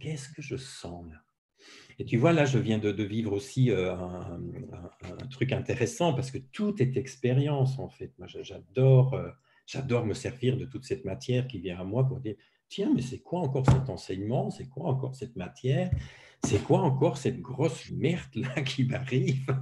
Qu'est-ce 0.00 0.28
que 0.30 0.42
je 0.42 0.56
sens 0.56 1.06
là? 1.10 1.18
Et 1.98 2.04
tu 2.06 2.16
vois, 2.16 2.32
là, 2.32 2.46
je 2.46 2.58
viens 2.58 2.78
de, 2.78 2.90
vivre 3.02 3.32
aussi 3.32 3.70
euh, 3.70 3.94
un, 3.94 5.26
truc 5.30 5.52
intéressant 5.52 6.14
parce 6.14 6.30
que 6.30 6.38
tout 6.38 6.80
est 6.82 6.96
expérience, 6.96 7.78
en 7.78 7.90
fait. 7.90 8.12
Moi, 8.18 8.26
j'adore, 8.26 9.12
euh, 9.14 9.30
j'adore 9.66 10.06
me 10.06 10.14
servir 10.14 10.56
de 10.56 10.64
toute 10.64 10.84
cette 10.84 11.04
matière 11.04 11.46
qui 11.46 11.60
vient 11.60 11.78
à 11.78 11.84
moi 11.84 12.08
pour 12.08 12.20
dire 12.20 12.36
tiens, 12.70 12.92
mais 12.94 13.02
c'est 13.02 13.18
quoi 13.18 13.40
encore 13.40 13.66
cet 13.66 13.90
enseignement? 13.90 14.50
C'est 14.50 14.68
quoi 14.68 14.86
encore 14.86 15.14
cette 15.14 15.36
matière? 15.36 15.90
C'est 16.42 16.62
quoi 16.62 16.80
encore 16.80 17.18
cette 17.18 17.40
grosse 17.40 17.90
merde-là 17.90 18.62
qui 18.64 18.84
m'arrive? 18.84 19.54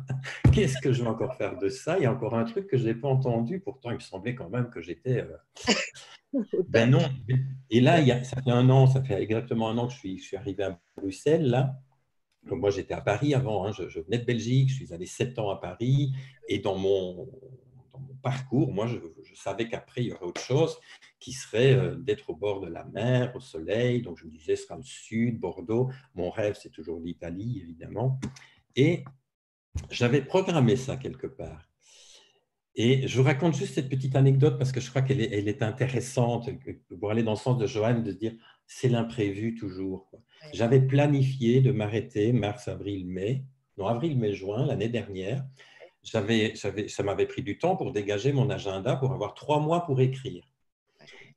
Qu'est-ce 0.53 0.81
que 0.81 0.93
je 0.93 1.03
vais 1.03 1.09
encore 1.09 1.35
faire 1.35 1.59
de 1.59 1.69
ça? 1.69 1.99
Il 1.99 2.05
y 2.05 2.07
a 2.07 2.13
encore 2.13 2.35
un 2.35 2.45
truc 2.45 2.69
que 2.69 2.77
je 2.77 2.85
n'ai 2.85 2.95
pas 2.95 3.09
entendu, 3.09 3.59
pourtant 3.59 3.91
il 3.91 3.95
me 3.95 4.01
semblait 4.01 4.37
quand 4.37 4.51
même 4.51 4.71
que 4.71 4.81
j'étais... 4.81 5.27
Euh, 5.27 6.43
ben 6.69 6.91
non. 6.91 7.01
Et 7.71 7.81
là, 7.81 8.01
il 8.01 8.07
y 8.07 8.13
a, 8.13 8.23
ça 8.23 8.41
fait 8.41 8.51
un 8.51 8.69
an, 8.71 8.87
ça 8.87 9.03
fait 9.03 9.21
exactement 9.21 9.71
un 9.71 9.79
an 9.79 9.89
que 9.89 9.95
je 9.95 9.99
suis, 9.99 10.19
je 10.19 10.25
suis 10.25 10.37
arrivé 10.37 10.63
à 10.63 10.79
Bruxelles, 10.97 11.49
là. 11.49 11.81
Donc 12.47 12.61
moi, 12.61 12.71
j'étais 12.71 12.95
à 12.95 13.01
Paris 13.01 13.35
avant, 13.35 13.67
hein. 13.67 13.73
je, 13.73 13.89
je, 13.89 14.01
venais 14.01 14.19
de 14.19 14.25
Belgique, 14.25 14.71
je 14.71 14.75
suis 14.75 14.95
allé 14.95 15.07
sept 15.07 15.39
ans 15.39 15.51
à 15.51 15.57
Paris, 15.57 16.13
et 16.49 16.61
dans 16.61 16.77
mon, 16.77 17.29
parcours, 18.23 18.73
moi, 18.73 18.87
je, 18.87 18.99
savais 19.35 19.69
qu'après, 19.69 20.03
il 20.03 20.09
y 20.09 20.13
aurait 20.13 20.27
autre 20.27 20.41
chose 20.41 20.79
qui 21.21 21.33
serait 21.33 21.75
euh, 21.75 21.97
d'être 21.97 22.31
au 22.31 22.37
bord 22.37 22.61
de 22.61 22.69
la 22.69 22.85
mer, 22.85 23.35
au 23.35 23.41
soleil. 23.41 24.03
Donc, 24.03 24.19
je 24.19 24.25
me 24.25 24.31
disais, 24.31 24.57
ce 24.57 24.65
sera 24.65 24.77
le 24.77 24.83
sud, 24.83 25.39
Bordeaux. 25.39 25.91
Mon 26.15 26.31
rêve, 26.31 26.57
c'est 26.61 26.71
toujours 26.71 27.01
l'Italie, 27.01 27.61
évidemment. 27.63 28.21
Et 28.77 29.05
j'avais 29.91 30.23
programmé 30.23 30.77
ça 30.77 30.97
quelque 30.97 31.27
part. 31.27 31.69
Et 32.75 33.09
je 33.09 33.19
vous 33.19 33.25
raconte 33.25 33.57
juste 33.57 33.75
cette 33.75 33.89
petite 33.89 34.15
anecdote 34.15 34.57
parce 34.57 34.71
que 34.71 34.81
je 34.81 34.89
crois 34.89 35.03
qu'elle 35.03 35.21
est, 35.21 35.33
elle 35.33 35.49
est 35.49 35.63
intéressante 35.63 36.49
pour 37.01 37.11
aller 37.11 37.25
dans 37.25 37.33
le 37.33 37.37
sens 37.37 37.59
de 37.59 37.67
Joanne, 37.67 38.05
de 38.05 38.13
se 38.13 38.17
dire, 38.17 38.35
c'est 38.69 38.89
l'imprévu 38.89 39.57
toujours. 39.57 40.09
J'avais 40.53 40.81
planifié 40.81 41.61
de 41.61 41.73
m'arrêter 41.73 42.33
mars, 42.33 42.69
avril, 42.69 43.09
mai, 43.09 43.45
non, 43.79 43.87
avril, 43.87 44.17
mai, 44.17 44.33
juin, 44.33 44.65
l'année 44.67 44.89
dernière, 44.89 45.45
j'avais, 46.03 46.55
ça 46.55 47.03
m'avait 47.03 47.27
pris 47.27 47.43
du 47.43 47.59
temps 47.59 47.77
pour 47.77 47.93
dégager 47.93 48.33
mon 48.33 48.51
agenda, 48.51 48.97
pour 48.97 49.13
avoir 49.13 49.35
trois 49.35 49.61
mois 49.61 49.85
pour 49.85 50.01
écrire. 50.01 50.48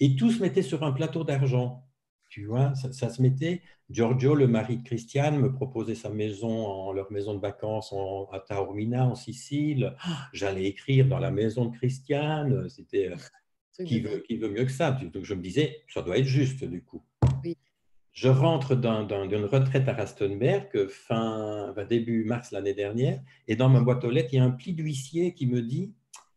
Et 0.02 0.18
tout 0.18 0.32
se 0.32 0.42
mettait 0.42 0.64
sur 0.64 0.84
un 0.84 0.92
plateau 0.92 1.24
d'argent. 1.24 1.88
Tu 2.28 2.46
vois, 2.46 2.74
ça, 2.76 3.10
se 3.10 3.22
mettait. 3.22 3.62
Giorgio, 3.90 4.36
le 4.36 4.48
mari 4.48 4.78
de 4.78 4.84
Christiane, 4.84 5.40
me 5.40 5.54
proposait 5.54 5.96
sa 5.96 6.10
maison, 6.10 6.66
en, 6.66 6.92
leur 6.92 7.12
maison 7.12 7.34
de 7.34 7.40
vacances 7.40 7.94
en, 7.94 8.28
à 8.34 8.40
Taormina, 8.40 9.06
en 9.06 9.16
Sicile. 9.16 9.96
J'allais 10.34 10.66
écrire 10.66 11.08
dans 11.08 11.20
la 11.20 11.32
maison 11.32 11.66
de 11.66 11.78
Christiane. 11.78 12.68
C'était 12.68 13.12
euh, 13.12 13.86
qui 13.86 14.02
veut, 14.02 14.20
qui 14.28 14.36
veut 14.36 14.50
mieux 14.50 14.66
que 14.66 14.72
ça. 14.72 14.92
Donc 14.92 15.24
je 15.24 15.34
me 15.34 15.42
disais, 15.42 15.84
ça 15.88 16.02
doit 16.02 16.18
être 16.18 16.26
juste 16.26 16.66
du 16.66 16.84
coup. 16.84 17.02
Oui 17.44 17.58
je 18.14 18.28
rentre 18.28 18.76
d'une 18.76 19.46
retraite 19.46 19.88
à 19.88 19.94
Rastenberg 19.94 20.88
fin, 20.88 21.74
début 21.90 22.26
mars 22.26 22.52
l'année 22.52 22.74
dernière, 22.74 23.22
et 23.48 23.56
dans 23.56 23.70
ma 23.70 23.80
boîte 23.80 24.04
aux 24.04 24.12
lettres, 24.12 24.30
il 24.34 24.38
y 24.38 24.40
a 24.40 24.44
un 24.44 24.52
pli 24.52 24.74
d'huissier 24.74 25.34
qui 25.34 25.48
me 25.48 25.62
dit 25.62 25.94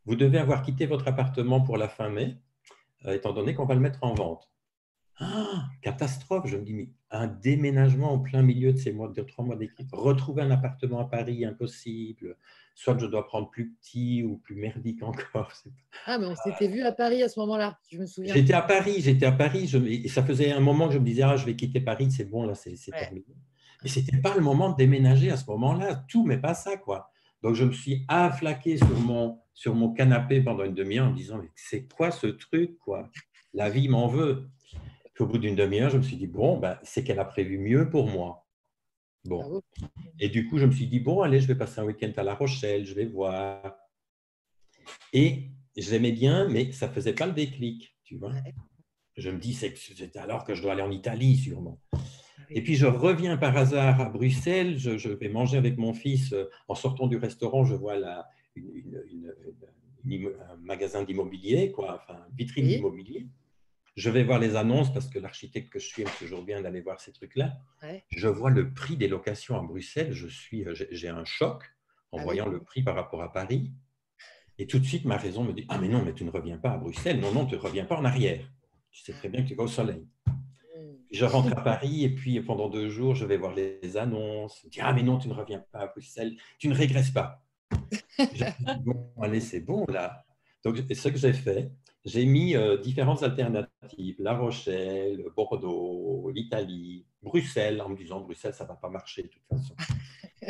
Vous 0.06 0.14
devez 0.14 0.38
avoir 0.38 0.62
quitté 0.62 0.86
votre 0.86 1.08
appartement 1.08 1.60
pour 1.60 1.76
la 1.76 1.88
fin 1.88 2.08
mai, 2.10 2.36
étant 3.12 3.32
donné 3.32 3.54
qu'on 3.54 3.66
va 3.66 3.74
le 3.74 3.80
mettre 3.80 4.02
en 4.02 4.14
vente. 4.14 4.50
Ah, 5.20 5.68
catastrophe, 5.82 6.46
je 6.46 6.56
me 6.56 6.62
dis, 6.62 6.74
mais 6.74 6.88
un 7.12 7.28
déménagement 7.28 8.12
en 8.12 8.18
plein 8.18 8.42
milieu 8.42 8.72
de 8.72 8.78
ces 8.78 8.92
mois, 8.92 9.08
de 9.08 9.22
trois 9.22 9.44
mois 9.44 9.54
d'écrit, 9.54 9.86
retrouver 9.92 10.42
un 10.42 10.50
appartement 10.50 10.98
à 10.98 11.04
Paris, 11.04 11.44
impossible. 11.44 12.36
Soit 12.74 12.98
je 12.98 13.06
dois 13.06 13.24
prendre 13.24 13.48
plus 13.48 13.70
petit 13.74 14.24
ou 14.24 14.38
plus 14.38 14.56
merdique 14.56 15.04
encore. 15.04 15.52
Ah, 16.06 16.18
mais 16.18 16.26
on 16.26 16.34
s'était 16.34 16.66
vu 16.66 16.82
à 16.82 16.90
Paris 16.90 17.22
à 17.22 17.28
ce 17.28 17.38
moment-là, 17.38 17.78
je 17.88 17.98
me 17.98 18.06
souviens. 18.06 18.34
J'étais 18.34 18.54
à 18.54 18.62
Paris, 18.62 18.96
j'étais 18.98 19.26
à 19.26 19.32
Paris, 19.32 19.70
et 19.86 20.08
ça 20.08 20.24
faisait 20.24 20.50
un 20.50 20.58
moment 20.58 20.88
que 20.88 20.94
je 20.94 20.98
me 20.98 21.04
disais, 21.04 21.22
ah, 21.22 21.36
je 21.36 21.46
vais 21.46 21.54
quitter 21.54 21.80
Paris, 21.80 22.10
c'est 22.10 22.24
bon, 22.24 22.44
là, 22.44 22.56
c'est 22.56 22.74
terminé. 22.90 23.24
Mais 23.84 23.88
ce 23.88 24.00
n'était 24.00 24.16
pas 24.16 24.34
le 24.34 24.40
moment 24.40 24.70
de 24.70 24.76
déménager 24.76 25.30
à 25.30 25.36
ce 25.36 25.46
moment-là, 25.50 26.04
tout, 26.08 26.24
mais 26.24 26.38
pas 26.38 26.54
ça, 26.54 26.76
quoi. 26.76 27.12
Donc, 27.44 27.54
je 27.54 27.64
me 27.64 27.72
suis 27.72 28.04
afflaqué 28.08 28.78
sur 28.78 28.98
mon, 29.00 29.38
sur 29.52 29.74
mon 29.74 29.92
canapé 29.92 30.40
pendant 30.40 30.64
une 30.64 30.74
demi-heure 30.74 31.06
en 31.06 31.10
me 31.10 31.16
disant, 31.16 31.38
mais 31.38 31.50
c'est 31.54 31.86
quoi 31.92 32.10
ce 32.10 32.26
truc, 32.26 32.78
quoi? 32.78 33.10
La 33.52 33.68
vie 33.68 33.86
m'en 33.88 34.08
veut 34.08 34.48
au 35.20 35.26
bout 35.26 35.38
d'une 35.38 35.54
demi-heure, 35.54 35.90
je 35.90 35.98
me 35.98 36.02
suis 36.02 36.16
dit, 36.16 36.26
bon, 36.26 36.58
ben, 36.58 36.78
c'est 36.82 37.04
qu'elle 37.04 37.18
a 37.18 37.24
prévu 37.24 37.58
mieux 37.58 37.88
pour 37.88 38.08
moi. 38.08 38.46
Bon. 39.24 39.62
Ah 39.82 39.86
Et 40.18 40.28
du 40.28 40.48
coup, 40.48 40.58
je 40.58 40.66
me 40.66 40.72
suis 40.72 40.86
dit, 40.86 41.00
bon, 41.00 41.22
allez, 41.22 41.40
je 41.40 41.46
vais 41.46 41.54
passer 41.54 41.80
un 41.80 41.84
week-end 41.84 42.12
à 42.16 42.22
La 42.22 42.34
Rochelle, 42.34 42.84
je 42.84 42.94
vais 42.94 43.06
voir. 43.06 43.76
Et 45.12 45.50
j'aimais 45.76 46.12
bien, 46.12 46.48
mais 46.48 46.72
ça 46.72 46.88
ne 46.88 46.92
faisait 46.92 47.14
pas 47.14 47.26
le 47.26 47.32
déclic, 47.32 47.94
tu 48.04 48.16
vois. 48.16 48.32
Je 49.16 49.30
me 49.30 49.38
dis, 49.38 49.54
c'est 49.54 49.76
alors 50.16 50.44
que 50.44 50.54
je 50.54 50.62
dois 50.62 50.72
aller 50.72 50.82
en 50.82 50.90
Italie, 50.90 51.36
sûrement. 51.36 51.78
Ah 52.38 52.42
Et 52.50 52.62
puis, 52.62 52.74
je 52.74 52.86
reviens 52.86 53.36
par 53.36 53.56
hasard 53.56 54.00
à 54.00 54.08
Bruxelles, 54.08 54.78
je, 54.78 55.08
vais 55.08 55.28
manger 55.28 55.56
avec 55.56 55.78
mon 55.78 55.92
fils. 55.92 56.32
Euh, 56.32 56.44
en 56.68 56.74
sortant 56.74 57.06
du 57.06 57.16
restaurant, 57.16 57.64
je 57.64 57.74
vois 57.74 57.96
la, 57.96 58.28
une, 58.56 59.32
un 60.06 60.56
magasin 60.56 61.02
d'immobilier, 61.02 61.72
quoi, 61.72 62.00
enfin, 62.02 62.20
vitrine 62.36 62.66
d'immobilier. 62.66 63.26
Je 63.96 64.10
vais 64.10 64.24
voir 64.24 64.40
les 64.40 64.56
annonces 64.56 64.92
parce 64.92 65.08
que 65.08 65.20
l'architecte 65.20 65.70
que 65.72 65.78
je 65.78 65.86
suis 65.86 66.02
aime 66.02 66.08
toujours 66.18 66.42
bien 66.42 66.60
d'aller 66.60 66.80
voir 66.80 67.00
ces 67.00 67.12
trucs-là. 67.12 67.52
Je 68.10 68.26
vois 68.26 68.50
le 68.50 68.74
prix 68.74 68.96
des 68.96 69.06
locations 69.06 69.56
à 69.56 69.62
Bruxelles. 69.62 70.12
Je 70.12 70.26
suis, 70.26 70.66
euh, 70.66 70.74
j'ai 70.90 71.08
un 71.08 71.24
choc 71.24 71.62
en 72.10 72.18
ah 72.18 72.22
voyant 72.22 72.48
le 72.48 72.60
prix 72.60 72.82
par 72.82 72.96
rapport 72.96 73.22
à 73.22 73.32
Paris. 73.32 73.72
Et 74.58 74.66
tout 74.66 74.80
de 74.80 74.84
suite, 74.84 75.04
ma 75.04 75.16
raison 75.16 75.44
me 75.44 75.52
dit 75.52 75.64
Ah, 75.68 75.78
mais 75.78 75.88
non, 75.88 76.02
mais 76.04 76.12
tu 76.12 76.24
ne 76.24 76.30
reviens 76.30 76.58
pas 76.58 76.72
à 76.72 76.76
Bruxelles. 76.76 77.20
Non, 77.20 77.32
non, 77.32 77.46
tu 77.46 77.54
ne 77.54 77.60
reviens 77.60 77.84
pas 77.84 77.96
en 77.96 78.04
arrière. 78.04 78.44
Tu 78.90 79.02
sais 79.02 79.12
très 79.12 79.28
bien 79.28 79.42
que 79.42 79.48
tu 79.48 79.54
vas 79.54 79.64
au 79.64 79.68
soleil. 79.68 80.06
Je 81.14 81.24
rentre 81.24 81.56
à 81.56 81.62
Paris 81.62 82.04
et 82.04 82.08
puis 82.08 82.40
pendant 82.40 82.68
deux 82.68 82.88
jours, 82.88 83.14
je 83.14 83.24
vais 83.24 83.36
voir 83.36 83.54
les 83.54 83.96
annonces. 83.96 84.60
Je 84.64 84.68
dis 84.68 84.80
Ah, 84.80 84.92
mais 84.92 85.02
non, 85.02 85.18
tu 85.18 85.28
ne 85.28 85.34
reviens 85.34 85.64
pas 85.70 85.80
à 85.80 85.86
Bruxelles. 85.86 86.36
Tu 86.58 86.68
ne 86.68 86.74
régresses 86.74 87.10
pas. 87.10 87.44
bon, 88.84 89.12
allez, 89.22 89.40
c'est 89.40 89.60
bon 89.60 89.84
là. 89.88 90.24
Donc, 90.64 90.76
ce 90.76 91.08
que 91.08 91.18
j'ai 91.18 91.32
fait, 91.32 91.70
j'ai 92.04 92.24
mis 92.24 92.56
euh, 92.56 92.78
différentes 92.78 93.22
alternatives, 93.22 94.16
La 94.18 94.34
Rochelle, 94.36 95.24
Bordeaux, 95.36 96.30
l'Italie, 96.34 97.06
Bruxelles, 97.22 97.80
en 97.80 97.90
me 97.90 97.96
disant 97.96 98.20
Bruxelles, 98.20 98.54
ça 98.54 98.64
ne 98.64 98.70
va 98.70 98.74
pas 98.74 98.88
marcher 98.88 99.22
de 99.22 99.28
toute 99.28 99.42
façon. 99.48 99.74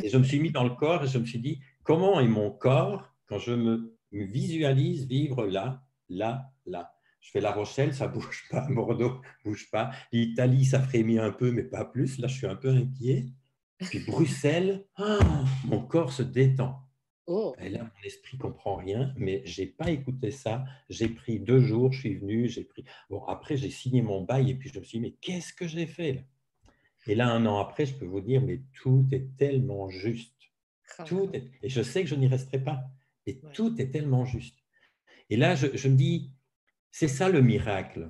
Et 0.02 0.08
je 0.08 0.16
me 0.16 0.24
suis 0.24 0.40
mis 0.40 0.50
dans 0.50 0.64
le 0.64 0.70
corps 0.70 1.04
et 1.04 1.08
je 1.08 1.18
me 1.18 1.26
suis 1.26 1.40
dit, 1.40 1.60
comment 1.82 2.20
est 2.20 2.28
mon 2.28 2.50
corps 2.50 3.12
quand 3.26 3.38
je 3.38 3.52
me 3.52 3.96
visualise 4.12 5.06
vivre 5.06 5.46
là, 5.46 5.82
là, 6.08 6.50
là? 6.64 6.93
Je 7.24 7.30
fais 7.30 7.40
La 7.40 7.52
Rochelle, 7.52 7.94
ça 7.94 8.06
ne 8.06 8.12
bouge 8.12 8.44
pas. 8.50 8.66
Bordeaux 8.70 9.14
ne 9.44 9.50
bouge 9.50 9.70
pas. 9.70 9.90
L'Italie, 10.12 10.66
ça 10.66 10.80
frémit 10.80 11.18
un 11.18 11.30
peu, 11.30 11.50
mais 11.50 11.62
pas 11.64 11.84
plus. 11.86 12.18
Là, 12.18 12.28
je 12.28 12.36
suis 12.36 12.46
un 12.46 12.54
peu 12.54 12.68
inquiet. 12.68 13.26
Puis 13.78 14.00
Bruxelles, 14.06 14.84
ah, 14.96 15.44
mon 15.64 15.80
corps 15.80 16.12
se 16.12 16.22
détend. 16.22 16.80
Oh. 17.26 17.56
Et 17.58 17.70
là, 17.70 17.82
mon 17.82 18.06
esprit 18.06 18.36
comprend 18.36 18.76
rien, 18.76 19.14
mais 19.16 19.40
j'ai 19.46 19.64
pas 19.64 19.90
écouté 19.90 20.30
ça. 20.30 20.66
J'ai 20.90 21.08
pris 21.08 21.40
deux 21.40 21.60
jours, 21.60 21.90
je 21.92 22.00
suis 22.00 22.14
venu, 22.16 22.46
j'ai 22.46 22.64
pris. 22.64 22.84
Bon, 23.08 23.24
après, 23.24 23.56
j'ai 23.56 23.70
signé 23.70 24.02
mon 24.02 24.22
bail 24.22 24.50
et 24.50 24.54
puis 24.54 24.68
je 24.68 24.78
me 24.78 24.84
suis 24.84 24.98
dit, 24.98 25.02
mais 25.02 25.14
qu'est-ce 25.22 25.54
que 25.54 25.66
j'ai 25.66 25.86
fait 25.86 26.12
là? 26.12 26.20
Et 27.06 27.14
là, 27.14 27.30
un 27.30 27.46
an 27.46 27.58
après, 27.58 27.86
je 27.86 27.94
peux 27.94 28.04
vous 28.04 28.20
dire, 28.20 28.42
mais 28.42 28.60
tout 28.74 29.06
est 29.12 29.34
tellement 29.38 29.88
juste. 29.88 30.34
Ah. 30.98 31.04
Tout 31.04 31.30
Et 31.62 31.70
je 31.70 31.82
sais 31.82 32.02
que 32.02 32.10
je 32.10 32.14
n'y 32.14 32.26
resterai 32.26 32.62
pas. 32.62 32.84
Et 33.26 33.40
tout 33.54 33.80
est 33.80 33.90
tellement 33.90 34.26
juste. 34.26 34.58
Et 35.30 35.38
là, 35.38 35.54
je, 35.54 35.74
je 35.74 35.88
me 35.88 35.96
dis, 35.96 36.34
c'est 36.96 37.08
ça 37.08 37.28
le 37.28 37.42
miracle. 37.42 38.08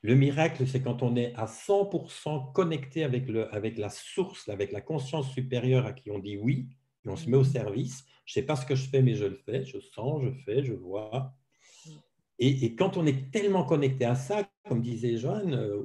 Le 0.00 0.16
miracle, 0.16 0.66
c'est 0.66 0.82
quand 0.82 1.04
on 1.04 1.14
est 1.14 1.32
à 1.36 1.46
100% 1.46 2.52
connecté 2.52 3.04
avec, 3.04 3.28
le, 3.28 3.54
avec 3.54 3.78
la 3.78 3.90
source, 3.90 4.48
avec 4.48 4.72
la 4.72 4.80
conscience 4.80 5.30
supérieure 5.30 5.86
à 5.86 5.92
qui 5.92 6.10
on 6.10 6.18
dit 6.18 6.36
oui, 6.36 6.66
et 7.06 7.08
on 7.08 7.14
se 7.14 7.30
met 7.30 7.36
au 7.36 7.44
service. 7.44 8.04
Je 8.24 8.32
ne 8.32 8.42
sais 8.42 8.46
pas 8.46 8.56
ce 8.56 8.66
que 8.66 8.74
je 8.74 8.88
fais, 8.88 9.02
mais 9.02 9.14
je 9.14 9.26
le 9.26 9.36
fais. 9.36 9.64
Je 9.64 9.78
sens, 9.78 10.20
je 10.20 10.30
fais, 10.44 10.64
je 10.64 10.72
vois. 10.72 11.32
Et, 12.40 12.74
quand 12.74 12.96
on 12.96 13.06
est 13.06 13.30
tellement 13.30 13.62
connecté 13.62 14.04
à 14.04 14.16
ça, 14.16 14.50
comme 14.68 14.82
disait 14.82 15.16
Joanne, 15.16 15.54
euh, 15.54 15.80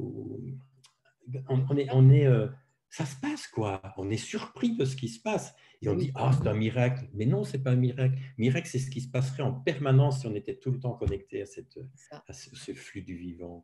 on, 1.49 1.77
est, 1.77 1.87
on 1.91 2.09
est, 2.09 2.25
euh, 2.25 2.47
ça 2.89 3.05
se 3.05 3.15
passe 3.15 3.47
quoi. 3.47 3.81
On 3.97 4.09
est 4.09 4.17
surpris 4.17 4.75
de 4.75 4.85
ce 4.85 4.95
qui 4.95 5.09
se 5.09 5.21
passe. 5.21 5.53
Et 5.81 5.89
on 5.89 5.95
dit, 5.95 6.11
ah, 6.15 6.31
c'est 6.33 6.47
un 6.47 6.55
miracle. 6.55 7.07
Mais 7.13 7.25
non, 7.25 7.43
ce 7.43 7.55
n'est 7.55 7.63
pas 7.63 7.71
un 7.71 7.75
miracle. 7.75 8.17
Miracle, 8.37 8.67
c'est 8.67 8.79
ce 8.79 8.89
qui 8.89 9.01
se 9.01 9.09
passerait 9.09 9.43
en 9.43 9.53
permanence 9.53 10.21
si 10.21 10.27
on 10.27 10.33
était 10.33 10.55
tout 10.55 10.71
le 10.71 10.79
temps 10.79 10.93
connecté 10.93 11.43
à, 11.43 11.45
cette, 11.45 11.77
ce, 12.31 12.73
flux 12.73 13.03
du 13.03 13.15
vivant. 13.15 13.63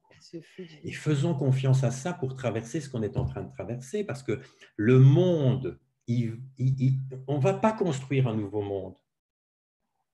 Et 0.83 0.91
faisons 0.91 1.33
confiance 1.33 1.83
à 1.83 1.89
ça 1.89 2.13
pour 2.13 2.35
traverser 2.35 2.81
ce 2.81 2.89
qu'on 2.89 3.01
est 3.01 3.17
en 3.17 3.25
train 3.25 3.41
de 3.41 3.51
traverser, 3.51 4.03
parce 4.03 4.21
que 4.21 4.39
le 4.75 4.99
monde 4.99 5.79
on 7.27 7.37
ne 7.37 7.41
va 7.41 7.53
pas 7.53 7.71
construire 7.71 8.27
un 8.27 8.35
nouveau 8.35 8.61
monde. 8.61 8.95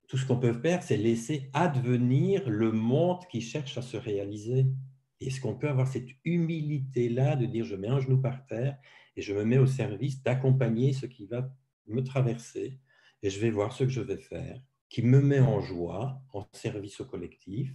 Tout 0.07 0.17
ce 0.17 0.25
qu'on 0.25 0.39
peut 0.39 0.53
faire, 0.53 0.81
c'est 0.83 0.97
laisser 0.97 1.49
advenir 1.53 2.49
le 2.49 2.71
monde 2.71 3.25
qui 3.31 3.41
cherche 3.41 3.77
à 3.77 3.81
se 3.81 3.97
réaliser. 3.97 4.65
Est-ce 5.19 5.41
qu'on 5.41 5.55
peut 5.55 5.69
avoir 5.69 5.87
cette 5.87 6.09
humilité-là 6.23 7.35
de 7.35 7.45
dire 7.45 7.65
je 7.65 7.75
mets 7.75 7.89
un 7.89 7.99
genou 7.99 8.21
par 8.21 8.45
terre 8.45 8.77
et 9.15 9.21
je 9.21 9.33
me 9.33 9.43
mets 9.43 9.57
au 9.57 9.65
service 9.65 10.23
d'accompagner 10.23 10.93
ce 10.93 11.05
qui 11.05 11.25
va 11.25 11.53
me 11.87 12.03
traverser 12.03 12.79
et 13.21 13.29
je 13.29 13.39
vais 13.39 13.49
voir 13.49 13.73
ce 13.73 13.83
que 13.83 13.89
je 13.89 14.01
vais 14.01 14.17
faire, 14.17 14.61
qui 14.87 15.01
me 15.01 15.21
met 15.21 15.39
en 15.39 15.59
joie, 15.59 16.21
en 16.33 16.47
service 16.53 17.01
au 17.01 17.05
collectif. 17.05 17.73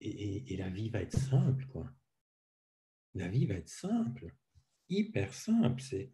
Et, 0.00 0.56
la 0.58 0.68
vie 0.68 0.90
va 0.90 1.00
être 1.00 1.18
simple. 1.18 1.66
La 3.14 3.28
vie 3.28 3.46
va 3.46 3.54
être 3.54 3.68
simple, 3.70 4.34
hyper 4.90 5.32
simple. 5.32 5.80
C'est 5.80 6.12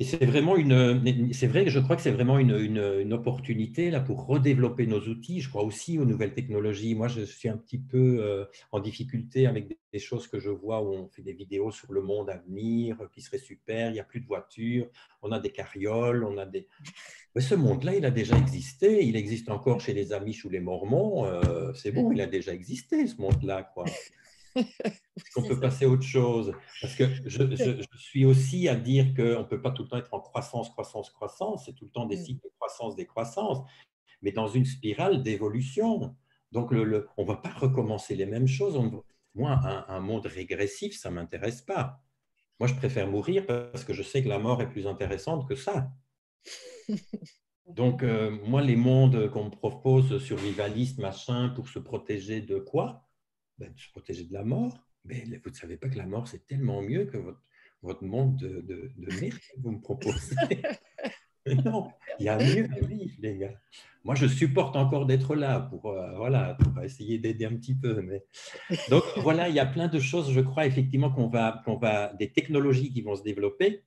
et 0.00 0.04
c'est 0.04 0.24
vraiment 0.24 0.56
une, 0.56 0.98
vrai 1.42 1.64
que 1.66 1.70
je 1.70 1.78
crois 1.78 1.94
que 1.94 2.00
c'est 2.00 2.10
vraiment 2.10 2.38
une, 2.38 3.12
opportunité 3.12 3.90
là 3.90 4.00
pour 4.00 4.24
redévelopper 4.24 4.86
nos 4.86 5.00
outils. 5.00 5.42
Je 5.42 5.50
crois 5.50 5.62
aussi 5.62 5.98
aux 5.98 6.06
nouvelles 6.06 6.32
technologies. 6.32 6.94
Moi, 6.94 7.08
je 7.08 7.20
suis 7.20 7.50
un 7.50 7.58
petit 7.58 7.76
peu 7.76 8.16
euh, 8.20 8.46
en 8.72 8.80
difficulté 8.80 9.46
avec 9.46 9.76
des 9.92 9.98
choses 9.98 10.26
que 10.26 10.38
je 10.38 10.48
vois 10.48 10.80
où 10.82 10.94
on 10.94 11.08
fait 11.08 11.20
des 11.20 11.34
vidéos 11.34 11.70
sur 11.70 11.92
le 11.92 12.00
monde 12.00 12.30
à 12.30 12.38
venir 12.38 12.96
qui 13.12 13.20
serait 13.20 13.36
super. 13.36 13.90
Il 13.90 13.92
n'y 13.92 14.00
a 14.00 14.04
plus 14.04 14.20
de 14.20 14.26
voitures, 14.26 14.86
on 15.20 15.32
a 15.32 15.38
des 15.38 15.50
carrioles, 15.50 16.24
on 16.24 16.38
a 16.38 16.46
des. 16.46 16.66
Mais 17.34 17.42
ce 17.42 17.54
monde-là, 17.54 17.94
il 17.94 18.06
a 18.06 18.10
déjà 18.10 18.38
existé. 18.38 19.04
Il 19.04 19.16
existe 19.16 19.50
encore 19.50 19.82
chez 19.82 19.92
les 19.92 20.14
Amish 20.14 20.46
ou 20.46 20.48
les 20.48 20.60
Mormons. 20.60 21.26
Euh, 21.26 21.74
c'est 21.74 21.92
bon, 21.92 22.10
il 22.10 22.22
a 22.22 22.26
déjà 22.26 22.54
existé 22.54 23.06
ce 23.06 23.20
monde-là, 23.20 23.70
quoi. 23.74 23.84
Est-ce 24.56 25.34
qu'on 25.34 25.46
peut 25.46 25.60
passer 25.60 25.84
à 25.84 25.88
autre 25.88 26.02
chose? 26.02 26.52
Parce 26.80 26.94
que 26.94 27.04
je, 27.26 27.84
suis 27.96 28.24
aussi 28.24 28.68
à 28.68 28.74
dire 28.74 29.14
qu'on 29.14 29.40
ne 29.40 29.44
peut 29.44 29.60
pas 29.60 29.70
tout 29.70 29.84
le 29.84 29.88
temps 29.88 29.98
être 29.98 30.12
en 30.14 30.20
croissance, 30.20 30.70
croissance, 30.70 31.10
croissance. 31.10 31.64
C'est 31.66 31.74
tout 31.74 31.84
le 31.84 31.90
temps 31.90 32.06
des 32.06 32.16
mm. 32.16 32.24
cycles 32.24 32.44
de 32.44 32.52
croissance, 32.58 32.96
décroissance, 32.96 33.58
mais 34.22 34.32
dans 34.32 34.48
une 34.48 34.64
spirale 34.64 35.22
d'évolution. 35.22 36.16
Donc, 36.52 36.72
le, 36.72 37.08
on 37.16 37.22
ne 37.22 37.28
va 37.28 37.36
pas 37.36 37.52
recommencer 37.52 38.16
les 38.16 38.26
mêmes 38.26 38.48
choses. 38.48 38.80
moi, 39.34 39.60
un, 39.88 40.00
monde 40.00 40.26
régressif, 40.26 40.98
ça 40.98 41.10
ne 41.10 41.16
m'intéresse 41.16 41.62
pas. 41.62 42.02
Moi, 42.58 42.66
je 42.66 42.74
préfère 42.74 43.08
mourir 43.08 43.46
parce 43.46 43.84
que 43.84 43.94
je 43.94 44.02
sais 44.02 44.22
que 44.22 44.28
la 44.28 44.38
mort 44.38 44.60
est 44.60 44.68
plus 44.68 44.86
intéressante 44.86 45.48
que 45.48 45.54
ça. 45.54 45.92
Donc, 47.66 48.02
euh, 48.02 48.36
moi, 48.46 48.62
les 48.62 48.74
mondes 48.74 49.30
qu'on 49.30 49.44
me 49.44 49.50
propose, 49.50 50.18
survivalistes, 50.18 50.98
machin, 50.98 51.50
pour 51.50 51.68
se 51.68 51.78
protéger 51.78 52.40
de 52.40 52.58
quoi? 52.58 53.08
Ben, 53.60 53.72
se 53.76 53.90
protéger 53.90 54.24
de 54.24 54.32
la 54.32 54.44
mort. 54.44 54.86
Mais 55.04 55.24
vous 55.24 55.50
ne 55.50 55.54
savez 55.54 55.76
pas 55.76 55.88
que 55.88 55.96
la 55.96 56.06
mort, 56.06 56.28
c'est 56.28 56.46
tellement 56.46 56.82
mieux 56.82 57.04
que 57.04 57.16
votre, 57.16 57.42
votre 57.82 58.04
monde 58.04 58.36
de, 58.36 58.60
de, 58.66 59.20
merde 59.20 59.38
que 59.38 59.60
vous 59.60 59.72
me 59.72 59.80
proposez. 59.80 60.36
non, 61.64 61.90
il 62.18 62.26
y 62.26 62.28
a 62.28 62.36
mieux 62.36 62.68
à 62.70 62.86
vivre, 62.86 63.14
les 63.18 63.38
gars. 63.38 63.54
Moi, 64.04 64.14
je 64.14 64.26
supporte 64.26 64.76
encore 64.76 65.06
d'être 65.06 65.34
là 65.34 65.60
pour, 65.60 65.86
euh, 65.90 66.16
voilà, 66.16 66.54
pour 66.54 66.82
essayer 66.82 67.18
d'aider 67.18 67.44
un 67.44 67.56
petit 67.56 67.74
peu. 67.74 68.00
Mais... 68.02 68.24
Donc, 68.90 69.04
voilà, 69.18 69.48
il 69.48 69.54
y 69.54 69.60
a 69.60 69.66
plein 69.66 69.88
de 69.88 69.98
choses, 69.98 70.32
je 70.32 70.40
crois, 70.40 70.66
effectivement, 70.66 71.10
qu'on 71.10 71.28
va, 71.28 71.62
qu'on 71.64 71.76
va, 71.76 72.12
des 72.14 72.32
technologies 72.32 72.92
qui 72.92 73.02
vont 73.02 73.16
se 73.16 73.22
développer. 73.22 73.84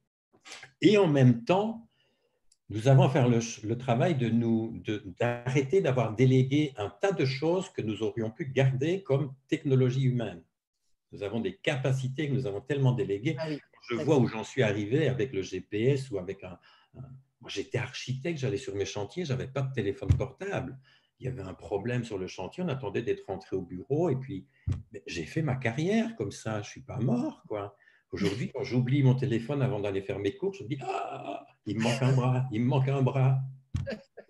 Et 0.81 0.97
en 0.97 1.07
même 1.07 1.43
temps, 1.43 1.87
nous 2.69 2.87
avons 2.87 3.03
à 3.03 3.09
faire 3.09 3.27
le, 3.27 3.77
travail 3.77 4.15
de 4.15 4.29
nous 4.29 4.81
d'arrêter 5.19 5.81
d'avoir 5.81 6.15
délégué 6.15 6.73
un 6.77 6.89
tas 6.89 7.11
de 7.11 7.25
choses 7.25 7.69
que 7.69 7.81
nous 7.81 8.03
aurions 8.03 8.31
pu 8.31 8.45
garder 8.45 9.03
comme 9.03 9.33
technologie 9.47 10.03
humaine. 10.03 10.41
Nous 11.11 11.23
avons 11.23 11.39
des 11.39 11.55
capacités 11.57 12.27
que 12.27 12.33
nous 12.33 12.47
avons 12.47 12.61
tellement 12.61 12.93
déléguées. 12.93 13.35
Ah 13.37 13.47
je 13.89 13.95
vois 13.95 14.17
où 14.17 14.27
j'en 14.27 14.43
suis 14.43 14.63
arrivé 14.63 15.07
avec 15.07 15.33
le 15.33 15.41
GPS 15.41 16.09
ou 16.09 16.17
avec 16.17 16.43
un. 16.43 16.57
Moi, 16.95 17.49
j'étais 17.49 17.77
architecte, 17.77 18.39
j'allais 18.39 18.57
sur 18.57 18.73
mes 18.75 18.85
chantiers, 18.85 19.25
j'avais 19.25 19.47
pas 19.47 19.61
de 19.61 19.73
téléphone 19.73 20.09
portable. 20.17 20.77
Il 21.19 21.25
y 21.25 21.29
avait 21.29 21.41
un 21.41 21.53
problème 21.53 22.05
sur 22.05 22.17
le 22.17 22.27
chantier, 22.27 22.63
on 22.63 22.69
attendait 22.69 23.01
d'être 23.01 23.25
rentré 23.27 23.55
au 23.55 23.61
bureau 23.61 24.09
et 24.09 24.15
puis 24.15 24.47
j'ai 25.05 25.25
fait 25.25 25.41
ma 25.41 25.55
carrière 25.55 26.15
comme 26.15 26.31
ça. 26.31 26.61
Je 26.61 26.69
suis 26.69 26.81
pas 26.81 26.97
mort, 26.97 27.43
quoi. 27.47 27.75
Aujourd'hui, 28.13 28.51
quand 28.53 28.63
j'oublie 28.63 29.01
mon 29.01 29.15
téléphone 29.15 29.63
avant 29.63 29.79
d'aller 29.79 30.03
faire 30.03 30.19
mes 30.19 30.37
courses, 30.37 30.59
je 30.59 30.63
me 30.63 30.69
dis 30.69 30.77
Ah, 30.81 31.47
il 31.65 31.77
me 31.77 31.81
manque 31.81 32.01
un 32.03 32.13
bras, 32.13 32.45
il 32.51 32.61
me 32.61 32.67
manque 32.67 32.87
un 32.87 33.01
bras. 33.01 33.39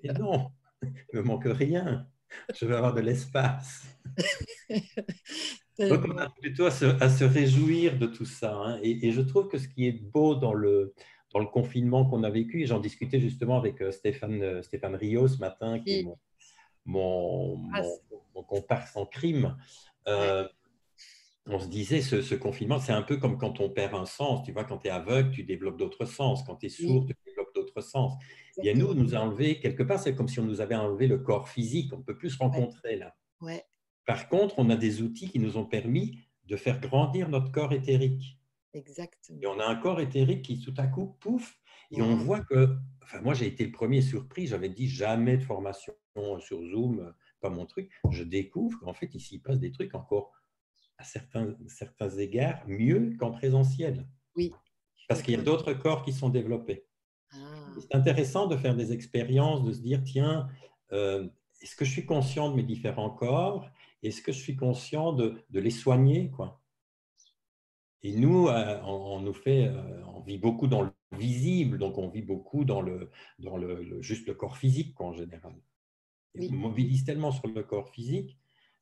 Et 0.02 0.14
non, 0.14 0.52
il 0.82 0.90
ne 1.16 1.20
me 1.20 1.26
manque 1.26 1.44
rien. 1.46 2.08
Je 2.56 2.66
vais 2.66 2.76
avoir 2.76 2.94
de 2.94 3.02
l'espace. 3.02 3.86
Donc, 5.80 6.06
on 6.08 6.18
a 6.18 6.30
plutôt 6.30 6.66
à 6.66 6.72
se, 6.72 7.24
réjouir 7.26 7.98
de 7.98 8.08
tout 8.08 8.26
ça. 8.26 8.56
Hein. 8.56 8.80
Et, 8.84 9.12
je 9.12 9.20
trouve 9.20 9.50
que 9.50 9.58
ce 9.58 9.68
qui 9.68 9.86
est 9.86 9.92
beau 9.92 10.36
dans 10.36 10.54
le, 10.54 10.94
dans 11.34 11.40
le 11.40 11.48
confinement 11.48 12.06
qu'on 12.06 12.24
a 12.24 12.30
vécu, 12.30 12.62
et 12.62 12.66
j'en 12.66 12.80
discutais 12.80 13.20
justement 13.20 13.58
avec 13.58 13.82
euh, 13.82 13.92
Stéphane, 13.92 14.42
euh, 14.44 14.62
Stéphane 14.62 14.96
Rio 14.96 15.28
ce 15.28 15.40
matin, 15.40 15.80
qui 15.80 16.00
est 16.00 16.04
mon, 16.04 16.18
mon, 16.86 17.70
ah, 17.74 17.82
mon, 18.34 18.44
comparse 18.44 18.96
en 18.96 19.06
crime. 19.06 19.58
Euh, 20.08 20.48
on 21.46 21.60
se 21.60 21.68
disait, 21.68 22.02
ce, 22.02 22.36
confinement, 22.36 22.80
c'est 22.80 22.94
un 22.94 23.02
peu 23.02 23.18
comme 23.18 23.38
quand 23.38 23.60
on 23.60 23.70
perd 23.70 23.94
un 23.96 24.06
sens. 24.06 24.46
Tu 24.46 24.52
vois, 24.52 24.64
quand 24.64 24.78
tu 24.78 24.88
es 24.88 24.90
aveugle, 24.90 25.32
tu 25.32 25.44
développes 25.44 25.78
d'autres 25.78 26.06
sens. 26.06 26.44
Quand 26.44 26.56
tu 26.56 26.68
es 26.68 26.70
sourd, 26.70 27.06
tu 27.06 27.14
développes 27.26 27.54
d'autres 27.54 27.82
sens. 27.82 28.14
Et 28.64 28.74
nous, 28.74 28.94
nous 28.94 29.16
a 29.16 29.20
enlevé, 29.20 29.60
quelque 29.60 29.84
part, 29.84 30.00
c'est 30.00 30.16
comme 30.16 30.28
si 30.28 30.40
on 30.40 30.46
nous 30.46 30.62
avait 30.62 30.76
enlevé 30.76 31.08
le 31.08 31.18
corps 31.18 31.50
physique. 31.50 31.92
On 31.94 31.98
ne 31.98 32.04
peut 32.04 32.18
plus 32.18 32.30
se 32.30 32.38
rencontrer 32.38 32.96
là. 32.96 33.16
Ouais. 33.42 33.66
Par 34.06 34.30
contre, 34.30 34.56
on 34.58 34.70
a 34.70 34.76
des 34.76 35.02
outils 35.02 35.30
qui 35.30 35.40
nous 35.40 35.58
ont 35.58 35.66
permis 35.66 36.20
de 36.46 36.56
faire 36.56 36.80
grandir 36.80 37.30
notre 37.30 37.52
corps 37.52 37.74
éthérique. 37.74 38.38
Exactement. 38.74 39.40
Et 39.42 39.48
on 39.48 39.60
a 39.60 39.66
un 39.66 39.76
corps 39.76 40.00
éthérique 40.00 40.44
qui, 40.44 40.60
tout 40.60 40.74
à 40.78 40.88
coup, 40.88 41.18
pouf, 41.20 41.58
et 41.92 42.02
on 42.02 42.16
voit 42.16 42.40
que, 42.40 42.76
enfin, 43.04 43.22
moi, 43.22 43.34
j'ai 43.34 43.46
été 43.46 43.66
le 43.66 43.72
premier 43.72 44.02
surpris. 44.02 44.48
J'avais 44.48 44.70
dit 44.70 44.88
jamais 44.88 45.38
de 45.38 45.44
formation 45.44 45.94
sur 46.40 46.64
Zoom, 46.64 47.14
pas 47.40 47.50
mon 47.50 47.66
truc. 47.66 47.92
Je 48.10 48.24
découvre 48.24 48.80
qu'en 48.80 48.94
fait, 48.94 49.14
ici, 49.14 49.36
il 49.36 49.42
passe 49.42 49.60
des 49.60 49.72
trucs 49.72 49.94
encore 49.94 50.32
à 50.98 51.04
certains, 51.04 51.56
certains 51.68 52.10
égards 52.10 52.64
mieux 52.68 53.16
qu'en 53.20 53.32
présentiel. 53.32 54.08
Oui. 54.36 54.52
Parce 55.08 55.22
qu'il 55.22 55.36
y 55.36 55.38
a 55.38 55.42
d'autres 55.42 55.74
corps 55.74 56.04
qui 56.04 56.14
sont 56.14 56.30
développés. 56.30 56.86
Ah. 57.34 57.38
C'est 57.80 57.96
intéressant 57.96 58.48
de 58.48 58.56
faire 58.56 58.76
des 58.76 58.92
expériences, 58.92 59.64
de 59.64 59.74
se 59.74 59.82
dire, 59.82 60.04
tiens, 60.04 60.48
euh, 60.92 61.28
est-ce 61.62 61.76
que 61.76 61.86
je 61.86 61.92
suis 61.92 62.06
conscient 62.06 62.50
de 62.50 62.56
mes 62.56 62.64
différents 62.64 63.10
corps? 63.10 63.70
Est-ce 64.02 64.22
que 64.22 64.32
je 64.32 64.40
suis 64.40 64.56
conscient 64.56 65.14
de, 65.14 65.44
de 65.50 65.60
les 65.60 65.72
soigner 65.72 66.30
quoi? 66.30 66.62
Et 68.04 68.12
nous, 68.12 68.48
euh, 68.50 68.82
on, 68.84 69.22
nous 69.22 69.34
fait, 69.34 69.68
euh, 69.68 70.06
on 70.08 70.20
vit 70.20 70.38
beaucoup 70.38 70.68
dans 70.68 70.82
le 70.82 70.92
visible, 71.18 71.78
donc 71.78 71.98
on 71.98 72.10
vit 72.10 72.22
beaucoup 72.22 72.66
dans 72.66 72.82
le, 72.82 73.10
dans 73.40 73.56
le, 73.56 74.02
juste 74.02 74.28
le 74.28 74.34
corps 74.34 74.58
physique 74.58 74.94
quoi, 74.94 75.08
en 75.08 75.14
général. 75.14 75.56
Et 76.36 76.50
on 76.52 76.56
mobilise 76.56 77.06
tellement 77.06 77.32
sur 77.32 77.48
le 77.48 77.64
corps 77.64 77.90
physique, 77.90 78.38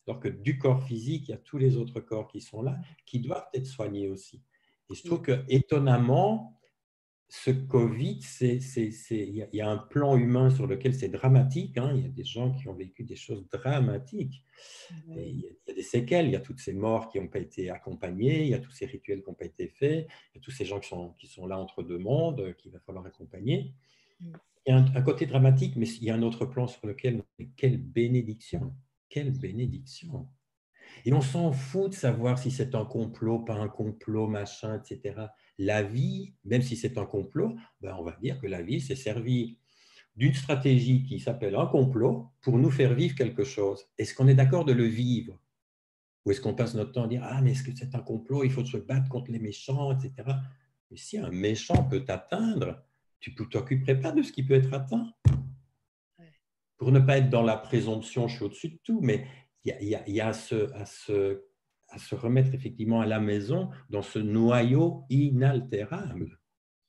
alors 0.08 0.20
que 0.20 0.28
du 0.28 0.58
corps 0.58 0.84
physique, 0.84 1.30
il 1.30 1.32
y 1.32 1.36
a 1.36 1.38
tous 1.38 1.58
les 1.58 1.78
autres 1.78 2.00
corps 2.00 2.28
qui 2.28 2.42
sont 2.42 2.62
là, 2.62 2.80
qui 3.06 3.20
doivent 3.20 3.48
être 3.54 3.68
soignés 3.68 4.08
aussi. 4.08 4.42
Et 4.90 4.96
je 4.96 5.04
trouve 5.04 5.22
que 5.22 5.44
étonnamment, 5.48 6.60
ce 7.34 7.50
Covid, 7.50 8.20
il 8.42 9.48
y, 9.54 9.62
a 9.62 9.70
un 9.70 9.78
plan 9.78 10.18
humain 10.18 10.50
sur 10.50 10.68
lequel 10.68 10.94
c'est 10.94 11.08
dramatique. 11.08 11.78
Hein. 11.78 11.94
Il 11.96 12.02
y 12.02 12.06
a 12.06 12.10
des 12.10 12.26
gens 12.26 12.52
qui 12.52 12.68
ont 12.68 12.74
vécu 12.74 13.06
des 13.06 13.16
choses 13.16 13.48
dramatiques. 13.48 14.44
il, 15.08 15.40
y 15.40 15.48
a, 15.70 15.74
des 15.74 15.82
séquelles, 15.82 16.26
il 16.26 16.34
y 16.34 16.36
a 16.36 16.42
toutes 16.42 16.60
ces 16.60 16.74
morts 16.74 17.08
qui 17.08 17.22
n'ont 17.22 17.30
pas 17.30 17.40
été 17.40 17.70
accompagnées, 17.70 18.42
il 18.42 18.50
y 18.50 18.54
a 18.54 18.60
tous 18.60 18.72
ces 18.72 18.86
rituels 18.86 19.24
qui 19.24 19.30
n'ont 19.30 19.36
pas 19.36 19.46
été 19.46 19.70
faits, 19.70 20.10
il 20.34 20.38
y 20.38 20.40
a 20.40 20.42
tous 20.42 20.52
ces 20.52 20.66
gens 20.66 20.82
qui 20.82 20.90
sont, 20.90 21.14
qui 21.14 21.28
sont 21.28 21.48
là 21.48 21.58
entre 21.58 21.84
deux 21.84 22.00
mondes, 22.00 22.54
qu'il 22.58 22.74
va 22.74 22.82
falloir 22.82 23.06
accompagner. 23.06 23.74
Mm. 24.20 24.34
Il 24.66 24.70
y 24.70 24.74
a 24.74 24.78
un, 24.78 25.02
côté 25.02 25.26
dramatique, 25.26 25.78
mais 25.78 25.88
il 25.88 26.04
y 26.04 26.10
a 26.10 26.16
un 26.16 26.22
autre 26.22 26.46
plan 26.46 26.68
sur 26.68 26.86
lequel, 26.86 27.24
quelle 27.56 27.78
bénédiction, 27.78 28.76
quelle 29.12 29.32
bénédiction. 29.32 30.28
Et 31.06 31.14
on 31.14 31.22
s'en 31.22 31.52
fout 31.52 31.92
de 31.92 31.96
savoir 31.96 32.40
si 32.40 32.50
c'est 32.50 32.74
un 32.74 32.86
complot, 32.86 33.40
pas 33.40 33.56
un 33.56 33.70
complot, 33.70 34.28
machin, 34.28 34.82
etc 34.82 35.28
la 35.62 35.84
vie, 35.84 36.34
même 36.44 36.62
si 36.62 36.76
c'est 36.76 36.98
un 36.98 37.06
complot, 37.06 37.56
ben 37.82 37.96
on 38.00 38.04
va 38.04 38.18
dire 38.22 38.40
que 38.40 38.48
la 38.48 38.64
vie 38.64 38.82
s'est 38.82 38.96
servie 38.96 39.60
d'une 40.16 40.34
stratégie 40.34 41.04
qui 41.04 41.20
s'appelle 41.20 41.56
un 41.56 41.68
complot 41.68 42.32
pour 42.42 42.58
nous 42.58 42.72
faire 42.72 42.96
vivre 42.96 43.16
quelque 43.16 43.44
chose. 43.44 43.86
Est-ce 43.98 44.16
qu'on 44.16 44.28
est, 44.28 44.34
d'accord 44.34 44.66
de 44.66 44.74
le 44.74 44.86
vivre? 44.86 45.40
Ou 46.26 46.32
est-ce 46.32 46.42
qu'on 46.42 46.56
passe 46.56 46.74
notre 46.74 46.92
temps 46.92 47.04
à 47.04 47.08
dire 47.08 47.22
Ah, 47.24 47.42
mais 47.42 47.52
est-ce 47.52 47.64
que 47.64 47.72
c'est 47.76 47.96
un 47.96 48.02
complot 48.02 48.44
Il 48.44 48.52
faut 48.52 48.66
se 48.66 48.78
battre 48.78 49.08
contre 49.08 49.32
les 49.32 49.40
méchants, 49.40 49.92
etc. 49.92 50.14
Mais 50.90 50.98
si 50.98 51.18
un 51.18 51.30
méchant 51.30 51.84
peut 51.84 52.04
t'atteindre, 52.04 52.84
tu 53.20 53.32
ne 53.40 53.46
t'occuperais 53.46 54.00
pas 54.00 54.12
de 54.12 54.24
ce 54.24 54.32
qui 54.32 54.44
peut 54.44 54.56
être 54.56 54.74
atteint. 54.74 55.14
Pour 56.82 56.92
ne 56.92 57.00
pas 57.00 57.20
être 57.20 57.30
dans 57.30 57.44
la 57.44 57.58
présomption, 57.58 58.28
je 58.28 58.38
suis 58.38 58.44
au-dessus 58.44 58.70
de 58.70 58.80
tout, 58.84 59.02
mais 59.02 59.28
il 59.66 59.76
y 59.84 60.20
a, 60.20 60.28
à 60.30 60.34
se 60.34 62.16
remettre 62.16 62.56
effectivement 62.56 63.02
à 63.02 63.06
la 63.06 63.20
maison 63.20 63.70
dans 63.92 64.02
ce 64.02 64.18
noyau 64.18 65.06
inaltérable, 65.12 66.40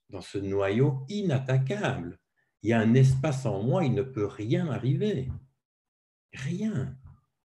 dans 0.08 0.22
ce 0.22 0.38
noyau 0.38 1.04
inattaquable. 1.10 2.18
Il 2.62 2.70
y 2.70 2.72
a 2.72 2.80
un 2.80 2.94
espace 2.94 3.44
en 3.44 3.62
moi, 3.62 3.84
il 3.84 3.92
ne 3.92 4.00
peut 4.00 4.24
rien 4.24 4.68
arriver. 4.68 5.28
Rien. 6.32 6.96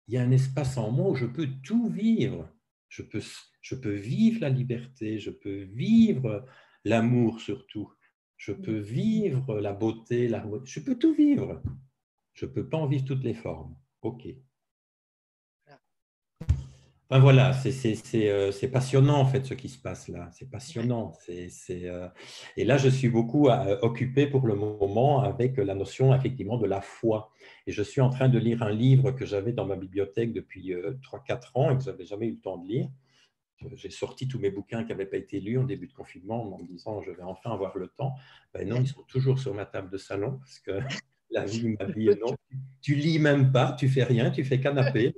Il 0.07 0.15
y 0.15 0.17
a 0.17 0.23
un 0.23 0.31
espace 0.31 0.77
en 0.77 0.93
moi 0.93 1.11
où 1.11 1.17
je 1.17 1.27
peux 1.27 1.49
tout 1.65 1.89
vivre. 1.89 2.49
Je 2.89 3.03
peux, 3.03 3.21
je 3.63 3.75
peux 3.75 3.97
vivre 3.97 4.43
la 4.43 4.49
liberté, 4.49 5.19
je 5.19 5.31
peux 5.31 5.63
vivre 5.63 6.47
l'amour 6.85 7.41
surtout. 7.41 7.93
Je 8.37 8.53
peux 8.53 8.79
vivre 8.79 9.59
la 9.59 9.73
beauté, 9.73 10.29
la... 10.29 10.47
je 10.63 10.79
peux 10.79 10.97
tout 10.97 11.15
vivre. 11.15 11.61
Je 12.39 12.47
ne 12.47 12.53
peux 12.53 12.69
pas 12.69 12.77
en 12.77 12.87
vivre 12.87 13.05
toutes 13.05 13.25
les 13.25 13.35
formes. 13.35 13.75
OK 14.03 14.29
voilà, 17.11 17.53
euh, 17.65 18.53
c'est 18.53 18.69
passionnant 18.69 19.19
en 19.19 19.25
fait 19.25 19.45
ce 19.47 19.55
qui 19.55 19.71
se 19.71 19.79
passe 19.79 20.09
là. 20.09 20.29
C'est 20.31 20.49
passionnant. 20.51 21.15
Euh, 21.31 22.09
Et 22.57 22.65
là, 22.65 22.77
je 22.77 22.91
suis 22.91 23.09
beaucoup 23.09 23.49
euh, 23.49 23.79
occupé 23.81 24.27
pour 24.27 24.47
le 24.47 24.55
moment 24.55 25.23
avec 25.23 25.57
la 25.57 25.75
notion 25.75 26.15
effectivement 26.15 26.59
de 26.59 26.67
la 26.67 26.83
foi. 26.83 27.33
Et 27.67 27.73
je 27.73 27.83
suis 27.83 28.03
en 28.03 28.11
train 28.11 28.29
de 28.29 28.39
lire 28.39 28.63
un 28.63 28.71
livre 28.71 29.11
que 29.11 29.25
j'avais 29.25 29.53
dans 29.53 29.65
ma 29.65 29.77
bibliothèque 29.77 30.35
depuis 30.35 30.75
3-4 31.03 31.51
ans 31.55 31.71
et 31.71 31.79
que 31.79 31.83
je 31.83 31.91
n'avais 31.91 32.05
jamais 32.05 32.27
eu 32.27 32.33
le 32.33 32.41
temps 32.41 32.59
de 32.59 32.69
lire. 32.69 32.89
J'ai 33.73 33.91
sorti 33.91 34.29
tous 34.29 34.39
mes 34.39 34.51
bouquins 34.51 34.85
qui 34.85 34.91
n'avaient 34.91 35.07
pas 35.07 35.17
été 35.17 35.41
lus 35.41 35.59
en 35.59 35.65
début 35.65 35.89
de 35.89 35.95
confinement 35.95 36.55
en 36.55 36.59
me 36.59 36.67
disant 36.67 37.01
je 37.01 37.11
vais 37.11 37.25
enfin 37.25 37.53
avoir 37.53 37.77
le 37.79 37.89
temps. 37.89 38.15
Ben 38.53 38.69
non, 38.69 38.77
ils 38.81 38.87
sont 38.87 39.03
toujours 39.09 39.39
sur 39.41 39.55
ma 39.55 39.65
table 39.65 39.91
de 39.91 39.99
salon 39.99 40.39
parce 40.39 40.61
que 40.61 40.79
la 41.31 41.45
vie 41.45 41.69
m'a 41.69 41.87
dit 41.97 42.09
non, 42.21 42.37
tu 42.81 42.95
lis 42.95 43.19
même 43.19 43.53
pas, 43.53 43.77
tu 43.79 43.89
fais 43.89 44.05
rien, 44.05 44.31
tu 44.31 44.45
fais 44.45 44.61
canapé. 44.61 45.15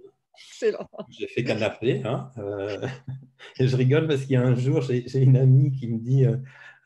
J'ai 1.11 1.27
fait 1.27 1.45
canapé. 1.45 2.03
Hein, 2.05 2.31
euh, 2.39 2.87
et 3.59 3.69
je 3.69 3.77
rigole 3.77 4.09
parce 4.09 4.23
qu'il 4.23 4.33
y 4.33 4.37
a 4.37 4.43
un 4.43 4.55
jour, 4.55 4.81
j'ai 4.83 5.19
une 5.19 5.37
amie 5.37 5.73
qui 5.73 5.89
me 5.89 5.99
dit, 5.99 6.25
euh, 6.25 6.37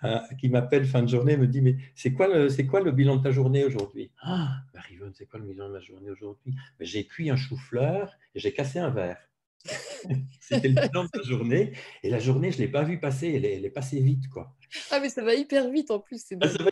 euh, 0.05 0.19
qui 0.41 0.49
m'appelle 0.49 0.85
fin 0.85 1.03
de 1.03 1.09
journée, 1.09 1.37
me 1.37 1.47
dit 1.47 1.61
Mais 1.61 1.77
c'est 1.95 2.13
quoi, 2.13 2.29
le, 2.29 2.49
quoi 2.65 2.81
le 2.81 2.93
bilan 2.93 3.17
de 3.17 3.23
ta 3.23 3.31
journée 3.31 3.65
aujourd'hui? 3.65 4.11
Ah, 4.23 4.63
Marivonne, 4.75 5.13
c'est 5.15 5.27
quoi 5.27 5.41
le 5.41 5.47
bilan 5.47 5.69
de 5.69 5.75
ma 5.75 5.81
journée 5.81 6.11
aujourd'hui? 6.11 6.55
J'ai 6.81 7.07
cuit 7.07 7.31
un 7.31 7.37
chou-fleur 7.37 8.13
et 8.35 8.41
j'ai 8.41 8.53
cassé 8.53 8.79
un 8.79 8.91
verre. 8.91 9.19
C'était 10.41 10.69
le 10.69 10.75
bilan 10.75 11.05
de 11.05 11.09
ta 11.09 11.23
journée. 11.23 11.73
Et 12.03 12.11
la 12.11 12.19
journée, 12.19 12.51
je 12.51 12.59
ne 12.59 12.63
l'ai 12.63 12.69
pas 12.69 12.83
vue 12.83 13.01
passer. 13.01 13.33
Elle 13.35 13.47
est, 13.47 13.55
elle 13.55 13.65
est, 13.65 13.71
passée 13.71 14.01
vite. 14.01 14.29
Quoi. 14.29 14.55
Ah, 14.91 15.01
mais 15.01 15.09
ça 15.09 15.23
va 15.23 15.35
hyper 15.35 15.71
vite 15.71 15.91
en 15.91 16.01
plus. 16.01 16.23
Ah, 16.41 16.49
ça 16.49 16.63
va 16.63 16.71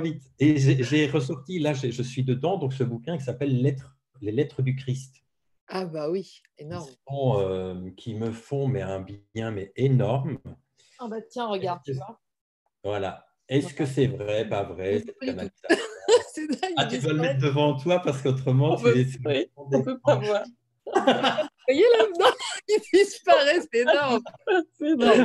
vite. 0.00 0.22
Et 0.38 0.56
j'ai 0.58 1.06
ressorti, 1.06 1.58
là, 1.58 1.72
je 1.74 2.02
suis 2.02 2.24
dedans, 2.24 2.58
donc 2.58 2.72
ce 2.72 2.84
bouquin 2.84 3.16
qui 3.18 3.24
s'appelle 3.24 3.62
Les 4.20 4.32
lettres 4.32 4.62
du 4.62 4.76
Christ. 4.76 5.22
Ah 5.68 5.86
bah 5.86 6.10
oui, 6.10 6.42
énorme. 6.58 6.90
Euh, 7.10 7.90
qui 7.96 8.14
me 8.14 8.30
font 8.30 8.68
mais 8.68 8.82
un 8.82 9.00
bien 9.34 9.50
mais 9.50 9.72
énorme. 9.76 10.38
Ah 10.98 11.08
bah 11.08 11.22
tiens, 11.22 11.46
regarde, 11.46 11.80
tu 11.84 11.94
vois. 11.94 12.20
Voilà. 12.84 13.24
Est-ce 13.48 13.74
que 13.74 13.86
c'est 13.86 14.06
vrai, 14.06 14.48
pas 14.48 14.64
vrai 14.64 15.02
C'est 16.34 16.48
Ah, 16.76 16.86
tu 16.86 16.98
dois 16.98 17.12
le 17.12 17.20
mettre 17.20 17.40
devant 17.40 17.76
toi 17.78 18.00
parce 18.00 18.20
qu'autrement, 18.22 18.76
tu 18.76 18.88
es... 18.88 19.50
on 19.56 19.68
ne 19.70 19.82
peut 19.82 19.98
pas 19.98 20.16
voir. 20.16 20.42
Vous 20.86 21.74
voyez 21.74 21.84
là 21.96 22.06
il 22.68 22.80
disparaît, 22.92 23.60
c'est 23.60 23.80
énorme. 23.80 24.22
C'est 24.78 24.90
énorme. 24.90 25.24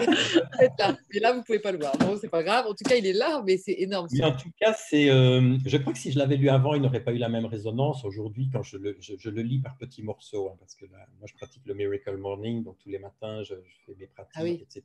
Là. 0.80 0.97
Mais 1.14 1.19
là, 1.19 1.31
vous 1.31 1.39
ne 1.39 1.43
pouvez 1.43 1.59
pas 1.59 1.72
le 1.72 1.77
voir. 1.77 1.97
Bon, 1.97 2.18
c'est 2.19 2.30
pas 2.30 2.43
grave. 2.43 2.65
En 2.68 2.73
tout 2.73 2.84
cas, 2.84 2.95
il 2.95 3.05
est 3.05 3.14
là, 3.14 3.41
mais 3.45 3.57
c'est 3.57 3.76
énorme. 3.77 4.07
Mais 4.11 4.23
en 4.23 4.35
tout 4.35 4.51
cas, 4.59 4.73
c'est. 4.73 5.09
Euh, 5.09 5.57
je 5.65 5.77
crois 5.77 5.93
que 5.93 5.99
si 5.99 6.11
je 6.11 6.18
l'avais 6.18 6.38
lu 6.38 6.49
avant, 6.49 6.73
il 6.73 6.81
n'aurait 6.81 7.03
pas 7.03 7.14
eu 7.14 7.18
la 7.18 7.30
même 7.30 7.45
résonance. 7.45 8.05
Aujourd'hui, 8.05 8.49
quand 8.51 8.64
je 8.64 8.77
le, 8.77 8.97
je, 8.99 9.30
le, 9.30 9.41
lis 9.41 9.59
par 9.59 9.77
petits 9.77 10.03
morceaux, 10.03 10.49
hein, 10.49 10.55
parce 10.59 10.76
que 10.76 10.85
là, 10.85 11.05
moi, 11.19 11.27
je 11.27 11.34
pratique 11.34 11.64
le 11.65 11.73
Miracle 11.73 12.18
Morning, 12.18 12.64
donc 12.64 12.77
tous 12.80 12.89
les 12.89 12.99
matins, 12.99 13.43
je, 13.43 13.55
fais 13.85 13.95
mes 13.97 14.07
pratiques, 14.07 14.35
ah 14.35 14.47
etc. 14.47 14.84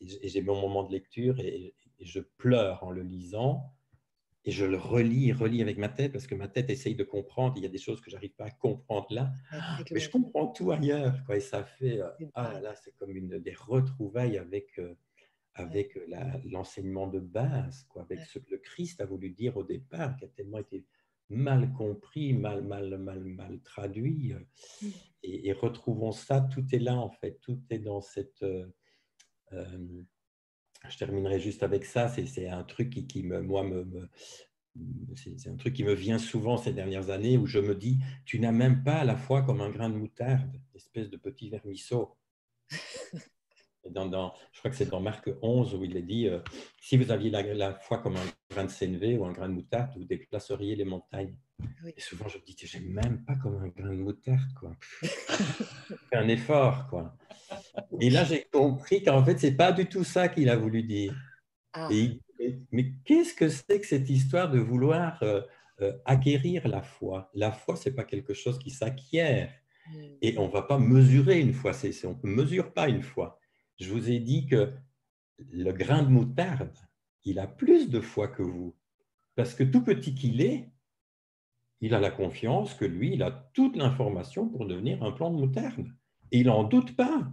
Et 0.00 0.28
j'ai 0.28 0.42
mon 0.42 0.60
moment 0.60 0.82
de 0.82 0.92
lecture 0.92 1.38
et, 1.40 1.74
et 1.98 2.04
je 2.04 2.20
pleure 2.20 2.82
en 2.84 2.90
le 2.90 3.02
lisant 3.02 3.75
et 4.46 4.52
je 4.52 4.64
le 4.64 4.76
relis, 4.76 5.32
relis 5.32 5.60
avec 5.60 5.76
ma 5.76 5.88
tête 5.88 6.12
parce 6.12 6.28
que 6.28 6.36
ma 6.36 6.46
tête 6.46 6.70
essaye 6.70 6.94
de 6.94 7.02
comprendre. 7.02 7.54
Il 7.56 7.64
y 7.64 7.66
a 7.66 7.68
des 7.68 7.78
choses 7.78 8.00
que 8.00 8.10
j'arrive 8.10 8.34
pas 8.34 8.44
à 8.44 8.50
comprendre 8.50 9.08
là, 9.10 9.32
mais 9.90 9.98
je 9.98 10.08
comprends 10.08 10.46
tout 10.46 10.70
ailleurs. 10.70 11.24
Quoi, 11.26 11.36
et 11.36 11.40
ça 11.40 11.64
fait, 11.64 12.00
euh, 12.00 12.08
ah 12.34 12.60
là, 12.60 12.74
c'est 12.76 12.94
comme 12.96 13.16
une 13.16 13.40
des 13.40 13.54
retrouvailles 13.54 14.38
avec 14.38 14.78
euh, 14.78 14.94
avec 15.54 15.98
l'enseignement 16.44 17.06
de 17.06 17.18
base, 17.18 17.86
quoi, 17.88 18.02
avec 18.02 18.20
ce 18.20 18.38
que 18.38 18.50
le 18.50 18.58
Christ 18.58 19.00
a 19.00 19.06
voulu 19.06 19.30
dire 19.30 19.56
au 19.56 19.64
départ, 19.64 20.14
qui 20.16 20.26
a 20.26 20.28
tellement 20.28 20.58
été 20.58 20.84
mal 21.30 21.72
compris, 21.72 22.34
mal, 22.34 22.62
mal, 22.62 22.98
mal, 22.98 23.24
mal 23.24 23.60
traduit. 23.62 24.34
Euh, 24.34 24.38
mmh. 24.82 24.88
Et, 25.22 25.52
retrouvons 25.54 26.12
ça, 26.12 26.42
tout 26.42 26.64
est 26.72 26.78
là 26.78 26.94
en 26.94 27.10
fait, 27.10 27.40
tout 27.40 27.58
est 27.70 27.80
dans 27.80 28.00
cette 28.00 28.44
je 30.90 30.98
terminerai 30.98 31.40
juste 31.40 31.62
avec 31.62 31.84
ça. 31.84 32.08
C'est 32.08 32.48
un 32.48 32.64
truc 32.64 32.90
qui, 32.90 33.22
me, 33.22 33.40
moi, 33.42 33.62
me, 33.62 34.08
c'est 35.14 35.48
un 35.48 35.56
truc 35.56 35.74
qui 35.74 35.84
me 35.84 35.94
vient 35.94 36.18
souvent 36.18 36.56
ces 36.56 36.72
dernières 36.72 37.10
années 37.10 37.38
où 37.38 37.46
je 37.46 37.58
me 37.58 37.74
dis, 37.74 37.98
tu 38.24 38.38
n'as 38.38 38.52
même 38.52 38.82
pas 38.82 38.96
à 38.96 39.04
la 39.04 39.16
foi 39.16 39.42
comme 39.42 39.60
un 39.60 39.70
grain 39.70 39.88
de 39.88 39.96
moutarde, 39.96 40.60
espèce 40.74 41.10
de 41.10 41.16
petit 41.16 41.48
vermisseau. 41.48 42.16
Dans, 43.90 44.34
je 44.52 44.58
crois 44.58 44.70
que 44.72 44.76
c'est 44.76 44.90
dans 44.90 45.00
Marc 45.00 45.30
11 45.42 45.76
où 45.76 45.84
il 45.84 45.96
est 45.96 46.02
dit, 46.02 46.26
euh, 46.26 46.40
si 46.80 46.96
vous 46.96 47.12
aviez 47.12 47.30
la, 47.30 47.74
foi 47.74 47.98
comme 47.98 48.16
un 48.16 48.26
grain 48.50 48.64
de 48.64 48.70
sénévé 48.70 49.16
ou 49.16 49.24
un 49.24 49.32
grain 49.32 49.48
de 49.48 49.54
moutarde, 49.54 49.92
vous 49.96 50.04
déplaceriez 50.04 50.74
les 50.74 50.84
montagnes. 50.84 51.38
Et 51.96 52.00
souvent 52.00 52.26
je 52.26 52.38
me 52.38 52.44
dis, 52.44 52.56
j'ai 52.58 52.80
même 52.80 53.24
pas 53.24 53.36
comme 53.36 53.56
un 53.62 53.68
grain 53.68 53.94
de 53.94 54.00
moutarde, 54.00 54.52
quoi. 54.58 54.72
Fais 55.02 56.16
un 56.16 56.26
effort, 56.26 56.88
quoi. 56.88 57.16
Et 58.00 58.10
là, 58.10 58.24
j'ai 58.24 58.44
compris 58.52 59.02
qu'en 59.02 59.24
fait, 59.24 59.38
c'est 59.38 59.56
pas 59.56 59.72
du 59.72 59.86
tout 59.86 60.04
ça 60.04 60.28
qu'il 60.28 60.48
a 60.48 60.56
voulu 60.56 60.82
dire. 60.82 61.14
Ah. 61.72 61.88
mais 62.72 62.92
qu'est-ce 63.04 63.34
que 63.34 63.48
c'est 63.48 63.80
que 63.80 63.86
cette 63.86 64.08
histoire 64.08 64.50
de 64.50 64.58
vouloir 64.58 65.22
euh, 65.22 65.42
euh, 65.82 65.92
acquérir 66.04 66.66
la 66.68 66.82
foi? 66.82 67.30
La 67.34 67.52
foi, 67.52 67.76
c'est 67.76 67.94
pas 67.94 68.04
quelque 68.04 68.34
chose 68.34 68.58
qui 68.58 68.70
s'acquiert. 68.70 69.52
Hmm. 69.90 70.16
Et 70.22 70.38
on 70.38 70.48
va 70.48 70.62
pas 70.62 70.78
mesurer 70.78 71.40
une 71.40 71.52
foi. 71.52 71.72
on 72.04 72.26
ne 72.26 72.32
mesure 72.32 72.72
pas 72.72 72.88
une 72.88 73.02
foi. 73.02 73.38
Je 73.78 73.92
vous 73.92 74.10
ai 74.10 74.20
dit 74.20 74.46
que 74.46 74.72
le 75.38 75.72
grain 75.72 76.02
de 76.02 76.08
moutarde, 76.08 76.76
il 77.24 77.38
a 77.38 77.46
plus 77.46 77.90
de 77.90 78.00
foi 78.00 78.28
que 78.28 78.42
vous. 78.42 78.74
Parce 79.34 79.54
que 79.54 79.64
tout 79.64 79.84
petit 79.84 80.14
qu'il 80.14 80.40
est, 80.40 80.70
il 81.82 81.94
a 81.94 82.00
la 82.00 82.10
confiance 82.10 82.72
que 82.74 82.86
lui, 82.86 83.12
il 83.14 83.22
a 83.22 83.30
toute 83.52 83.76
l'information 83.76 84.48
pour 84.48 84.66
devenir 84.66 85.02
un 85.02 85.12
plant 85.12 85.30
de 85.30 85.36
moutarde. 85.36 85.86
Et 86.32 86.40
il 86.40 86.46
n'en 86.46 86.64
doute 86.64 86.96
pas 86.96 87.30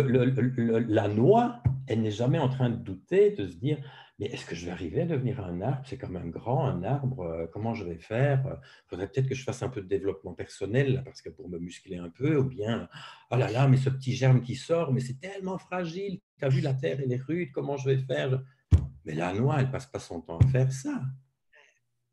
la 0.00 1.08
noix, 1.08 1.62
elle 1.86 2.02
n'est 2.02 2.10
jamais 2.10 2.38
en 2.38 2.48
train 2.48 2.70
de 2.70 2.76
douter, 2.76 3.30
de 3.30 3.46
se 3.46 3.56
dire, 3.56 3.78
mais 4.18 4.26
est-ce 4.26 4.46
que 4.46 4.54
je 4.54 4.66
vais 4.66 4.70
arriver 4.70 5.02
à 5.02 5.06
devenir 5.06 5.44
un 5.44 5.60
arbre? 5.60 5.82
C'est 5.84 5.98
comme 5.98 6.16
un 6.16 6.26
grand, 6.26 6.64
un 6.64 6.82
arbre, 6.84 7.20
euh, 7.22 7.46
comment 7.52 7.74
je 7.74 7.84
vais 7.84 7.98
faire? 7.98 8.60
Il 8.84 8.88
faudrait 8.88 9.08
peut-être 9.08 9.28
que 9.28 9.34
je 9.34 9.42
fasse 9.42 9.62
un 9.62 9.68
peu 9.68 9.82
de 9.82 9.88
développement 9.88 10.32
personnel, 10.32 11.02
parce 11.04 11.22
que 11.22 11.30
pour 11.30 11.48
me 11.48 11.58
muscler 11.58 11.96
un 11.96 12.08
peu, 12.08 12.36
ou 12.36 12.44
bien, 12.44 12.88
oh 13.30 13.36
là 13.36 13.50
là, 13.50 13.66
mais 13.68 13.76
ce 13.76 13.90
petit 13.90 14.12
germe 14.12 14.42
qui 14.42 14.54
sort, 14.54 14.92
mais 14.92 15.00
c'est 15.00 15.18
tellement 15.18 15.58
fragile, 15.58 16.20
tu 16.38 16.44
as 16.44 16.48
vu 16.48 16.60
la 16.60 16.74
terre, 16.74 16.98
elle 17.02 17.12
est 17.12 17.22
rude, 17.22 17.50
comment 17.52 17.76
je 17.76 17.90
vais 17.90 17.98
faire? 17.98 18.42
Mais 19.04 19.14
la 19.14 19.32
noix, 19.34 19.56
elle 19.60 19.70
passe 19.70 19.86
pas 19.86 19.98
son 19.98 20.20
temps 20.20 20.38
à 20.38 20.46
faire 20.46 20.72
ça. 20.72 21.02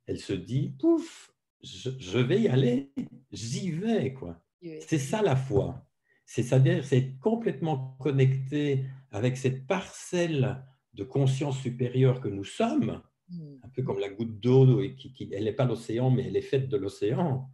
Elle 0.08 0.20
se 0.20 0.34
dit, 0.34 0.76
pouf, 0.80 1.32
je, 1.62 2.18
vais 2.18 2.42
y 2.42 2.48
aller, 2.48 2.92
j'y 3.32 3.72
vais. 3.72 4.14
quoi. 4.14 4.42
C'est 4.88 4.98
ça 4.98 5.22
la 5.22 5.36
foi. 5.36 5.89
C'est-à-dire, 6.32 6.86
c'est 6.86 7.18
complètement 7.18 7.98
connecté 8.00 8.86
avec 9.10 9.36
cette 9.36 9.66
parcelle 9.66 10.64
de 10.94 11.04
conscience 11.04 11.60
supérieure 11.60 12.22
que 12.22 12.28
nous 12.28 12.44
sommes, 12.44 13.02
hmm. 13.30 13.56
un 13.64 13.70
peu 13.70 13.82
comme 13.82 13.98
la 13.98 14.10
goutte 14.10 14.40
d'eau, 14.40 14.80
qui, 14.96 15.12
qui, 15.12 15.28
elle 15.34 15.46
n'est 15.46 15.54
pas 15.54 15.66
l'océan, 15.66 16.12
mais 16.12 16.28
elle 16.28 16.38
est 16.38 16.42
faite 16.42 16.70
de 16.70 16.78
l'océan, 16.78 17.50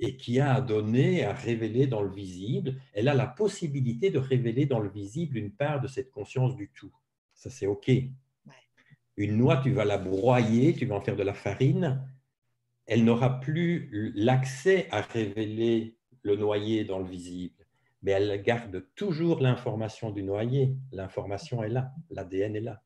et 0.00 0.16
qui 0.16 0.40
a 0.40 0.54
à 0.54 0.60
donner, 0.60 1.24
à 1.24 1.32
révéler 1.32 1.86
dans 1.86 2.02
le 2.02 2.10
visible. 2.10 2.80
Elle 2.92 3.06
a 3.06 3.14
la 3.14 3.28
possibilité 3.28 4.10
de 4.10 4.18
révéler 4.18 4.66
dans 4.66 4.80
le 4.80 4.90
visible 4.90 5.36
une 5.36 5.52
part 5.52 5.80
de 5.80 5.86
cette 5.86 6.10
conscience 6.10 6.56
du 6.56 6.72
tout. 6.74 6.92
Ça, 7.34 7.50
c'est 7.50 7.68
OK. 7.68 7.88
Une 9.16 9.36
noix, 9.36 9.58
tu 9.58 9.70
vas 9.70 9.84
la 9.84 9.96
broyer, 9.96 10.74
tu 10.74 10.86
vas 10.86 10.96
en 10.96 11.00
faire 11.00 11.16
de 11.16 11.22
la 11.22 11.34
farine. 11.34 12.04
Elle 12.84 13.04
n'aura 13.04 13.38
plus 13.38 14.12
l'accès 14.16 14.88
à 14.90 15.02
révéler 15.02 15.96
le 16.22 16.34
noyer 16.34 16.84
dans 16.84 16.98
le 16.98 17.08
visible, 17.08 17.64
mais 18.02 18.12
elle 18.12 18.42
garde 18.42 18.86
toujours 18.94 19.40
l'information 19.40 20.10
du 20.10 20.22
noyer. 20.22 20.76
L'information 20.92 21.62
est 21.62 21.68
là, 21.68 21.92
l'ADN 22.10 22.56
est 22.56 22.60
là. 22.60 22.82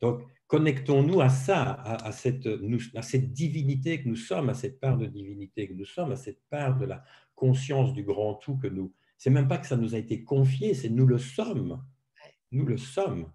Donc, 0.00 0.22
connectons-nous 0.46 1.20
à 1.20 1.28
ça, 1.28 1.72
à, 1.72 2.12
cette, 2.12 2.46
divinité 3.32 4.02
que 4.02 4.08
nous 4.08 4.16
sommes, 4.16 4.50
à 4.50 4.54
cette 4.54 4.80
part 4.80 4.98
de 4.98 5.06
divinité 5.06 5.68
que 5.68 5.74
nous 5.74 5.84
sommes, 5.84 6.12
à 6.12 6.16
cette 6.16 6.42
part 6.50 6.76
de 6.76 6.84
la 6.84 7.02
conscience 7.34 7.92
du 7.92 8.02
grand 8.02 8.34
tout 8.34 8.56
que 8.56 8.66
nous. 8.66 8.92
C'est 9.16 9.30
même 9.30 9.48
pas 9.48 9.58
que 9.58 9.66
ça 9.66 9.76
nous 9.76 9.94
a 9.94 9.98
été 9.98 10.22
confié, 10.24 10.74
c'est 10.74 10.90
nous 10.90 11.06
le 11.06 11.18
sommes. 11.18 11.82
Nous 12.52 12.66
le 12.66 12.76
sommes. 12.76 13.32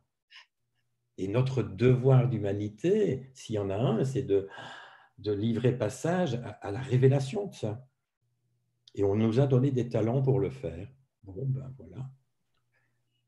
Et 1.18 1.28
notre 1.28 1.64
devoir 1.64 2.30
d'humanité, 2.30 3.32
s'il 3.34 3.56
y 3.56 3.60
en 3.60 3.70
a 3.70 3.76
un, 3.76 4.06
c'est 4.06 4.24
de, 4.24 4.48
livrer 5.18 5.78
passage 5.78 6.40
à, 6.62 6.72
la 6.72 6.80
révélation 6.80 7.48
de 7.48 7.54
ça. 7.54 7.89
Et 8.95 9.03
on 9.03 9.16
nous 9.16 9.40
a 9.40 9.48
donné 9.48 9.72
des 9.72 9.90
talents 9.90 10.22
pour 10.22 10.40
le 10.40 10.49
faire. 10.49 10.88
Bon, 11.24 11.45
ben 11.45 11.74
voilà 11.78 12.10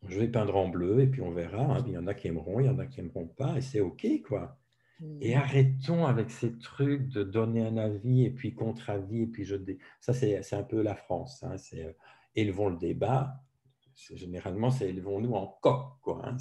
je 0.08 0.20
vais 0.20 0.28
peindre 0.28 0.56
en 0.56 0.68
bleu 0.68 1.02
et 1.02 1.08
puis 1.08 1.22
on 1.22 1.32
verra. 1.32 1.78
Hein. 1.78 1.84
Il 1.88 1.94
y 1.94 1.98
en 1.98 2.08
a 2.08 2.14
qui 2.14 2.28
aimeront, 2.28 2.60
il 2.60 2.66
y 2.66 2.70
en 2.70 2.80
a 2.80 2.86
qui 2.86 3.00
aimeront 3.00 3.28
pas 3.28 3.58
et 3.58 3.62
c'est 3.62 3.82
OK, 3.82 4.06
quoi. 4.28 4.58
Et 5.20 5.36
hmm. 5.36 5.38
arrêtons 5.38 6.06
avec 6.06 6.30
ces 6.30 6.58
trucs 6.60 7.08
de 7.08 7.24
donner 7.24 7.66
un 7.66 7.78
avis 7.78 8.26
et 8.26 8.30
puis 8.30 8.54
contre-avis 8.54 9.24
et 9.24 9.28
puis 9.28 9.46
je... 9.46 9.56
Ça, 10.00 10.14
c'est 10.14 10.54
un 10.54 10.64
peu 10.64 10.82
la 10.82 10.96
France. 10.96 11.44
Hein. 11.44 11.58
C'est 11.58 11.86
euh, 11.86 11.94
élevons 12.36 12.70
le 12.70 12.78
débat. 12.78 13.36
Généralement, 14.14 14.70
c'est 14.70 14.90
élevons-nous 14.90 15.34
en 15.34 15.48
coq, 15.62 16.00
quoi. 16.02 16.28
Hein. 16.28 16.38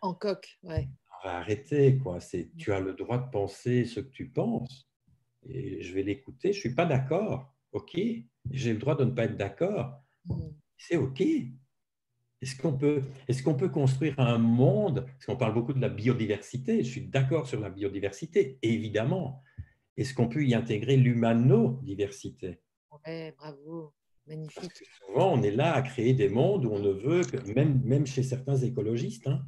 En 0.00 0.14
coq, 0.14 0.58
ouais. 0.62 0.88
On 1.22 1.28
va 1.28 1.36
arrêter, 1.36 1.98
quoi. 1.98 2.20
C'est 2.20 2.50
tu 2.56 2.72
as 2.72 2.80
le 2.80 2.94
droit 2.94 3.18
de 3.18 3.30
penser 3.30 3.84
ce 3.84 4.00
que 4.00 4.10
tu 4.10 4.28
penses 4.28 4.88
et 5.46 5.82
je 5.82 5.94
vais 5.94 6.02
l'écouter. 6.02 6.52
Je 6.52 6.60
suis 6.60 6.74
pas 6.74 6.86
d'accord, 6.86 7.54
OK. 7.72 7.98
J'ai 8.50 8.72
le 8.72 8.78
droit 8.78 8.96
de 8.96 9.04
ne 9.04 9.10
pas 9.10 9.24
être 9.24 9.36
d'accord. 9.36 10.02
Hmm. 10.24 10.50
C'est 10.76 10.96
OK. 10.96 11.20
Est-ce 12.40 12.56
qu'on 12.56 12.76
peut, 12.76 13.02
est 13.26 13.42
qu'on 13.42 13.54
peut 13.54 13.68
construire 13.68 14.18
un 14.20 14.38
monde, 14.38 15.04
parce 15.06 15.26
qu'on 15.26 15.36
parle 15.36 15.54
beaucoup 15.54 15.72
de 15.72 15.80
la 15.80 15.88
biodiversité, 15.88 16.84
je 16.84 16.88
suis 16.88 17.06
d'accord 17.06 17.48
sur 17.48 17.60
la 17.60 17.70
biodiversité, 17.70 18.58
évidemment. 18.62 19.42
Est-ce 19.96 20.14
qu'on 20.14 20.28
peut 20.28 20.44
y 20.44 20.54
intégrer 20.54 20.96
l'humanodiversité? 20.96 22.60
Oui, 23.04 23.32
bravo, 23.36 23.92
magnifique. 24.26 24.70
souvent, 25.04 25.32
on 25.32 25.42
est 25.42 25.50
là 25.50 25.74
à 25.74 25.82
créer 25.82 26.14
des 26.14 26.28
mondes 26.28 26.64
où 26.64 26.70
on 26.70 26.78
ne 26.78 26.90
veut 26.90 27.24
que, 27.24 27.52
même, 27.52 27.82
même 27.82 28.06
chez 28.06 28.22
certains 28.22 28.56
écologistes, 28.56 29.26
hein, 29.26 29.44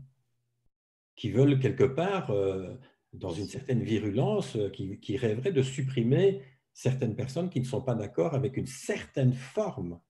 qui 1.15 1.31
veulent 1.31 1.61
quelque 1.61 1.85
part, 1.85 2.31
euh, 2.31 2.75
dans 3.13 3.31
une 3.31 3.47
certaine 3.47 3.85
virulence, 3.85 4.57
euh, 4.57 4.69
qui, 4.71 4.99
qui 4.99 5.17
rêveraient 5.17 5.53
de 5.53 5.63
supprimer 5.63 6.43
certaines 6.81 7.15
personnes 7.15 7.51
qui 7.51 7.61
ne 7.61 7.67
sont 7.67 7.83
pas 7.83 7.95
d'accord 7.95 8.35
avec 8.35 8.57
une 8.57 8.67
certaine 8.67 9.35
forme. 9.35 10.01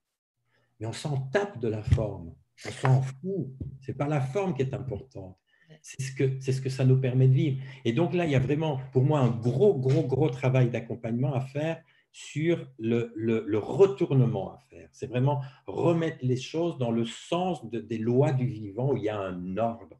Mais 0.78 0.86
on 0.86 0.92
s'en 0.92 1.16
tape 1.32 1.58
de 1.58 1.66
la 1.66 1.82
forme. 1.82 2.32
On 2.64 2.70
s'en 2.70 3.02
fout. 3.02 3.48
Ce 3.80 3.90
n'est 3.90 3.96
pas 3.96 4.06
la 4.06 4.20
forme 4.20 4.54
qui 4.54 4.62
est 4.62 4.72
importante. 4.72 5.36
C'est 5.82 6.00
ce, 6.00 6.14
que, 6.14 6.38
c'est 6.40 6.52
ce 6.52 6.60
que 6.60 6.70
ça 6.70 6.84
nous 6.84 7.00
permet 7.00 7.26
de 7.26 7.32
vivre. 7.32 7.62
Et 7.84 7.92
donc 7.92 8.14
là, 8.14 8.24
il 8.24 8.30
y 8.30 8.36
a 8.36 8.40
vraiment, 8.40 8.80
pour 8.92 9.02
moi, 9.02 9.18
un 9.18 9.30
gros, 9.30 9.74
gros, 9.74 10.04
gros 10.04 10.30
travail 10.30 10.70
d'accompagnement 10.70 11.34
à 11.34 11.40
faire 11.40 11.82
sur 12.12 12.64
le, 12.78 13.12
le, 13.16 13.58
retournement 13.58 14.52
à 14.52 14.58
faire. 14.68 14.88
C'est 14.92 15.08
vraiment 15.08 15.42
remettre 15.66 16.18
les 16.22 16.36
choses 16.36 16.78
dans 16.78 16.92
le 16.92 17.04
sens 17.04 17.68
des 17.68 17.98
lois 17.98 18.32
du 18.32 18.46
vivant 18.46 18.92
où 18.92 18.96
il 18.96 19.04
y 19.04 19.08
a 19.08 19.18
un 19.18 19.56
ordre. 19.56 19.98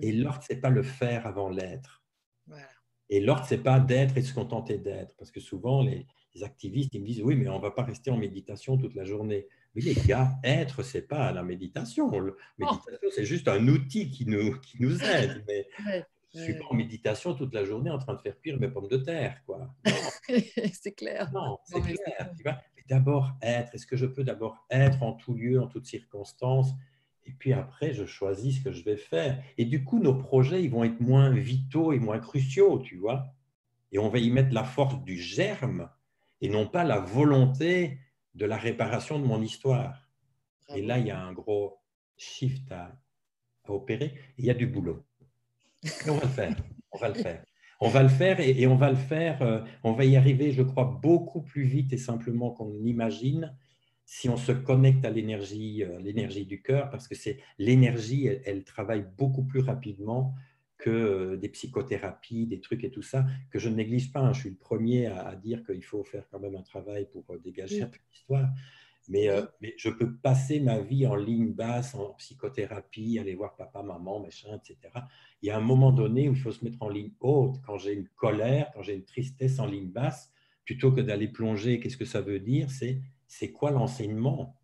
Et 0.00 0.12
mm. 0.12 0.22
l'ordre, 0.22 0.42
ce 0.42 0.54
n'est 0.54 0.60
pas 0.60 0.70
le 0.70 0.82
faire 0.82 1.26
avant 1.26 1.50
l'être. 1.50 2.02
Et 3.08 3.20
l'ordre, 3.20 3.46
ce 3.46 3.54
n'est 3.54 3.62
pas 3.62 3.78
d'être 3.80 4.16
et 4.16 4.22
se 4.22 4.34
contenter 4.34 4.78
d'être. 4.78 5.14
Parce 5.16 5.30
que 5.30 5.40
souvent, 5.40 5.82
les, 5.82 6.06
les 6.34 6.44
activistes, 6.44 6.94
ils 6.94 7.00
me 7.00 7.06
disent, 7.06 7.22
oui, 7.22 7.36
mais 7.36 7.48
on 7.48 7.56
ne 7.56 7.62
va 7.62 7.70
pas 7.70 7.82
rester 7.82 8.10
en 8.10 8.16
méditation 8.16 8.76
toute 8.76 8.94
la 8.94 9.04
journée. 9.04 9.46
Oui, 9.74 9.82
les 9.82 9.94
gars, 9.94 10.38
être, 10.44 10.82
ce 10.82 10.98
n'est 10.98 11.04
pas 11.04 11.32
la 11.32 11.42
méditation. 11.42 12.10
La 12.10 12.32
oh. 12.32 12.34
méditation, 12.58 13.08
c'est 13.14 13.24
juste 13.24 13.48
un 13.48 13.66
outil 13.68 14.10
qui 14.10 14.26
nous, 14.26 14.58
qui 14.60 14.80
nous 14.80 15.02
aide. 15.04 15.44
Mais 15.46 15.68
je 16.34 16.40
ne 16.40 16.44
suis 16.44 16.54
pas 16.54 16.66
en 16.70 16.74
méditation 16.74 17.34
toute 17.34 17.54
la 17.54 17.64
journée 17.64 17.90
en 17.90 17.98
train 17.98 18.14
de 18.14 18.20
faire 18.20 18.38
cuire 18.40 18.58
mes 18.58 18.68
pommes 18.68 18.88
de 18.88 18.98
terre. 18.98 19.42
quoi. 19.46 19.74
c'est 20.72 20.92
clair. 20.92 21.30
Non, 21.32 21.58
c'est 21.64 21.80
clair. 21.80 22.32
Tu 22.36 22.42
vois 22.42 22.58
mais 22.76 22.82
d'abord, 22.88 23.32
être. 23.40 23.74
Est-ce 23.74 23.86
que 23.86 23.96
je 23.96 24.06
peux 24.06 24.24
d'abord 24.24 24.66
être 24.70 25.02
en 25.02 25.12
tout 25.12 25.34
lieu, 25.34 25.60
en 25.60 25.66
toutes 25.66 25.86
circonstances? 25.86 26.72
Et 27.26 27.32
puis 27.32 27.52
après, 27.52 27.92
je 27.92 28.04
choisis 28.04 28.58
ce 28.58 28.64
que 28.64 28.72
je 28.72 28.84
vais 28.84 28.96
faire. 28.96 29.42
Et 29.58 29.64
du 29.64 29.82
coup, 29.82 29.98
nos 29.98 30.14
projets, 30.14 30.62
ils 30.62 30.70
vont 30.70 30.84
être 30.84 31.00
moins 31.00 31.30
vitaux 31.30 31.92
et 31.92 31.98
moins 31.98 32.20
cruciaux, 32.20 32.78
tu 32.78 32.96
vois. 32.96 33.26
Et 33.90 33.98
on 33.98 34.08
va 34.08 34.18
y 34.18 34.30
mettre 34.30 34.54
la 34.54 34.62
force 34.62 35.02
du 35.02 35.16
germe 35.16 35.90
et 36.40 36.48
non 36.48 36.66
pas 36.66 36.84
la 36.84 37.00
volonté 37.00 37.98
de 38.34 38.46
la 38.46 38.56
réparation 38.56 39.18
de 39.18 39.24
mon 39.24 39.42
histoire. 39.42 40.08
Et 40.74 40.82
là, 40.82 40.98
il 40.98 41.06
y 41.06 41.10
a 41.10 41.20
un 41.20 41.32
gros 41.32 41.80
shift 42.16 42.70
à, 42.70 42.92
opérer. 43.68 44.14
il 44.38 44.44
y 44.44 44.50
a 44.50 44.54
du 44.54 44.66
boulot. 44.66 45.04
on 46.06 46.14
va 46.14 46.22
le 46.22 46.28
faire. 46.28 46.56
On 46.92 46.98
va 46.98 47.08
le 47.08 47.14
faire. 47.14 47.44
On 47.80 47.88
va 47.88 48.02
le 48.02 48.08
faire 48.08 48.38
et, 48.40 48.66
on 48.68 48.76
va 48.76 48.90
le 48.90 48.96
faire. 48.96 49.42
Euh, 49.42 49.60
on 49.82 49.92
va 49.92 50.04
y 50.04 50.16
arriver, 50.16 50.52
je 50.52 50.62
crois, 50.62 50.84
beaucoup 51.02 51.42
plus 51.42 51.64
vite 51.64 51.92
et 51.92 51.98
simplement 51.98 52.50
qu'on 52.50 52.72
imagine 52.84 53.56
si 54.06 54.30
on 54.30 54.38
se 54.38 54.52
connecte 54.52 55.04
à 55.04 55.10
l'énergie, 55.10 55.84
euh, 55.84 55.98
l'énergie 55.98 56.46
du 56.46 56.62
cœur, 56.62 56.88
parce 56.88 57.06
que 57.06 57.14
c'est 57.14 57.38
l'énergie, 57.58 58.26
elle, 58.26 58.64
travaille 58.64 59.04
beaucoup 59.18 59.44
plus 59.44 59.60
rapidement 59.60 60.34
que 60.78 60.90
euh, 60.90 61.36
des 61.36 61.48
psychothérapies, 61.48 62.46
des 62.46 62.60
trucs 62.60 62.84
et 62.84 62.90
tout 62.90 63.02
ça, 63.02 63.26
que 63.50 63.58
je 63.58 63.68
ne 63.68 63.74
néglige 63.74 64.12
pas. 64.12 64.20
Hein. 64.20 64.32
Je 64.32 64.40
suis 64.40 64.50
le 64.50 64.56
premier 64.56 65.06
à, 65.06 65.34
dire 65.34 65.64
qu'il 65.64 65.82
faut 65.84 66.04
faire 66.04 66.28
quand 66.30 66.38
même 66.38 66.56
un 66.56 66.62
travail 66.62 67.08
pour 67.10 67.24
euh, 67.30 67.38
dégager 67.38 67.82
un 67.82 67.88
peu 67.88 67.98
d'histoire. 68.10 68.48
Mais, 69.08 69.28
euh, 69.28 69.46
mais, 69.60 69.74
je 69.76 69.88
peux 69.88 70.16
passer 70.16 70.60
ma 70.60 70.78
vie 70.78 71.06
en 71.06 71.14
ligne 71.14 71.52
basse, 71.52 71.94
en 71.94 72.14
psychothérapie, 72.14 73.18
aller 73.18 73.34
voir 73.34 73.54
papa, 73.54 73.82
maman, 73.82 74.20
machin, 74.20 74.56
etc. 74.56 74.78
Il 75.42 75.46
y 75.46 75.50
a 75.50 75.56
un 75.56 75.60
moment 75.60 75.92
donné 75.92 76.28
où 76.28 76.32
il 76.32 76.38
faut 76.38 76.52
se 76.52 76.64
mettre 76.64 76.82
en 76.82 76.88
ligne 76.88 77.12
haute. 77.20 77.60
Quand 77.64 77.78
j'ai 77.78 77.92
une 77.92 78.08
colère, 78.08 78.70
quand 78.74 78.82
j'ai 78.82 78.94
une 78.94 79.04
tristesse 79.04 79.58
en 79.58 79.66
ligne 79.66 79.90
basse, 79.90 80.32
plutôt 80.64 80.90
que 80.90 81.00
d'aller 81.00 81.28
plonger, 81.28 81.78
qu'est-ce 81.78 81.96
que 81.96 82.04
ça 82.04 82.20
veut 82.20 82.40
dire? 82.40 82.70
C'est 82.70 83.00
c'est 83.26 83.52
quoi 83.52 83.70
l'enseignement? 83.70 84.60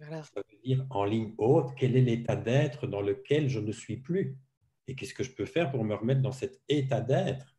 Ça 0.00 0.22
veut 0.36 0.58
dire 0.64 0.86
en 0.90 1.04
ligne 1.04 1.34
haute, 1.38 1.70
quel 1.76 1.96
est 1.96 2.02
l'état 2.02 2.36
d'être 2.36 2.86
dans 2.86 3.00
lequel 3.00 3.48
je 3.48 3.60
ne 3.60 3.72
suis 3.72 3.96
plus? 3.96 4.36
Et 4.86 4.94
qu'est-ce 4.94 5.14
que 5.14 5.24
je 5.24 5.32
peux 5.32 5.46
faire 5.46 5.70
pour 5.70 5.84
me 5.84 5.94
remettre 5.94 6.20
dans 6.20 6.32
cet 6.32 6.60
état 6.68 7.00
d'être? 7.00 7.56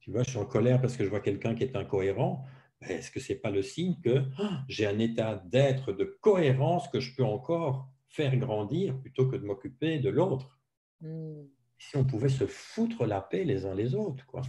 Tu 0.00 0.10
vois, 0.10 0.22
je 0.22 0.30
suis 0.30 0.38
en 0.38 0.46
colère 0.46 0.80
parce 0.80 0.96
que 0.96 1.04
je 1.04 1.10
vois 1.10 1.20
quelqu'un 1.20 1.54
qui 1.54 1.64
est 1.64 1.76
incohérent. 1.76 2.46
Ben, 2.80 2.92
est-ce 2.92 3.10
que 3.10 3.20
ce 3.20 3.32
n'est 3.32 3.38
pas 3.38 3.50
le 3.50 3.62
signe 3.62 4.00
que 4.00 4.24
ah, 4.38 4.64
j'ai 4.68 4.86
un 4.86 4.98
état 4.98 5.36
d'être, 5.46 5.92
de 5.92 6.04
cohérence 6.22 6.88
que 6.88 6.98
je 6.98 7.14
peux 7.14 7.24
encore 7.24 7.88
faire 8.08 8.34
grandir 8.36 8.98
plutôt 8.98 9.28
que 9.28 9.36
de 9.36 9.44
m'occuper 9.44 9.98
de 9.98 10.08
l'autre? 10.08 10.58
Hmm. 11.00 11.42
Si 11.78 11.96
on 11.96 12.04
pouvait 12.04 12.30
se 12.30 12.46
foutre 12.46 13.04
la 13.04 13.20
paix 13.20 13.44
les 13.44 13.66
uns 13.66 13.74
les 13.74 13.94
autres, 13.94 14.24
quoi. 14.26 14.42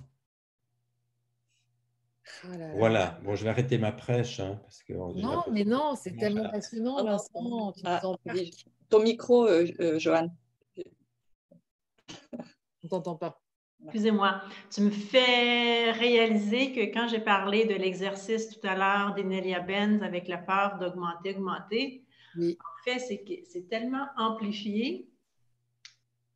Oh 2.46 2.48
voilà, 2.76 3.20
bon, 3.24 3.36
je 3.36 3.44
vais 3.44 3.50
arrêter 3.50 3.78
ma 3.78 3.92
prêche. 3.92 4.40
Hein, 4.40 4.60
parce 4.62 4.84
que 4.84 4.94
non, 4.94 5.44
mais 5.52 5.64
non, 5.64 5.96
c'est 5.96 6.16
tellement 6.16 6.50
passionnant, 6.50 7.04
Vincent. 7.04 7.74
Ah, 7.84 8.02
ton 8.90 9.02
micro, 9.02 9.48
euh, 9.48 9.68
euh 9.80 10.00
Joanne. 10.00 10.34
On 12.84 12.88
t'entend 12.88 13.16
pas. 13.16 13.42
Excusez-moi. 13.84 14.42
Tu 14.74 14.82
me 14.82 14.92
fais 14.92 15.92
réaliser 15.92 16.72
que 16.72 16.82
quand 16.94 17.08
j'ai 17.08 17.20
parlé 17.20 17.66
de 17.66 17.74
l'exercice 17.74 18.50
tout 18.50 18.68
à 18.68 18.76
l'heure 18.76 19.16
d'Enelia 19.16 19.60
Benz 19.60 20.04
avec 20.04 20.28
la 20.28 20.38
peur 20.38 20.78
d'augmenter, 20.80 21.36
augmenter, 21.36 22.06
en 22.38 22.84
fait, 22.84 23.00
c'est 23.00 23.24
que 23.24 23.34
c'est 23.50 23.68
tellement 23.68 24.08
amplifié. 24.18 25.08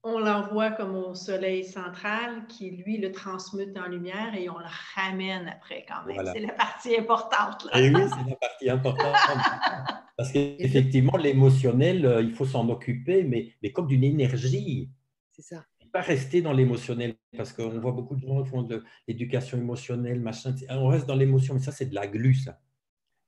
On 0.07 0.19
l'envoie 0.19 0.71
comme 0.71 0.95
au 0.95 1.15
soleil 1.15 1.63
central 1.65 2.45
qui, 2.47 2.71
lui, 2.71 2.97
le 2.97 3.11
transmute 3.11 3.75
en 3.77 3.87
lumière 3.87 4.35
et 4.35 4.49
on 4.49 4.57
le 4.57 4.65
ramène 4.95 5.47
après 5.47 5.85
quand 5.87 6.05
même. 6.05 6.23
C'est 6.31 6.41
la 6.41 6.53
partie 6.53 6.95
importante. 6.95 7.67
Et 7.73 7.89
oui, 7.89 8.01
c'est 8.09 8.29
la 8.29 8.35
partie 8.35 8.69
importante. 8.69 9.15
Parce 10.17 10.31
qu'effectivement, 10.31 11.17
l'émotionnel, 11.17 12.05
euh, 12.05 12.21
il 12.21 12.31
faut 12.31 12.45
s'en 12.45 12.69
occuper, 12.69 13.23
mais, 13.23 13.51
mais 13.61 13.73
comme 13.73 13.87
d'une 13.87 14.03
énergie. 14.03 14.89
C'est 15.31 15.41
ça 15.41 15.65
pas 15.95 16.01
rester 16.01 16.41
dans 16.41 16.51
l'émotionnel, 16.51 17.15
parce 17.37 17.53
qu'on 17.53 17.79
voit 17.79 17.93
beaucoup 17.93 18.17
de 18.17 18.19
gens 18.19 18.43
qui 18.43 18.49
font 18.49 18.63
de 18.63 18.83
l'éducation 19.07 19.57
émotionnelle, 19.57 20.19
machin, 20.19 20.53
on 20.71 20.87
reste 20.87 21.05
dans 21.05 21.15
l'émotion, 21.15 21.53
mais 21.53 21.61
ça, 21.61 21.71
c'est 21.71 21.85
de 21.85 21.95
la 21.95 22.05
glu, 22.05 22.33
ça. 22.33 22.59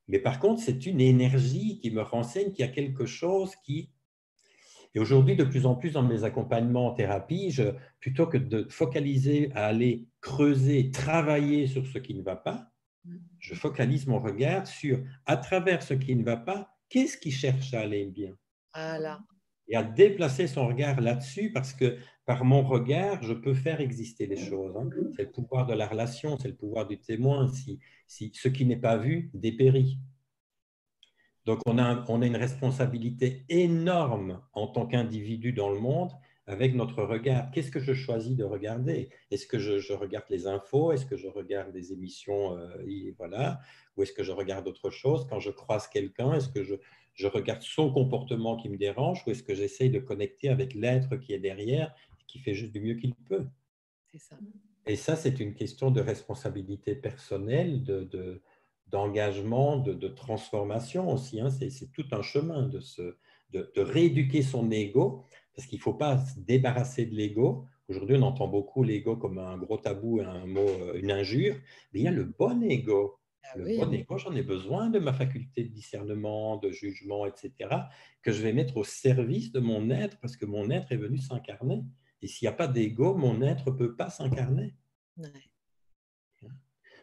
Mais 0.06 0.18
par 0.18 0.38
contre, 0.38 0.60
c'est 0.60 0.84
une 0.84 1.00
énergie 1.00 1.78
qui 1.80 1.90
me 1.90 2.02
renseigne 2.02 2.52
qu'il 2.52 2.66
y 2.66 2.68
a 2.68 2.70
quelque 2.70 3.06
chose 3.06 3.56
qui... 3.64 3.90
Et 4.98 5.00
aujourd'hui, 5.00 5.36
de 5.36 5.44
plus 5.44 5.64
en 5.64 5.76
plus 5.76 5.92
dans 5.92 6.02
mes 6.02 6.24
accompagnements 6.24 6.88
en 6.88 6.92
thérapie, 6.92 7.52
je, 7.52 7.62
plutôt 8.00 8.26
que 8.26 8.36
de 8.36 8.66
focaliser 8.68 9.52
à 9.54 9.66
aller 9.66 10.08
creuser, 10.20 10.90
travailler 10.90 11.68
sur 11.68 11.86
ce 11.86 11.98
qui 11.98 12.14
ne 12.14 12.22
va 12.22 12.34
pas, 12.34 12.72
je 13.38 13.54
focalise 13.54 14.08
mon 14.08 14.18
regard 14.18 14.66
sur, 14.66 14.98
à 15.24 15.36
travers 15.36 15.84
ce 15.84 15.94
qui 15.94 16.16
ne 16.16 16.24
va 16.24 16.36
pas, 16.36 16.74
qu'est-ce 16.88 17.16
qui 17.16 17.30
cherche 17.30 17.74
à 17.74 17.82
aller 17.82 18.06
bien? 18.06 18.34
Voilà. 18.74 19.20
Et 19.68 19.76
à 19.76 19.84
déplacer 19.84 20.48
son 20.48 20.66
regard 20.66 21.00
là-dessus 21.00 21.52
parce 21.52 21.72
que 21.72 21.96
par 22.26 22.44
mon 22.44 22.64
regard, 22.64 23.22
je 23.22 23.34
peux 23.34 23.54
faire 23.54 23.80
exister 23.80 24.26
les 24.26 24.36
choses. 24.36 24.76
Hein. 24.76 24.90
C'est 25.14 25.26
le 25.26 25.30
pouvoir 25.30 25.64
de 25.64 25.74
la 25.74 25.86
relation, 25.86 26.36
c'est 26.40 26.48
le 26.48 26.56
pouvoir 26.56 26.88
du 26.88 26.98
témoin. 26.98 27.46
Si, 27.46 27.78
si 28.08 28.32
ce 28.34 28.48
qui 28.48 28.66
n'est 28.66 28.80
pas 28.80 28.96
vu 28.96 29.30
dépérit. 29.32 30.00
Donc 31.48 31.60
on 31.64 31.78
a, 31.78 32.04
on 32.08 32.20
a 32.20 32.26
une 32.26 32.36
responsabilité 32.36 33.46
énorme 33.48 34.42
en 34.52 34.66
tant 34.66 34.84
qu'individu 34.84 35.54
dans 35.54 35.70
le 35.70 35.80
monde 35.80 36.10
avec 36.46 36.74
notre 36.74 37.02
regard. 37.02 37.50
Qu'est-ce 37.52 37.70
que 37.70 37.80
je 37.80 37.94
choisis 37.94 38.36
de 38.36 38.44
regarder? 38.44 39.08
Est-ce 39.30 39.46
que 39.46 39.58
je, 39.58 39.94
regarde 39.94 40.26
les 40.28 40.46
infos? 40.46 40.92
Est-ce 40.92 41.06
que 41.06 41.16
je 41.16 41.26
regarde 41.26 41.72
des 41.72 41.94
émissions 41.94 42.54
euh, 42.58 43.14
voilà, 43.16 43.60
Ou 43.96 44.02
est-ce 44.02 44.12
que 44.12 44.22
je 44.22 44.32
regarde 44.32 44.68
autre 44.68 44.90
chose? 44.90 45.26
Quand 45.30 45.40
je 45.40 45.50
croise 45.50 45.88
quelqu'un, 45.88 46.34
est-ce 46.34 46.50
que 46.50 46.62
je, 46.62 46.74
je, 47.14 47.26
regarde 47.26 47.62
son 47.62 47.90
comportement 47.94 48.58
qui 48.58 48.68
me 48.68 48.76
dérange? 48.76 49.22
Ou 49.26 49.30
est-ce 49.30 49.42
que 49.42 49.54
j'essaye 49.54 49.88
de 49.88 50.00
connecter 50.00 50.50
avec 50.50 50.74
l'être 50.74 51.16
qui 51.16 51.32
est 51.32 51.38
derrière 51.38 51.94
qui 52.26 52.40
fait 52.40 52.52
juste 52.52 52.74
du 52.74 52.80
mieux 52.82 52.96
qu'il 52.96 53.14
peut? 53.14 53.46
C'est 54.12 54.18
ça. 54.18 54.36
Et 54.88 54.96
ça, 54.96 55.16
c'est 55.16 55.38
une 55.38 55.54
question 55.54 55.90
de 55.90 56.00
responsabilité 56.00 56.94
personnelle, 56.94 57.82
de, 57.82 58.42
d'engagement, 58.90 59.76
de, 59.76 60.08
transformation 60.08 61.12
aussi. 61.12 61.40
Hein. 61.40 61.50
C'est, 61.50 61.92
tout 61.92 62.06
un 62.12 62.22
chemin 62.22 62.66
de, 62.66 62.80
se, 62.80 63.16
de, 63.50 63.70
rééduquer 63.76 64.42
son 64.42 64.70
ego 64.70 65.24
parce 65.54 65.66
qu'il 65.66 65.78
ne 65.78 65.82
faut 65.82 65.94
pas 65.94 66.18
se 66.18 66.38
débarrasser 66.40 67.06
de 67.06 67.14
l'ego. 67.14 67.64
Aujourd'hui, 67.88 68.16
on 68.18 68.22
entend 68.22 68.48
beaucoup 68.48 68.82
l'ego 68.82 69.16
comme 69.16 69.38
un 69.38 69.56
gros 69.56 69.78
tabou, 69.78 70.20
un 70.20 70.46
mot, 70.46 70.60
euh, 70.60 70.94
une 70.94 71.10
injure. 71.10 71.56
Mais 71.92 72.00
il 72.00 72.02
y 72.04 72.08
a 72.08 72.12
le 72.12 72.24
bon 72.24 72.62
ego. 72.62 73.18
Ah 73.44 73.56
le 73.56 73.76
bon 73.78 73.92
ego, 73.92 74.18
j'en 74.18 74.34
ai 74.34 74.42
besoin 74.42 74.90
de 74.90 74.98
ma 74.98 75.12
faculté 75.12 75.64
de 75.64 75.72
discernement, 75.72 76.58
de 76.58 76.70
jugement, 76.70 77.24
etc., 77.24 77.52
que 78.22 78.30
je 78.30 78.42
vais 78.42 78.52
mettre 78.52 78.76
au 78.76 78.84
service 78.84 79.52
de 79.52 79.60
mon 79.60 79.90
être 79.90 80.18
parce 80.20 80.36
que 80.36 80.44
mon 80.44 80.70
être 80.70 80.92
est 80.92 80.96
venu 80.96 81.18
s'incarner. 81.18 81.82
Et 82.20 82.26
s'il 82.26 82.46
n'y 82.46 82.52
a 82.52 82.56
pas 82.56 82.68
d'ego, 82.68 83.14
mon 83.14 83.40
être 83.42 83.70
ne 83.70 83.76
peut 83.76 83.96
pas 83.96 84.10
s'incarner. 84.10 84.74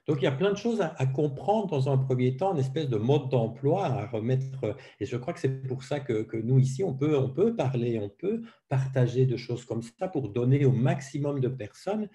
Donc, 0.08 0.18
il 0.22 0.26
y 0.26 0.28
a 0.28 0.32
plein 0.32 0.52
de 0.52 0.58
choses 0.58 0.82
à, 0.82 1.06
comprendre 1.08 1.68
dans 1.68 1.90
un 1.90 1.98
premier 1.98 2.38
temps, 2.38 2.54
une 2.54 2.60
espèce 2.60 2.88
de 2.88 2.98
mode 2.98 3.30
d'emploi 3.30 3.86
à 3.86 4.06
remettre. 4.06 4.78
Et 5.00 5.06
je 5.06 5.18
crois 5.18 5.34
que 5.34 5.40
c'est 5.40 5.68
pour 5.68 5.84
ça 5.84 6.00
que, 6.00 6.38
nous, 6.38 6.60
ici, 6.60 6.84
on 6.84 6.94
peut, 6.94 7.18
on 7.18 7.30
peut 7.30 7.56
parler, 7.56 7.98
on 7.98 8.10
peut 8.10 8.44
partager 8.70 9.26
de 9.26 9.36
choses 9.36 9.66
comme 9.66 9.82
ça 9.82 10.08
pour 10.08 10.30
donner 10.30 10.64
au 10.66 10.72
maximum 10.72 11.40
de 11.40 11.48
personnes 11.48 12.08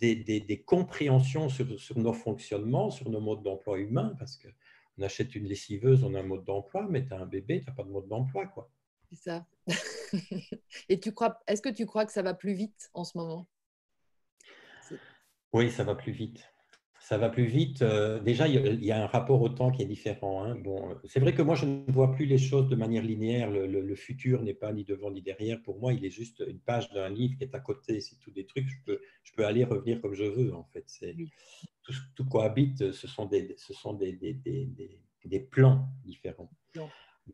des, 0.00 0.64
compréhensions 0.66 1.48
sur, 1.48 1.78
sur, 1.78 1.98
nos 1.98 2.12
fonctionnements, 2.12 2.90
sur 2.90 3.08
nos 3.08 3.20
modes 3.20 3.42
d'emploi 3.42 3.78
humains, 3.78 4.14
parce 4.18 4.36
qu'on 4.36 5.02
achète 5.02 5.34
une 5.36 5.46
lessiveuse, 5.46 6.02
on 6.02 6.14
a 6.14 6.20
un 6.20 6.24
mode 6.24 6.44
d'emploi, 6.44 6.86
mais 6.90 7.06
tu 7.06 7.14
as 7.14 7.20
un 7.20 7.26
bébé, 7.26 7.60
tu 7.60 7.66
n'as 7.66 7.72
pas 7.72 7.84
de 7.84 7.90
mode 7.90 8.08
d'emploi. 8.08 8.46
quoi. 8.46 8.68
C'est 9.10 9.30
ça. 9.30 9.46
Et 10.88 10.98
tu 10.98 11.12
crois, 11.12 11.40
est-ce 11.46 11.62
que 11.62 11.68
tu 11.68 11.86
crois 11.86 12.04
que 12.04 12.12
ça 12.12 12.22
va 12.22 12.34
plus 12.34 12.52
vite 12.52 12.90
en 12.94 13.04
ce 13.04 13.16
moment? 13.16 13.48
Oui, 15.52 15.70
ça 15.70 15.84
va 15.84 15.94
plus 15.94 16.12
vite 16.12 16.44
ça 17.08 17.16
va 17.16 17.30
plus 17.30 17.46
vite. 17.46 17.80
Euh, 17.80 18.20
déjà, 18.20 18.46
il 18.46 18.84
y 18.84 18.92
a 18.92 19.02
un 19.02 19.06
rapport 19.06 19.40
au 19.40 19.48
temps 19.48 19.70
qui 19.70 19.80
est 19.80 19.86
différent. 19.86 20.44
Hein. 20.44 20.56
Bon, 20.56 20.94
c'est 21.04 21.20
vrai 21.20 21.32
que 21.32 21.40
moi, 21.40 21.54
je 21.54 21.64
ne 21.64 21.90
vois 21.90 22.12
plus 22.12 22.26
les 22.26 22.36
choses 22.36 22.68
de 22.68 22.76
manière 22.76 23.02
linéaire. 23.02 23.50
Le, 23.50 23.94
futur 23.94 24.42
n'est 24.42 24.52
pas 24.52 24.74
ni 24.74 24.84
devant 24.84 25.10
ni 25.10 25.22
derrière. 25.22 25.62
Pour 25.62 25.80
moi, 25.80 25.94
il 25.94 26.04
est 26.04 26.10
juste 26.10 26.44
une 26.46 26.60
page 26.60 26.90
d'un 26.90 27.08
livre 27.08 27.38
qui 27.38 27.44
est 27.44 27.54
à 27.54 27.60
côté. 27.60 28.02
C'est 28.02 28.16
tout 28.16 28.30
des 28.30 28.44
trucs. 28.44 28.68
Je 28.68 28.76
peux, 28.84 29.00
je 29.22 29.32
peux 29.32 29.46
aller 29.46 29.64
revenir 29.64 30.02
comme 30.02 30.12
je 30.12 30.24
veux. 30.24 30.54
En 30.54 30.64
fait, 30.64 30.84
c'est 30.86 31.16
tout, 31.82 31.94
tout, 32.14 32.26
cohabite. 32.26 32.92
Ce 32.92 33.08
sont 33.08 33.24
des, 33.24 33.54
ce 33.56 33.72
sont 33.72 33.94
des, 33.94 34.12
des, 34.12 34.34
des, 34.34 35.00
des 35.24 35.40
plans 35.40 35.88
différents. 36.04 36.50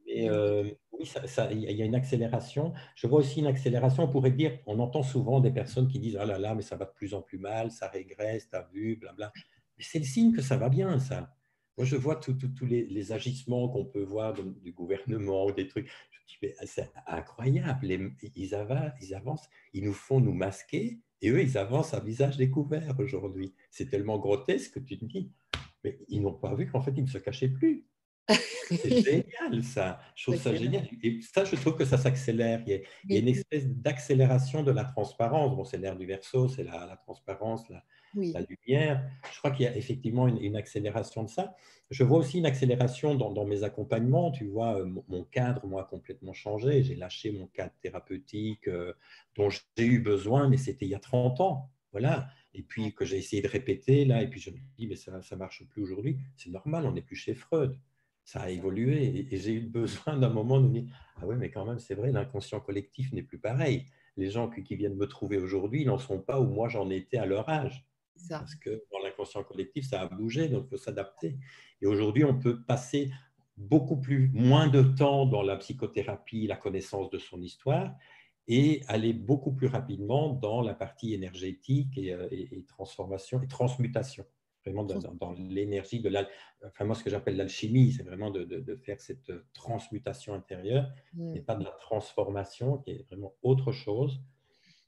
Mais 0.06 0.30
euh, 0.30 0.70
oui, 0.92 1.12
il 1.50 1.72
y 1.72 1.82
a 1.82 1.84
une 1.84 1.96
accélération. 1.96 2.74
Je 2.94 3.08
vois 3.08 3.18
aussi 3.18 3.40
une 3.40 3.48
accélération. 3.48 4.04
On 4.04 4.08
pourrait 4.08 4.30
dire, 4.30 4.56
on 4.66 4.78
entend 4.78 5.02
souvent 5.02 5.40
des 5.40 5.50
personnes 5.50 5.88
qui 5.88 5.98
disent 5.98 6.16
Ah 6.16 6.26
là 6.26 6.38
là, 6.38 6.54
mais 6.54 6.62
ça 6.62 6.76
va 6.76 6.84
de 6.84 6.92
plus 6.92 7.12
en 7.12 7.22
plus 7.22 7.38
mal, 7.38 7.72
ça 7.72 7.88
régresse, 7.88 8.48
t'as 8.48 8.68
vu, 8.72 8.94
blabla 8.94 9.32
c'est 9.78 9.98
le 9.98 10.04
signe 10.04 10.32
que 10.32 10.42
ça 10.42 10.56
va 10.56 10.68
bien, 10.68 10.98
ça. 10.98 11.34
Moi, 11.76 11.84
je 11.84 11.96
vois 11.96 12.16
tous 12.16 12.66
les, 12.66 13.12
agissements 13.12 13.68
qu'on 13.68 13.84
peut 13.84 14.04
voir 14.04 14.32
du 14.34 14.72
gouvernement 14.72 15.46
ou 15.46 15.52
des 15.52 15.66
trucs. 15.66 15.88
Je 16.10 16.18
me 16.20 16.26
dis, 16.26 16.36
mais 16.42 16.66
c'est 16.66 16.90
incroyable. 17.06 18.14
ils, 18.36 18.54
avancent, 18.54 18.92
ils 19.00 19.14
avancent, 19.14 19.48
ils 19.72 19.84
nous 19.84 19.92
font 19.92 20.20
nous 20.20 20.32
masquer 20.32 21.00
et 21.20 21.30
eux, 21.30 21.42
ils 21.42 21.58
avancent 21.58 21.94
à 21.94 22.00
visage 22.00 22.36
découvert 22.36 22.94
aujourd'hui. 23.00 23.54
C'est 23.70 23.88
tellement 23.88 24.18
grotesque 24.18 24.74
que 24.74 24.80
tu 24.80 24.98
te 24.98 25.04
dis, 25.04 25.32
mais 25.82 25.98
ils 26.08 26.22
n'ont 26.22 26.34
pas 26.34 26.54
vu 26.54 26.70
qu'en 26.70 26.80
fait, 26.80 26.92
ils 26.96 27.04
ne 27.04 27.08
se 27.08 27.18
cachaient 27.18 27.48
plus. 27.48 27.86
C'est 28.68 29.00
génial, 29.04 29.62
ça. 29.62 30.00
Je 30.14 30.24
trouve 30.24 30.36
ça 30.36 30.54
génial. 30.54 30.88
Et 31.02 31.20
ça, 31.20 31.44
je 31.44 31.56
trouve 31.56 31.76
que 31.76 31.84
ça 31.84 31.98
s'accélère. 31.98 32.62
Il, 32.66 32.82
y 33.08 33.16
a 33.16 33.20
une 33.20 33.28
espèce 33.28 33.66
d'accélération 33.66 34.62
de 34.62 34.70
la 34.70 34.84
transparence. 34.84 35.54
Bon, 35.56 35.64
c'est 35.64 35.78
l'air 35.78 35.96
du 35.96 36.06
verso, 36.06 36.48
c'est 36.48 36.64
la, 36.64 36.98
transparence, 37.04 37.68
la, 37.68 37.84
la, 38.14 38.40
lumière. 38.40 39.04
Je 39.32 39.38
crois 39.38 39.50
qu'il 39.50 39.64
y 39.64 39.68
a 39.68 39.76
effectivement 39.76 40.28
une, 40.28 40.56
accélération 40.56 41.22
de 41.24 41.28
ça. 41.28 41.56
Je 41.90 42.04
vois 42.04 42.18
aussi 42.18 42.38
une 42.38 42.46
accélération 42.46 43.14
dans, 43.14 43.44
mes 43.44 43.62
accompagnements. 43.64 44.30
Tu 44.30 44.46
vois, 44.46 44.80
euh, 44.80 45.02
mon, 45.08 45.24
cadre, 45.24 45.66
moi, 45.66 45.82
a 45.82 45.84
complètement 45.84 46.32
changé. 46.32 46.82
J'ai 46.82 46.94
lâché 46.94 47.32
mon 47.32 47.46
cadre 47.48 47.74
thérapeutique 47.82 48.68
euh, 48.68 48.92
dont 49.36 49.50
j'ai 49.50 49.84
eu 49.84 50.00
besoin, 50.00 50.48
mais 50.48 50.56
c'était 50.56 50.86
il 50.86 50.90
y 50.90 50.94
a 50.94 51.00
30 51.00 51.40
ans. 51.40 51.70
Voilà. 51.92 52.28
Et 52.54 52.62
puis 52.62 52.94
que 52.94 53.04
j'ai 53.04 53.18
essayé 53.18 53.42
de 53.42 53.48
répéter 53.48 54.04
là, 54.04 54.22
et 54.22 54.28
puis 54.28 54.40
je 54.40 54.50
me 54.50 54.56
dis, 54.76 54.86
mais 54.86 54.96
ça 54.96 55.12
ne 55.12 55.36
marche 55.36 55.64
plus 55.68 55.82
aujourd'hui. 55.82 56.18
C'est 56.36 56.50
normal, 56.50 56.86
on 56.86 56.92
n'est 56.92 57.02
plus 57.02 57.16
chez 57.16 57.34
Freud 57.34 57.76
ça 58.24 58.40
a 58.40 58.50
évolué 58.50 59.28
et, 59.30 59.36
j'ai 59.36 59.52
eu 59.54 59.60
besoin 59.60 60.16
d'un 60.16 60.30
moment 60.30 60.60
de 60.60 60.66
me 60.66 60.72
dire 60.72 60.84
Ah 61.16 61.26
oui, 61.26 61.36
mais 61.38 61.50
quand 61.50 61.64
même, 61.64 61.78
c'est 61.78 61.94
vrai, 61.94 62.10
l'inconscient 62.10 62.60
collectif 62.60 63.12
n'est 63.12 63.22
plus 63.22 63.38
pareil. 63.38 63.86
Les 64.16 64.30
gens 64.30 64.48
qui, 64.48 64.76
viennent 64.76 64.96
me 64.96 65.06
trouver 65.06 65.38
aujourd'hui, 65.38 65.84
n'en 65.84 65.98
sont 65.98 66.20
pas 66.20 66.40
où 66.40 66.46
moi 66.46 66.68
j'en 66.68 66.88
étais 66.90 67.18
à 67.18 67.26
leur 67.26 67.48
âge. 67.48 67.86
Parce 68.28 68.54
que 68.54 68.84
dans 68.92 69.00
l'inconscient 69.04 69.42
collectif, 69.42 69.88
ça 69.88 70.00
a 70.00 70.06
bougé, 70.06 70.48
donc 70.48 70.64
il 70.66 70.70
faut 70.70 70.76
s'adapter. 70.76 71.36
Et 71.82 71.86
aujourd'hui, 71.86 72.24
on 72.24 72.38
peut 72.38 72.62
passer 72.62 73.10
beaucoup 73.56 74.00
plus, 74.00 74.30
moins 74.32 74.68
de 74.68 74.82
temps 74.82 75.26
dans 75.26 75.42
la 75.42 75.56
psychothérapie, 75.56 76.46
la 76.46 76.56
connaissance 76.56 77.10
de 77.10 77.18
son 77.18 77.42
histoire, 77.42 77.92
et 78.46 78.82
aller 78.86 79.12
beaucoup 79.12 79.52
plus 79.52 79.66
rapidement 79.66 80.32
dans 80.32 80.62
la 80.62 80.74
partie 80.74 81.12
énergétique 81.12 81.98
et 81.98 82.12
euh, 82.12 82.28
transformation 82.68 83.42
et 83.42 83.48
transmutation 83.48 84.24
vraiment 84.64 84.84
dans, 84.84 85.32
l'énergie 85.32 86.00
de 86.00 86.08
la, 86.08 86.28
enfin 86.66 86.84
moi 86.84 86.94
ce 86.94 87.04
que 87.04 87.10
j'appelle 87.10 87.36
l'alchimie, 87.36 87.92
c'est 87.92 88.02
vraiment 88.02 88.30
de, 88.30 88.44
de, 88.44 88.76
faire 88.76 89.00
cette 89.00 89.30
transmutation 89.52 90.34
intérieure, 90.34 90.90
et 91.34 91.40
pas 91.40 91.54
de 91.54 91.64
la 91.64 91.70
transformation, 91.72 92.78
qui 92.78 92.92
est 92.92 93.06
vraiment 93.08 93.34
autre 93.42 93.72
chose, 93.72 94.20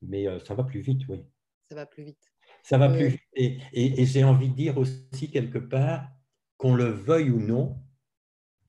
mais 0.03 0.27
euh, 0.27 0.39
ça 0.41 0.55
va 0.55 0.65
plus 0.65 0.81
vite, 0.81 1.03
oui. 1.09 1.25
Ça 1.69 1.75
va 1.75 1.87
plus 1.87 2.05
vite. 2.05 2.33
Ça 2.63 2.79
va 2.79 2.89
plus 2.89 3.09
vite, 3.09 3.21
et, 3.35 3.59
et, 3.73 4.05
j'ai 4.07 4.25
envie 4.25 4.49
de 4.49 4.55
dire 4.55 4.79
aussi 4.79 5.31
quelque 5.31 5.59
part, 5.59 6.09
qu'on 6.57 6.75
le 6.75 6.87
veuille 6.87 7.31
ou 7.31 7.41
non, 7.41 7.79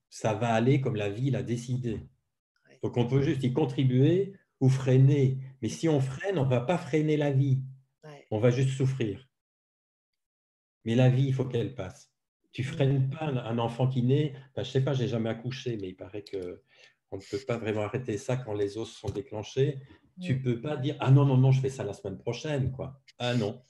ça 0.09 0.33
va 0.33 0.53
aller 0.53 0.81
comme 0.81 0.95
la 0.95 1.09
vie 1.09 1.31
l'a 1.31 1.43
décidé. 1.43 1.99
Donc 2.83 2.97
on 2.97 3.07
peut 3.07 3.21
juste 3.21 3.43
y 3.43 3.53
contribuer 3.53 4.33
ou 4.59 4.69
freiner, 4.69 5.39
mais 5.61 5.69
si 5.69 5.87
on 5.87 5.99
freine, 5.99 6.37
on 6.37 6.45
ne 6.45 6.49
va 6.49 6.61
pas 6.61 6.77
freiner 6.77 7.17
la 7.17 7.31
vie, 7.31 7.61
on 8.29 8.39
va 8.39 8.49
juste 8.49 8.71
souffrir. 8.77 9.26
Mais 10.87 10.95
la 10.95 11.09
vie, 11.09 11.25
il 11.25 11.33
faut 11.33 11.43
qu'elle 11.43 11.75
passe. 11.75 12.13
Tu 12.53 12.63
freines 12.63 13.09
pas 13.09 13.25
un 13.25 13.57
enfant 13.57 13.89
qui 13.89 14.03
naît. 14.03 14.33
je 14.55 14.61
ne 14.61 14.65
sais 14.65 14.81
pas, 14.81 14.93
j'ai 14.93 15.09
jamais 15.09 15.29
accouché, 15.29 15.77
mais 15.81 15.89
il 15.89 15.95
paraît 15.95 16.23
que 16.23 16.63
on 17.11 17.17
ne 17.17 17.21
peut 17.21 17.39
pas 17.45 17.57
vraiment 17.57 17.81
arrêter 17.81 18.17
ça 18.17 18.37
quand 18.37 18.53
les 18.53 18.77
os 18.77 18.89
sont 18.89 19.09
déclenchés. 19.09 19.81
Tu 20.21 20.35
ne 20.35 20.39
peux 20.39 20.61
pas 20.61 20.77
dire 20.77 20.95
ah 21.01 21.11
non 21.11 21.25
non 21.25 21.35
non, 21.35 21.51
je 21.51 21.59
fais 21.59 21.69
ça 21.69 21.83
la 21.83 21.91
semaine 21.91 22.17
prochaine 22.17 22.71
quoi. 22.71 23.01
Ah 23.19 23.35
non. 23.35 23.61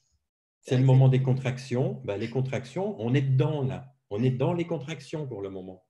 C'est 0.62 0.78
le 0.78 0.84
moment 0.84 1.10
des 1.10 1.24
contractions. 1.24 2.02
Ben, 2.06 2.18
les 2.18 2.30
contractions, 2.30 2.96
on 3.02 3.16
est 3.16 3.22
dedans 3.22 3.64
là. 3.64 3.96
On 4.12 4.22
est 4.22 4.30
dans 4.30 4.54
les 4.54 4.68
contractions 4.68 5.26
pour 5.28 5.42
le 5.42 5.50
moment. 5.50 5.84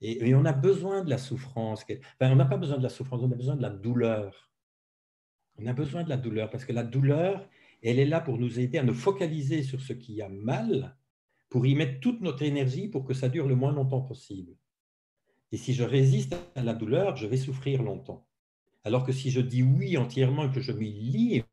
Et, 0.00 0.34
on 0.34 0.46
a 0.46 0.54
besoin 0.54 1.04
de 1.04 1.10
la 1.10 1.18
souffrance. 1.18 1.84
on 2.22 2.36
n'a 2.36 2.46
pas 2.46 2.56
besoin 2.56 2.78
de 2.78 2.82
la 2.82 2.88
souffrance, 2.88 3.20
on 3.22 3.30
a 3.30 3.36
besoin 3.36 3.56
de 3.56 3.62
la 3.62 3.68
douleur. 3.68 4.50
On 5.58 5.66
a 5.66 5.74
besoin 5.74 6.04
de 6.04 6.08
la 6.08 6.16
douleur 6.16 6.48
parce 6.48 6.64
que 6.64 6.72
la 6.72 6.84
douleur, 6.84 7.46
elle 7.82 7.98
est 7.98 8.06
là 8.06 8.20
pour 8.20 8.38
nous 8.38 8.58
aider 8.58 8.78
à 8.78 8.82
nous 8.82 8.94
focaliser 8.94 9.62
sur 9.62 9.80
ce 9.80 9.92
qui 9.92 10.20
a 10.22 10.28
mal, 10.28 10.96
pour 11.48 11.66
y 11.66 11.74
mettre 11.74 12.00
toute 12.00 12.20
notre 12.20 12.42
énergie 12.42 12.88
pour 12.88 13.04
que 13.04 13.14
ça 13.14 13.28
dure 13.28 13.46
le 13.46 13.56
moins 13.56 13.72
longtemps 13.72 14.02
possible. 14.02 14.56
Et 15.52 15.56
si 15.56 15.74
je 15.74 15.82
résiste 15.82 16.36
à 16.54 16.62
la 16.62 16.74
douleur, 16.74 17.16
je 17.16 17.26
vais 17.26 17.36
souffrir 17.36 17.82
longtemps. 17.82 18.26
Alors 18.84 19.04
que 19.04 19.12
si 19.12 19.30
je 19.30 19.40
dis 19.40 19.62
oui 19.62 19.96
entièrement 19.96 20.44
et 20.44 20.52
que 20.52 20.60
je 20.60 20.72
m'y 20.72 20.92
livre, 20.92 21.46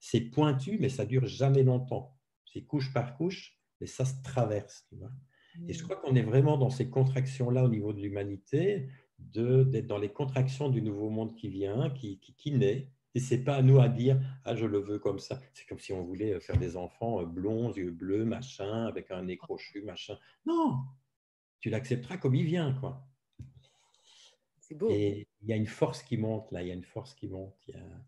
C'est 0.00 0.20
pointu, 0.20 0.78
mais 0.78 0.88
ça 0.88 1.06
dure 1.06 1.26
jamais 1.26 1.64
longtemps. 1.64 2.16
C'est 2.44 2.62
couche 2.62 2.92
par 2.92 3.16
couche, 3.16 3.58
mais 3.80 3.86
ça 3.86 4.04
se 4.04 4.22
traverse. 4.22 4.88
Et 5.66 5.72
je 5.72 5.80
mm. 5.80 5.82
crois 5.82 5.96
qu'on 5.96 6.14
est 6.14 6.22
vraiment 6.22 6.56
dans 6.56 6.70
ces 6.70 6.88
contractions-là 6.88 7.64
au 7.64 7.68
niveau 7.68 7.92
de 7.92 8.00
l'humanité, 8.00 8.88
d'être 9.18 9.86
dans 9.86 9.98
les 9.98 10.12
contractions 10.12 10.68
du 10.68 10.82
nouveau 10.82 11.10
monde 11.10 11.34
qui 11.34 11.48
vient, 11.48 11.90
qui, 11.90 12.20
qui, 12.20 12.34
qui 12.34 12.52
naît. 12.52 12.92
Et 13.14 13.20
ce 13.20 13.34
n'est 13.34 13.42
pas 13.42 13.56
à 13.56 13.62
nous 13.62 13.80
à 13.80 13.88
dire 13.88 14.20
Ah, 14.44 14.54
je 14.54 14.66
le 14.66 14.78
veux 14.78 14.98
comme 14.98 15.18
ça. 15.18 15.40
C'est 15.54 15.66
comme 15.66 15.78
si 15.78 15.92
on 15.92 16.02
voulait 16.02 16.38
faire 16.40 16.58
des 16.58 16.76
enfants 16.76 17.20
euh, 17.20 17.24
blonds, 17.24 17.72
yeux 17.72 17.90
bleus, 17.90 18.24
machin, 18.24 18.86
avec 18.86 19.10
un 19.10 19.22
nez 19.22 19.36
crochu, 19.36 19.82
machin. 19.82 20.16
Non, 20.46 20.78
tu 21.60 21.70
l'accepteras 21.70 22.16
comme 22.18 22.34
il 22.34 22.44
vient. 22.44 22.74
quoi. 22.74 23.08
Et 24.90 25.27
il 25.42 25.48
y 25.48 25.52
a 25.52 25.56
une 25.56 25.66
force 25.66 26.02
qui 26.02 26.16
monte 26.16 26.50
là, 26.50 26.62
il 26.62 26.68
y 26.68 26.70
a 26.70 26.74
une 26.74 26.84
force 26.84 27.14
qui 27.14 27.28
monte. 27.28 27.54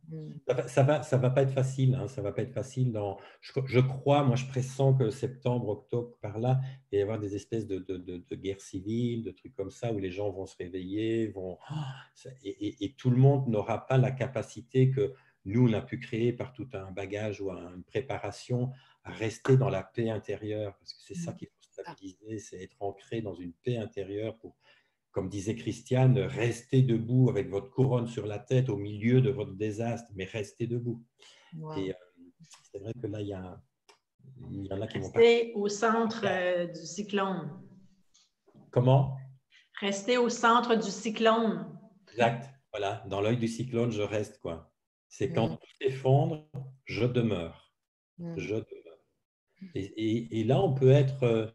Mm. 0.08 0.32
Ça, 0.66 0.82
va, 0.82 1.02
ça 1.02 1.16
va, 1.16 1.30
pas 1.30 1.42
être 1.42 1.52
facile. 1.52 1.94
Hein, 1.94 2.08
ça 2.08 2.22
va 2.22 2.32
pas 2.32 2.42
être 2.42 2.52
facile. 2.52 2.92
Dans... 2.92 3.18
Je, 3.40 3.80
crois, 3.80 4.24
moi, 4.24 4.36
je 4.36 4.46
pressens 4.46 4.94
que 4.94 5.10
septembre, 5.10 5.68
octobre, 5.68 6.16
par 6.20 6.38
là, 6.38 6.60
il 6.90 6.96
va 6.96 6.98
y 6.98 7.02
avoir 7.02 7.18
des 7.20 7.36
espèces 7.36 7.66
de, 7.66 7.78
de, 7.78 7.96
de, 7.96 8.36
guerres 8.36 8.60
civiles, 8.60 9.22
de 9.22 9.30
trucs 9.30 9.54
comme 9.54 9.70
ça, 9.70 9.92
où 9.92 9.98
les 9.98 10.10
gens 10.10 10.30
vont 10.30 10.46
se 10.46 10.56
réveiller, 10.56 11.28
vont 11.28 11.58
et, 12.42 12.84
et, 12.84 12.92
tout 12.94 13.10
le 13.10 13.16
monde 13.16 13.48
n'aura 13.48 13.86
pas 13.86 13.96
la 13.96 14.10
capacité 14.10 14.90
que 14.90 15.14
nous 15.44 15.68
on 15.68 15.72
a 15.72 15.80
pu 15.80 15.98
créer 15.98 16.32
par 16.32 16.52
tout 16.52 16.68
un 16.72 16.90
bagage 16.90 17.40
ou 17.40 17.50
une 17.50 17.84
préparation 17.84 18.70
à 19.04 19.12
rester 19.12 19.56
dans 19.56 19.70
la 19.70 19.82
paix 19.82 20.10
intérieure, 20.10 20.76
parce 20.78 20.92
que 20.92 21.02
c'est 21.02 21.14
ça 21.14 21.32
mm. 21.32 21.36
qu'il 21.36 21.48
faut 21.48 21.54
stabiliser, 21.60 22.38
c'est 22.38 22.62
être 22.62 22.76
ancré 22.80 23.22
dans 23.22 23.34
une 23.34 23.52
paix 23.52 23.76
intérieure 23.76 24.36
pour 24.38 24.56
comme 25.12 25.28
disait 25.28 25.56
Christiane, 25.56 26.18
restez 26.18 26.82
debout 26.82 27.28
avec 27.30 27.48
votre 27.48 27.70
couronne 27.70 28.06
sur 28.06 28.26
la 28.26 28.38
tête 28.38 28.68
au 28.68 28.76
milieu 28.76 29.20
de 29.20 29.30
votre 29.30 29.52
désastre, 29.52 30.10
mais 30.14 30.24
restez 30.24 30.66
debout. 30.66 31.04
Et 31.76 31.90
euh, 31.90 31.94
c'est 32.70 32.78
vrai 32.78 32.92
que 32.94 33.06
là, 33.06 33.20
il 33.20 33.28
y, 33.28 33.32
a, 33.32 33.60
il 34.50 34.66
y 34.66 34.72
en 34.72 34.80
a 34.80 34.86
qui 34.86 34.98
vont 34.98 35.10
Restez 35.10 35.52
au 35.54 35.68
centre 35.68 36.24
euh, 36.24 36.66
du 36.66 36.86
cyclone. 36.86 37.60
Comment? 38.70 39.16
Restez 39.80 40.16
au 40.16 40.28
centre 40.28 40.76
du 40.76 40.90
cyclone. 40.90 41.76
Exact. 42.08 42.48
Voilà, 42.72 43.04
dans 43.08 43.20
l'œil 43.20 43.36
du 43.36 43.48
cyclone, 43.48 43.90
je 43.90 44.02
reste 44.02 44.38
quoi. 44.40 44.72
C'est 45.08 45.32
quand 45.32 45.56
tout 45.56 45.66
s'effondre, 45.80 46.48
je 46.84 47.04
demeure. 47.04 47.74
Je 48.36 48.54
demeure. 48.54 48.64
Et, 49.74 50.40
et, 50.40 50.44
là, 50.44 50.62
on 50.62 50.72
peut 50.72 50.90
être 50.90 51.54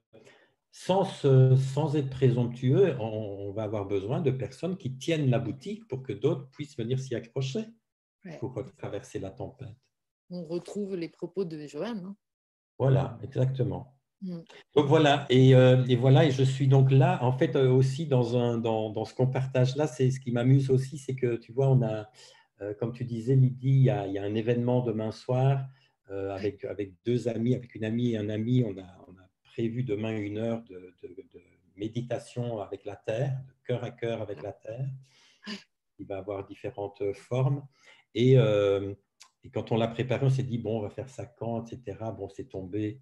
sans, 0.77 1.05
sans 1.05 1.95
être 1.95 2.09
présomptueux, 2.09 2.97
on, 2.99 3.53
va 3.53 3.63
avoir 3.63 3.85
besoin 3.85 4.19
de 4.19 4.29
personnes 4.29 4.75
qui 4.75 4.97
tiennent 4.97 5.29
la 5.29 5.39
boutique 5.39 5.87
pour 5.87 6.03
que 6.03 6.11
d'autres 6.11 6.49
puissent 6.49 6.75
venir 6.75 6.99
s'y 6.99 7.15
accrocher 7.15 7.63
pour 8.41 8.61
traverser 8.77 9.19
la 9.19 9.29
tempête. 9.29 9.69
On 10.29 10.43
retrouve 10.43 10.97
les 10.97 11.07
propos 11.07 11.45
de 11.45 11.65
Joanne. 11.65 12.03
Hein. 12.05 12.15
voilà, 12.77 13.17
exactement. 13.23 13.95
Mm. 14.21 14.39
Donc 14.75 14.85
voilà, 14.87 15.25
euh, 15.31 15.85
et, 15.87 15.95
voilà, 15.95 16.25
et 16.25 16.31
je 16.31 16.43
suis 16.43 16.67
donc 16.67 16.91
là, 16.91 17.23
en 17.23 17.31
fait, 17.31 17.55
euh, 17.55 17.71
aussi 17.71 18.05
dans, 18.05 18.37
un, 18.37 18.57
dans, 18.57 18.89
dans 18.89 19.05
ce 19.05 19.13
qu'on 19.13 19.27
partage 19.27 19.77
là, 19.77 19.87
c'est 19.87 20.11
ce 20.11 20.19
qui 20.19 20.31
m'amuse 20.31 20.69
aussi, 20.69 20.97
c'est 20.97 21.15
que 21.15 21.37
tu 21.37 21.53
vois, 21.53 21.69
on 21.69 21.83
a, 21.83 22.09
euh, 22.61 22.73
comme 22.73 22.91
tu 22.91 23.05
disais, 23.05 23.37
Lydie, 23.37 23.69
il 23.69 23.83
y, 23.83 23.89
a, 23.89 24.07
il 24.07 24.13
y 24.13 24.17
a 24.17 24.23
un 24.23 24.35
événement 24.35 24.81
demain 24.81 25.11
soir 25.11 25.65
avec, 26.07 26.63
avec 26.65 26.93
deux 27.03 27.27
amis, 27.27 27.55
avec 27.55 27.73
une 27.73 27.83
amie 27.83 28.11
et 28.11 28.17
un 28.17 28.29
ami, 28.29 28.63
on 28.63 28.77
a, 28.77 28.85
on 29.07 29.13
a 29.13 29.24
prévu 29.55 29.83
demain 29.83 30.17
une 30.17 30.37
heure 30.37 30.61
de, 30.63 30.93
méditation 31.77 32.59
avec 32.61 32.83
la 32.83 32.97
Terre, 32.97 33.37
de 33.47 33.53
cœur 33.65 33.83
à 33.83 33.91
cœur 33.91 34.21
avec 34.21 34.41
la 34.41 34.51
Terre. 34.51 34.89
Il 35.97 36.07
va 36.07 36.17
avoir 36.17 36.45
différentes 36.45 37.03
formes. 37.13 37.65
Et, 38.13 38.37
euh, 38.37 38.93
et 39.43 39.49
quand 39.49 39.71
on 39.71 39.77
l'a 39.77 39.87
préparé, 39.87 40.25
on 40.25 40.29
s'est 40.29 40.43
dit, 40.43 40.57
bon, 40.57 40.79
on 40.79 40.81
va 40.81 40.89
faire 40.89 41.09
ça 41.09 41.25
quand, 41.25 41.71
etc. 41.71 41.97
Bon, 42.17 42.27
c'est 42.29 42.49
tombé 42.49 42.99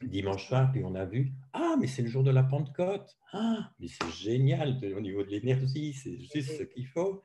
dimanche 0.00 0.48
soir, 0.48 0.72
puis 0.72 0.82
on 0.84 0.94
a 0.94 1.04
vu, 1.04 1.32
ah, 1.52 1.76
mais 1.78 1.86
c'est 1.86 2.02
le 2.02 2.08
jour 2.08 2.22
de 2.22 2.30
la 2.30 2.42
Pentecôte. 2.42 3.18
Ah, 3.32 3.70
mais 3.78 3.88
c'est 3.88 4.10
génial 4.10 4.78
au 4.96 5.00
niveau 5.00 5.22
de 5.22 5.28
l'énergie, 5.28 5.92
c'est 5.92 6.18
juste 6.18 6.58
ce 6.58 6.62
qu'il 6.62 6.86
faut. 6.86 7.22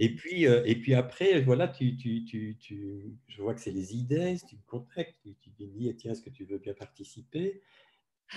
Et 0.00 0.14
puis, 0.14 0.46
euh, 0.46 0.62
et 0.64 0.76
puis 0.76 0.94
après, 0.94 1.40
voilà, 1.40 1.68
tu, 1.68 1.96
tu, 1.96 2.24
tu, 2.24 2.56
tu, 2.58 3.14
je 3.28 3.42
vois 3.42 3.54
que 3.54 3.60
c'est 3.60 3.70
les 3.70 3.94
idées, 3.94 4.36
tu 4.48 4.56
me 4.56 4.62
contactes, 4.66 5.16
tu, 5.22 5.34
tu 5.36 5.50
dis, 5.50 5.94
tiens, 5.96 6.12
est-ce 6.12 6.22
que 6.22 6.30
tu 6.30 6.44
veux 6.44 6.58
bien 6.58 6.74
participer? 6.74 7.62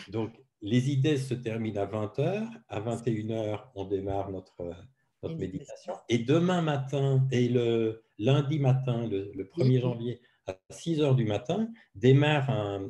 Donc, 0.09 0.33
les 0.61 0.91
idées 0.91 1.17
se 1.17 1.33
terminent 1.33 1.81
à 1.81 1.85
20h. 1.85 2.47
À 2.69 2.79
21h, 2.79 3.59
on 3.75 3.85
démarre 3.85 4.29
notre, 4.29 4.73
notre 5.23 5.35
méditation. 5.35 5.93
Et 6.09 6.19
demain 6.19 6.61
matin, 6.61 7.27
et 7.31 7.49
le 7.49 8.03
lundi 8.19 8.59
matin, 8.59 9.07
le, 9.07 9.43
1er 9.43 9.81
janvier, 9.81 10.21
à 10.47 10.55
6h 10.71 11.15
du 11.15 11.25
matin, 11.25 11.69
démarre 11.95 12.49
un, 12.49 12.89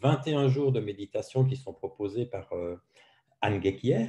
21 0.00 0.48
jours 0.48 0.72
de 0.72 0.80
méditation 0.80 1.44
qui 1.44 1.56
sont 1.56 1.72
proposés 1.72 2.26
par 2.26 2.52
euh, 2.52 2.76
Anne 3.40 3.62
Gekier, 3.62 4.08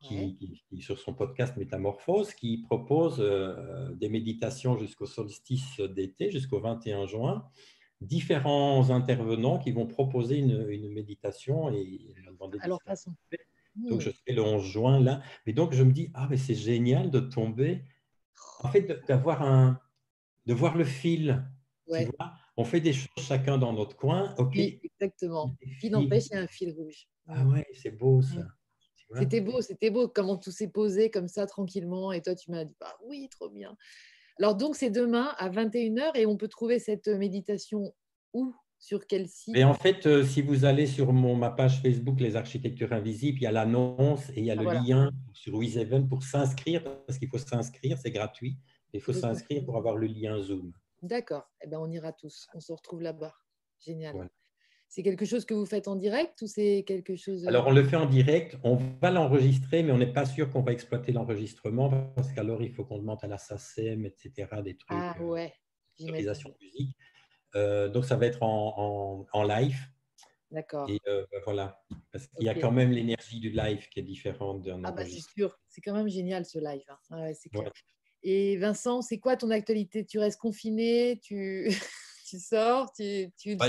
qui, 0.00 0.58
sur 0.80 0.98
son 0.98 1.12
podcast 1.12 1.56
Métamorphose, 1.56 2.34
qui 2.34 2.58
propose 2.58 3.20
euh, 3.20 3.92
des 3.94 4.08
méditations 4.08 4.76
jusqu'au 4.78 5.06
solstice 5.06 5.80
d'été, 5.80 6.30
jusqu'au 6.30 6.58
21 6.60 7.06
juin, 7.06 7.44
différents 8.00 8.90
intervenants 8.90 9.58
qui 9.58 9.72
vont 9.72 9.86
proposer 9.86 10.38
une, 10.38 10.92
méditation 10.92 11.70
et 11.72 12.14
façon. 12.84 13.14
Donc, 13.76 14.00
je 14.00 14.10
serai 14.10 14.32
le 14.32 14.42
11 14.42 14.64
juin 14.64 15.00
là. 15.00 15.22
Mais 15.46 15.52
donc, 15.52 15.72
je 15.72 15.82
me 15.82 15.92
dis, 15.92 16.10
ah, 16.14 16.26
mais 16.28 16.36
c'est 16.36 16.54
génial 16.54 17.10
de 17.10 17.20
tomber, 17.20 17.84
en 18.60 18.68
fait, 18.68 19.06
d'avoir 19.06 19.42
un, 19.42 19.80
de 20.46 20.54
voir 20.54 20.76
le 20.76 20.84
fil. 20.84 21.44
on 22.56 22.64
fait 22.64 22.80
des 22.80 22.92
choses 22.92 23.08
chacun 23.18 23.58
dans 23.58 23.72
notre 23.72 23.96
coin. 23.96 24.34
ok 24.38 24.56
exactement. 24.56 25.54
Qui 25.80 25.90
n'empêche, 25.90 26.26
il 26.30 26.34
y 26.34 26.36
a 26.36 26.42
un 26.42 26.46
fil 26.46 26.72
rouge. 26.72 27.08
Ah 27.26 27.46
ouais, 27.46 27.66
c'est 27.74 27.96
beau 27.96 28.22
ça. 28.22 28.46
C'était 29.16 29.40
beau, 29.40 29.60
c'était 29.60 29.90
beau 29.90 30.08
comment 30.08 30.36
tout 30.36 30.52
s'est 30.52 30.68
posé 30.68 31.10
comme 31.10 31.26
ça 31.26 31.46
tranquillement. 31.46 32.12
Et 32.12 32.22
toi, 32.22 32.34
tu 32.34 32.50
m'as 32.50 32.64
dit, 32.64 32.76
bah 32.80 32.96
oui, 33.04 33.28
trop 33.28 33.48
bien. 33.48 33.76
Alors 34.40 34.54
donc 34.54 34.74
c'est 34.74 34.90
demain 34.90 35.34
à 35.36 35.50
21h 35.50 36.12
et 36.14 36.24
on 36.24 36.38
peut 36.38 36.48
trouver 36.48 36.78
cette 36.78 37.08
méditation 37.08 37.94
où? 38.32 38.54
Sur 38.82 39.06
quel 39.06 39.28
site? 39.28 39.54
Et 39.54 39.64
en 39.64 39.74
fait, 39.74 40.06
euh, 40.06 40.24
si 40.24 40.40
vous 40.40 40.64
allez 40.64 40.86
sur 40.86 41.12
mon, 41.12 41.36
ma 41.36 41.50
page 41.50 41.82
Facebook 41.82 42.18
Les 42.18 42.34
Architectures 42.36 42.94
Invisibles, 42.94 43.36
il 43.40 43.42
y 43.42 43.46
a 43.46 43.52
l'annonce 43.52 44.30
et 44.30 44.38
il 44.38 44.46
y 44.46 44.50
a 44.50 44.56
ah, 44.58 44.62
le 44.62 44.88
lien 44.88 45.10
sur 45.34 45.54
WizEven 45.54 46.08
pour 46.08 46.22
s'inscrire, 46.22 46.82
parce 46.82 47.18
qu'il 47.18 47.28
faut 47.28 47.36
s'inscrire, 47.36 47.98
c'est 47.98 48.10
gratuit. 48.10 48.56
Il 48.94 49.02
faut 49.02 49.12
s'inscrire 49.12 49.66
pour 49.66 49.76
avoir 49.76 49.96
le 49.96 50.06
lien 50.06 50.40
Zoom. 50.40 50.72
D'accord, 51.02 51.46
eh 51.62 51.66
ben, 51.66 51.78
on 51.78 51.90
ira 51.90 52.14
tous, 52.14 52.48
on 52.54 52.60
se 52.60 52.72
retrouve 52.72 53.02
là-bas. 53.02 53.34
Génial. 53.80 54.30
C'est 54.90 55.04
quelque 55.04 55.24
chose 55.24 55.44
que 55.44 55.54
vous 55.54 55.66
faites 55.66 55.86
en 55.86 55.94
direct 55.94 56.42
ou 56.42 56.48
c'est 56.48 56.82
quelque 56.84 57.14
chose... 57.14 57.46
Alors, 57.46 57.68
on 57.68 57.70
le 57.70 57.84
fait 57.84 57.94
en 57.94 58.06
direct. 58.06 58.58
On 58.64 58.74
va 59.00 59.12
l'enregistrer, 59.12 59.84
mais 59.84 59.92
on 59.92 59.98
n'est 59.98 60.12
pas 60.12 60.26
sûr 60.26 60.50
qu'on 60.50 60.62
va 60.62 60.72
exploiter 60.72 61.12
l'enregistrement 61.12 62.12
parce 62.16 62.32
qu'alors, 62.32 62.60
il 62.60 62.72
faut 62.72 62.84
qu'on 62.84 62.98
demande 62.98 63.20
à 63.22 63.28
la 63.28 63.38
SACEM, 63.38 64.04
etc., 64.04 64.48
des 64.64 64.76
trucs. 64.76 64.90
Ah 64.90 65.14
euh, 65.20 65.24
ouais. 65.24 65.54
Autorisation 66.00 66.52
musique. 66.60 66.96
Euh, 67.54 67.88
donc, 67.88 68.04
ça 68.04 68.16
va 68.16 68.26
être 68.26 68.42
en, 68.42 69.28
en, 69.32 69.42
live. 69.44 69.78
D'accord. 70.50 70.90
Et 70.90 70.98
euh, 71.06 71.24
bah, 71.30 71.38
voilà, 71.44 71.84
parce 72.10 72.26
qu'il 72.26 72.44
y 72.44 72.48
a 72.48 72.54
quand 72.56 72.72
même 72.72 72.90
l'énergie 72.90 73.38
du 73.38 73.50
live 73.50 73.88
qui 73.90 74.00
est 74.00 74.02
différente 74.02 74.62
d'un 74.62 74.82
Ah 74.82 74.90
bah 74.90 75.04
c'est 75.04 75.20
sûr, 75.20 75.56
c'est 75.68 75.80
quand 75.80 75.94
même 75.94 76.08
génial 76.08 76.44
ce 76.44 76.58
live. 76.58 76.82
Hein. 76.88 76.98
Ah 77.10 77.20
ouais, 77.20 77.36
Et 78.24 78.56
Vincent, 78.56 79.02
c'est 79.02 79.20
quoi 79.20 79.36
ton 79.36 79.50
actualité? 79.50 80.04
Tu 80.04 80.18
restes 80.18 80.40
confiné? 80.40 81.20
Tu, 81.22 81.68
tu 82.28 82.40
sors? 82.40 82.92
Tu, 82.92 83.30
tu 83.38 83.54
bah, 83.54 83.68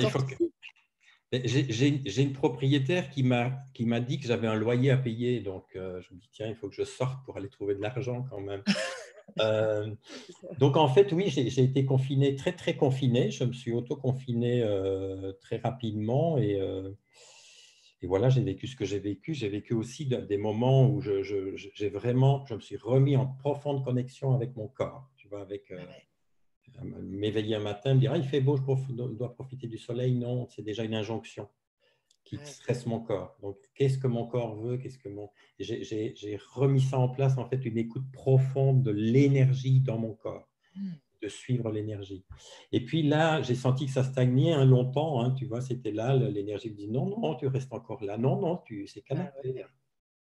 j'ai 1.32 2.22
une 2.22 2.34
propriétaire 2.34 3.10
qui 3.10 3.24
m'a 3.24 4.00
dit 4.00 4.20
que 4.20 4.28
j'avais 4.28 4.48
un 4.48 4.56
loyer 4.56 4.92
à 4.92 4.98
payer, 4.98 5.40
donc 5.40 5.64
euh, 5.76 6.02
je 6.02 6.14
me 6.14 6.20
dis 6.20 6.30
tiens, 6.32 6.48
il 6.48 6.56
faut 6.56 6.68
que 6.68 6.76
je 6.76 6.84
sorte 6.84 7.24
pour 7.26 7.38
aller 7.38 7.50
trouver 7.50 7.76
de 7.76 7.82
l'argent 7.82 8.26
quand 8.30 8.42
même. 8.42 8.64
Euh, 9.40 9.88
donc 10.60 10.76
en 10.76 10.90
fait, 10.90 11.14
oui, 11.14 11.30
j'ai 11.30 11.64
été 11.64 11.86
confiné, 11.86 12.36
très 12.36 12.52
très 12.52 12.76
confiné. 12.76 13.32
Je 13.32 13.46
me 13.46 13.54
suis 13.54 13.72
auto-confiné 13.72 14.62
euh, 14.62 15.32
très 15.40 15.56
rapidement 15.56 16.38
et, 16.38 16.60
et 18.02 18.08
voilà, 18.08 18.28
j'ai 18.28 18.42
vécu 18.42 18.68
ce 18.68 18.76
que 18.76 18.84
j'ai 18.84 19.00
vécu. 19.00 19.34
J'ai 19.34 19.48
vécu 19.48 19.74
aussi 19.74 20.06
des 20.06 20.38
moments 20.38 20.86
où 20.86 21.02
j'ai 21.02 21.90
vraiment, 21.90 22.46
je 22.46 22.56
me 22.56 22.60
suis 22.60 22.76
remis 22.76 23.16
en 23.16 23.26
profonde 23.26 23.86
connexion 23.86 24.34
avec 24.34 24.58
mon 24.58 24.68
corps, 24.68 25.10
tu 25.16 25.30
vois, 25.30 25.42
avec 25.42 25.72
m'éveiller 26.84 27.56
un 27.56 27.60
matin, 27.60 27.94
me 27.94 28.00
dire 28.00 28.12
ah, 28.14 28.18
il 28.18 28.24
fait 28.24 28.42
beau, 28.42 28.58
je 28.58 29.16
dois 29.16 29.34
profiter 29.34 29.68
du 29.68 29.78
soleil. 29.78 30.16
Non, 30.16 30.48
c'est 30.50 30.62
déjà 30.62 30.84
une 30.84 30.96
injonction 30.96 31.48
qui 32.24 32.38
stresse 32.44 32.86
mon 32.86 33.00
corps. 33.00 33.36
Donc, 33.42 33.58
qu'est-ce 33.76 33.98
que 33.98 34.08
mon 34.08 34.26
corps 34.26 34.56
veut? 34.56 34.78
Qu'est-ce 34.78 34.98
que 34.98 35.10
mon 35.10 35.30
J'ai 35.60 36.40
remis 36.54 36.82
ça 36.82 36.98
en 36.98 37.10
place 37.10 37.38
en 37.38 37.46
fait 37.46 37.66
une 37.66 37.78
écoute 37.78 38.10
profonde 38.12 38.84
de 38.84 38.92
l'énergie 38.92 39.82
dans 39.82 39.98
mon 39.98 40.14
corps, 40.14 40.48
hmm. 40.76 40.92
de 41.22 41.28
suivre 41.28 41.72
l'énergie. 41.72 42.24
Et 42.72 42.86
puis 42.86 43.04
là, 43.04 43.42
j'ai 43.42 43.56
senti 43.56 43.86
que 43.86 43.92
ça 43.92 44.04
stagnait 44.04 44.54
un 44.54 44.66
longtemps. 44.66 45.22
Hein, 45.22 45.32
tu 45.32 45.46
vois, 45.46 45.62
c'était 45.62 45.92
là 45.92 46.16
l'énergie 46.16 46.70
me 46.70 46.76
dit 46.76 46.88
non, 46.88 47.20
non, 47.20 47.36
tu 47.36 47.48
restes 47.48 47.74
encore 47.74 48.04
là. 48.04 48.18
Non, 48.18 48.40
non, 48.40 48.58
tu 48.58 48.88
c'est 48.88 49.02
canapé. 49.02 49.66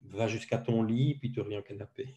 Va 0.04 0.28
jusqu'à 0.28 0.58
ton 0.58 0.82
lit, 0.82 1.14
puis 1.14 1.32
tu 1.32 1.40
reviens 1.40 1.60
au 1.60 1.62
canapé. 1.62 2.16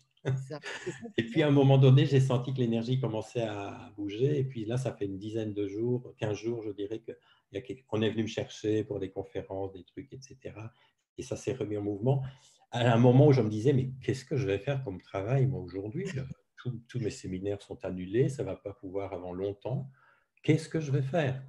et 1.18 1.24
puis 1.24 1.42
à 1.44 1.48
un 1.48 1.52
moment 1.52 1.78
donné, 1.78 2.06
j'ai 2.06 2.20
senti 2.20 2.54
que 2.54 2.60
l'énergie 2.60 3.00
commençait 3.00 3.44
à 3.44 3.92
bouger. 3.96 4.40
Et 4.40 4.44
puis 4.44 4.66
là, 4.66 4.78
ça 4.78 4.94
fait 4.94 5.06
une 5.06 5.18
dizaine 5.18 5.54
de 5.54 5.68
jours, 5.68 6.14
15 6.18 6.38
jours, 6.38 6.64
je 6.64 6.72
dirais, 6.72 7.02
qu'on 7.88 8.02
est 8.02 8.10
venu 8.10 8.24
me 8.24 8.28
chercher 8.28 8.84
pour 8.84 9.00
des 9.00 9.12
conférences, 9.12 9.72
des 9.74 9.84
trucs, 9.84 10.12
etc. 10.14 10.38
Et 11.18 11.24
ça 11.24 11.36
s'est 11.36 11.54
remis 11.54 11.78
en 11.78 11.84
mouvement. 11.84 12.24
À 12.72 12.94
un 12.94 12.98
moment 12.98 13.28
où 13.28 13.32
je 13.32 13.42
me 13.42 13.50
disais, 13.50 13.74
mais 13.74 13.92
qu'est-ce 14.02 14.26
que 14.26 14.36
je 14.36 14.46
vais 14.46 14.60
faire 14.60 14.84
comme 14.84 15.02
travail, 15.02 15.46
moi, 15.48 15.62
aujourd'hui? 15.62 16.06
Tous, 16.90 17.00
mes 17.00 17.12
séminaires 17.12 17.62
sont 17.62 17.86
annulés, 17.86 18.28
ça 18.28 18.44
ne 18.44 18.50
va 18.50 18.58
pas 18.58 18.74
pouvoir 18.74 19.14
avant 19.14 19.32
longtemps. 19.32 19.90
Qu'est-ce 20.44 20.68
que 20.68 20.82
je 20.82 20.92
vais 20.92 21.02
faire 21.02 21.42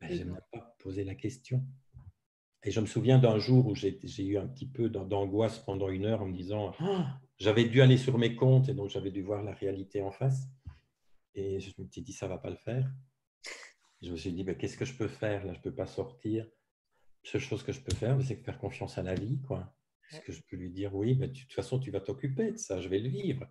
ben, 0.00 0.10
Je 0.10 0.24
n'ai 0.24 0.38
pas 0.52 0.76
posé 0.78 1.04
la 1.04 1.14
question. 1.14 1.64
Et 2.62 2.70
je 2.70 2.80
me 2.80 2.86
souviens 2.86 3.18
d'un 3.18 3.38
jour 3.38 3.66
où 3.66 3.74
j'ai 3.74 4.24
eu 4.24 4.36
un 4.36 4.46
petit 4.46 4.66
peu 4.66 4.90
d'angoisse 4.90 5.58
pendant 5.60 5.88
une 5.88 6.04
heure 6.04 6.22
en 6.22 6.26
me 6.26 6.34
disant 6.34 6.72
ah, 6.80 7.18
j'avais 7.38 7.64
dû 7.64 7.80
aller 7.80 7.96
sur 7.96 8.18
mes 8.18 8.36
comptes 8.36 8.68
et 8.68 8.74
donc 8.74 8.90
j'avais 8.90 9.10
dû 9.10 9.22
voir 9.22 9.42
la 9.42 9.54
réalité 9.54 10.02
en 10.02 10.10
face. 10.10 10.46
Et 11.34 11.60
je 11.60 11.70
me 11.78 11.88
suis 11.88 12.02
dit 12.02 12.12
ça 12.12 12.26
ne 12.26 12.32
va 12.32 12.38
pas 12.38 12.50
le 12.50 12.56
faire. 12.56 12.90
Je 14.02 14.10
me 14.10 14.16
suis 14.16 14.32
dit 14.32 14.44
ben, 14.44 14.56
qu'est-ce 14.56 14.76
que 14.76 14.84
je 14.84 14.94
peux 14.94 15.08
faire 15.08 15.44
là? 15.46 15.52
Je 15.54 15.58
ne 15.58 15.62
peux 15.62 15.74
pas 15.74 15.86
sortir. 15.86 16.44
La 17.24 17.30
seule 17.30 17.40
chose 17.40 17.62
que 17.62 17.72
je 17.72 17.80
peux 17.80 17.94
faire, 17.94 18.20
c'est 18.22 18.36
faire 18.36 18.58
confiance 18.58 18.98
à 18.98 19.02
la 19.02 19.14
vie. 19.14 19.40
quoi. 19.40 19.74
Est-ce 20.10 20.20
que 20.20 20.32
je 20.32 20.42
peux 20.42 20.56
lui 20.56 20.70
dire 20.70 20.94
oui, 20.94 21.16
mais 21.18 21.28
de 21.28 21.38
toute 21.38 21.52
façon, 21.52 21.78
tu 21.78 21.90
vas 21.90 22.00
t'occuper 22.00 22.52
de 22.52 22.56
ça, 22.56 22.80
je 22.80 22.88
vais 22.88 22.98
le 22.98 23.08
vivre. 23.08 23.46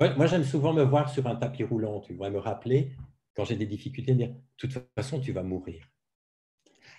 moi, 0.00 0.26
j'aime 0.26 0.44
souvent 0.44 0.72
me 0.72 0.82
voir 0.82 1.10
sur 1.10 1.26
un 1.26 1.36
tapis 1.36 1.64
roulant, 1.64 2.00
tu 2.00 2.14
vois, 2.14 2.30
me 2.30 2.38
rappeler 2.38 2.92
quand 3.34 3.44
j'ai 3.44 3.56
des 3.56 3.66
difficultés, 3.66 4.12
de 4.12 4.18
dire 4.18 4.28
de 4.28 4.38
toute 4.56 4.72
façon, 4.94 5.20
tu 5.20 5.32
vas 5.32 5.42
mourir. 5.42 5.88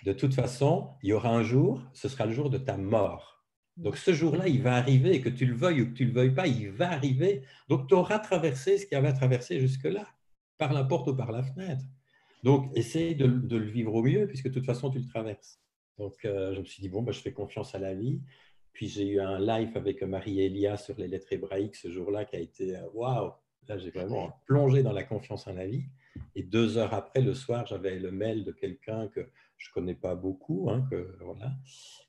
De 0.06 0.12
toute 0.12 0.34
façon, 0.34 0.90
il 1.02 1.08
y 1.08 1.12
aura 1.12 1.30
un 1.30 1.42
jour, 1.42 1.82
ce 1.92 2.08
sera 2.08 2.26
le 2.26 2.32
jour 2.32 2.48
de 2.48 2.58
ta 2.58 2.76
mort. 2.76 3.44
Donc 3.76 3.96
ce 3.96 4.12
jour-là, 4.12 4.46
il 4.46 4.62
va 4.62 4.76
arriver, 4.76 5.20
que 5.20 5.28
tu 5.28 5.46
le 5.46 5.56
veuilles 5.56 5.82
ou 5.82 5.86
que 5.86 5.94
tu 5.94 6.04
ne 6.04 6.10
le 6.10 6.14
veuilles 6.14 6.34
pas, 6.34 6.46
il 6.46 6.70
va 6.70 6.92
arriver. 6.92 7.42
Donc 7.68 7.88
tu 7.88 7.94
auras 7.94 8.20
traversé 8.20 8.78
ce 8.78 8.86
qu'il 8.86 8.94
y 8.94 8.98
avait 8.98 9.08
à 9.08 9.12
traverser 9.12 9.58
jusque-là, 9.58 10.06
par 10.58 10.72
la 10.72 10.84
porte 10.84 11.08
ou 11.08 11.16
par 11.16 11.32
la 11.32 11.42
fenêtre. 11.42 11.84
Donc 12.44 12.70
essaye 12.76 13.16
de, 13.16 13.26
le 13.26 13.64
vivre 13.64 13.94
au 13.94 14.02
mieux, 14.04 14.28
puisque 14.28 14.46
de 14.46 14.54
toute 14.54 14.64
façon, 14.64 14.90
tu 14.90 15.00
le 15.00 15.08
traverses. 15.08 15.60
Donc 15.98 16.24
euh, 16.24 16.54
je 16.54 16.60
me 16.60 16.64
suis 16.64 16.80
dit, 16.80 16.88
bon, 16.88 17.02
bah, 17.02 17.10
je 17.10 17.18
fais 17.18 17.32
confiance 17.32 17.74
à 17.74 17.80
la 17.80 17.92
vie. 17.92 18.20
Puis 18.74 18.86
j'ai 18.86 19.08
eu 19.08 19.18
un 19.18 19.40
live 19.40 19.76
avec 19.76 20.04
Marie-Elia 20.04 20.76
sur 20.76 20.96
les 20.98 21.08
lettres 21.08 21.32
hébraïques 21.32 21.74
ce 21.74 21.90
jour-là 21.90 22.26
qui 22.26 22.36
a 22.36 22.40
été 22.40 22.76
euh, 22.76 22.82
waouh! 22.94 23.32
Là, 23.68 23.76
j'ai 23.76 23.90
vraiment 23.90 24.40
plongé 24.46 24.84
dans 24.84 24.92
la 24.92 25.02
confiance 25.02 25.48
en 25.48 25.54
la 25.54 25.66
vie. 25.66 25.82
Et 26.36 26.44
deux 26.44 26.78
heures 26.78 26.94
après, 26.94 27.20
le 27.20 27.34
soir, 27.34 27.66
j'avais 27.66 27.98
le 27.98 28.12
mail 28.12 28.44
de 28.44 28.52
quelqu'un 28.52 29.08
que 29.08 29.28
je 29.56 29.70
ne 29.70 29.74
connais 29.74 29.94
pas 29.94 30.14
beaucoup, 30.14 30.70
hein, 30.70 30.86
que, 30.90 31.16
voilà, 31.20 31.52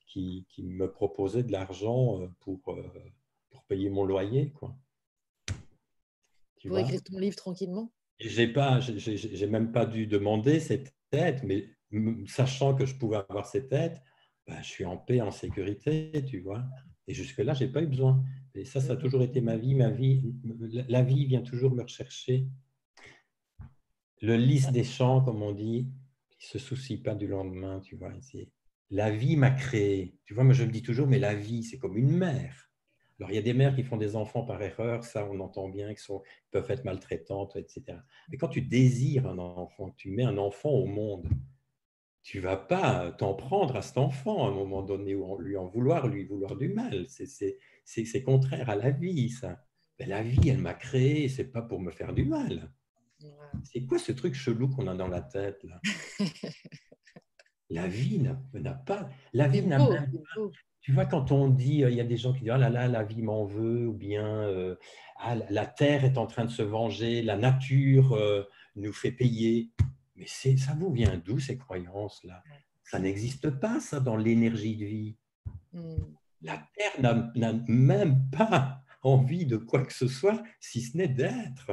qui, 0.07 0.45
qui, 0.49 0.63
me 0.63 0.91
proposait 0.91 1.43
de 1.43 1.51
l'argent 1.51 2.21
euh, 2.21 2.27
pour, 2.39 2.61
euh, 2.69 2.83
pour 3.49 3.63
payer 3.63 3.89
mon 3.89 4.05
loyer. 4.05 4.51
Quoi. 4.51 4.75
Tu 6.57 6.69
pour 6.69 6.79
écrire 6.79 7.03
ton 7.03 7.17
livre 7.17 7.35
tranquillement? 7.35 7.91
J'ai 8.19 8.47
pas, 8.47 8.79
j'ai 8.79 9.47
même 9.47 9.71
pas 9.71 9.85
dû 9.85 10.07
demander 10.07 10.59
cette 10.59 10.93
aide, 11.11 11.41
mais 11.43 11.69
sachant 12.27 12.73
que 12.73 12.85
je 12.85 12.95
pouvais 12.95 13.17
avoir 13.29 13.45
cette 13.45 13.71
aide, 13.71 14.01
bah, 14.47 14.61
je 14.61 14.67
suis 14.67 14.85
en 14.85 14.97
paix, 14.97 15.21
en 15.21 15.31
sécurité, 15.31 16.11
tu 16.25 16.39
vois. 16.39 16.63
Et 17.07 17.13
jusque-là, 17.13 17.53
je 17.53 17.65
n'ai 17.65 17.71
pas 17.71 17.81
eu 17.81 17.87
besoin. 17.87 18.23
Et 18.55 18.65
ça, 18.65 18.81
ça 18.81 18.93
a 18.93 18.95
toujours 18.95 19.21
été 19.21 19.39
ma 19.39 19.55
vie. 19.55 19.75
Ma 19.75 19.89
vie, 19.89 20.33
la 20.87 21.03
vie 21.03 21.25
vient 21.25 21.41
toujours 21.41 21.73
me 21.73 21.83
rechercher. 21.83 22.47
Le 24.21 24.35
lys 24.35 24.71
des 24.71 24.83
champs, 24.83 25.21
comme 25.21 25.43
on 25.43 25.51
dit, 25.51 25.87
il 26.39 26.45
se 26.45 26.59
soucie 26.59 27.01
pas 27.01 27.15
du 27.15 27.27
lendemain, 27.27 27.79
tu 27.79 27.95
vois. 27.95 28.11
La 28.89 29.11
vie 29.11 29.35
m'a 29.35 29.51
créé. 29.51 30.17
Tu 30.25 30.33
vois, 30.33 30.43
moi, 30.43 30.53
je 30.53 30.63
me 30.63 30.71
dis 30.71 30.81
toujours, 30.81 31.07
mais 31.07 31.19
la 31.19 31.35
vie, 31.35 31.63
c'est 31.63 31.77
comme 31.77 31.97
une 31.97 32.15
mère. 32.15 32.69
Alors, 33.19 33.31
il 33.31 33.35
y 33.35 33.39
a 33.39 33.41
des 33.41 33.53
mères 33.53 33.75
qui 33.75 33.83
font 33.83 33.97
des 33.97 34.15
enfants 34.15 34.43
par 34.43 34.61
erreur, 34.61 35.03
ça, 35.03 35.27
on 35.29 35.39
entend 35.39 35.69
bien, 35.69 35.93
qui 35.93 36.03
sont, 36.03 36.21
peuvent 36.51 36.69
être 36.69 36.85
maltraitantes, 36.85 37.55
etc. 37.55 37.97
Mais 38.29 38.37
quand 38.37 38.49
tu 38.49 38.61
désires 38.61 39.27
un 39.27 39.39
enfant, 39.39 39.89
tu 39.97 40.11
mets 40.11 40.23
un 40.23 40.37
enfant 40.37 40.69
au 40.69 40.85
monde, 40.85 41.27
tu 42.21 42.39
vas 42.39 42.57
pas 42.57 43.11
t'en 43.13 43.33
prendre 43.33 43.75
à 43.75 43.81
cet 43.81 43.97
enfant 43.97 44.45
à 44.45 44.49
un 44.49 44.53
moment 44.53 44.83
donné 44.83 45.15
ou 45.15 45.39
lui 45.39 45.57
en 45.57 45.65
vouloir, 45.65 46.07
lui 46.07 46.25
vouloir 46.25 46.55
du 46.57 46.69
mal. 46.69 47.07
C'est 47.07 48.23
contraire 48.23 48.69
à 48.69 48.75
la 48.75 48.91
vie, 48.91 49.29
ça. 49.29 49.63
Mais 49.99 50.05
la 50.05 50.21
vie, 50.21 50.49
elle 50.49 50.59
m'a 50.59 50.75
créé, 50.75 51.27
c'est 51.27 51.51
pas 51.51 51.63
pour 51.63 51.79
me 51.79 51.89
faire 51.89 52.13
du 52.13 52.25
mal. 52.25 52.71
C'est 53.63 53.85
quoi 53.85 53.97
ce 53.97 54.11
truc 54.11 54.35
chelou 54.35 54.69
qu'on 54.69 54.87
a 54.87 54.95
dans 54.95 55.07
la 55.07 55.21
tête 55.21 55.63
là? 55.63 55.81
La 57.69 57.87
vie 57.87 58.19
n'a 58.19 58.73
pas. 58.73 59.09
La 59.33 59.47
vie 59.47 59.61
n'a 59.61 59.77
pas. 59.77 60.05
Tu 60.81 60.93
vois, 60.93 61.05
quand 61.05 61.33
on 61.33 61.49
dit, 61.49 61.83
euh, 61.83 61.89
il 61.89 61.97
y 61.97 62.01
a 62.01 62.05
des 62.05 62.15
gens 62.15 62.31
qui 62.31 62.41
disent, 62.41 62.51
ah 62.51 62.57
là 62.57 62.69
là, 62.69 62.87
la 62.87 63.03
vie 63.03 63.21
m'en 63.21 63.43
veut, 63.43 63.87
ou 63.87 63.93
bien 63.93 64.25
euh, 64.25 64.75
ah, 65.17 65.35
la 65.49 65.65
terre 65.65 66.05
est 66.05 66.17
en 66.17 66.27
train 66.27 66.45
de 66.45 66.49
se 66.49 66.61
venger, 66.61 67.21
la 67.21 67.35
nature 67.35 68.13
euh, 68.13 68.43
nous 68.77 68.93
fait 68.93 69.11
payer. 69.11 69.69
Mais 70.15 70.27
ça 70.27 70.73
vous 70.79 70.91
vient 70.91 71.21
d'où 71.25 71.39
ces 71.39 71.57
croyances-là 71.57 72.41
Ça 72.85 72.99
n'existe 72.99 73.49
pas, 73.49 73.81
ça, 73.81 73.99
dans 73.99 74.15
l'énergie 74.15 74.77
de 74.77 74.85
vie. 74.85 75.17
Hmm. 75.73 76.15
La 76.41 76.65
Terre 76.75 77.01
n'a 77.35 77.53
même 77.67 78.29
pas 78.31 78.81
envie 79.03 79.45
de 79.45 79.57
quoi 79.57 79.83
que 79.83 79.93
ce 79.93 80.07
soit, 80.07 80.41
si 80.59 80.81
ce 80.81 80.95
n'est 80.95 81.07
d'être. 81.07 81.71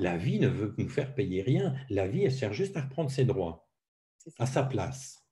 La 0.00 0.16
vie 0.16 0.38
ne 0.38 0.48
veut 0.48 0.74
nous 0.78 0.88
faire 0.88 1.14
payer 1.14 1.42
rien. 1.42 1.74
La 1.90 2.08
vie, 2.08 2.24
elle 2.24 2.32
cherche 2.32 2.56
juste 2.56 2.76
à 2.76 2.82
reprendre 2.82 3.10
ses 3.10 3.24
droits 3.24 3.68
à 4.38 4.46
sa 4.46 4.62
place. 4.62 5.24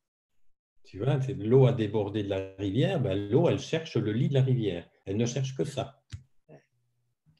Tu 0.84 0.98
vois, 0.98 1.18
l'eau 1.38 1.66
a 1.66 1.72
débordé 1.72 2.24
de 2.24 2.28
la 2.28 2.54
rivière, 2.58 3.00
ben, 3.00 3.14
l'eau, 3.30 3.48
elle 3.48 3.58
cherche 3.58 3.96
le 3.96 4.12
lit 4.12 4.28
de 4.28 4.34
la 4.34 4.42
rivière. 4.42 4.88
Elle 5.06 5.16
ne 5.16 5.26
cherche 5.26 5.54
que 5.54 5.64
ça. 5.64 6.02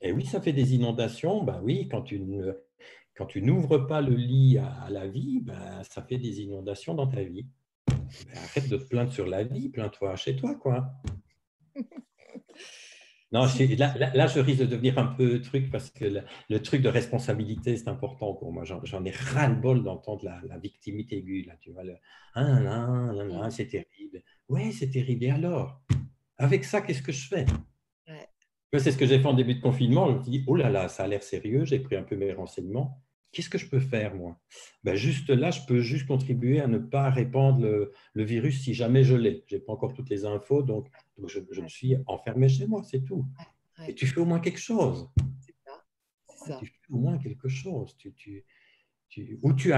Et 0.01 0.13
oui, 0.13 0.25
ça 0.25 0.41
fait 0.41 0.53
des 0.53 0.75
inondations. 0.75 1.43
Ben 1.43 1.61
oui, 1.63 1.89
quand 1.89 2.03
tu 2.03 2.21
n'ouvres 3.43 3.79
pas 3.79 4.01
le 4.01 4.15
lit 4.15 4.59
à, 4.59 4.89
la 4.91 5.09
vie, 5.09 5.41
ben, 5.41 5.83
ça 5.83 6.03
fait 6.03 6.19
des 6.19 6.41
inondations 6.41 6.95
dans 6.95 7.09
ta 7.09 7.23
vie. 7.23 7.47
Ben, 7.89 8.37
arrête 8.37 8.69
de 8.69 8.77
te 8.77 8.85
plaindre 8.85 9.13
sur 9.13 9.27
la 9.27 9.45
vie, 9.45 9.69
plains-toi 9.69 10.17
chez 10.17 10.37
toi, 10.37 10.55
quoi. 10.55 10.93
Non, 13.32 13.43
là, 13.44 14.27
je 14.27 14.40
risque 14.40 14.61
de 14.61 14.66
devenir 14.66 14.98
un 14.98 15.07
peu 15.07 15.40
truc 15.40 15.70
parce 15.70 15.90
que 15.90 16.24
le, 16.48 16.62
truc 16.62 16.82
de 16.82 16.89
responsabilité, 16.89 17.77
c'est 17.77 17.89
important 17.89 18.35
pour 18.35 18.52
moi. 18.52 18.65
J'en 18.65 19.05
ai 19.05 19.11
ras-le-bol 19.11 19.85
d'entendre 19.85 20.24
la, 20.24 20.59
victimité 20.59 21.19
aiguë. 21.19 21.44
Là, 21.44 21.55
tu 21.61 21.70
vois, 21.70 21.85
le 21.85 21.94
ah, 22.35 23.48
c'est 23.51 23.69
terrible. 23.69 24.23
Oui, 24.48 24.73
c'est 24.73 24.90
terrible. 24.90 25.24
Et 25.24 25.31
alors? 25.31 25.81
Avec 26.39 26.65
ça, 26.65 26.81
qu'est-ce 26.81 27.02
que 27.02 27.12
je 27.12 27.28
fais? 27.28 27.47
C'est 28.78 28.93
ce 28.93 28.97
que 28.97 29.07
j'ai 29.07 29.19
fait 29.19 29.27
en 29.27 29.35
début 29.35 29.55
de 29.55 29.61
confinement. 29.61 30.09
Je 30.09 30.16
me 30.16 30.23
suis 30.23 30.31
dit, 30.31 30.44
oh 30.47 30.55
là 30.55 30.70
là, 30.70 30.89
ça 30.89 31.05
a 31.05 31.07
l'air 31.09 31.23
sérieux. 31.23 31.65
J'ai 31.65 31.81
pris 31.81 31.97
un 31.97 32.02
peu 32.02 32.16
mes 32.16 32.32
renseignements. 32.32 33.02
Qu'est-ce 33.32 33.48
que 33.48 33.59
je 33.59 33.69
peux 33.69 33.81
faire, 33.81 34.15
moi? 34.15 34.39
Ben 34.82 34.97
Juste 34.97 35.31
là, 35.31 35.51
je 35.51 35.61
peux 35.66 35.81
juste 35.81 36.07
contribuer 36.07 36.61
à 36.61 36.66
ne 36.66 36.78
pas 36.78 37.11
répandre 37.11 37.61
le, 37.61 38.24
virus 38.24 38.62
si 38.62 38.74
jamais 38.74 39.05
je 39.05 39.15
l'ai. 39.15 39.44
Je 39.47 39.57
n'ai 39.57 39.61
pas 39.61 39.73
encore 39.73 39.94
toutes 39.94 40.11
les 40.11 40.24
infos, 40.24 40.62
donc, 40.62 40.89
je, 41.27 41.61
me 41.61 41.69
suis 41.69 41.97
enfermé 42.07 42.48
chez 42.48 42.66
moi, 42.66 42.82
c'est 42.82 43.05
tout. 43.05 43.24
Et 43.86 43.94
tu 43.94 44.07
fais 44.07 44.20
au 44.20 44.24
moins 44.24 44.40
quelque 44.40 44.59
chose. 44.59 45.09
C'est 45.39 45.55
ça. 45.65 46.59
Tu 46.59 46.66
fais 46.66 46.73
au 46.90 46.98
moins 46.98 47.19
quelque 47.19 47.48
chose. 47.48 47.97
Tu, 47.97 48.12
tu, 48.15 48.44
tu, 49.09 49.39
ou 49.43 49.52
tu, 49.52 49.73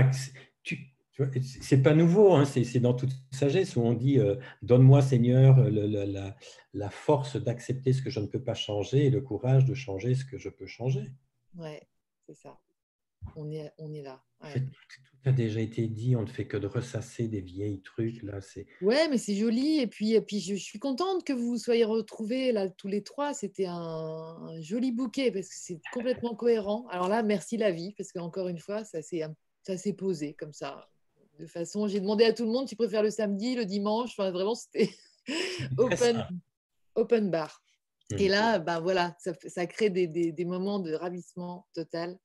tu, 0.63 0.95
c'est 1.43 1.83
pas 1.83 1.95
nouveau, 1.95 2.33
hein, 2.33 2.47
c'est 2.47 2.81
dans 2.81 2.95
toute 2.95 3.13
sagesse 3.31 3.77
où 3.77 3.83
on 3.83 3.93
dit 3.93 4.19
euh, 4.19 4.37
Donne-moi, 4.63 5.03
Seigneur, 5.03 5.59
la, 5.71 6.35
la, 6.73 6.91
force 6.91 7.37
d'accepter 7.37 7.93
ce 7.93 8.01
que 8.01 8.09
je 8.09 8.19
ne 8.19 8.27
peux 8.27 8.43
pas 8.43 8.55
changer 8.55 9.07
et 9.07 9.11
le 9.11 9.21
courage 9.21 9.67
de 9.67 9.75
changer 9.75 10.15
ce 10.15 10.25
que 10.25 10.39
je 10.39 10.49
peux 10.49 10.67
changer. 10.67 11.13
Oui, 11.55 11.77
c'est 12.27 12.35
ça 12.35 12.59
on 13.37 13.51
est, 13.51 13.73
on 13.79 13.93
est 13.93 14.03
là. 14.03 14.23
Tout 14.43 15.29
a 15.29 15.33
déjà 15.33 15.61
été 15.61 15.87
dit, 15.87 16.17
on 16.17 16.23
ne 16.23 16.27
fait 16.27 16.47
que 16.47 16.57
de 16.57 16.67
ressasser 16.67 17.29
des 17.29 17.41
vieilles 17.41 17.81
trucs. 17.81 18.23
là. 18.23 18.41
C'est... 18.41 18.67
Ouais, 18.81 19.09
mais 19.09 19.19
c'est 19.19 19.37
joli. 19.37 19.79
Et 19.79 19.87
puis, 19.87 20.15
et 20.15 20.21
puis 20.21 20.41
je, 20.41 20.55
suis 20.55 20.79
contente 20.79 21.25
que 21.25 21.33
vous 21.33 21.51
vous 21.51 21.59
soyez 21.59 21.85
retrouvés 21.85 22.51
là 22.53 22.69
tous 22.69 22.89
les 22.89 23.03
trois. 23.03 23.35
C'était 23.35 23.67
un, 23.69 24.61
joli 24.61 24.91
bouquet 24.91 25.31
parce 25.31 25.49
que 25.49 25.55
c'est 25.57 25.81
complètement 25.93 26.35
cohérent. 26.35 26.87
Alors 26.91 27.09
là, 27.09 27.23
merci 27.23 27.57
la 27.57 27.71
vie, 27.71 27.95
parce 27.97 28.13
qu'encore 28.13 28.49
une 28.49 28.59
fois, 28.59 28.85
ça 28.85 29.01
s'est, 29.03 29.23
ça 29.63 29.77
s'est 29.77 29.95
posé 29.95 30.35
comme 30.35 30.53
ça. 30.53 30.89
De 31.39 31.47
façon, 31.47 31.87
j'ai 31.87 32.01
demandé 32.01 32.25
à 32.25 32.33
tout 32.33 32.45
le 32.45 32.51
monde, 32.51 32.67
tu 32.67 32.77
préfères 32.77 33.03
le 33.03 33.11
samedi, 33.11 33.55
le 33.55 33.65
dimanche? 33.65 34.11
Enfin, 34.11 34.31
vraiment, 34.33 34.55
c'était 34.55 34.91
open, 35.79 36.27
open 36.95 37.31
bar. 37.31 37.63
Et 38.19 38.29
mmh. 38.29 38.31
là, 38.31 38.59
ben 38.59 38.81
voilà, 38.81 39.17
ça, 39.19 39.33
ça 39.47 39.67
crée 39.67 39.89
des, 39.89 40.07
des, 40.07 40.33
des 40.33 40.45
moments 40.45 40.81
de 40.81 40.93
ravissement 40.93 41.67
total 41.73 42.19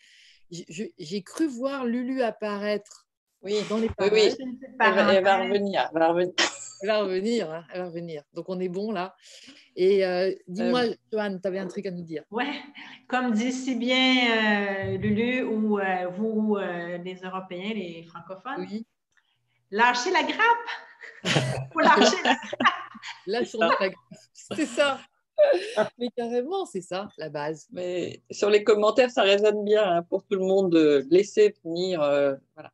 j'ai 0.49 1.23
cru 1.23 1.47
voir 1.47 1.85
Lulu 1.85 2.21
apparaître 2.21 3.07
oui, 3.41 3.61
dans 3.69 3.77
les 3.77 3.89
parages. 3.89 4.11
Oui, 4.13 4.33
oui. 4.39 4.59
Elle, 4.79 5.23
va, 5.23 5.37
revenir. 5.43 5.89
Elle 5.93 5.99
va 5.99 6.07
revenir. 6.09 6.33
Elle 6.81 6.89
va 6.89 6.99
revenir, 6.99 7.49
hein, 7.49 7.63
elle 7.73 7.81
va 7.81 7.87
revenir. 7.87 8.21
Donc 8.33 8.49
on 8.49 8.59
est 8.59 8.69
bon 8.69 8.91
là. 8.91 9.15
Et 9.75 10.05
euh, 10.05 10.31
dis-moi, 10.47 10.81
euh, 10.81 10.93
Joanne, 11.11 11.41
tu 11.41 11.47
avais 11.47 11.57
un 11.57 11.65
truc 11.65 11.87
à 11.87 11.91
nous 11.91 12.03
dire. 12.03 12.23
Oui, 12.29 12.45
comme 13.07 13.31
dit 13.31 13.51
si 13.51 13.73
bien 13.73 14.91
euh, 14.93 14.97
Lulu 14.97 15.41
ou 15.41 15.79
vous, 16.15 16.57
les 16.57 17.19
Européens, 17.23 17.73
les 17.73 18.03
francophones, 18.03 18.67
oui. 18.69 18.85
lâchez 19.71 20.11
la 20.11 20.21
grappe. 20.21 21.23
Faut 21.73 21.79
lâcher 21.79 22.21
la 22.23 22.35
grappe. 22.35 22.69
Lâchez 23.25 23.57
la 23.57 23.69
grappe. 23.69 23.93
C'est 24.33 24.67
ça. 24.67 24.99
Mais 25.99 26.09
carrément, 26.15 26.65
c'est 26.65 26.81
ça, 26.81 27.09
la 27.17 27.29
base. 27.29 27.67
Mais 27.71 28.21
sur 28.31 28.49
les 28.49 28.63
commentaires, 28.63 29.11
ça 29.11 29.23
résonne 29.23 29.63
bien 29.63 29.83
hein, 29.83 30.03
pour 30.03 30.23
tout 30.23 30.37
le 30.37 30.45
monde 30.45 30.71
de 30.71 31.05
laisser 31.09 31.53
venir, 31.63 32.01
euh, 32.01 32.35
voilà. 32.55 32.71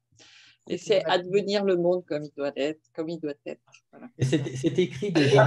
Laisser 0.68 1.02
advenir 1.06 1.66
le 1.66 1.76
monde 1.76 2.06
comme 2.06 2.24
il 2.24 2.32
doit 2.38 2.54
être, 2.56 2.80
comme 2.96 3.10
il 3.10 3.20
doit 3.20 3.34
être. 3.46 3.60
Voilà. 3.92 4.08
C'est 4.18 4.80
écrit 4.80 5.12
déjà, 5.12 5.46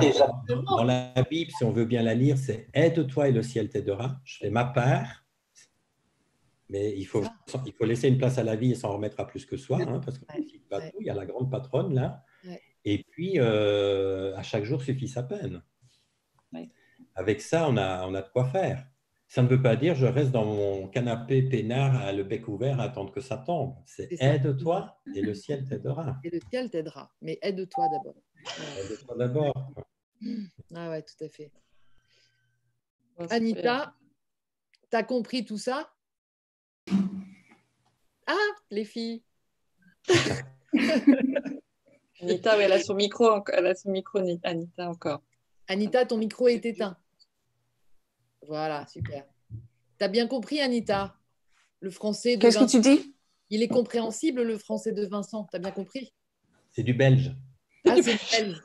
dans 0.67 0.85
la 0.85 1.15
Bible, 1.31 1.51
si 1.57 1.65
on 1.65 1.73
veut 1.73 1.87
bien 1.87 2.03
la 2.03 2.13
lire, 2.13 2.37
c'est 2.37 2.69
aide-toi 2.75 3.29
et 3.29 3.33
le 3.33 3.43
ciel 3.43 3.71
t'aidera. 3.71 4.21
Je 4.25 4.37
fais 4.41 4.51
ma 4.51 4.67
part, 4.67 5.25
mais 6.69 6.95
il 6.99 7.07
faut, 7.07 7.23
ah. 7.25 7.63
il 7.65 7.73
faut 7.73 7.87
laisser 7.87 8.09
une 8.09 8.19
place 8.19 8.37
à 8.37 8.43
la 8.43 8.57
vie 8.57 8.73
et 8.73 8.75
s'en 8.75 8.93
remettre 8.93 9.19
à 9.19 9.27
plus 9.27 9.47
que 9.47 9.57
soi, 9.57 9.79
hein, 9.81 10.01
parce 10.05 10.19
qu'il 10.19 10.27
ouais. 10.71 10.93
y 11.01 11.09
a 11.09 11.15
la 11.15 11.25
grande 11.25 11.51
patronne 11.51 11.95
là. 11.95 12.23
Ouais. 12.45 12.61
Et 12.85 13.03
puis, 13.03 13.35
euh, 13.37 14.37
à 14.37 14.43
chaque 14.43 14.65
jour 14.65 14.83
suffit 14.83 15.09
sa 15.09 15.23
peine. 15.23 15.63
Avec 17.17 17.41
ça, 17.41 17.69
on 17.69 17.77
a, 17.79 18.07
on 18.07 18.15
a 18.15 18.23
de 18.23 18.29
quoi 18.29 18.45
faire. 18.45 18.87
Ça 19.27 19.43
ne 19.43 19.49
veut 19.49 19.61
pas 19.61 19.75
dire 19.75 19.95
je 19.95 20.07
reste 20.07 20.31
dans 20.31 20.45
mon 20.45 20.87
canapé 20.87 21.43
peinard 21.43 21.97
à 21.97 22.13
le 22.13 22.23
bec 22.23 22.47
ouvert 22.47 22.79
à 22.79 22.85
attendre 22.85 23.11
que 23.13 23.21
ça 23.21 23.39
tombe. 23.39 23.75
C'est 23.85 24.13
aide-toi 24.21 25.01
et 25.15 25.21
le 25.23 25.35
ciel 25.35 25.65
t'aidera. 25.65 26.19
Et 26.23 26.31
le 26.31 26.39
ciel 26.49 26.71
t'aidera, 26.71 27.11
mais 27.21 27.39
aide-toi 27.43 27.89
d'abord. 27.89 28.23
Aide-toi 28.79 29.17
d'abord. 29.17 29.73
Ah 30.75 30.91
ouais, 30.91 31.03
tout 31.03 31.25
à 31.25 31.29
fait. 31.29 31.51
Anita, 33.31 33.95
tu 34.91 34.97
as 34.97 35.03
compris 35.03 35.45
tout 35.45 35.59
ça? 35.59 35.93
Ah, 38.27 38.35
les 38.71 38.85
filles 38.85 39.25
Anita, 42.21 42.63
elle 42.63 42.73
a 42.73 42.81
son 42.81 42.95
micro, 42.95 43.43
elle 43.53 43.67
a 43.67 43.75
son 43.75 43.91
micro, 43.91 44.21
Anita 44.45 44.89
encore. 44.89 45.23
Anita, 45.67 46.07
ton 46.07 46.19
micro 46.19 46.47
est 46.49 46.65
éteint. 46.65 46.97
Voilà, 48.49 48.87
super. 48.87 49.25
Tu 49.99 50.05
as 50.05 50.09
bien 50.09 50.27
compris, 50.27 50.61
Anita 50.61 51.17
Le 51.81 51.91
français 51.91 52.37
de 52.37 52.43
Qu'est-ce 52.43 52.59
que 52.59 52.71
tu 52.71 52.81
dis? 52.81 53.15
Il 53.51 53.63
est 53.63 53.69
compréhensible, 53.69 54.43
le 54.43 54.59
français 54.59 54.93
de 54.93 55.07
Vincent. 55.07 55.47
Tu 55.51 55.57
as 55.57 55.61
bien 55.61 55.71
compris? 55.71 56.13
C'est 56.73 56.83
du 56.83 56.95
belge. 56.95 57.35
Ah, 57.89 57.97
c'est 58.03 58.15
du 58.15 58.45
belge. 58.45 58.63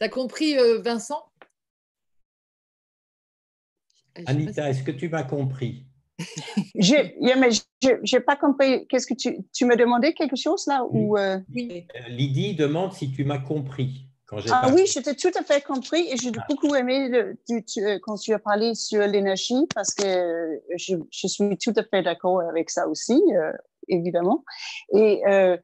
Tu 0.00 0.04
as 0.04 0.08
compris, 0.08 0.58
euh, 0.58 0.80
Vincent? 0.80 1.22
Anita, 4.26 4.68
est-ce 4.70 4.82
que 4.82 4.90
tu 4.90 5.08
m'as 5.08 5.22
compris? 5.22 5.86
Je 6.74 8.14
n'ai 8.16 8.20
pas 8.20 8.36
compris. 8.36 8.86
Qu'est-ce 8.88 9.06
que 9.06 9.14
tu, 9.14 9.38
tu 9.52 9.64
me 9.64 9.76
demandais 9.76 10.12
quelque 10.14 10.36
chose 10.36 10.66
là 10.66 10.84
ou 10.90 11.16
euh... 11.16 11.38
Oui. 11.54 11.86
Lydie 12.08 12.54
demande 12.54 12.92
si 12.92 13.12
tu 13.12 13.24
m'as 13.24 13.38
compris. 13.38 14.07
Ah 14.50 14.70
oui, 14.74 14.86
je 14.86 15.00
t'ai 15.00 15.14
tout 15.14 15.30
à 15.38 15.42
fait 15.42 15.62
compris 15.62 16.06
et 16.10 16.16
j'ai 16.16 16.30
ah. 16.36 16.44
beaucoup 16.48 16.74
aimé 16.74 17.08
le, 17.08 17.36
tu, 17.48 17.64
tu, 17.64 17.80
quand 18.02 18.16
tu 18.16 18.34
as 18.34 18.38
parlé 18.38 18.74
sur 18.74 19.06
l'énergie 19.06 19.66
parce 19.74 19.94
que 19.94 20.60
je, 20.76 20.96
je, 21.10 21.26
suis 21.26 21.56
tout 21.56 21.72
à 21.76 21.82
fait 21.82 22.02
d'accord 22.02 22.42
avec 22.42 22.68
ça 22.68 22.88
aussi, 22.88 23.22
euh, 23.34 23.52
évidemment. 23.88 24.44
Et 24.94 25.22
euh, 25.26 25.56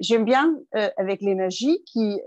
j'aime 0.00 0.24
bien 0.24 0.54
euh, 0.74 0.90
avec 0.98 1.22
l'énergie 1.22 1.82
qui, 1.84 2.20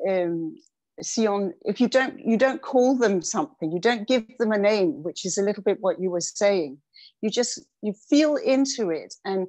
si 0.99 1.27
on, 1.27 1.53
if 1.65 1.79
you 1.79 1.87
don't, 1.87 2.13
you 2.25 2.37
don't 2.37 2.59
call 2.59 2.97
them 2.97 3.21
something, 3.21 3.71
you 3.71 3.79
don't 3.79 4.07
give 4.07 4.25
them 4.39 4.51
a 4.51 4.57
name, 4.57 5.03
which 5.03 5.25
is 5.25 5.37
a 5.37 5.43
little 5.43 5.61
bit 5.63 5.77
what 5.81 5.99
you 5.99 6.09
were 6.09 6.21
saying. 6.21 6.77
You 7.21 7.29
just, 7.29 7.61
you 7.83 7.93
feel 8.09 8.35
into 8.35 8.89
it. 8.89 9.13
And 9.25 9.47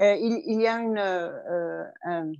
il, 0.00 0.42
il, 0.44 0.60
y 0.60 0.66
a 0.66 0.80
une, 0.80 2.36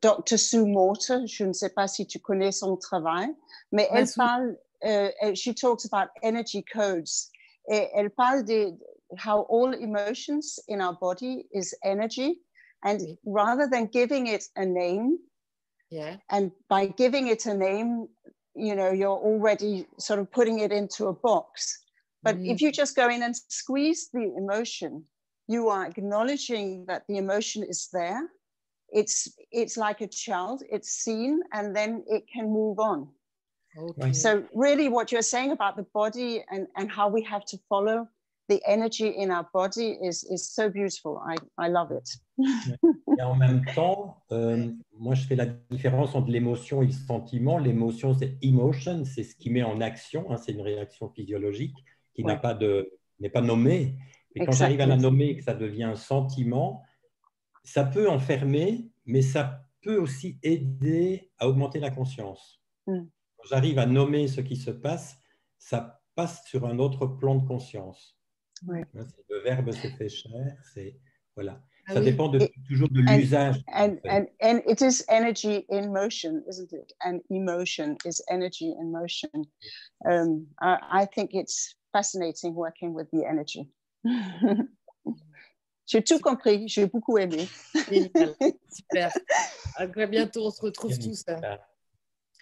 Dr. 0.00 0.36
Sue 0.38 0.64
Morter, 0.64 1.26
je 1.26 1.44
ne 1.44 1.52
sais 1.52 1.70
pas 1.70 1.88
si 1.88 2.06
tu 2.06 2.18
connais 2.18 2.52
son 2.52 2.76
travail, 2.76 3.28
mais 3.72 3.88
elle 3.92 4.08
parle, 4.14 4.56
uh, 4.82 5.34
she 5.34 5.54
talks 5.54 5.84
about 5.84 6.08
energy 6.22 6.62
codes. 6.62 7.30
Et 7.68 7.88
elle 7.94 8.10
parle 8.10 8.44
de 8.44 8.76
how 9.16 9.42
all 9.48 9.72
emotions 9.74 10.58
in 10.68 10.80
our 10.80 10.94
body 10.94 11.46
is 11.52 11.74
energy. 11.84 12.40
And 12.84 13.00
rather 13.24 13.68
than 13.68 13.86
giving 13.86 14.28
it 14.28 14.44
a 14.56 14.64
name, 14.64 15.18
yeah. 15.90 16.16
and 16.30 16.52
by 16.68 16.86
giving 16.86 17.28
it 17.28 17.46
a 17.46 17.54
name, 17.54 18.08
you 18.54 18.74
know, 18.74 18.92
you're 18.92 19.18
already 19.18 19.86
sort 19.98 20.20
of 20.20 20.30
putting 20.30 20.60
it 20.60 20.72
into 20.72 21.06
a 21.06 21.12
box. 21.12 21.82
But 22.22 22.36
mm. 22.36 22.52
if 22.52 22.60
you 22.60 22.72
just 22.72 22.96
go 22.96 23.08
in 23.08 23.22
and 23.22 23.34
squeeze 23.48 24.08
the 24.12 24.34
emotion, 24.36 25.04
you 25.48 25.68
are 25.68 25.86
acknowledging 25.86 26.86
that 26.86 27.04
the 27.08 27.18
emotion 27.18 27.62
is 27.62 27.88
there 27.92 28.28
it's 28.92 29.28
it's 29.50 29.76
like 29.76 30.00
a 30.00 30.06
child 30.06 30.62
it's 30.70 30.90
seen 30.90 31.40
and 31.52 31.74
then 31.74 32.04
it 32.08 32.24
can 32.32 32.46
move 32.50 32.78
on. 32.78 33.08
Okay. 33.78 34.12
so 34.12 34.42
really 34.54 34.88
what 34.88 35.12
you're 35.12 35.20
saying 35.22 35.52
about 35.52 35.76
the 35.76 35.86
body 35.92 36.42
and 36.50 36.66
and 36.76 36.90
how 36.90 37.08
we 37.08 37.22
have 37.22 37.44
to 37.44 37.58
follow 37.68 38.08
the 38.48 38.62
energy 38.66 39.08
in 39.08 39.30
our 39.30 39.46
body 39.52 39.98
is 40.02 40.24
is 40.24 40.48
so 40.48 40.70
beautiful. 40.70 41.20
I 41.26 41.36
i 41.58 41.68
love 41.68 41.90
it. 41.90 42.08
Et 43.18 43.22
en 43.22 43.34
même 43.34 43.64
temps 43.74 44.22
euh, 44.30 44.70
moi 44.98 45.14
je 45.14 45.26
fais 45.26 45.36
la 45.36 45.46
différence 45.46 46.14
entre 46.14 46.30
l'émotion 46.30 46.82
et 46.82 46.86
le 46.86 46.92
sentiment. 46.92 47.58
L'émotion 47.58 48.14
c'est 48.14 48.36
emotion 48.42 49.04
c'est 49.04 49.24
ce 49.24 49.34
qui 49.34 49.50
met 49.50 49.62
en 49.62 49.80
action 49.80 50.30
hein, 50.30 50.36
c'est 50.36 50.52
une 50.52 50.60
réaction 50.62 51.08
physiologique 51.10 51.76
qui 52.14 52.22
ouais. 52.22 52.32
n'a 52.32 52.36
pas 52.36 52.54
de 52.54 52.90
n'est 53.20 53.30
pas 53.30 53.40
nommée. 53.40 53.96
Et 54.34 54.44
quand 54.44 54.52
j'arrive 54.52 54.80
à 54.82 54.86
la 54.86 54.96
nommer 54.96 55.36
que 55.36 55.42
ça 55.42 55.54
devient 55.54 55.84
un 55.84 55.96
sentiment 55.96 56.82
ça 57.66 57.84
peut 57.84 58.08
enfermer, 58.08 58.90
mais 59.04 59.22
ça 59.22 59.66
peut 59.82 59.98
aussi 59.98 60.38
aider 60.42 61.30
à 61.38 61.48
augmenter 61.48 61.80
la 61.80 61.90
conscience. 61.90 62.62
Mm. 62.86 63.02
Quand 63.36 63.44
j'arrive 63.50 63.78
à 63.78 63.86
nommer 63.86 64.28
ce 64.28 64.40
qui 64.40 64.56
se 64.56 64.70
passe, 64.70 65.16
ça 65.58 66.00
passe 66.14 66.44
sur 66.46 66.64
un 66.66 66.78
autre 66.78 67.06
plan 67.06 67.34
de 67.34 67.46
conscience. 67.46 68.16
Ouais. 68.66 68.84
Le 68.94 69.40
verbe 69.42 69.72
se 69.72 69.88
fait 69.88 70.08
chair, 70.08 70.56
c'est 70.72 70.98
voilà. 71.34 71.60
Ah 71.88 71.94
ça 71.94 72.00
oui. 72.00 72.06
dépend 72.06 72.28
de, 72.28 72.48
toujours 72.66 72.88
de 72.88 73.00
l'usage. 73.00 73.56
And, 73.68 73.98
and, 74.04 74.26
and 74.40 74.60
it 74.66 74.80
is 74.80 75.04
energy 75.08 75.66
in 75.68 75.92
motion, 75.92 76.42
isn't 76.48 76.72
it? 76.72 76.92
And 77.04 77.20
emotion 77.30 77.96
is 78.04 78.22
energy 78.28 78.74
in 78.80 78.90
motion. 78.90 79.30
Um, 80.04 80.46
I, 80.60 81.02
I 81.02 81.06
think 81.06 81.30
it's 81.34 81.76
fascinating 81.92 82.54
working 82.54 82.94
with 82.94 83.08
the 83.12 83.24
energy. 83.24 83.70
J'ai 85.86 86.02
tout 86.02 86.18
compris, 86.18 86.66
j'ai 86.66 86.86
beaucoup 86.86 87.16
aimé. 87.16 87.48
Super. 88.70 89.12
À 89.76 89.86
très 89.86 90.06
bientôt, 90.06 90.46
on 90.46 90.50
se 90.50 90.60
retrouve 90.60 90.98
tous 90.98 91.24
là, 91.28 91.60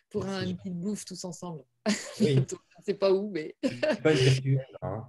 pour 0.09 0.27
un, 0.27 0.45
une 0.45 0.57
petite 0.57 0.79
bouffe 0.79 1.05
tous 1.05 1.25
ensemble. 1.25 1.63
Oui. 2.21 2.37
Je 2.49 2.91
ne 2.91 2.93
sais 2.93 2.95
pas 2.95 3.13
où, 3.13 3.31
mais. 3.31 3.57
pas 4.03 4.13
une 4.13 4.19
virtuelle. 4.19 4.79
Hein. 4.83 5.09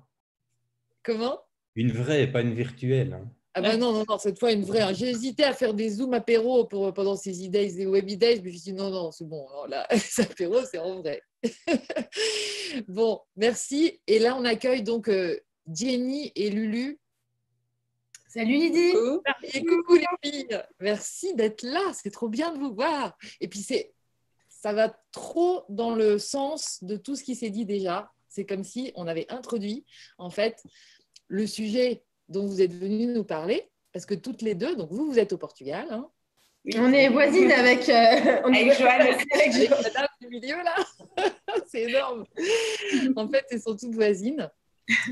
Comment? 1.03 1.39
Une 1.75 1.91
vraie, 1.91 2.27
pas 2.27 2.41
une 2.41 2.53
virtuelle. 2.53 3.13
Hein. 3.13 3.29
Ah 3.57 3.61
ben 3.61 3.79
non, 3.79 3.93
non, 3.93 4.03
non, 4.07 4.17
cette 4.17 4.37
fois 4.37 4.51
une 4.51 4.65
vraie. 4.65 4.93
J'ai 4.93 5.09
hésité 5.09 5.45
à 5.45 5.53
faire 5.53 5.73
des 5.73 5.89
zooms 5.89 6.13
apéro 6.13 6.65
pour, 6.65 6.93
pendant 6.93 7.15
ces 7.15 7.47
e-days 7.47 7.79
et 7.79 7.85
web 7.85 8.05
days 8.05 8.17
mais 8.19 8.35
je 8.35 8.41
me 8.43 8.49
suis 8.49 8.59
dit 8.59 8.73
non, 8.73 8.89
non, 8.89 9.11
c'est 9.11 9.23
bon. 9.23 9.47
Alors 9.47 9.67
là, 9.69 9.87
les 9.91 10.21
apéros, 10.21 10.65
c'est 10.69 10.77
en 10.77 10.99
vrai. 11.01 11.21
bon, 12.89 13.21
merci. 13.37 14.01
Et 14.07 14.19
là, 14.19 14.35
on 14.37 14.43
accueille 14.43 14.83
donc 14.83 15.07
euh, 15.07 15.39
Jenny 15.73 16.33
et 16.35 16.49
Lulu 16.49 16.99
Salut 18.35 18.57
Lydie. 18.57 18.91
Coucou. 18.91 19.21
Et 19.43 19.63
coucou 19.63 19.95
les 19.95 20.05
filles. 20.21 20.61
Merci 20.81 21.33
d'être 21.35 21.63
là. 21.63 21.79
C'est 21.93 22.11
trop 22.11 22.27
bien 22.27 22.51
de 22.51 22.59
vous 22.59 22.73
voir. 22.73 23.17
Et 23.39 23.47
puis 23.47 23.59
c'est, 23.59 23.93
ça 24.49 24.73
va 24.73 24.93
trop 25.13 25.63
dans 25.69 25.95
le 25.95 26.19
sens 26.19 26.83
de 26.83 26.97
tout 26.97 27.15
ce 27.15 27.23
qui 27.23 27.33
s'est 27.33 27.49
dit 27.49 27.65
déjà. 27.65 28.11
C'est 28.27 28.45
comme 28.45 28.65
si 28.65 28.91
on 28.95 29.07
avait 29.07 29.25
introduit 29.29 29.85
en 30.17 30.29
fait 30.29 30.61
le 31.29 31.47
sujet 31.47 32.03
dont 32.27 32.45
vous 32.45 32.61
êtes 32.61 32.73
venus 32.73 33.07
nous 33.07 33.23
parler, 33.23 33.69
parce 33.93 34.05
que 34.05 34.15
toutes 34.15 34.41
les 34.41 34.53
deux, 34.53 34.75
donc 34.75 34.91
vous, 34.91 35.05
vous 35.05 35.17
êtes 35.17 35.31
au 35.31 35.37
Portugal. 35.37 35.87
Hein. 35.89 36.05
oui. 36.65 36.73
On 36.77 36.91
est 36.91 37.07
voisines 37.07 37.53
avec, 37.53 37.87
euh, 37.87 38.41
on 38.43 38.53
avec 38.53 38.77
Joanne. 38.77 39.01
Avec 39.01 39.69
la 39.69 39.89
dame 39.91 40.07
du 40.19 40.27
milieu 40.27 40.57
là. 40.57 40.75
c'est 41.67 41.83
énorme. 41.83 42.25
En 43.15 43.29
fait, 43.29 43.45
elles 43.49 43.61
sont 43.61 43.77
toutes 43.77 43.95
voisines. 43.95 44.51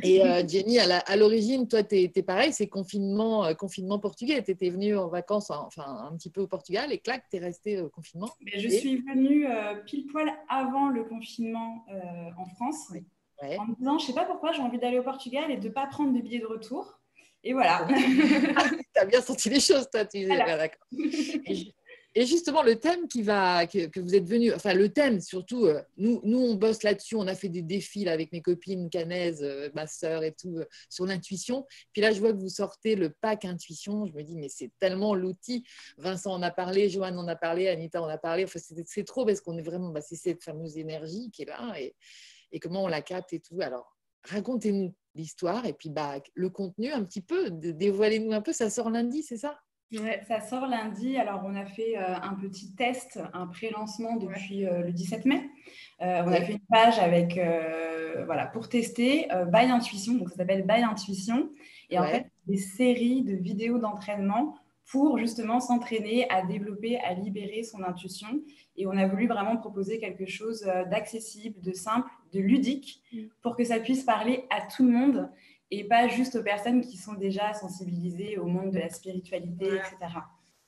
Et 0.04 0.22
euh, 0.22 0.48
Jenny, 0.48 0.80
à 0.80 1.16
l'origine, 1.16 1.68
toi, 1.68 1.84
tu 1.84 1.96
es, 1.96 2.24
pareil, 2.24 2.54
c'est 2.54 2.68
confinement, 2.68 3.46
euh, 3.46 3.54
confinement 3.54 4.00
portugais. 4.00 4.42
Tu 4.44 4.52
étais 4.52 4.70
venue 4.70 4.96
en 4.96 5.08
vacances, 5.08 5.50
enfin 5.50 6.08
un 6.12 6.16
petit 6.16 6.30
peu 6.30 6.42
au 6.42 6.48
Portugal, 6.48 6.92
et 6.92 7.00
clac, 7.00 7.24
tu 7.30 7.38
es 7.38 7.40
restée 7.40 7.82
au 7.82 7.90
confinement. 7.90 8.30
Mais 8.42 8.60
je 8.60 8.68
et... 8.68 8.72
suis 8.72 8.98
venue 8.98 9.48
euh, 9.48 9.76
pile 9.86 10.06
poil 10.08 10.32
avant 10.48 10.90
le 10.90 11.04
confinement 11.04 11.86
en 12.38 12.46
France, 12.46 12.88
oui. 12.92 13.04
ouais. 13.42 13.58
en 13.58 13.66
me 13.66 13.76
disant, 13.76 13.98
je 13.98 14.06
sais 14.06 14.14
pas 14.14 14.26
pourquoi 14.26 14.52
j'ai 14.52 14.62
envie 14.62 14.80
d'aller 14.80 15.00
au 15.00 15.04
Portugal 15.04 15.50
et 15.50 15.58
de 15.58 15.68
ne 15.68 15.74
pas 15.74 15.88
prendre 15.88 16.14
de 16.14 16.22
billets 16.22 16.40
de 16.40 16.46
retour. 16.46 17.00
Et 17.46 17.54
voilà. 17.54 17.86
tu 18.96 19.00
as 19.02 19.06
bien 19.06 19.22
senti 19.22 19.50
les 19.50 19.60
choses, 19.60 19.90
toi, 19.92 20.06
tu 20.06 20.20
disais, 20.20 20.36
voilà. 20.36 20.58
d'accord. 20.58 20.88
Et, 22.16 22.26
justement, 22.26 22.64
le 22.64 22.80
thème 22.80 23.08
qui 23.08 23.22
va, 23.22 23.66
que, 23.66 24.00
vous 24.00 24.16
êtes 24.16 24.28
venu, 24.28 24.54
enfin 24.54 24.74
le 24.74 24.90
thème 24.90 25.20
surtout, 25.20 25.66
euh, 25.66 25.82
nous, 25.98 26.22
nous 26.24 26.40
on 26.40 26.56
bosse 26.56 26.84
là-dessus, 26.84 27.16
on 27.16 27.28
a 27.28 27.36
fait 27.36 27.50
des 27.50 27.62
défis 27.62 28.08
avec 28.08 28.32
mes 28.32 28.42
copines 28.42 28.90
canaises, 28.90 29.42
euh, 29.44 29.70
ma 29.74 29.88
sœur 29.88 30.24
et 30.24 30.32
tout, 30.34 30.58
euh, 30.58 30.66
sur 30.90 31.06
l'intuition. 31.06 31.66
Puis 31.92 32.02
là, 32.02 32.12
je 32.12 32.20
vois 32.20 32.34
que 32.34 32.38
vous 32.38 32.50
sortez 32.50 32.96
le 32.96 33.10
pack 33.10 33.46
intuition. 33.46 34.06
Je 34.06 34.14
me 34.14 34.24
dis, 34.24 34.36
mais 34.36 34.50
c'est 34.50 34.72
tellement 34.80 35.16
l'outil. 35.16 35.64
Vincent 35.98 36.32
en 36.32 36.42
a 36.42 36.52
parlé, 36.52 36.90
Joanne 36.90 37.18
en 37.18 37.28
a 37.28 37.36
parlé, 37.36 37.68
Anita 37.68 38.02
en 38.02 38.08
a 38.08 38.18
parlé. 38.18 38.44
Enfin, 38.44 38.60
c'est 38.86 39.06
trop 39.06 39.26
parce 39.26 39.42
qu'on 39.42 39.58
est 39.58 39.64
vraiment, 39.64 39.90
bah, 39.90 40.02
c'est 40.02 40.16
cette 40.16 40.44
fameuse 40.44 40.78
énergie 40.78 41.32
qui 41.32 41.44
est 41.44 41.46
là 41.46 41.74
et, 41.80 41.96
et 42.52 42.60
comment 42.60 42.84
on 42.84 42.88
la 42.88 43.02
capte 43.02 43.34
et 43.34 43.40
tout. 43.40 43.60
Alors, 43.62 43.98
racontez-nous 44.26 44.94
l'histoire 45.16 45.66
et 45.66 45.74
puis 45.74 45.90
bah, 45.90 46.20
le 46.34 46.50
contenu 46.50 46.92
un 46.92 47.04
petit 47.04 47.22
peu, 47.22 47.50
dévoilez-nous 47.52 48.34
un 48.34 48.42
peu. 48.42 48.54
Ça 48.54 48.70
sort 48.70 48.90
lundi, 48.90 49.24
c'est 49.24 49.38
ça? 49.38 49.60
Ça 50.28 50.40
sort 50.40 50.68
lundi. 50.68 51.18
Alors, 51.18 51.44
on 51.46 51.56
a 51.56 51.66
fait 51.66 51.98
euh, 51.98 52.16
un 52.16 52.34
petit 52.36 52.74
test, 52.76 53.20
un 53.34 53.48
pré-lancement 53.48 54.16
depuis 54.18 54.66
euh, 54.66 54.82
le 54.84 54.92
17 54.92 55.26
mai. 55.26 55.50
Euh, 56.02 56.24
on 56.26 56.32
a 56.32 56.42
fait 56.42 56.54
une 56.54 56.60
page 56.70 57.00
avec, 57.00 57.40
voilà, 58.26 58.48
pour 58.48 58.70
tester 58.70 59.28
By 59.48 59.66
Intuition. 59.66 60.16
Donc, 60.16 60.30
ça 60.30 60.38
s'appelle 60.38 60.64
By 60.64 60.84
Intuition. 60.84 61.50
Et 61.90 62.00
en 62.00 62.06
fait, 62.06 62.26
des 62.48 62.58
séries 62.58 63.22
de 63.24 63.36
vidéos 63.36 63.78
d'entraînement 63.78 64.56
pour 64.92 65.18
justement 65.18 65.60
s'entraîner 65.62 66.30
à 66.30 66.46
développer, 66.46 67.00
à 67.00 67.14
libérer 67.14 67.64
son 67.64 67.84
intuition. 67.84 68.42
Et 68.76 68.86
on 68.86 68.98
a 68.98 69.08
voulu 69.08 69.28
vraiment 69.28 69.56
proposer 69.56 69.98
quelque 69.98 70.26
chose 70.26 70.62
d'accessible, 70.92 71.62
de 71.62 71.72
simple, 71.72 72.10
de 72.34 72.40
ludique, 72.42 73.02
mm. 73.14 73.20
pour 73.42 73.56
que 73.56 73.64
ça 73.64 73.80
puisse 73.80 74.04
parler 74.04 74.44
à 74.50 74.62
tout 74.62 74.86
le 74.86 74.92
monde 74.92 75.30
et 75.80 75.84
pas 75.84 76.08
juste 76.08 76.36
aux 76.36 76.44
personnes 76.44 76.82
qui 76.82 76.98
sont 76.98 77.14
déjà 77.14 77.54
sensibilisées 77.54 78.38
au 78.38 78.46
monde 78.46 78.72
de 78.72 78.80
la 78.80 78.90
spiritualité, 78.90 79.66
etc. 79.66 79.96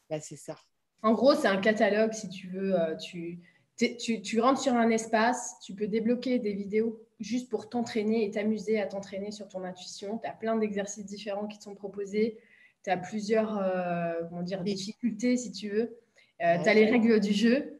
Bah, 0.09 0.19
c'est 0.19 0.35
ça. 0.35 0.55
En 1.01 1.13
gros, 1.13 1.35
c'est 1.35 1.47
un 1.47 1.57
catalogue, 1.57 2.13
si 2.13 2.29
tu 2.29 2.47
veux. 2.47 2.79
Euh, 2.79 2.95
tu, 2.95 3.39
tu, 3.77 4.21
tu, 4.21 4.39
rentres 4.39 4.61
sur 4.61 4.73
un 4.73 4.89
espace, 4.89 5.57
tu 5.63 5.73
peux 5.73 5.87
débloquer 5.87 6.39
des 6.39 6.53
vidéos 6.53 7.01
juste 7.19 7.49
pour 7.49 7.69
t'entraîner 7.69 8.25
et 8.25 8.31
t'amuser 8.31 8.79
à 8.79 8.87
t'entraîner 8.87 9.31
sur 9.31 9.47
ton 9.47 9.63
intuition. 9.63 10.17
Tu 10.17 10.27
as 10.27 10.33
plein 10.33 10.55
d'exercices 10.55 11.05
différents 11.05 11.47
qui 11.47 11.57
te 11.57 11.63
sont 11.63 11.75
proposés. 11.75 12.39
Tu 12.83 12.89
as 12.89 12.97
plusieurs 12.97 13.57
euh, 13.57 14.13
comment 14.29 14.43
dire, 14.43 14.63
difficultés, 14.63 15.37
si 15.37 15.51
tu 15.51 15.69
veux. 15.69 15.97
Euh, 16.41 16.57
tu 16.63 16.69
as 16.69 16.73
les 16.73 16.85
règles 16.85 17.19
du 17.19 17.33
jeu. 17.33 17.79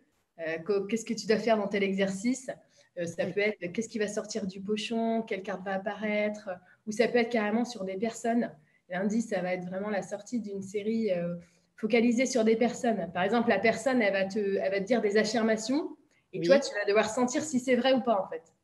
Qu'est-ce 0.90 1.06
que 1.06 1.14
tu 1.14 1.28
dois 1.28 1.40
faire 1.40 1.58
dans 1.58 1.68
tel 1.68 1.82
exercice? 1.82 2.52
Ça 3.04 3.26
peut 3.26 3.42
être 3.42 3.72
qu'est-ce 3.74 3.90
qui 3.90 4.00
va 4.00 4.08
sortir 4.08 4.48
du 4.48 4.62
pochon, 4.62 5.22
quelle 5.22 5.44
carte 5.44 5.64
va 5.66 5.74
apparaître 5.74 6.50
ou 6.88 6.92
ça 6.92 7.08
peut 7.08 7.18
être 7.18 7.30
carrément 7.30 7.66
sur 7.66 7.84
des 7.84 7.98
personnes. 7.98 8.52
Lundi, 8.90 9.22
ça 9.22 9.42
va 9.42 9.54
être 9.54 9.66
vraiment 9.66 9.90
la 9.90 10.02
sortie 10.02 10.40
d'une 10.40 10.62
série 10.62 11.12
euh, 11.12 11.36
focalisée 11.76 12.26
sur 12.26 12.44
des 12.44 12.56
personnes. 12.56 13.12
Par 13.14 13.24
exemple, 13.24 13.50
la 13.50 13.60
personne, 13.60 14.02
elle 14.02 14.14
va 14.14 14.26
te, 14.26 14.40
elle 14.40 14.72
va 14.72 14.80
te 14.80 14.86
dire 14.86 15.02
des 15.02 15.18
affirmations 15.18 15.98
et 16.34 16.42
toi, 16.42 16.60
tu 16.60 16.74
vas 16.74 16.86
devoir 16.86 17.10
sentir 17.10 17.44
si 17.44 17.60
c'est 17.60 17.76
vrai 17.76 17.94
ou 17.94 18.02
pas, 18.02 18.22
en 18.22 18.28
fait. 18.30 18.55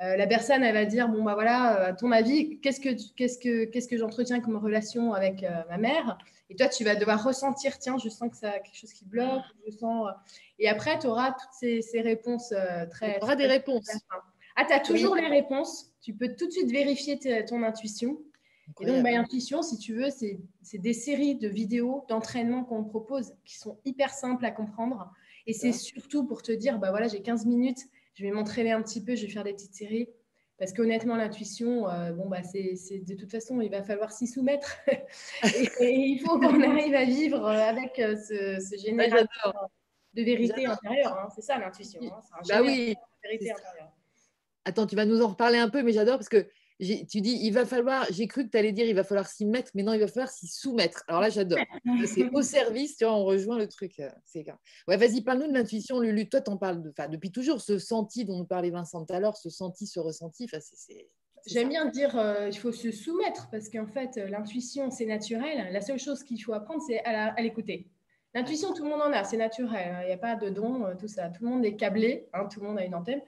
Euh, 0.00 0.16
la 0.16 0.26
personne, 0.26 0.62
elle 0.62 0.74
va 0.74 0.84
dire, 0.84 1.08
bon, 1.08 1.24
bah 1.24 1.34
voilà, 1.34 1.86
à 1.86 1.92
ton 1.92 2.12
avis, 2.12 2.60
qu'est-ce 2.60 2.80
que, 2.80 2.90
qu'est-ce 3.14 3.38
que, 3.38 3.64
qu'est-ce 3.64 3.88
que 3.88 3.96
j'entretiens 3.96 4.40
comme 4.40 4.56
relation 4.56 5.12
avec 5.12 5.42
euh, 5.42 5.48
ma 5.68 5.76
mère? 5.76 6.18
Et 6.50 6.56
toi, 6.56 6.68
tu 6.68 6.84
vas 6.84 6.94
devoir 6.94 7.22
ressentir, 7.24 7.78
tiens, 7.78 7.98
je 7.98 8.08
sens 8.08 8.30
que 8.30 8.36
ça 8.36 8.50
a 8.50 8.58
quelque 8.60 8.76
chose 8.76 8.92
qui 8.92 9.04
bloque, 9.04 9.42
je 9.66 9.72
sens... 9.76 10.08
Et 10.60 10.68
après, 10.68 10.98
tu 10.98 11.06
auras 11.06 11.32
toutes 11.32 11.52
ces, 11.52 11.82
ces 11.82 12.00
réponses 12.00 12.54
très... 12.90 13.18
Tu 13.18 13.24
auras 13.24 13.36
des 13.36 13.46
réponses. 13.46 13.90
Ah, 14.56 14.64
tu 14.66 14.72
as 14.72 14.80
toujours 14.80 15.14
les 15.14 15.28
réponses. 15.28 15.92
Tu 16.00 16.14
peux 16.14 16.34
tout 16.34 16.46
de 16.46 16.52
suite 16.52 16.70
vérifier 16.70 17.18
ton 17.46 17.62
intuition. 17.62 18.18
Et 18.80 18.86
donc, 18.86 19.02
ma 19.02 19.10
intuition, 19.10 19.62
si 19.62 19.78
tu 19.78 19.94
veux, 19.94 20.10
c'est 20.10 20.38
des 20.78 20.92
séries 20.92 21.36
de 21.36 21.48
vidéos 21.48 22.04
d'entraînement 22.08 22.64
qu'on 22.64 22.84
propose 22.84 23.34
qui 23.44 23.56
sont 23.56 23.78
hyper 23.84 24.10
simples 24.10 24.44
à 24.44 24.50
comprendre. 24.50 25.12
Et 25.46 25.52
c'est 25.52 25.72
surtout 25.72 26.24
pour 26.24 26.42
te 26.42 26.52
dire, 26.52 26.78
bah 26.78 26.90
voilà, 26.90 27.08
j'ai 27.08 27.22
15 27.22 27.46
minutes, 27.46 27.80
je 28.18 28.24
vais 28.24 28.32
m'entraîner 28.32 28.72
un 28.72 28.82
petit 28.82 29.02
peu, 29.02 29.14
je 29.14 29.26
vais 29.26 29.32
faire 29.32 29.44
des 29.44 29.52
petites 29.52 29.74
séries. 29.74 30.08
Parce 30.58 30.72
qu'honnêtement, 30.72 31.14
l'intuition, 31.14 31.88
euh, 31.88 32.10
bon, 32.10 32.28
bah, 32.28 32.42
c'est 32.42 32.74
de 32.98 33.14
toute 33.14 33.30
façon, 33.30 33.60
il 33.60 33.70
va 33.70 33.84
falloir 33.84 34.10
s'y 34.10 34.26
soumettre. 34.26 34.76
et, 35.80 35.94
il 35.94 36.18
faut 36.18 36.36
qu'on 36.40 36.62
arrive 36.62 36.96
à 36.96 37.04
vivre 37.04 37.46
avec 37.46 38.00
euh, 38.00 38.16
ce, 38.16 38.58
ce 38.58 38.76
générateur 38.76 39.70
de 40.14 40.22
vérité 40.22 40.66
intérieure. 40.66 41.16
Hein. 41.16 41.28
C'est 41.32 41.42
ça 41.42 41.58
l'intuition. 41.60 42.00
Hein. 42.02 42.40
Bah 42.48 42.60
oui, 42.60 42.94
de 42.94 43.28
vérité 43.28 43.52
intérieure. 43.52 43.92
Attends, 44.64 44.86
tu 44.88 44.96
vas 44.96 45.04
nous 45.04 45.22
en 45.22 45.28
reparler 45.28 45.58
un 45.58 45.68
peu, 45.68 45.84
mais 45.84 45.92
j'adore 45.92 46.16
parce 46.16 46.28
que 46.28 46.48
tu 46.78 47.20
dis, 47.20 47.38
il 47.42 47.50
va 47.50 47.66
falloir, 47.66 48.06
j'ai 48.10 48.26
cru 48.28 48.44
que 48.44 48.50
tu 48.50 48.56
allais 48.56 48.72
dire, 48.72 48.86
il 48.86 48.94
va 48.94 49.02
falloir 49.02 49.26
s'y 49.26 49.44
mettre, 49.44 49.72
mais 49.74 49.82
non, 49.82 49.94
il 49.94 50.00
va 50.00 50.06
falloir 50.06 50.30
s'y 50.30 50.46
soumettre. 50.46 51.02
Alors 51.08 51.20
là, 51.20 51.28
j'adore. 51.28 51.58
C'est 52.06 52.30
au 52.32 52.42
service, 52.42 52.96
tu 52.96 53.04
vois, 53.04 53.14
on 53.14 53.24
rejoint 53.24 53.58
le 53.58 53.66
truc. 53.66 53.98
Euh, 53.98 54.10
ouais, 54.86 54.96
vas-y, 54.96 55.22
parle-nous 55.22 55.48
de 55.48 55.54
l'intuition, 55.54 55.98
Lulu. 56.00 56.28
Toi, 56.28 56.40
tu 56.40 56.50
en 56.50 56.56
parles 56.56 56.82
de, 56.82 56.92
depuis 57.10 57.32
toujours, 57.32 57.60
ce 57.60 57.78
senti 57.78 58.24
dont 58.24 58.38
nous 58.38 58.44
parlait 58.44 58.70
Vincent 58.70 59.04
tout 59.04 59.12
à 59.12 59.18
l'heure, 59.18 59.36
ce 59.36 59.50
senti, 59.50 59.86
ce 59.86 59.98
ressenti. 59.98 60.48
c'est, 60.60 61.08
J'aime 61.46 61.68
bien 61.68 61.86
dire 61.86 62.16
euh, 62.16 62.48
il 62.48 62.58
faut 62.58 62.72
se 62.72 62.92
soumettre 62.92 63.48
parce 63.50 63.68
qu'en 63.68 63.86
fait, 63.86 64.16
euh, 64.16 64.28
l'intuition, 64.28 64.90
c'est 64.90 65.06
naturel. 65.06 65.72
La 65.72 65.80
seule 65.80 65.98
chose 65.98 66.22
qu'il 66.22 66.42
faut 66.42 66.52
apprendre, 66.52 66.82
c'est 66.86 67.04
à, 67.04 67.34
l'écouter. 67.40 67.88
L'intuition, 68.34 68.72
tout 68.72 68.84
le 68.84 68.90
monde 68.90 69.00
en 69.00 69.12
a, 69.12 69.24
c'est 69.24 69.36
naturel. 69.36 69.94
Hein. 69.94 70.00
Il 70.02 70.06
n'y 70.06 70.12
a 70.12 70.18
pas 70.18 70.36
de 70.36 70.48
don, 70.48 70.84
tout 70.96 71.08
ça. 71.08 71.28
Tout 71.30 71.44
le 71.44 71.50
monde 71.50 71.64
est 71.64 71.74
câblé, 71.74 72.28
hein, 72.34 72.46
tout 72.52 72.60
le 72.60 72.66
monde 72.66 72.78
a 72.78 72.84
une 72.84 72.94
antenne. 72.94 73.22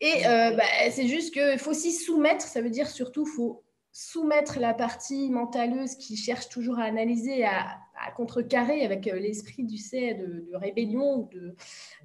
Et 0.00 0.26
euh, 0.26 0.52
bah, 0.52 0.64
c'est 0.90 1.06
juste 1.06 1.32
qu'il 1.34 1.58
faut 1.58 1.74
s'y 1.74 1.92
soumettre, 1.92 2.44
ça 2.44 2.62
veut 2.62 2.70
dire 2.70 2.88
surtout 2.88 3.24
qu'il 3.24 3.34
faut 3.34 3.62
soumettre 3.92 4.58
la 4.58 4.72
partie 4.72 5.30
mentaleuse 5.30 5.96
qui 5.96 6.16
cherche 6.16 6.48
toujours 6.48 6.78
à 6.78 6.84
analyser, 6.84 7.44
à, 7.44 7.78
à 8.00 8.10
contrecarrer 8.12 8.84
avec 8.84 9.06
euh, 9.08 9.18
l'esprit 9.18 9.64
du 9.64 9.76
C 9.76 10.14
de, 10.14 10.48
rébellion 10.54 11.20
ou 11.20 11.28
de, 11.32 11.54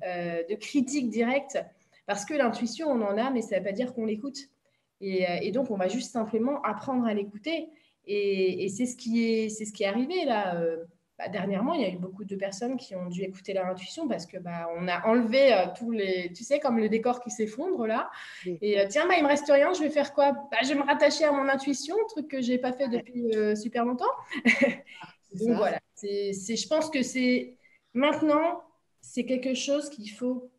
euh, 0.06 0.44
de, 0.50 0.56
critique 0.56 1.10
directe. 1.10 1.58
Parce 2.06 2.26
que 2.26 2.34
l'intuition, 2.34 2.90
on 2.90 3.02
en 3.02 3.18
a, 3.18 3.30
mais 3.32 3.42
ça 3.42 3.56
ne 3.56 3.60
veut 3.62 3.66
pas 3.68 3.72
dire 3.72 3.94
qu'on 3.94 4.06
l'écoute. 4.06 4.38
Et, 5.02 5.52
donc, 5.52 5.72
on 5.72 5.76
va 5.76 5.88
juste 5.88 6.12
simplement 6.12 6.62
apprendre 6.62 7.06
à 7.06 7.14
l'écouter. 7.14 7.68
Et, 8.06 8.70
c'est 8.70 8.86
ce, 8.86 8.96
qui 8.96 9.24
est, 9.24 9.50
ce 9.50 9.72
qui 9.72 9.84
est 9.84 9.88
arrivé 9.88 10.26
là. 10.26 10.56
Bah, 11.18 11.30
dernièrement, 11.30 11.74
il 11.74 11.82
y 11.82 11.86
a 11.86 11.90
eu 11.90 11.98
beaucoup 11.98 12.26
de 12.26 12.36
personnes 12.36 12.76
qui 12.76 12.94
ont 12.94 13.06
dû 13.06 13.22
écouter 13.24 13.54
leur 13.54 13.66
intuition 13.68 14.06
parce 14.06 14.26
que 14.26 14.38
bah, 14.38 14.68
on 14.76 14.86
a 14.90 15.06
enlevé 15.08 15.54
euh, 15.54 15.68
tous 15.78 15.92
les, 15.92 16.32
tu 16.34 16.44
sais, 16.44 16.60
comme 16.60 16.78
le 16.78 16.90
décor 16.90 17.22
qui 17.22 17.32
s'effondre 17.32 17.88
là. 17.88 18.12
Et 18.46 18.80
euh, 18.80 18.86
tiens, 18.90 19.08
bah, 19.08 19.14
il 19.18 19.24
me 19.24 19.30
reste 19.30 19.50
rien, 19.50 19.72
je 19.72 19.82
vais 19.82 19.90
faire 19.90 20.14
quoi? 20.14 20.34
Bah, 20.34 20.58
Je 20.64 20.70
vais 20.70 20.76
me 20.76 20.84
rattacher 20.84 21.24
à 21.24 21.32
mon 21.32 21.48
intuition, 21.48 21.96
truc 22.10 22.28
que 22.28 22.42
j'ai 22.42 22.58
pas 22.58 22.74
fait 22.74 22.90
depuis 22.90 23.34
euh, 23.34 23.56
super 23.56 23.86
longtemps. 23.86 24.12
Donc 25.40 25.56
voilà, 25.56 25.80
c'est, 25.94 26.34
je 26.34 26.68
pense 26.68 26.90
que 26.90 27.02
c'est 27.02 27.58
maintenant, 27.94 28.62
c'est 29.00 29.26
quelque 29.26 29.54
chose 29.54 29.90
qu'il 29.90 30.10
faut, 30.12 30.52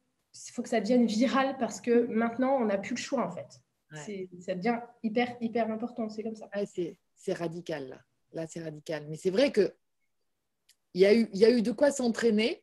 faut 0.53 0.63
que 0.63 0.69
ça 0.69 0.81
devienne 0.81 1.07
viral 1.07 1.57
parce 1.59 1.83
que 1.83 2.07
maintenant, 2.07 2.57
on 2.61 2.67
n'a 2.67 2.79
plus 2.79 2.95
le 2.95 3.01
choix 3.01 3.27
en 3.27 3.31
fait. 3.31 3.61
C'est, 4.05 4.29
ça 4.41 4.55
devient 4.55 4.79
hyper, 5.03 5.37
hyper 5.41 5.71
important, 5.71 6.09
c'est 6.09 6.23
comme 6.23 6.35
ça. 6.35 6.49
c'est, 6.67 6.99
c'est 7.15 7.33
radical 7.33 7.89
là. 7.89 7.99
Là, 8.33 8.47
c'est 8.47 8.63
radical. 8.63 9.07
Mais 9.09 9.17
c'est 9.17 9.31
vrai 9.31 9.51
que 9.51 9.73
il 10.97 11.01
y 11.01 11.05
a 11.05 11.15
eu, 11.15 11.29
il 11.35 11.39
y 11.39 11.45
a 11.45 11.51
eu 11.51 11.61
de 11.61 11.73
quoi 11.73 11.91
s'entraîner. 11.91 12.63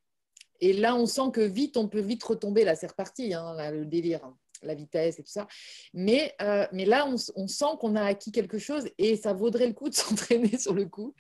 Et 0.60 0.74
là, 0.74 0.96
on 0.96 1.06
sent 1.06 1.30
que 1.32 1.42
vite, 1.42 1.78
on 1.78 1.88
peut 1.88 2.00
vite 2.00 2.24
retomber. 2.24 2.64
Là, 2.64 2.76
c'est 2.76 2.88
reparti, 2.88 3.32
hein, 3.32 3.72
le 3.72 3.86
délire, 3.86 4.26
hein, 4.26 4.36
la 4.64 4.74
vitesse 4.74 5.20
et 5.20 5.24
tout 5.24 5.32
ça. 5.32 5.48
Mais, 5.94 6.34
euh, 6.42 6.66
mais 6.72 6.86
là, 6.86 7.08
on, 7.08 7.48
sent 7.48 7.66
qu'on 7.80 7.96
a 7.96 8.04
acquis 8.04 8.32
quelque 8.32 8.58
chose 8.58 8.90
et 8.98 9.18
ça 9.18 9.34
vaudrait 9.34 9.68
le 9.68 9.74
coup 9.74 9.88
de 9.88 9.94
s'entraîner 9.96 10.58
sur 10.58 10.74
le 10.74 10.86
coup. 10.86 11.14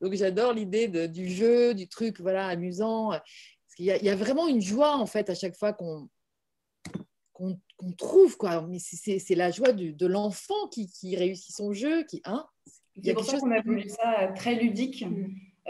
Donc, 0.00 0.14
j'adore 0.14 0.54
l'idée 0.54 0.88
du 1.06 1.28
jeu, 1.28 1.74
du 1.74 1.86
truc 1.86 2.18
voilà, 2.20 2.46
amusant. 2.46 3.10
Parce 3.10 3.74
qu'il 3.76 3.84
y, 3.84 3.88
y, 3.88 4.08
a 4.08 4.16
vraiment 4.16 4.48
une 4.48 4.62
joie, 4.62 4.96
en 4.96 5.06
fait, 5.06 5.28
à 5.28 5.34
chaque 5.34 5.56
fois 5.56 5.74
qu'on 5.74 6.08
qu'on 7.34 7.92
trouve. 7.98 8.38
Quoi. 8.38 8.62
Mais 8.62 8.78
c'est 8.78 9.34
la 9.34 9.50
joie 9.50 9.72
de 9.72 10.06
l'enfant 10.06 10.68
qui, 10.72 10.86
qui, 10.86 11.14
réussit 11.14 11.54
son 11.54 11.74
jeu. 11.74 12.04
Qui, 12.04 12.22
hein, 12.24 12.46
il 12.96 13.04
y 13.04 13.10
a 13.10 13.14
pour 13.14 13.24
ça 13.24 13.38
qu'on 13.38 13.50
a 13.50 13.60
voulu 13.60 13.86
ça 13.90 14.32
très 14.34 14.54
ludique. 14.54 15.04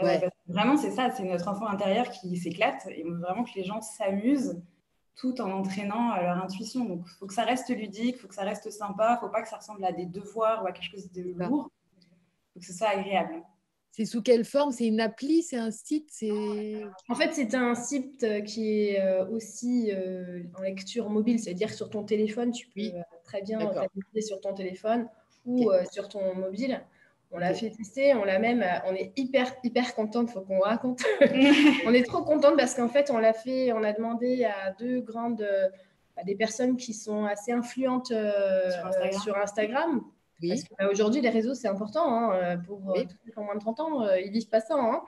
Euh, 0.03 0.29
vraiment, 0.47 0.77
c'est 0.77 0.91
ça, 0.91 1.09
c'est 1.11 1.23
notre 1.23 1.47
enfant 1.47 1.67
intérieur 1.67 2.09
qui 2.09 2.35
s'éclate 2.37 2.85
et 2.87 3.03
vraiment 3.03 3.43
que 3.43 3.51
les 3.55 3.63
gens 3.63 3.81
s'amusent 3.81 4.61
tout 5.15 5.39
en 5.39 5.51
entraînant 5.51 6.13
euh, 6.13 6.21
leur 6.21 6.43
intuition. 6.43 6.83
Donc, 6.83 7.05
il 7.05 7.17
faut 7.17 7.25
que 7.25 7.33
ça 7.33 7.45
reste 7.45 7.69
ludique, 7.69 8.15
il 8.17 8.19
faut 8.19 8.27
que 8.27 8.35
ça 8.35 8.43
reste 8.43 8.69
sympa, 8.69 9.11
il 9.11 9.13
ne 9.13 9.19
faut 9.19 9.31
pas 9.31 9.41
que 9.41 9.47
ça 9.47 9.57
ressemble 9.57 9.85
à 9.85 9.93
des 9.93 10.05
devoirs 10.05 10.63
ou 10.63 10.67
à 10.67 10.73
quelque 10.73 10.91
chose 10.91 11.11
de 11.11 11.21
lourd. 11.21 11.71
Il 11.99 12.53
faut 12.53 12.59
que 12.59 12.65
ce 12.65 12.73
soit 12.73 12.89
agréable. 12.89 13.41
C'est 13.91 14.03
sous 14.03 14.21
quelle 14.21 14.43
forme? 14.43 14.73
C'est 14.73 14.87
une 14.87 14.99
appli? 14.99 15.41
C'est 15.41 15.55
un 15.55 15.71
site? 15.71 16.11
En 17.07 17.15
fait, 17.15 17.31
c'est 17.31 17.55
un 17.55 17.75
site 17.75 18.23
euh, 18.23 18.41
qui 18.41 18.89
est 18.89 19.21
aussi 19.29 19.93
en 20.57 20.61
lecture 20.61 21.09
mobile, 21.09 21.39
c'est-à-dire 21.39 21.73
sur 21.73 21.89
ton 21.89 22.03
téléphone, 22.03 22.51
tu 22.51 22.67
peux 22.67 22.91
très 23.23 23.41
bien 23.41 23.59
t'appliquer 23.59 24.21
sur 24.21 24.41
ton 24.41 24.53
téléphone 24.53 25.07
ou 25.45 25.71
sur 25.89 26.09
ton 26.09 26.35
mobile. 26.35 26.83
On 27.31 27.37
l'a 27.37 27.53
fait 27.53 27.69
tester, 27.69 28.13
on 28.13 28.23
l'a 28.23 28.39
même, 28.39 28.61
euh, 28.61 28.79
on 28.87 28.93
est 28.93 29.11
hyper, 29.17 29.51
hyper 29.63 29.93
contente, 29.95 30.29
il 30.29 30.33
faut 30.33 30.41
qu'on 30.41 30.59
raconte. 30.59 31.01
on 31.85 31.93
est 31.93 32.05
trop 32.05 32.23
contente 32.23 32.55
parce 32.57 32.75
qu'en 32.75 32.87
fait, 32.87 33.11
on 33.11 33.17
l'a 33.17 33.33
fait, 33.33 33.71
on 33.73 33.83
a 33.83 33.91
demandé 33.91 34.45
à 34.45 34.71
deux 34.71 35.01
grandes, 35.01 35.45
à 36.15 36.23
des 36.23 36.35
personnes 36.35 36.77
qui 36.77 36.93
sont 36.93 37.25
assez 37.25 37.51
influentes 37.51 38.11
euh, 38.11 38.69
sur, 39.21 39.37
Instagram. 39.37 40.01
Parce 40.47 40.63
qu'aujourd'hui, 40.63 41.21
les 41.21 41.29
réseaux, 41.29 41.53
c'est 41.53 41.67
important. 41.67 42.31
Hein, 42.31 42.57
pour 42.67 42.79
tous 42.93 43.15
ceux 43.25 43.31
qui 43.31 43.39
ont 43.39 43.45
moins 43.45 43.55
de 43.55 43.59
30 43.59 43.79
ans, 43.79 44.09
ils 44.15 44.31
vivent 44.31 44.49
pas 44.49 44.59
ça. 44.59 44.75
Hein. 44.75 45.01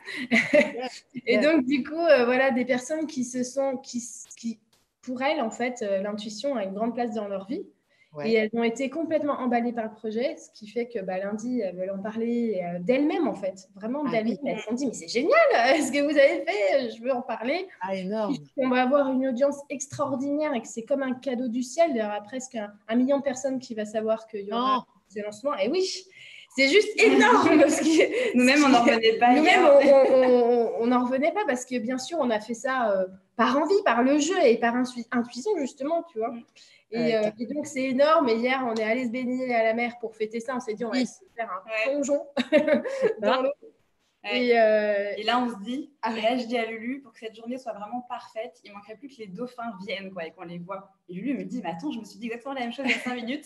et 1.26 1.38
donc, 1.38 1.66
du 1.66 1.84
coup, 1.84 1.96
voilà, 1.96 2.52
des 2.52 2.66
personnes 2.66 3.08
qui 3.08 3.24
se 3.24 3.44
sont, 3.44 3.78
qui, 3.78 4.02
qui 4.38 4.60
pour 5.02 5.22
elles, 5.22 5.42
en 5.42 5.52
fait, 5.52 5.82
l'intuition 6.02 6.56
a 6.56 6.64
une 6.64 6.74
grande 6.74 6.94
place 6.94 7.14
dans 7.14 7.28
leur 7.28 7.46
vie. 7.46 7.66
Et 8.24 8.34
elles 8.34 8.50
ont 8.54 8.64
été 8.64 8.90
complètement 8.90 9.34
emballées 9.34 9.74
par 9.74 9.86
le 9.86 9.92
projet, 9.92 10.36
ce 10.38 10.50
qui 10.52 10.68
fait 10.68 10.88
que 10.88 11.00
bah, 11.00 11.20
lundi, 11.20 11.62
elles 11.62 11.76
veulent 11.76 11.92
en 11.92 12.02
parler 12.02 12.62
euh, 12.64 12.80
d'elles-mêmes, 12.80 13.28
en 13.28 13.36
fait. 13.36 13.70
Vraiment 13.76 14.04
ah 14.08 14.12
d'elles-mêmes. 14.12 14.38
Elles 14.46 14.60
se 14.60 14.64
sont 14.64 14.74
dit, 14.74 14.88
mais 14.88 14.94
c'est 14.94 15.08
génial 15.08 15.32
ce 15.54 15.92
que 15.92 16.02
vous 16.02 16.18
avez 16.18 16.44
fait, 16.46 16.90
je 16.96 17.02
veux 17.02 17.14
en 17.14 17.22
parler. 17.22 17.68
Ah, 17.82 17.96
énorme. 17.96 18.36
On 18.58 18.70
va 18.70 18.84
avoir 18.84 19.12
une 19.12 19.28
audience 19.28 19.58
extraordinaire 19.70 20.54
et 20.54 20.62
que 20.62 20.68
c'est 20.68 20.84
comme 20.84 21.04
un 21.04 21.14
cadeau 21.14 21.48
du 21.48 21.62
ciel. 21.64 21.92
Il 21.92 21.98
y 21.98 22.02
aura 22.02 22.22
presque 22.22 22.56
un, 22.56 22.96
million 22.96 23.18
de 23.20 23.24
personnes 23.24 23.60
qui 23.60 23.76
va 23.76 23.86
savoir 23.86 24.28
qu'il 24.28 24.46
y 24.46 24.52
aura 24.52 24.86
ces 25.10 25.22
lancements. 25.22 25.56
Et 25.56 25.70
oui, 25.70 25.88
c'est 26.56 26.70
juste 26.70 27.00
énorme. 27.02 27.64
Nous-mêmes, 28.34 28.64
on 28.66 28.70
n'en 28.70 28.82
revenait 28.82 29.18
pas. 29.20 29.34
Nous-mêmes, 29.34 29.66
on 30.80 30.88
n'en 30.88 31.06
revenait 31.06 31.34
pas 31.34 31.46
parce 31.46 31.66
que 31.66 31.78
bien 31.78 31.98
sûr, 31.98 32.18
on 32.20 32.30
a 32.30 32.40
fait 32.40 32.56
ça 32.56 32.92
euh, 32.92 33.06
par 33.36 33.58
envie, 33.58 33.82
par 33.86 34.02
le 34.02 34.18
jeu 34.18 34.36
et 34.44 34.58
par 34.58 34.76
intuition, 34.76 35.52
justement, 35.60 36.04
tu 36.12 36.18
vois. 36.18 36.34
Euh, 36.94 37.32
et, 37.38 37.46
donc, 37.48 37.66
c'est 37.66 37.84
énorme. 37.84 38.30
Et 38.30 38.36
hier, 38.36 38.64
on 38.66 38.74
est 38.76 38.84
allé 38.84 39.06
se 39.06 39.12
baigner 39.12 39.54
à 39.54 39.64
la 39.64 39.74
mer 39.74 39.98
pour 40.00 40.16
fêter 40.16 40.40
ça. 40.40 40.56
On 40.56 40.60
s'est 40.60 40.74
dit, 40.74 40.86
on 40.86 40.92
va 40.92 41.06
se 41.06 41.24
faire 41.36 41.52
un 41.52 41.92
plongeon 41.92 42.26
dans 43.22 43.42
l'eau. 43.42 43.52
Et, 44.32 44.60
euh, 44.60 45.14
et, 45.16 45.24
là, 45.24 45.40
on 45.40 45.50
se 45.50 45.64
dit, 45.64 45.94
ah 46.02 46.14
et 46.18 46.22
là, 46.22 46.38
je 46.38 46.46
dis 46.46 46.58
à 46.58 46.66
Lulu, 46.66 47.02
pour 47.02 47.14
que 47.14 47.20
cette 47.20 47.36
journée 47.36 47.58
soit 47.58 47.74
vraiment 47.74 48.02
parfaite, 48.02 48.60
il 48.64 48.74
manquerait 48.74 48.96
plus 48.96 49.10
que 49.10 49.18
les 49.20 49.28
dauphins 49.28 49.74
viennent 49.86 50.12
quoi, 50.12 50.26
et 50.26 50.32
qu'on 50.32 50.44
les 50.44 50.58
voit. 50.58 50.90
Et 51.08 51.14
Lulu 51.14 51.38
me 51.38 51.44
dit, 51.44 51.62
mais 51.64 51.70
attends, 51.70 51.92
je 51.92 52.00
me 52.00 52.04
suis 52.04 52.20
dit 52.20 52.26
exactement 52.26 52.54
la 52.54 52.62
même 52.62 52.74
chose 52.74 52.86
il 52.88 52.92
y 52.92 52.96
a 52.96 53.00
5 53.00 53.16
minutes. 53.16 53.46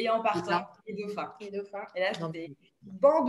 Et 0.00 0.08
en 0.08 0.22
partant, 0.22 0.66
les 0.86 0.94
dauphins. 0.94 1.34
Les 1.40 1.50
dauphins. 1.50 1.84
Et 1.94 2.00
là, 2.00 2.12
c'était 2.14 2.54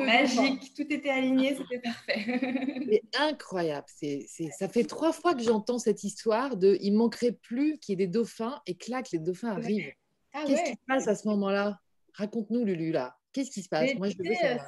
magique. 0.06 0.74
Tout 0.74 0.86
était 0.90 1.10
aligné, 1.10 1.56
c'était 1.56 1.80
parfait. 1.80 2.24
C'est 2.92 3.20
incroyable. 3.20 3.88
C'est, 3.88 4.26
ça 4.58 4.68
fait 4.68 4.86
trois 4.86 5.12
fois 5.12 5.34
que 5.34 5.42
j'entends 5.42 5.80
cette 5.80 6.04
histoire 6.04 6.56
de 6.56 6.78
il 6.82 6.94
manquerait 6.94 7.34
plus 7.34 7.78
qu'il 7.80 7.94
y 7.94 8.04
ait 8.04 8.08
des 8.08 8.12
dauphins 8.12 8.62
et 8.66 8.76
clac, 8.76 9.12
les 9.12 9.20
dauphins 9.20 9.50
arrivent. 9.50 9.92
Ah 10.34 10.44
Qu'est-ce 10.48 10.64
qui 10.64 10.72
se 10.72 10.86
passe 10.88 11.08
à 11.08 11.16
ce 11.16 11.28
moment-là? 11.28 11.80
Raconte-nous, 12.14 12.64
Lulu, 12.64 12.92
là. 12.92 13.18
Qu'est-ce 13.34 13.52
qui 13.52 13.62
se 13.62 13.70
passe? 13.70 13.94
Moi, 13.96 14.10
je 14.10 14.16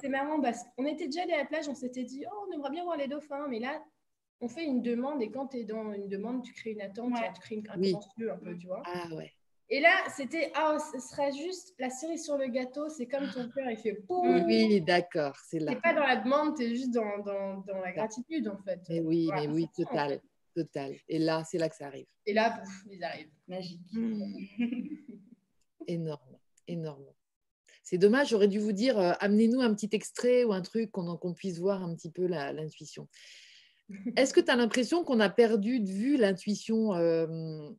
C'est 0.02 0.10
marrant 0.10 0.42
parce 0.42 0.60
qu'on 0.76 0.86
était 0.86 1.06
déjà 1.06 1.24
allé 1.24 1.34
à 1.34 1.40
la 1.40 1.46
plage, 1.46 1.68
on 1.70 1.76
s'était 1.76 2.04
dit, 2.04 2.26
oh, 2.30 2.48
on 2.48 2.54
aimerait 2.54 2.72
bien 2.72 2.84
voir 2.84 2.98
les 2.98 3.08
dauphins, 3.08 3.48
mais 3.50 3.60
là, 3.60 3.82
on 4.42 4.48
fait 4.50 4.66
une 4.66 4.82
demande 4.82 5.22
et 5.22 5.32
quand 5.32 5.48
tu 5.48 5.58
es 5.58 5.64
dans 5.64 5.94
une 5.94 6.10
demande, 6.10 6.44
tu 6.44 6.54
crées 6.54 6.72
une 6.72 6.82
attente, 6.82 7.14
tu 7.34 7.42
crées 7.42 7.56
une, 7.56 7.70
un 7.70 7.80
oui. 7.80 7.96
un 8.30 8.38
peu, 8.38 8.58
tu 8.58 8.68
vois. 8.68 8.84
Ah 8.86 9.08
ouais. 9.16 9.32
Et 9.70 9.80
là, 9.80 9.92
c'était, 10.16 10.52
ah, 10.56 10.78
ce 10.94 11.00
serait 11.00 11.32
juste 11.32 11.74
la 11.80 11.90
cerise 11.90 12.24
sur 12.24 12.38
le 12.38 12.48
gâteau, 12.48 12.90
c'est 12.90 13.08
comme 13.08 13.30
ton 13.32 13.50
cœur, 13.50 13.70
il 13.70 13.78
fait 13.78 13.98
boum. 14.08 14.44
Oui, 14.46 14.82
d'accord, 14.82 15.36
c'est 15.48 15.60
là. 15.60 15.74
Tu 15.74 15.82
pas 15.82 15.94
dans 15.94 16.06
la 16.06 16.18
demande, 16.18 16.56
tu 16.56 16.64
es 16.64 16.70
juste 16.70 16.92
dans, 16.92 17.20
dans, 17.20 17.62
dans, 17.62 17.80
la 17.80 17.92
gratitude, 17.92 18.48
en 18.50 18.58
fait. 18.64 18.80
Mais 18.90 19.00
oui, 19.00 19.30
mais 19.34 19.48
oui, 19.48 19.68
total, 19.76 20.22
total. 20.56 20.96
Et 21.08 21.18
là, 21.18 21.44
c'est 21.46 21.58
là 21.58 21.70
que 21.70 21.76
ça 21.76 21.88
arrive. 21.88 22.06
Et 22.26 22.34
là, 22.34 22.52
pouf, 22.52 22.84
ils 22.92 23.04
arrivent. 23.04 23.32
Magique. 23.48 23.82
énorme, 25.88 26.38
énorme. 26.68 27.06
C'est 27.84 27.98
dommage, 27.98 28.30
j'aurais 28.30 28.48
dû 28.48 28.60
vous 28.60 28.72
dire, 28.72 28.98
euh, 28.98 29.12
amenez-nous 29.20 29.60
un 29.60 29.74
petit 29.74 29.90
extrait 29.92 30.44
ou 30.46 30.54
un 30.54 30.62
truc 30.62 30.92
qu'on 30.92 31.34
puisse 31.34 31.60
voir 31.60 31.84
un 31.84 31.94
petit 31.96 32.12
peu 32.12 32.26
l'intuition. 32.28 33.08
Est-ce 34.16 34.34
que 34.34 34.40
tu 34.40 34.50
as 34.50 34.56
l'impression 34.56 35.04
qu'on 35.04 35.20
a 35.20 35.30
perdu 35.30 35.80
de 35.82 35.90
vue 35.90 36.18
l'intuition 36.18 36.94
euh, 36.94 37.70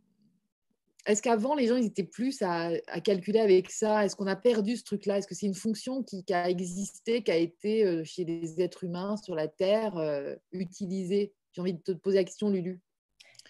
est-ce 1.06 1.20
qu'avant, 1.20 1.54
les 1.54 1.66
gens, 1.66 1.76
ils 1.76 1.86
étaient 1.86 2.02
plus 2.02 2.40
à, 2.40 2.70
calculer 3.02 3.40
avec 3.40 3.70
ça? 3.70 4.04
Est-ce 4.04 4.16
qu'on 4.16 4.26
a 4.26 4.36
perdu 4.36 4.76
ce 4.76 4.84
truc-là? 4.84 5.18
Est-ce 5.18 5.26
que 5.26 5.34
c'est 5.34 5.46
une 5.46 5.54
fonction 5.54 6.02
qui, 6.02 6.24
a 6.32 6.48
existé, 6.48 7.22
qui 7.22 7.30
a 7.30 7.36
été 7.36 7.84
euh, 7.84 8.04
chez 8.04 8.24
les 8.24 8.60
êtres 8.62 8.84
humains 8.84 9.16
sur 9.18 9.34
la 9.34 9.48
Terre 9.48 9.98
euh, 9.98 10.34
utilisée? 10.52 11.34
J'ai 11.52 11.60
envie 11.60 11.74
de 11.74 11.82
te 11.82 11.92
poser 11.92 12.16
la 12.18 12.24
question, 12.24 12.48
Lulu. 12.48 12.80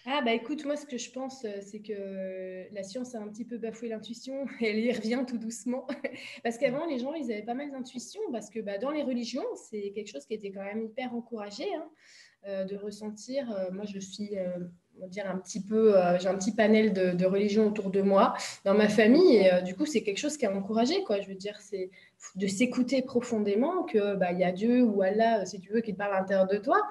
Ah 0.07 0.21
bah 0.23 0.33
écoute, 0.33 0.65
moi 0.65 0.75
ce 0.75 0.85
que 0.85 0.99
je 0.99 1.09
pense, 1.09 1.45
euh, 1.45 1.61
c'est 1.61 1.79
que 1.79 2.71
la 2.71 2.83
science 2.83 3.15
a 3.15 3.19
un 3.19 3.27
petit 3.27 3.43
peu 3.43 3.57
bafoué 3.57 3.87
l'intuition 3.87 4.45
et 4.59 4.65
elle 4.69 4.79
y 4.79 4.91
revient 4.91 5.23
tout 5.27 5.39
doucement. 5.39 5.87
parce 6.43 6.57
qu'avant, 6.57 6.85
les 6.85 6.99
gens, 6.99 7.13
ils 7.13 7.31
avaient 7.31 7.41
pas 7.41 7.55
mal 7.55 7.71
d'intuition 7.71 8.21
parce 8.31 8.49
que 8.49 8.59
bah, 8.59 8.77
dans 8.77 8.91
les 8.91 9.01
religions, 9.01 9.45
c'est 9.69 9.93
quelque 9.95 10.11
chose 10.11 10.25
qui 10.25 10.33
était 10.33 10.51
quand 10.51 10.63
même 10.63 10.83
hyper 10.83 11.15
encouragé 11.15 11.65
hein, 11.73 12.65
de 12.65 12.75
ressentir. 12.75 13.47
moi, 13.71 13.85
je 13.85 13.97
suis 13.97 14.35
dire 15.07 15.29
un 15.29 15.37
petit 15.37 15.61
peu, 15.61 15.97
euh, 15.97 16.17
j'ai 16.19 16.27
un 16.27 16.35
petit 16.35 16.53
panel 16.53 16.93
de, 16.93 17.11
de 17.11 17.25
religions 17.25 17.67
autour 17.67 17.89
de 17.89 18.01
moi 18.01 18.33
dans 18.63 18.73
ma 18.73 18.89
famille 18.89 19.37
et 19.37 19.53
euh, 19.53 19.61
du 19.61 19.75
coup 19.75 19.85
c'est 19.85 20.01
quelque 20.01 20.17
chose 20.17 20.37
qui 20.37 20.45
a 20.45 20.51
encouragé 20.51 21.03
quoi. 21.03 21.21
Je 21.21 21.27
veux 21.27 21.35
dire 21.35 21.57
c'est 21.59 21.89
de 22.35 22.47
s'écouter 22.47 23.01
profondément 23.01 23.83
que 23.83 24.15
bah 24.15 24.31
y 24.31 24.43
a 24.43 24.51
Dieu 24.51 24.83
ou 24.83 25.01
Allah 25.01 25.45
si 25.45 25.59
tu 25.59 25.71
veux 25.71 25.81
qui 25.81 25.93
te 25.93 25.97
parle 25.97 26.15
à 26.15 26.19
l'intérieur 26.19 26.47
de 26.47 26.57
toi. 26.57 26.81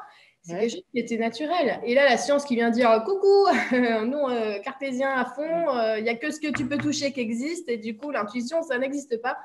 C'est 0.42 0.58
quelque 0.58 0.72
chose 0.72 0.84
qui 0.92 0.98
était 0.98 1.16
naturel. 1.16 1.80
Et 1.86 1.94
là, 1.94 2.04
la 2.04 2.18
science 2.18 2.44
qui 2.44 2.54
vient 2.54 2.68
dire 2.68 3.02
coucou, 3.06 3.46
nous, 3.72 4.28
euh, 4.28 4.58
cartésiens 4.58 5.12
à 5.12 5.24
fond, 5.24 5.96
il 5.96 6.02
n'y 6.02 6.10
a 6.10 6.16
que 6.16 6.30
ce 6.30 6.38
que 6.38 6.52
tu 6.52 6.68
peux 6.68 6.76
toucher 6.76 7.12
qui 7.12 7.20
existe. 7.20 7.66
Et 7.70 7.78
du 7.78 7.96
coup, 7.96 8.10
l'intuition, 8.10 8.60
ça 8.60 8.76
n'existe 8.76 9.22
pas. 9.22 9.38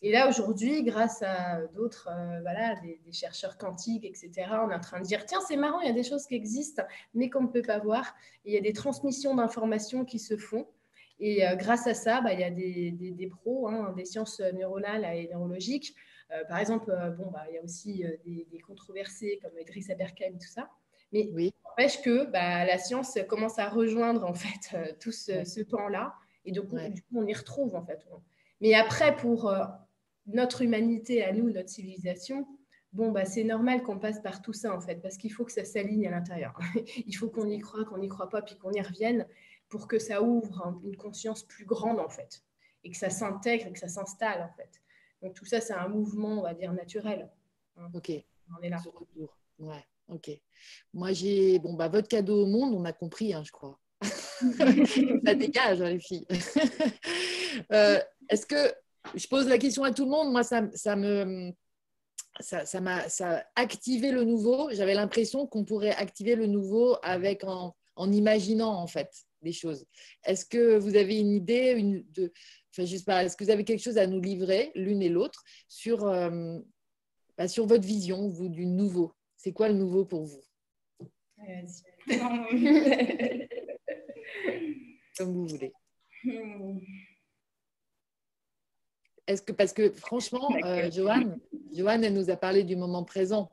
Et 0.00 0.12
là, 0.12 0.28
aujourd'hui, 0.28 0.84
grâce 0.84 1.22
à 1.22 1.62
d'autres, 1.74 2.08
euh, 2.10 2.40
voilà, 2.42 2.76
des, 2.76 3.00
chercheurs 3.12 3.58
quantiques, 3.58 4.04
etc., 4.04 4.30
on 4.64 4.70
est 4.70 4.74
en 4.74 4.80
train 4.80 5.00
de 5.00 5.04
dire, 5.04 5.24
tiens, 5.26 5.40
c'est 5.46 5.56
marrant, 5.56 5.80
il 5.80 5.88
y 5.88 5.90
a 5.90 5.94
des 5.94 6.04
choses 6.04 6.26
qui 6.26 6.34
existent, 6.34 6.84
mais 7.14 7.30
qu'on 7.30 7.42
ne 7.42 7.48
peut 7.48 7.62
pas 7.62 7.78
voir. 7.78 8.14
il 8.44 8.52
y 8.52 8.56
a 8.56 8.60
des 8.60 8.72
transmissions 8.72 9.34
d'informations 9.34 10.04
qui 10.04 10.18
se 10.18 10.36
font. 10.36 10.68
Et 11.18 11.46
euh, 11.46 11.56
grâce 11.56 11.88
à 11.88 11.94
ça, 11.94 12.20
bah, 12.20 12.32
il 12.32 12.38
y 12.38 12.44
a 12.44 12.50
des, 12.50 12.92
des, 12.92 13.26
pros, 13.26 13.66
hein, 13.66 13.92
des 13.96 14.04
sciences 14.04 14.40
neuronales 14.40 15.04
et 15.04 15.28
neurologiques. 15.32 15.96
Euh, 16.30 16.44
par 16.44 16.58
exemple, 16.58 16.94
bon, 17.18 17.30
bah, 17.32 17.44
il 17.50 17.56
y 17.56 17.58
a 17.58 17.62
aussi 17.62 18.04
des, 18.24 18.60
controversés 18.60 19.40
comme 19.42 19.58
Idriss 19.58 19.90
Aberkane, 19.90 20.38
tout 20.38 20.48
ça. 20.48 20.70
Mais 21.12 21.30
oui. 21.34 21.52
n'empêche 21.64 22.02
que 22.02 22.26
bah, 22.26 22.64
la 22.64 22.78
science 22.78 23.18
commence 23.28 23.58
à 23.58 23.68
rejoindre 23.68 24.24
en 24.26 24.34
fait 24.34 24.96
tout 25.00 25.10
ce, 25.10 25.42
ce 25.44 25.62
pan-là. 25.62 26.14
Et 26.44 26.52
donc, 26.52 26.72
du 26.72 27.02
coup, 27.02 27.16
on 27.16 27.26
y 27.26 27.34
retrouve 27.34 27.74
en 27.74 27.84
fait. 27.84 28.06
Mais 28.60 28.74
après, 28.74 29.16
pour 29.16 29.50
notre 30.28 30.62
humanité 30.62 31.24
à 31.24 31.32
nous, 31.32 31.50
notre 31.50 31.68
civilisation, 31.68 32.46
bon, 32.92 33.10
bah, 33.10 33.24
c'est 33.24 33.44
normal 33.44 33.82
qu'on 33.82 33.98
passe 33.98 34.20
par 34.20 34.42
tout 34.42 34.52
ça, 34.52 34.74
en 34.74 34.80
fait, 34.80 34.96
parce 34.96 35.16
qu'il 35.16 35.32
faut 35.32 35.44
que 35.44 35.52
ça 35.52 35.64
s'aligne 35.64 36.06
à 36.06 36.10
l'intérieur. 36.10 36.58
Il 37.06 37.14
faut 37.14 37.28
qu'on 37.28 37.48
y 37.48 37.58
croit, 37.58 37.84
qu'on 37.84 37.98
n'y 37.98 38.08
croit 38.08 38.28
pas, 38.28 38.42
puis 38.42 38.56
qu'on 38.56 38.72
y 38.72 38.80
revienne 38.80 39.26
pour 39.68 39.88
que 39.88 39.98
ça 39.98 40.22
ouvre 40.22 40.78
une 40.84 40.96
conscience 40.96 41.42
plus 41.42 41.64
grande, 41.64 41.98
en 41.98 42.08
fait, 42.08 42.42
et 42.84 42.90
que 42.90 42.96
ça 42.96 43.10
s'intègre, 43.10 43.66
et 43.66 43.72
que 43.72 43.78
ça 43.78 43.88
s'installe, 43.88 44.42
en 44.42 44.52
fait. 44.56 44.80
Donc, 45.22 45.34
tout 45.34 45.44
ça, 45.44 45.60
c'est 45.60 45.74
un 45.74 45.88
mouvement, 45.88 46.38
on 46.38 46.42
va 46.42 46.54
dire, 46.54 46.72
naturel. 46.72 47.28
Hein. 47.76 47.90
Ok. 47.94 48.12
On 48.56 48.62
est 48.62 48.70
là. 48.70 48.78
retour. 48.78 49.36
Ouais, 49.58 49.84
ok. 50.08 50.30
Moi, 50.94 51.12
j'ai, 51.12 51.58
bon, 51.58 51.74
bah, 51.74 51.88
votre 51.88 52.08
cadeau 52.08 52.44
au 52.44 52.46
monde, 52.46 52.74
on 52.74 52.84
a 52.84 52.92
compris, 52.92 53.34
hein, 53.34 53.42
je 53.44 53.52
crois. 53.52 53.78
ça 54.00 55.34
dégage, 55.34 55.82
hein, 55.82 55.90
les 55.90 56.00
filles. 56.00 56.26
Euh, 57.72 57.98
est-ce 58.28 58.46
que 58.46 58.72
je 59.14 59.26
pose 59.26 59.48
la 59.48 59.58
question 59.58 59.84
à 59.84 59.92
tout 59.92 60.04
le 60.04 60.10
monde. 60.10 60.32
Moi, 60.32 60.42
ça, 60.42 60.68
ça 60.74 60.96
me. 60.96 61.52
Ça, 62.40 62.80
m'a 62.80 63.08
ça 63.08 63.44
activé 63.56 64.12
le 64.12 64.22
nouveau. 64.22 64.70
J'avais 64.70 64.94
l'impression 64.94 65.48
qu'on 65.48 65.64
pourrait 65.64 65.96
activer 65.96 66.36
le 66.36 66.46
nouveau 66.46 66.96
avec 67.02 67.42
en, 67.42 67.74
en 67.96 68.12
imaginant 68.12 68.76
en 68.76 68.86
fait 68.86 69.10
des 69.42 69.50
choses. 69.50 69.84
Est-ce 70.24 70.44
que 70.46 70.78
vous 70.78 70.94
avez 70.94 71.18
une 71.18 71.32
idée, 71.32 71.74
une, 71.76 72.04
de, 72.12 72.32
enfin, 72.70 72.84
je 72.84 72.96
sais 72.96 73.02
pas, 73.02 73.24
est-ce 73.24 73.36
que 73.36 73.42
vous 73.42 73.50
avez 73.50 73.64
quelque 73.64 73.82
chose 73.82 73.98
à 73.98 74.06
nous 74.06 74.20
livrer 74.20 74.70
l'une 74.76 75.02
et 75.02 75.08
l'autre 75.08 75.42
sur, 75.66 76.06
euh, 76.06 76.60
bah, 77.36 77.48
sur 77.48 77.66
votre 77.66 77.84
vision, 77.84 78.28
vous, 78.28 78.48
du 78.48 78.66
nouveau? 78.66 79.12
C'est 79.36 79.52
quoi 79.52 79.68
le 79.68 79.74
nouveau 79.74 80.04
pour 80.04 80.24
vous? 80.24 80.44
Comme 85.16 85.32
vous 85.32 85.46
voulez. 85.48 85.72
Est-ce 89.28 89.42
que, 89.42 89.52
parce 89.52 89.74
que 89.74 89.90
franchement, 89.90 90.48
euh, 90.64 90.90
Joanne, 90.90 91.38
Joanne, 91.74 92.02
elle 92.02 92.14
nous 92.14 92.30
a 92.30 92.36
parlé 92.36 92.64
du 92.64 92.76
moment 92.76 93.04
présent. 93.04 93.52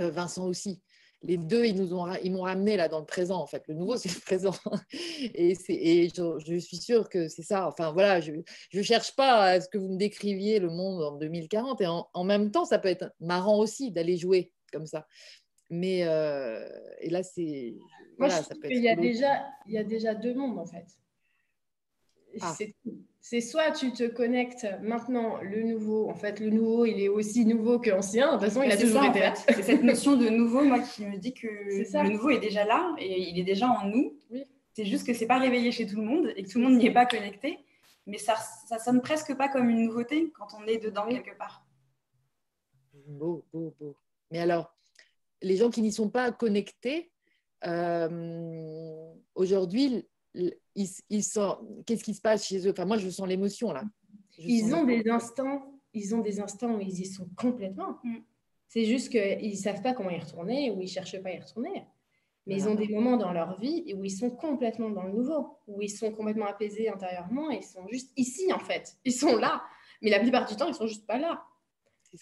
Euh, 0.00 0.10
Vincent 0.10 0.46
aussi. 0.46 0.80
Les 1.22 1.36
deux, 1.36 1.66
ils 1.66 1.76
nous 1.76 1.92
ont, 1.92 2.10
ils 2.24 2.32
m'ont 2.32 2.42
ramené 2.42 2.78
là 2.78 2.88
dans 2.88 3.00
le 3.00 3.04
présent 3.04 3.38
en 3.38 3.46
fait. 3.46 3.62
Le 3.68 3.74
nouveau, 3.74 3.96
c'est 3.98 4.08
le 4.08 4.20
présent. 4.20 4.54
Et, 5.34 5.54
et 5.68 6.08
je, 6.08 6.58
suis 6.58 6.78
sûre 6.78 7.10
que 7.10 7.28
c'est 7.28 7.42
ça. 7.42 7.68
Enfin 7.68 7.92
voilà, 7.92 8.20
je 8.20 8.32
ne 8.72 8.82
cherche 8.82 9.14
pas 9.14 9.42
à 9.42 9.60
ce 9.60 9.68
que 9.68 9.76
vous 9.76 9.88
me 9.88 9.98
décriviez 9.98 10.60
le 10.60 10.70
monde 10.70 11.02
en 11.02 11.12
2040. 11.18 11.82
Et 11.82 11.86
en, 11.86 12.24
même 12.24 12.50
temps, 12.50 12.64
ça 12.64 12.78
peut 12.78 12.88
être 12.88 13.12
marrant 13.20 13.58
aussi 13.58 13.90
d'aller 13.90 14.16
jouer 14.16 14.50
comme 14.72 14.86
ça. 14.86 15.06
Mais 15.68 16.04
euh, 16.04 16.66
et 17.00 17.10
là, 17.10 17.22
c'est. 17.22 17.74
Voilà, 18.16 18.42
ça 18.42 18.54
peut 18.54 18.64
être. 18.64 18.72
Il 18.72 18.82
y, 18.82 18.88
a 18.88 18.96
déjà, 18.96 19.46
il 19.66 19.74
y 19.74 19.78
a 19.78 19.84
déjà 19.84 20.14
deux 20.14 20.32
mondes 20.32 20.58
en 20.58 20.66
fait. 20.66 20.86
Ah. 22.40 22.54
C'est 22.56 22.74
soit 23.20 23.70
tu 23.72 23.92
te 23.92 24.04
connectes 24.04 24.66
maintenant, 24.82 25.40
le 25.42 25.62
nouveau, 25.62 26.08
en 26.08 26.14
fait, 26.14 26.40
le 26.40 26.50
nouveau, 26.50 26.86
il 26.86 27.00
est 27.00 27.08
aussi 27.08 27.44
nouveau 27.44 27.78
que 27.78 27.90
l'ancien. 27.90 28.28
De 28.28 28.32
toute 28.32 28.48
façon, 28.48 28.62
il 28.62 28.72
a 28.72 28.76
toujours 28.76 29.04
été 29.04 29.20
là. 29.20 29.34
C'est 29.34 29.62
cette 29.62 29.82
notion 29.82 30.16
de 30.16 30.28
nouveau, 30.28 30.64
moi, 30.64 30.80
qui 30.80 31.04
me 31.04 31.16
dit 31.18 31.34
que 31.34 31.46
le 31.46 32.10
nouveau 32.10 32.30
est 32.30 32.40
déjà 32.40 32.64
là 32.64 32.94
et 32.98 33.28
il 33.28 33.38
est 33.38 33.44
déjà 33.44 33.68
en 33.68 33.86
nous. 33.86 34.16
C'est 34.72 34.84
juste 34.84 35.06
que 35.06 35.12
c'est 35.12 35.26
pas 35.26 35.38
réveillé 35.38 35.72
chez 35.72 35.86
tout 35.86 35.96
le 35.96 36.04
monde 36.04 36.32
et 36.36 36.42
que 36.44 36.50
tout 36.50 36.58
le 36.58 36.64
monde 36.64 36.78
n'y 36.78 36.86
est 36.86 36.92
pas 36.92 37.06
connecté. 37.06 37.58
mais 38.06 38.18
ça, 38.18 38.36
ça 38.66 38.78
sonne 38.78 39.02
presque 39.02 39.36
pas 39.36 39.48
comme 39.48 39.68
une 39.68 39.84
nouveauté 39.84 40.32
quand 40.32 40.48
on 40.58 40.66
est 40.66 40.78
dedans 40.78 41.06
quelque 41.08 41.36
part. 41.36 41.66
Beau, 43.06 43.44
beau, 43.52 43.74
beau. 43.78 43.96
Mais 44.30 44.38
alors, 44.38 44.74
les 45.42 45.56
gens 45.56 45.70
qui 45.70 45.82
n'y 45.82 45.92
sont 45.92 46.08
pas 46.08 46.30
connectés, 46.30 47.10
euh, 47.66 49.12
aujourd'hui, 49.34 50.08
ils, 50.34 51.24
sont... 51.24 51.58
qu'est-ce 51.86 52.04
qui 52.04 52.14
se 52.14 52.20
passe 52.20 52.46
chez 52.46 52.66
eux? 52.66 52.70
Enfin, 52.70 52.84
moi, 52.84 52.98
je 52.98 53.08
sens 53.08 53.26
l'émotion 53.26 53.72
là. 53.72 53.84
ils 54.38 54.74
ont 54.74 54.84
des 54.84 55.08
instants, 55.08 55.80
ils 55.92 56.14
ont 56.14 56.20
des 56.20 56.40
instants 56.40 56.76
où 56.76 56.80
ils 56.80 57.00
y 57.00 57.06
sont 57.06 57.28
complètement. 57.36 57.98
Mm. 58.04 58.18
C'est 58.68 58.84
juste 58.84 59.10
qu'ils 59.10 59.50
ne 59.50 59.56
savent 59.56 59.82
pas 59.82 59.94
comment 59.94 60.10
y 60.10 60.18
retourner 60.18 60.70
ou 60.70 60.80
ils 60.80 60.84
ne 60.84 60.90
cherchent 60.90 61.20
pas 61.20 61.30
à 61.30 61.32
y 61.32 61.40
retourner. 61.40 61.86
Mais 62.46 62.56
ils 62.56 62.68
ont 62.68 62.74
des 62.74 62.88
moments 62.88 63.16
dans 63.16 63.32
leur 63.32 63.58
vie 63.60 63.92
où 63.94 64.04
ils 64.04 64.10
sont 64.10 64.30
complètement 64.30 64.90
dans 64.90 65.02
le 65.02 65.12
nouveau, 65.12 65.58
où 65.66 65.82
ils 65.82 65.90
sont 65.90 66.10
complètement 66.10 66.46
apaisés 66.46 66.88
intérieurement 66.88 67.50
et 67.50 67.56
ils 67.56 67.64
sont 67.64 67.86
juste 67.88 68.12
ici 68.16 68.52
en 68.52 68.58
fait. 68.58 68.96
Ils 69.04 69.12
sont 69.12 69.36
là. 69.36 69.62
Mais 70.02 70.10
la 70.10 70.20
plupart 70.20 70.46
du 70.46 70.56
temps, 70.56 70.68
ils 70.68 70.74
sont 70.74 70.86
juste 70.86 71.06
pas 71.06 71.18
là. 71.18 71.44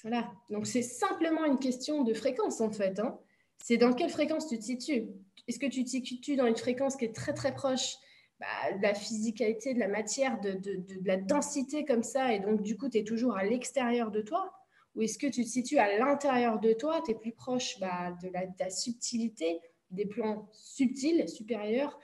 Voilà. 0.03 0.31
Donc 0.51 0.67
c'est 0.67 0.83
simplement 0.83 1.45
une 1.45 1.59
question 1.59 2.03
de 2.03 2.13
fréquence 2.13 2.61
en 2.61 2.71
fait. 2.71 2.99
Hein. 2.99 3.19
C'est 3.63 3.77
dans 3.77 3.93
quelle 3.93 4.11
fréquence 4.11 4.49
tu 4.49 4.59
te 4.59 4.65
situes? 4.65 5.09
Est-ce 5.47 5.59
que 5.59 5.67
tu 5.67 5.85
te 5.85 5.91
situes 5.91 6.37
dans 6.37 6.47
une 6.47 6.57
fréquence 6.57 6.97
qui 6.97 7.05
est 7.05 7.15
très 7.15 7.35
très 7.35 7.55
proche 7.55 7.97
bah, 8.41 8.77
de 8.77 8.83
la 8.83 8.95
physicalité, 8.95 9.75
de 9.75 9.81
la 9.81 9.89
matière, 9.89 10.41
de, 10.41 10.53
de, 10.53 10.77
de, 10.77 11.01
la 11.05 11.17
densité 11.17 11.85
comme 11.85 12.03
ça, 12.03 12.33
et 12.33 12.39
donc 12.39 12.63
du 12.63 12.77
coup 12.77 12.89
tu 12.89 12.99
es 12.99 13.05
toujours 13.05 13.37
à 13.37 13.45
l'extérieur 13.45 14.11
de 14.11 14.23
toi? 14.23 14.53
Ou 14.95 15.03
est-ce 15.03 15.19
que 15.19 15.27
tu 15.27 15.45
te 15.45 15.49
situes 15.49 15.79
à 15.79 15.99
l'intérieur 15.99 16.61
de 16.61 16.73
toi, 16.73 17.03
tu 17.05 17.13
es 17.13 17.15
plus 17.15 17.33
proche 17.33 17.79
bah, 17.81 18.17
de, 18.23 18.29
la, 18.29 18.47
de 18.47 18.55
la 18.59 18.71
subtilité, 18.71 19.61
des 19.91 20.07
plans 20.07 20.49
subtils, 20.53 21.29
supérieurs, 21.29 21.99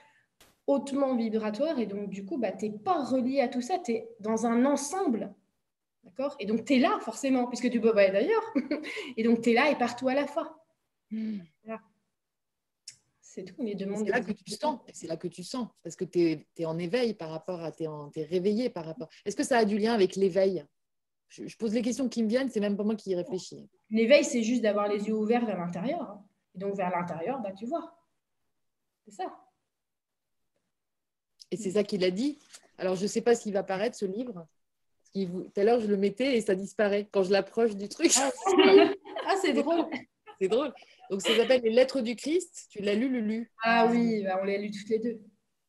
hautement 0.67 1.15
vibratoires, 1.15 1.79
et 1.79 1.85
donc 1.85 2.09
du 2.09 2.25
coup, 2.25 2.37
bah, 2.37 2.51
tu 2.51 2.69
n'es 2.69 2.77
pas 2.77 3.03
relié 3.03 3.41
à 3.41 3.47
tout 3.47 3.61
ça, 3.61 3.79
tu 3.79 3.93
es 3.93 4.09
dans 4.19 4.45
un 4.45 4.65
ensemble. 4.65 5.33
Et 6.39 6.45
donc, 6.45 6.65
tu 6.65 6.75
es 6.75 6.79
là, 6.79 6.97
forcément, 7.01 7.47
puisque 7.47 7.69
tu 7.69 7.79
peux 7.79 7.93
pas 7.93 8.09
d'ailleurs. 8.09 8.43
et 9.17 9.23
donc, 9.23 9.41
tu 9.41 9.51
es 9.51 9.53
là 9.53 9.69
et 9.69 9.75
partout 9.75 10.07
à 10.07 10.13
la 10.13 10.27
fois. 10.27 10.64
Hmm. 11.11 11.39
C'est 13.21 13.43
tout, 13.43 13.61
les 13.61 13.75
demandes. 13.75 14.05
C'est 14.05 14.11
là 14.11 14.21
que 14.21 14.31
tu 14.31 14.51
sens, 14.51 14.79
c'est 14.93 15.07
là 15.07 15.17
que 15.17 15.27
tu 15.27 15.43
sens, 15.43 15.67
parce 15.83 15.97
que 15.97 16.05
tu 16.05 16.45
es, 16.57 16.65
en 16.65 16.77
éveil 16.77 17.13
par 17.13 17.29
rapport 17.29 17.61
à, 17.61 17.71
tu 17.71 17.83
es, 17.83 18.23
réveillé 18.23 18.69
par 18.69 18.85
rapport. 18.85 19.09
Est-ce 19.25 19.35
que 19.35 19.43
ça 19.43 19.57
a 19.57 19.65
du 19.65 19.77
lien 19.77 19.93
avec 19.93 20.15
l'éveil? 20.15 20.65
Je, 21.27 21.55
pose 21.57 21.73
les 21.73 21.81
questions 21.81 22.07
qui 22.07 22.23
me 22.23 22.29
viennent, 22.29 22.49
c'est 22.49 22.61
même 22.61 22.77
pas 22.77 22.83
moi 22.83 22.95
qui 22.95 23.09
y 23.09 23.15
réfléchis. 23.15 23.69
L'éveil, 23.89 24.23
c'est 24.23 24.41
juste 24.41 24.61
d'avoir 24.61 24.87
les 24.87 25.07
yeux 25.07 25.15
ouverts 25.15 25.45
vers 25.45 25.57
l'intérieur. 25.57 26.01
Hein. 26.01 26.25
Et 26.55 26.59
donc, 26.59 26.75
vers 26.75 26.89
l'intérieur, 26.89 27.41
bah, 27.41 27.51
tu 27.51 27.65
vois. 27.65 27.99
C'est 29.05 29.15
ça. 29.15 29.35
Et 31.51 31.57
c'est 31.57 31.71
ça 31.71 31.83
qu'il 31.83 32.05
a 32.05 32.11
dit. 32.11 32.39
Alors, 32.77 32.95
je 32.95 33.03
ne 33.03 33.07
sais 33.07 33.21
pas 33.21 33.35
s'il 33.35 33.53
va 33.53 33.63
paraître, 33.63 33.97
ce 33.97 34.05
livre. 34.05 34.47
Tout 35.13 35.51
à 35.57 35.63
l'heure, 35.63 35.81
je 35.81 35.87
le 35.87 35.97
mettais 35.97 36.37
et 36.37 36.41
ça 36.41 36.55
disparaît 36.55 37.07
quand 37.11 37.23
je 37.23 37.31
l'approche 37.31 37.75
du 37.75 37.89
truc. 37.89 38.11
Ah, 38.17 38.31
ah 39.27 39.35
c'est 39.41 39.53
drôle. 39.53 39.85
C'est 40.39 40.47
drôle. 40.47 40.73
Donc, 41.09 41.21
ça 41.21 41.35
s'appelle 41.35 41.61
Les 41.61 41.69
Lettres 41.69 42.01
du 42.01 42.15
Christ. 42.15 42.67
Tu 42.69 42.81
l'as 42.81 42.95
lu, 42.95 43.09
Lulu? 43.09 43.51
Ah 43.63 43.87
oui, 43.89 44.23
bah, 44.23 44.39
on 44.41 44.45
l'a 44.45 44.57
lu 44.57 44.71
toutes 44.71 44.89
les 44.89 44.99
deux. 44.99 45.19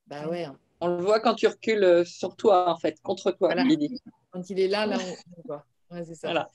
Bah 0.06 0.28
ouais. 0.28 0.47
On 0.80 0.88
le 0.88 1.02
voit 1.02 1.20
quand 1.20 1.34
tu 1.34 1.47
recules 1.47 1.84
euh, 1.84 2.05
sur 2.05 2.36
toi, 2.36 2.70
en 2.70 2.76
fait, 2.76 3.01
contre 3.01 3.32
toi, 3.32 3.55
Quand 4.30 4.51
il 4.51 4.60
est 4.60 4.68
là, 4.68 4.86
là, 4.86 4.98
on, 4.98 5.43
voit. 5.47 5.66
Ouais, 5.90 6.05
c'est 6.05 6.14
ça. 6.14 6.28
Voilà. 6.28 6.51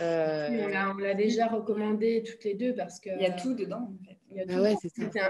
Euh, 0.00 0.92
on 0.94 0.98
l'a 0.98 1.14
déjà 1.14 1.48
recommandé 1.48 2.22
toutes 2.24 2.44
les 2.44 2.54
deux 2.54 2.74
parce 2.74 3.00
que. 3.00 3.10
Il 3.10 3.22
y 3.22 3.26
a 3.26 3.32
tout 3.32 3.54
dedans. 3.54 3.92
Ah 4.48 4.76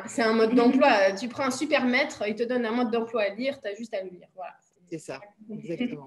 c'est 0.06 0.22
un, 0.22 0.34
mode 0.34 0.55
d'emploi. 0.55 1.12
tu 1.12 1.28
prends 1.28 1.44
un 1.44 1.51
super 1.51 1.86
maître, 1.86 2.22
il 2.28 2.34
te 2.34 2.42
donne 2.42 2.66
un 2.66 2.72
mode 2.72 2.90
d'emploi 2.90 3.22
à 3.22 3.28
lire, 3.30 3.59
tu 3.60 3.66
as 3.66 3.74
juste 3.74 3.94
à 3.94 4.02
le 4.02 4.10
lire. 4.10 4.28
Voilà. 4.34 4.52
C'est 4.90 4.98
ça, 4.98 5.20
exactement. 5.51 6.06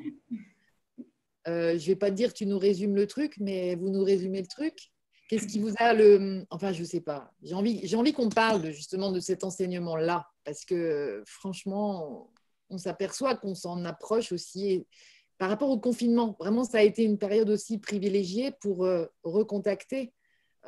euh, 1.47 1.71
je 1.71 1.73
ne 1.73 1.87
vais 1.87 1.95
pas 1.95 2.11
te 2.11 2.15
dire 2.15 2.33
tu 2.33 2.45
nous 2.45 2.59
résumes 2.59 2.95
le 2.95 3.07
truc, 3.07 3.33
mais 3.39 3.75
vous 3.75 3.89
nous 3.89 4.03
résumez 4.03 4.41
le 4.41 4.47
truc. 4.47 4.91
Qu'est-ce 5.29 5.47
qui 5.47 5.59
vous 5.59 5.73
a 5.77 5.93
le. 5.93 6.45
Enfin, 6.49 6.73
je 6.73 6.81
ne 6.81 6.85
sais 6.85 7.01
pas. 7.01 7.31
J'ai 7.41 7.55
envie, 7.55 7.95
envie 7.95 8.13
qu'on 8.13 8.29
parle 8.29 8.71
justement 8.71 9.11
de 9.11 9.19
cet 9.19 9.43
enseignement-là, 9.43 10.27
parce 10.43 10.65
que 10.65 11.23
franchement, 11.25 12.31
on 12.69 12.77
s'aperçoit 12.77 13.35
qu'on 13.35 13.55
s'en 13.55 13.85
approche 13.85 14.31
aussi 14.31 14.85
par 15.37 15.49
rapport 15.49 15.69
au 15.69 15.79
confinement, 15.79 16.35
vraiment, 16.39 16.63
ça 16.63 16.77
a 16.77 16.83
été 16.83 17.03
une 17.03 17.17
période 17.17 17.49
aussi 17.49 17.77
privilégiée 17.77 18.51
pour 18.61 18.85
euh, 18.85 19.07
recontacter 19.23 20.13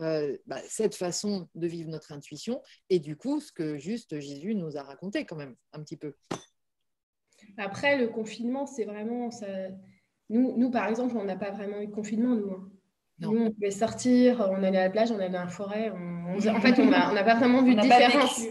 euh, 0.02 0.38
bah, 0.48 0.60
cette 0.68 0.96
façon 0.96 1.48
de 1.56 1.68
vivre 1.68 1.90
notre 1.90 2.12
intuition 2.12 2.62
et 2.90 3.00
du 3.00 3.16
coup, 3.16 3.40
ce 3.40 3.54
que 3.54 3.78
juste 3.78 4.20
Jésus 4.20 4.54
nous 4.54 4.76
a 4.76 4.84
raconté 4.84 5.26
quand 5.26 5.38
même 5.38 5.56
un 5.72 5.82
petit 5.82 5.96
peu. 5.96 6.14
Après, 7.58 7.98
le 7.98 8.08
confinement, 8.10 8.66
c'est 8.66 8.86
vraiment... 8.86 9.32
Ça... 9.32 9.48
Nous, 10.30 10.72
par 10.72 10.88
exemple, 10.88 11.16
on 11.16 11.24
n'a 11.24 11.38
pas 11.38 11.52
vraiment 11.52 11.80
eu 11.80 11.88
de 11.88 11.94
confinement, 11.94 12.36
nous. 12.36 12.52
Hein. 12.52 12.70
Nous, 13.20 13.30
on 13.30 13.52
pouvait 13.52 13.72
sortir, 13.72 14.46
on 14.52 14.62
allait 14.62 14.78
à 14.78 14.84
la 14.86 14.90
plage, 14.90 15.12
on 15.12 15.16
allait 15.16 15.30
dans 15.30 15.40
la 15.40 15.48
forêt. 15.48 15.90
En 15.90 16.62
fait, 16.62 16.80
on 16.80 16.86
n'a 16.86 17.24
pas 17.24 17.36
vraiment 17.36 17.64
vu 17.64 17.76
de 17.76 17.82
différence. 17.82 18.42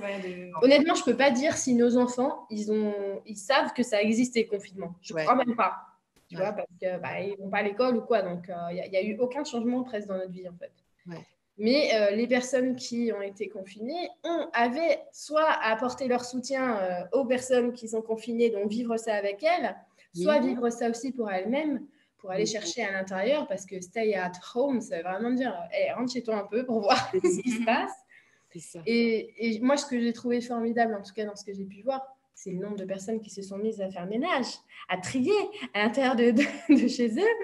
Honnêtement, 0.62 0.94
je 0.94 1.00
ne 1.00 1.04
peux 1.04 1.16
pas 1.16 1.30
dire 1.30 1.56
si 1.56 1.74
nos 1.74 1.96
enfants, 1.96 2.46
ils, 2.50 2.72
ont... 2.72 2.94
ils 3.26 3.36
savent 3.36 3.72
que 3.74 3.82
ça 3.82 4.00
existait, 4.00 4.46
confinement. 4.46 4.94
Je 5.02 5.12
ne 5.14 5.20
crois 5.20 5.34
même 5.34 5.54
pas 5.54 5.94
tu 6.28 6.36
vois, 6.36 6.52
parce 6.52 6.68
qu'ils 6.78 6.98
bah, 7.02 7.20
ne 7.20 7.42
vont 7.42 7.50
pas 7.50 7.58
à 7.58 7.62
l'école 7.62 7.96
ou 7.96 8.00
quoi. 8.00 8.22
Donc, 8.22 8.46
il 8.48 8.80
euh, 8.80 8.88
n'y 8.88 8.96
a, 8.96 9.02
eu 9.02 9.16
aucun 9.18 9.44
changement 9.44 9.82
presque 9.84 10.08
dans 10.08 10.16
notre 10.16 10.30
vie, 10.30 10.48
en 10.48 10.54
fait. 10.54 10.72
Mais 11.56 11.90
euh, 11.94 12.10
les 12.16 12.26
personnes 12.26 12.74
qui 12.74 13.12
ont 13.16 13.22
été 13.22 13.48
confinées 13.48 14.10
ont, 14.24 14.48
avaient 14.52 15.00
soit 15.12 15.48
à 15.48 15.72
apporter 15.72 16.08
leur 16.08 16.24
soutien 16.24 16.78
euh, 16.78 17.04
aux 17.12 17.24
personnes 17.24 17.72
qui 17.72 17.88
sont 17.88 18.02
confinées, 18.02 18.50
donc 18.50 18.68
vivre 18.68 18.96
ça 18.96 19.14
avec 19.14 19.44
elles, 19.44 19.76
soit 20.14 20.40
vivre 20.40 20.68
ça 20.70 20.90
aussi 20.90 21.12
pour 21.12 21.30
elles-mêmes, 21.30 21.86
pour 22.24 22.30
aller 22.30 22.46
chercher 22.46 22.82
à 22.82 22.90
l'intérieur, 22.90 23.46
parce 23.46 23.66
que 23.66 23.78
stay 23.82 24.14
at 24.14 24.32
home, 24.54 24.80
ça 24.80 24.96
veut 24.96 25.02
vraiment 25.02 25.30
dire, 25.30 25.54
hey, 25.70 25.92
rentre 25.92 26.10
chez 26.10 26.22
toi 26.22 26.36
un 26.36 26.46
peu 26.46 26.64
pour 26.64 26.80
voir 26.80 27.10
ce 27.12 27.42
qui 27.42 27.50
se 27.50 27.62
passe. 27.66 27.92
Et, 28.86 29.56
et, 29.56 29.60
moi, 29.60 29.76
ce 29.76 29.84
que 29.84 30.00
j'ai 30.00 30.14
trouvé 30.14 30.40
formidable, 30.40 30.94
en 30.94 31.02
tout 31.02 31.12
cas 31.12 31.26
dans 31.26 31.36
ce 31.36 31.44
que 31.44 31.52
j'ai 31.52 31.66
pu 31.66 31.82
voir, 31.82 32.00
c'est 32.34 32.50
le 32.50 32.60
nombre 32.60 32.76
de 32.76 32.86
personnes 32.86 33.20
qui 33.20 33.28
se 33.28 33.42
sont 33.42 33.58
mises 33.58 33.78
à 33.82 33.90
faire 33.90 34.06
ménage, 34.06 34.46
à 34.88 34.96
trier 34.96 35.34
à 35.74 35.82
l'intérieur 35.82 36.16
de, 36.16 36.30
de, 36.30 36.88
chez 36.88 37.10
eux. 37.10 37.34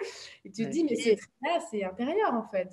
Et 0.47 0.51
tu 0.51 0.65
te 0.65 0.71
dis, 0.71 0.85
mais 0.85 0.97
c'est 0.97 1.19
là, 1.43 1.59
c'est 1.71 1.85
intérieur 1.85 2.33
en 2.33 2.49
fait. 2.49 2.71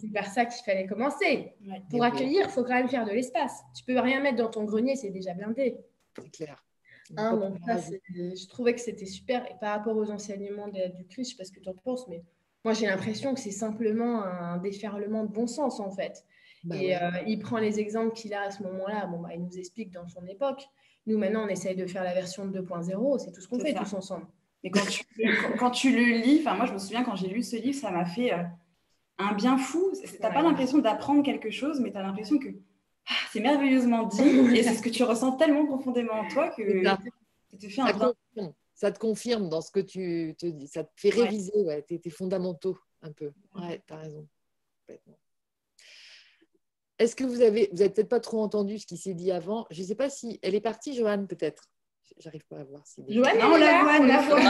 C'est 0.00 0.12
par 0.12 0.26
ça 0.26 0.46
qu'il 0.46 0.64
fallait 0.64 0.88
commencer. 0.88 1.54
Pour 1.90 2.02
accueillir, 2.02 2.46
il 2.48 2.50
faut 2.50 2.64
quand 2.64 2.74
même 2.74 2.88
faire 2.88 3.04
de 3.04 3.12
l'espace. 3.12 3.62
Tu 3.76 3.84
peux 3.84 4.00
rien 4.00 4.20
mettre 4.20 4.38
dans 4.38 4.50
ton 4.50 4.64
grenier, 4.64 4.96
c'est 4.96 5.10
déjà 5.10 5.32
blindé. 5.32 5.76
C'est 6.18 6.30
clair. 6.32 6.64
Donc 7.16 7.56
je 7.66 8.48
trouvais 8.48 8.74
que 8.74 8.80
c'était 8.80 9.06
super. 9.06 9.44
Et 9.46 9.54
par 9.60 9.76
rapport 9.76 9.96
aux 9.96 10.10
enseignements 10.10 10.68
de, 10.68 10.96
du 10.96 11.06
Christ, 11.06 11.30
je 11.30 11.36
sais 11.36 11.38
pas 11.38 11.44
ce 11.44 11.52
que 11.52 11.60
tu 11.60 11.68
en 11.68 11.74
penses, 11.74 12.08
mais 12.08 12.22
moi 12.64 12.74
j'ai 12.74 12.86
l'impression 12.86 13.34
que 13.34 13.40
c'est 13.40 13.50
simplement 13.50 14.22
un 14.24 14.58
déferlement 14.58 15.24
de 15.24 15.32
bon 15.32 15.46
sens 15.46 15.80
en 15.80 15.90
fait. 15.90 16.24
Bah 16.64 16.76
et 16.76 16.96
euh, 16.96 17.10
il 17.26 17.38
prend 17.38 17.58
les 17.58 17.78
exemples 17.78 18.14
qu'il 18.14 18.32
a 18.32 18.42
à 18.42 18.50
ce 18.50 18.62
moment-là. 18.62 19.06
Bon, 19.06 19.20
bah, 19.20 19.30
il 19.34 19.42
nous 19.42 19.58
explique 19.58 19.90
dans 19.90 20.08
son 20.08 20.26
époque. 20.26 20.66
Nous, 21.06 21.18
maintenant, 21.18 21.44
on 21.44 21.48
essaye 21.48 21.76
de 21.76 21.86
faire 21.86 22.02
la 22.02 22.14
version 22.14 22.46
2.0. 22.46 23.18
C'est 23.18 23.32
tout 23.32 23.40
ce 23.42 23.48
qu'on 23.48 23.60
fait 23.60 23.74
tous 23.74 23.92
ensemble. 23.92 24.26
Mais 24.62 24.70
quand 24.70 24.86
tu, 24.88 25.04
quand, 25.58 25.70
tu 25.70 25.94
le 25.94 26.22
lis, 26.22 26.38
enfin 26.40 26.56
moi, 26.56 26.64
je 26.64 26.72
me 26.72 26.78
souviens 26.78 27.04
quand 27.04 27.16
j'ai 27.16 27.28
lu 27.28 27.42
ce 27.42 27.56
livre, 27.56 27.78
ça 27.78 27.90
m'a 27.90 28.06
fait 28.06 28.32
euh, 28.32 28.42
un 29.18 29.34
bien 29.34 29.58
fou. 29.58 29.92
Tu 30.02 30.22
n'as 30.22 30.32
pas 30.32 30.40
l'impression 30.40 30.78
d'apprendre 30.78 31.22
quelque 31.22 31.50
chose, 31.50 31.80
mais 31.80 31.90
tu 31.90 31.98
as 31.98 32.02
l'impression 32.02 32.38
que 32.38 32.48
ah, 32.48 32.73
c'est 33.32 33.40
merveilleusement 33.40 34.04
dit 34.04 34.22
et 34.56 34.62
c'est 34.62 34.74
ce 34.74 34.82
que 34.82 34.88
tu 34.88 35.02
ressens 35.02 35.36
tellement 35.36 35.66
profondément 35.66 36.14
en 36.14 36.28
toi 36.28 36.48
que 36.50 36.82
ça, 36.82 36.98
te 37.58 37.68
fait 37.68 37.80
un 37.80 37.92
bien. 38.34 38.54
Ça 38.74 38.90
te 38.90 38.98
confirme 38.98 39.48
dans 39.48 39.60
ce 39.60 39.70
que 39.70 39.80
tu 39.80 40.34
te 40.38 40.46
dis. 40.46 40.66
Ça 40.66 40.84
te 40.84 40.90
fait 40.96 41.10
réviser 41.10 41.52
ouais. 41.62 41.82
tes, 41.82 42.00
tes, 42.00 42.10
fondamentaux 42.10 42.78
un 43.02 43.12
peu. 43.12 43.32
Ouais, 43.54 43.82
tu 43.86 43.92
as 43.92 43.98
raison. 43.98 44.26
Est-ce 46.98 47.16
que 47.16 47.24
vous 47.24 47.40
avez, 47.40 47.68
vous 47.72 47.78
n'avez 47.78 47.90
peut-être 47.90 48.08
pas 48.08 48.20
trop 48.20 48.40
entendu 48.40 48.78
ce 48.78 48.86
qui 48.86 48.96
s'est 48.96 49.14
dit 49.14 49.30
avant 49.30 49.66
Je 49.70 49.82
ne 49.82 49.86
sais 49.86 49.94
pas 49.94 50.10
si 50.10 50.38
elle 50.42 50.54
est 50.54 50.60
partie, 50.60 50.94
Joanne, 50.94 51.26
peut-être? 51.26 51.68
J'arrive 52.18 52.44
pas 52.46 52.58
à 52.58 52.64
voir 52.64 52.86
si. 52.86 53.02
Joanne, 53.08 53.38
on 53.42 53.56
la 53.56 53.82
voit, 53.82 54.00
on 54.00 54.04
la 54.04 54.20
voit. 54.22 54.40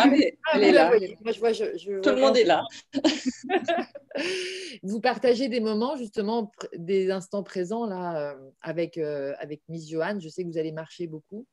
elle 0.54 0.64
est 0.64 0.72
là. 0.72 0.90
Tout 0.90 2.10
le 2.10 2.20
monde 2.20 2.36
est 2.36 2.44
là. 2.44 2.64
vous 4.82 5.00
partagez 5.00 5.48
des 5.48 5.60
moments, 5.60 5.96
justement, 5.96 6.52
des 6.76 7.10
instants 7.10 7.42
présents 7.42 7.86
là, 7.86 8.32
euh, 8.32 8.50
avec, 8.60 8.98
euh, 8.98 9.34
avec 9.38 9.62
Miss 9.68 9.88
Joanne. 9.88 10.20
Je 10.20 10.28
sais 10.28 10.42
que 10.42 10.48
vous 10.48 10.58
allez 10.58 10.72
marcher 10.72 11.06
beaucoup. 11.06 11.46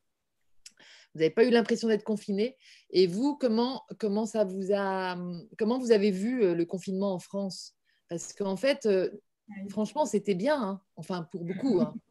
Vous 1.13 1.19
n'avez 1.19 1.31
pas 1.31 1.43
eu 1.43 1.49
l'impression 1.49 1.87
d'être 1.87 2.03
confiné. 2.03 2.57
Et 2.91 3.07
vous, 3.07 3.35
comment, 3.35 3.83
comment, 3.99 4.25
ça 4.25 4.43
vous 4.43 4.73
a, 4.73 5.17
comment 5.57 5.77
vous 5.77 5.91
avez 5.91 6.11
vu 6.11 6.43
euh, 6.43 6.55
le 6.55 6.65
confinement 6.65 7.13
en 7.13 7.19
France? 7.19 7.75
Parce 8.09 8.33
qu'en 8.33 8.57
fait, 8.57 8.87
Franchement, 9.69 10.05
c'était 10.05 10.35
bien, 10.35 10.61
hein. 10.61 10.81
enfin 10.95 11.27
pour 11.31 11.43
beaucoup. 11.43 11.81
Hein. 11.81 11.93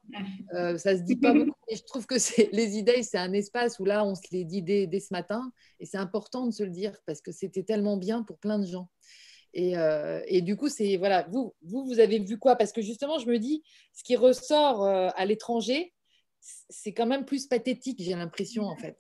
Euh, 0.55 0.77
ça 0.77 0.97
se 0.97 1.03
dit 1.03 1.15
pas 1.15 1.33
beaucoup, 1.33 1.55
mais 1.71 1.77
je 1.77 1.85
trouve 1.85 2.05
que 2.05 2.17
les 2.53 2.77
idées, 2.77 3.05
c'est 3.05 3.17
un 3.17 3.33
espace 3.33 3.79
où 3.79 3.85
là, 3.85 4.05
on 4.05 4.17
se 4.17 4.23
les 4.33 4.45
dit 4.45 4.61
dès, 4.61 4.89
ce 4.99 5.13
matin, 5.13 5.53
et 5.79 5.87
c'est 5.87 5.99
important 5.99 6.47
de 6.47 6.51
se 6.51 6.65
le 6.65 6.71
dire 6.71 6.99
parce 7.07 7.21
que 7.21 7.31
c'était 7.31 7.63
tellement 7.63 7.97
bien 7.97 8.25
pour 8.25 8.37
plein 8.41 8.59
de 8.59 8.67
gens. 8.67 8.91
Et, 9.55 9.79
euh, 9.79 10.21
du 10.41 10.57
coup, 10.57 10.69
c'est 10.69 10.97
voilà, 10.97 11.29
vous, 11.31 11.55
vous, 11.63 11.85
vous 11.85 12.01
avez 12.01 12.19
vu 12.19 12.39
quoi? 12.39 12.57
Parce 12.57 12.73
que 12.73 12.83
justement, 12.83 13.21
je 13.21 13.29
me 13.29 13.39
dis, 13.39 13.63
ce 13.93 14.03
qui 14.03 14.17
ressort 14.17 14.85
euh, 14.85 15.11
à 15.15 15.27
l'étranger, 15.27 15.95
c'est 16.41 16.93
quand 16.93 17.07
même 17.07 17.25
plus 17.25 17.47
pathétique, 17.47 18.03
j'ai 18.03 18.17
l'impression 18.17 18.65
en 18.65 18.77
fait. 18.77 18.99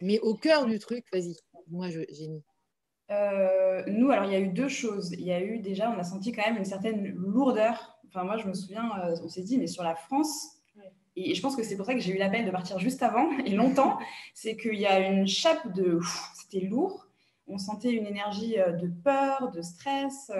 Mais 0.00 0.18
au 0.20 0.34
cœur 0.34 0.64
du 0.64 0.78
truc, 0.78 1.04
vas-y. 1.12 1.36
Moi, 1.68 1.90
Génie. 1.90 2.42
Euh, 3.10 3.84
nous, 3.86 4.10
alors 4.10 4.24
il 4.24 4.32
y 4.32 4.36
a 4.36 4.40
eu 4.40 4.48
deux 4.48 4.68
choses. 4.68 5.12
Il 5.12 5.24
y 5.24 5.32
a 5.32 5.42
eu 5.42 5.58
déjà, 5.58 5.90
on 5.90 5.98
a 5.98 6.04
senti 6.04 6.32
quand 6.32 6.46
même 6.46 6.56
une 6.56 6.64
certaine 6.64 7.08
lourdeur. 7.14 7.98
Enfin, 8.08 8.24
moi, 8.24 8.36
je 8.36 8.46
me 8.46 8.54
souviens, 8.54 8.90
euh, 9.04 9.16
on 9.22 9.28
s'est 9.28 9.42
dit, 9.42 9.58
mais 9.58 9.66
sur 9.66 9.82
la 9.82 9.94
France, 9.94 10.52
et 11.18 11.34
je 11.34 11.40
pense 11.40 11.56
que 11.56 11.62
c'est 11.62 11.76
pour 11.76 11.86
ça 11.86 11.94
que 11.94 12.00
j'ai 12.00 12.14
eu 12.14 12.18
la 12.18 12.28
peine 12.28 12.44
de 12.44 12.50
partir 12.50 12.78
juste 12.78 13.02
avant 13.02 13.30
et 13.44 13.50
longtemps, 13.50 13.98
c'est 14.34 14.56
qu'il 14.56 14.78
y 14.78 14.86
a 14.86 15.00
une 15.08 15.26
chape 15.26 15.72
de. 15.74 16.00
C'était 16.34 16.66
lourd. 16.66 17.06
On 17.48 17.58
sentait 17.58 17.92
une 17.92 18.06
énergie 18.06 18.58
euh, 18.58 18.72
de 18.72 18.88
peur, 18.88 19.50
de 19.52 19.62
stress. 19.62 20.32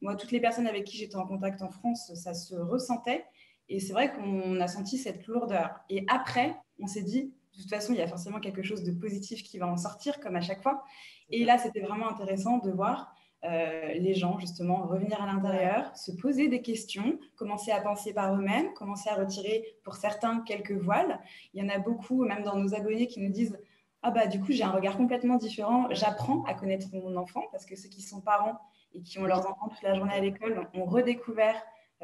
Moi, 0.00 0.16
toutes 0.16 0.32
les 0.32 0.40
personnes 0.40 0.66
avec 0.66 0.84
qui 0.84 0.96
j'étais 0.96 1.16
en 1.16 1.26
contact 1.26 1.62
en 1.62 1.70
France, 1.70 2.12
ça 2.14 2.34
se 2.34 2.54
ressentait. 2.54 3.24
Et 3.68 3.80
c'est 3.80 3.92
vrai 3.92 4.12
qu'on 4.12 4.60
a 4.60 4.68
senti 4.68 4.98
cette 4.98 5.26
lourdeur. 5.26 5.80
Et 5.88 6.04
après, 6.08 6.56
on 6.78 6.86
s'est 6.86 7.02
dit, 7.02 7.32
de 7.54 7.60
toute 7.60 7.70
façon, 7.70 7.92
il 7.92 7.98
y 7.98 8.02
a 8.02 8.06
forcément 8.06 8.40
quelque 8.40 8.62
chose 8.62 8.82
de 8.82 8.92
positif 8.92 9.42
qui 9.42 9.58
va 9.58 9.66
en 9.66 9.76
sortir, 9.76 10.20
comme 10.20 10.36
à 10.36 10.40
chaque 10.40 10.62
fois. 10.62 10.84
Et 11.28 11.44
là, 11.44 11.58
c'était 11.58 11.80
vraiment 11.80 12.08
intéressant 12.08 12.58
de 12.58 12.70
voir 12.70 13.14
euh, 13.44 13.92
les 13.94 14.14
gens, 14.14 14.38
justement, 14.38 14.86
revenir 14.86 15.20
à 15.20 15.26
l'intérieur, 15.26 15.94
se 15.96 16.12
poser 16.12 16.48
des 16.48 16.62
questions, 16.62 17.18
commencer 17.36 17.70
à 17.72 17.80
penser 17.80 18.14
par 18.14 18.34
eux-mêmes, 18.34 18.72
commencer 18.74 19.10
à 19.10 19.16
retirer, 19.16 19.64
pour 19.84 19.96
certains, 19.96 20.40
quelques 20.40 20.72
voiles. 20.72 21.20
Il 21.52 21.62
y 21.62 21.66
en 21.66 21.68
a 21.68 21.78
beaucoup, 21.78 22.24
même 22.24 22.42
dans 22.42 22.56
nos 22.56 22.74
abonnés, 22.74 23.06
qui 23.06 23.20
nous 23.20 23.32
disent 23.32 23.58
Ah, 24.02 24.10
bah, 24.10 24.26
du 24.26 24.40
coup, 24.40 24.52
j'ai 24.52 24.64
un 24.64 24.70
regard 24.70 24.96
complètement 24.96 25.36
différent. 25.36 25.88
J'apprends 25.90 26.44
à 26.44 26.54
connaître 26.54 26.86
mon 26.92 27.16
enfant, 27.16 27.42
parce 27.50 27.66
que 27.66 27.76
ceux 27.76 27.88
qui 27.88 28.00
sont 28.00 28.20
parents 28.20 28.60
et 28.94 29.02
qui 29.02 29.18
ont 29.18 29.24
leurs 29.24 29.46
enfants 29.46 29.68
toute 29.68 29.82
la 29.82 29.94
journée 29.94 30.14
à 30.14 30.20
l'école 30.20 30.68
ont 30.74 30.84
redécouvert 30.84 31.60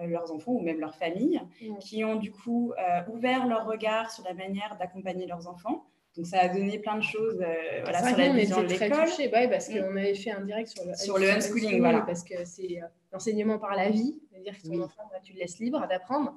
leurs 0.06 0.32
enfants 0.32 0.52
ou 0.52 0.60
même 0.60 0.80
leur 0.80 0.94
famille, 0.94 1.40
qui 1.80 2.04
ont 2.04 2.16
du 2.16 2.30
coup 2.30 2.72
euh, 2.78 3.00
ouvert 3.12 3.46
leur 3.46 3.66
regard 3.66 4.10
sur 4.10 4.24
la 4.24 4.34
manière 4.34 4.76
d'accompagner 4.78 5.26
leurs 5.26 5.48
enfants. 5.48 5.84
Donc 6.16 6.26
ça 6.26 6.40
a 6.40 6.48
donné 6.48 6.78
plein 6.78 6.96
de 6.96 7.02
choses 7.02 7.40
euh, 7.40 7.80
voilà, 7.82 8.02
sur 8.02 8.16
la 8.16 8.32
vision 8.32 8.62
de 8.62 8.66
l'école. 8.66 8.90
Bah 9.30 9.48
parce 9.48 9.68
qu'on 9.68 9.96
avait 9.96 10.14
fait 10.14 10.32
un 10.32 10.40
direct 10.40 10.68
sur 10.68 10.84
le, 10.84 10.94
sur 10.94 11.18
le 11.18 11.30
unschooling, 11.30 11.78
voilà. 11.78 12.00
parce 12.00 12.24
que 12.24 12.44
c'est 12.44 12.80
l'enseignement 13.12 13.58
par 13.58 13.76
la 13.76 13.90
vie, 13.90 14.18
c'est-à-dire 14.30 14.56
que 14.56 14.66
ton 14.66 14.82
enfant, 14.82 15.02
bah, 15.10 15.18
tu 15.22 15.32
le 15.32 15.40
laisses 15.40 15.58
libre 15.58 15.86
d'apprendre. 15.88 16.34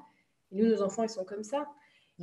Et 0.51 0.55
nous, 0.57 0.67
nos 0.67 0.81
enfants, 0.81 1.03
ils 1.03 1.09
sont 1.09 1.23
comme 1.23 1.43
ça. 1.43 1.67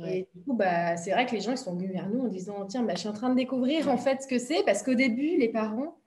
Et 0.07 0.27
du 0.33 0.41
coup, 0.43 0.53
bah, 0.53 0.95
c'est 0.95 1.11
vrai 1.11 1.25
que 1.25 1.33
les 1.33 1.41
gens 1.41 1.51
ils 1.51 1.57
sont 1.57 1.75
venus 1.75 1.91
vers 1.91 2.07
nous 2.07 2.21
en 2.21 2.27
disant 2.27 2.65
Tiens, 2.65 2.83
bah, 2.83 2.93
je 2.93 2.99
suis 2.99 3.09
en 3.09 3.13
train 3.13 3.29
de 3.29 3.35
découvrir 3.35 3.89
en 3.89 3.97
fait 3.97 4.21
ce 4.21 4.27
que 4.27 4.37
c'est, 4.37 4.63
parce 4.63 4.83
qu'au 4.83 4.93
début, 4.93 5.37
les 5.37 5.49
parents, 5.49 5.97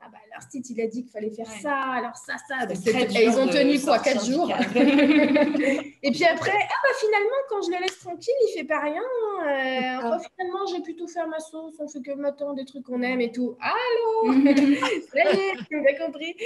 ah 0.00 0.08
bah, 0.10 0.18
l'instit, 0.34 0.62
il 0.70 0.80
a 0.80 0.86
dit 0.86 1.02
qu'il 1.02 1.10
fallait 1.10 1.30
faire 1.30 1.46
ça, 1.46 1.74
alors 1.74 2.16
ça, 2.16 2.34
ça. 2.48 2.66
et 2.70 3.24
ils 3.24 3.38
ont 3.38 3.46
tenu 3.46 3.80
quoi, 3.80 3.98
quatre 3.98 4.24
jours. 4.24 4.50
et 4.74 6.10
puis 6.10 6.24
après, 6.24 6.52
ah 6.52 6.74
bah 6.82 6.94
finalement, 6.98 7.40
quand 7.48 7.62
je 7.62 7.70
le 7.70 7.82
laisse 7.82 7.98
tranquille, 7.98 8.34
il 8.48 8.52
fait 8.58 8.64
pas 8.64 8.80
rien. 8.80 9.02
Euh, 9.02 10.00
ah. 10.02 10.18
finalement, 10.36 10.66
j'ai 10.66 10.82
plutôt 10.82 11.06
faire 11.06 11.28
ma 11.28 11.38
sauce, 11.38 11.74
on 11.78 11.88
fait 11.88 12.02
que 12.02 12.12
maintenant 12.12 12.54
des 12.54 12.64
trucs 12.64 12.84
qu'on 12.84 13.02
aime 13.02 13.20
et 13.20 13.32
tout. 13.32 13.56
Allô 13.60 14.32
Ça 14.32 15.32
y 15.32 15.38
est, 15.38 15.64
tu 15.68 15.88
as 15.88 16.06
compris. 16.06 16.36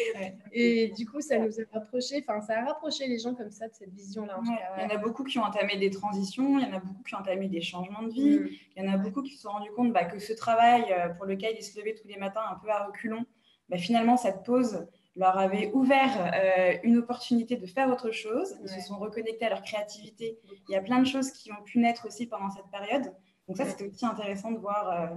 Et 0.52 0.88
du 0.88 1.06
coup, 1.06 1.20
ça 1.20 1.38
nous 1.38 1.52
a 1.60 1.62
rapprochés, 1.72 2.24
enfin, 2.26 2.40
ça 2.40 2.58
a 2.58 2.64
rapproché 2.64 3.06
les 3.06 3.18
gens 3.18 3.34
comme 3.34 3.50
ça 3.50 3.68
de 3.68 3.74
cette 3.74 3.92
vision-là. 3.94 4.40
Il 4.76 4.82
y 4.82 4.86
en 4.86 4.94
a 4.94 4.98
beaucoup 4.98 5.24
qui 5.24 5.38
ont 5.38 5.44
entamé 5.44 5.76
des 5.76 5.90
transitions, 5.90 6.58
il 6.58 6.66
y 6.66 6.70
en 6.70 6.76
a 6.76 6.80
beaucoup 6.80 7.02
qui 7.06 7.14
ont 7.14 7.18
entamé 7.18 7.48
des 7.48 7.60
changements 7.60 8.02
de 8.02 8.12
vie, 8.12 8.38
mm. 8.38 8.48
il 8.76 8.82
y 8.82 8.88
en 8.88 8.92
a 8.92 8.96
beaucoup 8.96 9.22
qui 9.22 9.34
se 9.34 9.42
sont 9.42 9.50
rendus 9.50 9.70
compte 9.72 9.92
bah, 9.92 10.04
que 10.04 10.18
ce 10.18 10.32
travail 10.32 10.84
euh, 10.90 11.08
pour 11.10 11.26
lequel 11.26 11.54
ils 11.58 11.62
se 11.62 11.78
levaient 11.78 11.94
tous 11.94 12.08
les 12.08 12.16
matins 12.16 12.42
un 12.50 12.56
peu 12.56 12.70
à 12.70 12.84
reculons, 12.84 13.24
bah, 13.68 13.76
finalement, 13.76 14.16
cette 14.16 14.42
pause 14.44 14.86
leur 15.16 15.36
avait 15.36 15.70
ouvert 15.72 16.32
euh, 16.34 16.78
une 16.84 16.98
opportunité 16.98 17.56
de 17.56 17.66
faire 17.66 17.88
autre 17.90 18.10
chose. 18.12 18.56
Ils 18.62 18.68
se 18.68 18.80
sont 18.88 18.98
reconnectés 18.98 19.46
à 19.46 19.50
leur 19.50 19.62
créativité. 19.62 20.38
Il 20.68 20.72
y 20.72 20.76
a 20.76 20.80
plein 20.80 21.00
de 21.00 21.06
choses 21.06 21.32
qui 21.32 21.52
ont 21.52 21.62
pu 21.64 21.78
naître 21.78 22.06
aussi 22.06 22.26
pendant 22.26 22.50
cette 22.50 22.70
période. 22.70 23.12
Donc 23.46 23.56
ça, 23.56 23.66
c'était 23.66 23.88
aussi 23.88 24.06
intéressant 24.06 24.52
de 24.52 24.58
voir 24.58 24.90
euh, 24.90 25.16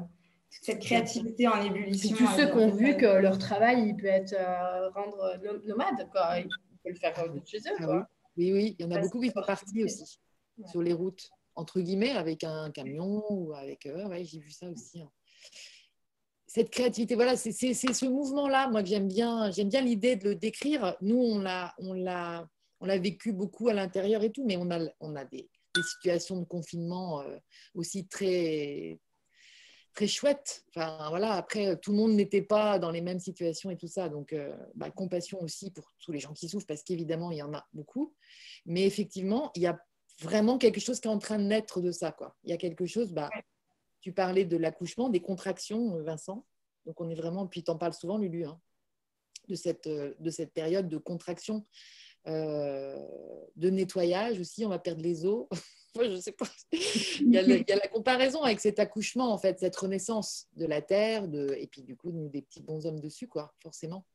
toute 0.51 0.63
cette 0.63 0.79
créativité 0.79 1.47
en 1.47 1.61
ébullition. 1.61 2.15
Et 2.15 2.17
tous 2.17 2.27
ceux 2.35 2.47
qui 2.47 2.57
ont 2.57 2.71
vu 2.71 2.97
que 2.97 3.05
leur 3.05 3.37
travail, 3.37 3.89
il 3.89 3.95
peut 3.95 4.07
être 4.07 4.33
euh, 4.33 4.89
rendre 4.89 5.39
nomade. 5.67 6.09
Quoi. 6.11 6.39
Ils 6.39 6.49
peuvent 6.83 6.93
le 6.93 6.95
faire 6.95 7.15
chez 7.45 7.57
eux. 7.57 7.75
Ah. 7.81 8.07
Oui. 8.37 8.51
oui, 8.53 8.75
il 8.79 8.83
y 8.83 8.87
en 8.87 8.91
a 8.91 8.99
beaucoup 8.99 9.21
qui 9.21 9.29
sont 9.29 9.43
partis 9.45 9.83
aussi 9.83 10.19
sur 10.67 10.81
les 10.81 10.93
routes, 10.93 11.29
entre 11.55 11.79
guillemets, 11.79 12.11
avec 12.11 12.43
un 12.43 12.71
camion 12.71 13.23
ou 13.29 13.53
avec... 13.53 13.87
ouais, 13.87 14.23
j'ai 14.23 14.39
vu 14.39 14.51
ça 14.51 14.67
aussi. 14.69 15.01
Hein 15.01 15.09
cette 16.53 16.69
créativité, 16.69 17.15
voilà, 17.15 17.37
c'est 17.37 17.53
ce 17.53 18.05
mouvement-là, 18.05 18.67
moi, 18.67 18.83
que 18.83 18.89
j'aime 18.89 19.07
bien. 19.07 19.51
J'aime 19.51 19.69
bien 19.69 19.79
l'idée 19.79 20.17
de 20.17 20.25
le 20.25 20.35
décrire. 20.35 20.97
Nous, 20.99 21.15
on 21.17 21.93
l'a 21.93 22.97
vécu 22.97 23.31
beaucoup 23.31 23.69
à 23.69 23.73
l'intérieur 23.73 24.21
et 24.21 24.33
tout, 24.33 24.45
mais 24.45 24.57
on 24.57 24.69
a, 24.69 24.85
on 24.99 25.15
a 25.15 25.23
des, 25.23 25.49
situations 25.81 26.41
de 26.41 26.43
confinement 26.43 27.21
euh, 27.21 27.37
aussi 27.73 28.05
très, 28.05 28.99
très 29.93 30.07
chouettes. 30.07 30.65
Enfin, 30.75 31.07
voilà, 31.07 31.35
après, 31.35 31.77
tout 31.77 31.91
le 31.91 31.97
monde 31.97 32.11
n'était 32.15 32.41
pas 32.41 32.79
dans 32.79 32.91
les 32.91 32.99
mêmes 32.99 33.21
situations 33.21 33.69
et 33.69 33.77
tout 33.77 33.87
ça. 33.87 34.09
Donc, 34.09 34.33
euh, 34.33 34.53
bah, 34.75 34.91
compassion 34.91 35.39
aussi 35.39 35.71
pour 35.71 35.89
tous 36.03 36.11
les 36.11 36.19
gens 36.19 36.33
qui 36.33 36.49
souffrent, 36.49 36.67
parce 36.67 36.83
qu'évidemment, 36.83 37.31
il 37.31 37.37
y 37.37 37.43
en 37.43 37.53
a 37.53 37.65
beaucoup. 37.71 38.13
Mais 38.65 38.83
effectivement, 38.83 39.51
il 39.55 39.61
y 39.61 39.67
a 39.67 39.79
vraiment 40.19 40.57
quelque 40.57 40.81
chose 40.81 40.99
qui 40.99 41.07
est 41.07 41.11
en 41.11 41.17
train 41.17 41.37
de 41.37 41.45
naître 41.45 41.79
de 41.79 41.93
ça. 41.93 42.11
Quoi. 42.11 42.35
Il 42.43 42.49
y 42.49 42.53
a 42.53 42.57
quelque 42.57 42.85
chose, 42.85 43.13
bah, 43.13 43.29
tu 44.01 44.11
parlais 44.11 44.45
de 44.45 44.57
l'accouchement, 44.57 45.09
des 45.09 45.21
contractions, 45.21 45.95
euh, 45.95 46.03
Vincent. 46.03 46.45
Donc 46.85 46.99
on 46.99 47.09
est 47.09 47.15
vraiment, 47.15 47.47
puis 47.47 47.63
tu 47.63 47.71
en 47.71 47.77
parles 47.77 47.93
souvent, 47.93 48.17
Lulu, 48.17 48.45
hein, 48.45 48.59
de, 49.47 49.55
cette, 49.55 49.87
euh, 49.87 50.13
de 50.19 50.29
cette 50.29 50.51
période 50.51 50.89
de 50.89 50.97
contraction, 50.97 51.65
euh, 52.27 52.97
de 53.55 53.69
nettoyage 53.69 54.39
aussi, 54.39 54.65
on 54.65 54.69
va 54.69 54.79
perdre 54.79 55.01
les 55.01 55.25
os. 55.25 55.47
Je 55.95 56.19
sais 56.19 56.31
pas. 56.31 56.47
il, 56.71 57.31
y 57.31 57.37
a 57.37 57.75
la 57.75 57.87
comparaison 57.89 58.43
avec 58.43 58.59
cet 58.59 58.79
accouchement, 58.79 59.31
en 59.31 59.37
fait, 59.37 59.59
cette 59.59 59.75
renaissance 59.75 60.47
de 60.55 60.65
la 60.65 60.81
terre, 60.81 61.25
et 61.57 61.67
puis 61.67 61.83
du 61.83 61.97
coup, 61.97 62.11
nous, 62.11 62.29
des 62.29 62.41
petits 62.41 62.61
bons 62.61 62.85
hommes 62.85 63.01
dessus, 63.01 63.27
quoi, 63.27 63.53
forcément. 63.61 64.05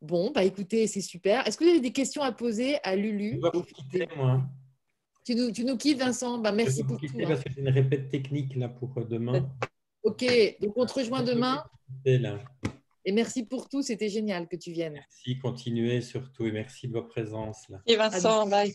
Bon, 0.00 0.30
bah 0.30 0.44
écoutez, 0.44 0.86
c'est 0.86 1.00
super. 1.00 1.46
Est-ce 1.46 1.56
que 1.56 1.64
vous 1.64 1.70
avez 1.70 1.80
des 1.80 1.92
questions 1.92 2.22
à 2.22 2.32
poser 2.32 2.78
à 2.84 2.94
Lulu? 2.94 3.40
Moi. 4.16 4.42
Tu 5.28 5.34
nous, 5.34 5.52
tu 5.52 5.62
nous 5.62 5.76
quittes, 5.76 5.98
Vincent 5.98 6.38
bah, 6.38 6.52
Merci 6.52 6.82
pour 6.84 6.98
tout. 6.98 7.06
Hein. 7.20 7.24
Parce 7.28 7.44
que 7.44 7.52
c'est 7.54 7.60
une 7.60 7.68
répète 7.68 8.08
technique 8.08 8.56
là, 8.56 8.70
pour 8.70 8.96
euh, 8.96 9.04
demain. 9.04 9.46
Ok, 10.02 10.24
donc 10.62 10.74
on 10.74 10.86
te 10.86 10.94
rejoint 10.94 11.22
demain. 11.22 11.62
Et 12.06 13.12
merci 13.12 13.44
pour 13.44 13.68
tout, 13.68 13.82
c'était 13.82 14.08
génial 14.08 14.48
que 14.48 14.56
tu 14.56 14.72
viennes. 14.72 14.94
Merci, 14.94 15.38
continuez 15.38 16.00
surtout 16.00 16.46
et 16.46 16.52
merci 16.52 16.88
de 16.88 16.94
votre 16.94 17.08
présence. 17.08 17.68
Là. 17.68 17.82
Et 17.84 17.96
Vincent, 17.96 18.46
bye. 18.46 18.72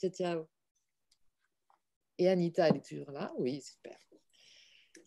ciao, 0.00 0.10
ciao. 0.10 0.48
Et 2.16 2.30
Anita, 2.30 2.68
elle 2.68 2.76
est 2.76 2.88
toujours 2.88 3.10
là 3.10 3.30
Oui, 3.36 3.60
super. 3.60 3.98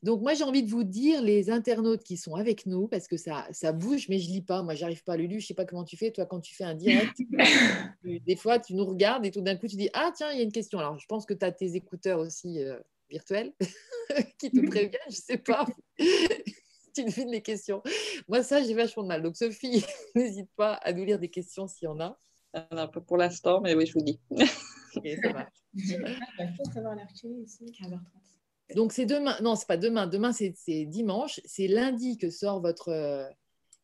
Donc, 0.03 0.21
moi, 0.21 0.33
j'ai 0.33 0.43
envie 0.43 0.63
de 0.63 0.69
vous 0.69 0.83
dire, 0.83 1.21
les 1.21 1.51
internautes 1.51 2.03
qui 2.03 2.17
sont 2.17 2.33
avec 2.35 2.65
nous, 2.65 2.87
parce 2.87 3.07
que 3.07 3.17
ça, 3.17 3.47
ça 3.51 3.71
bouge, 3.71 4.09
mais 4.09 4.17
je 4.17 4.29
lis 4.31 4.41
pas. 4.41 4.63
Moi, 4.63 4.73
j'arrive 4.73 5.03
pas 5.03 5.13
à 5.13 5.17
le 5.17 5.25
lire. 5.25 5.39
Je 5.39 5.45
sais 5.45 5.53
pas 5.53 5.65
comment 5.65 5.83
tu 5.83 5.95
fais. 5.95 6.11
Toi, 6.11 6.25
quand 6.25 6.39
tu 6.39 6.55
fais 6.55 6.63
un 6.63 6.73
direct, 6.73 7.15
des 8.03 8.35
fois, 8.35 8.57
tu 8.57 8.73
nous 8.73 8.85
regardes 8.85 9.25
et 9.25 9.31
tout 9.31 9.41
d'un 9.41 9.55
coup, 9.55 9.67
tu 9.67 9.75
dis 9.75 9.89
Ah, 9.93 10.11
tiens, 10.15 10.31
il 10.31 10.37
y 10.37 10.41
a 10.41 10.43
une 10.43 10.51
question. 10.51 10.79
Alors, 10.79 10.97
je 10.97 11.05
pense 11.05 11.25
que 11.25 11.35
tu 11.35 11.45
as 11.45 11.51
tes 11.51 11.75
écouteurs 11.75 12.19
aussi 12.19 12.63
euh, 12.63 12.79
virtuels 13.11 13.53
qui 14.39 14.49
te 14.49 14.65
préviennent. 14.65 14.99
Je 15.07 15.15
sais 15.15 15.37
pas. 15.37 15.67
tu 16.95 17.03
devines 17.03 17.29
les 17.29 17.43
questions. 17.43 17.83
Moi, 18.27 18.41
ça, 18.41 18.63
j'ai 18.63 18.73
vachement 18.73 19.03
de 19.03 19.07
mal. 19.07 19.21
Donc, 19.21 19.37
Sophie, 19.37 19.85
n'hésite 20.15 20.49
pas 20.55 20.73
à 20.73 20.93
nous 20.93 21.05
lire 21.05 21.19
des 21.19 21.29
questions 21.29 21.67
s'il 21.67 21.85
y 21.85 21.87
en 21.87 21.99
a. 21.99 22.17
Un 22.53 22.87
peu 22.87 23.01
pour 23.01 23.17
l'instant, 23.17 23.61
mais 23.61 23.75
oui, 23.75 23.85
je 23.85 23.93
vous 23.93 24.03
dis. 24.03 24.19
ok, 24.31 25.07
ça 25.23 25.31
va. 25.31 25.47
Il 25.73 26.55
faut 26.57 26.71
savoir 26.73 26.95
l'heure 26.95 27.07
ici, 27.13 27.65
15h30. 27.79 27.99
Donc 28.75 28.93
c'est 28.93 29.05
demain, 29.05 29.35
non, 29.41 29.55
c'est 29.55 29.67
pas 29.67 29.77
demain, 29.77 30.07
demain 30.07 30.31
c'est 30.31 30.53
dimanche, 30.85 31.41
c'est 31.45 31.67
lundi 31.67 32.17
que 32.17 32.29
sort 32.29 32.61
votre. 32.61 33.29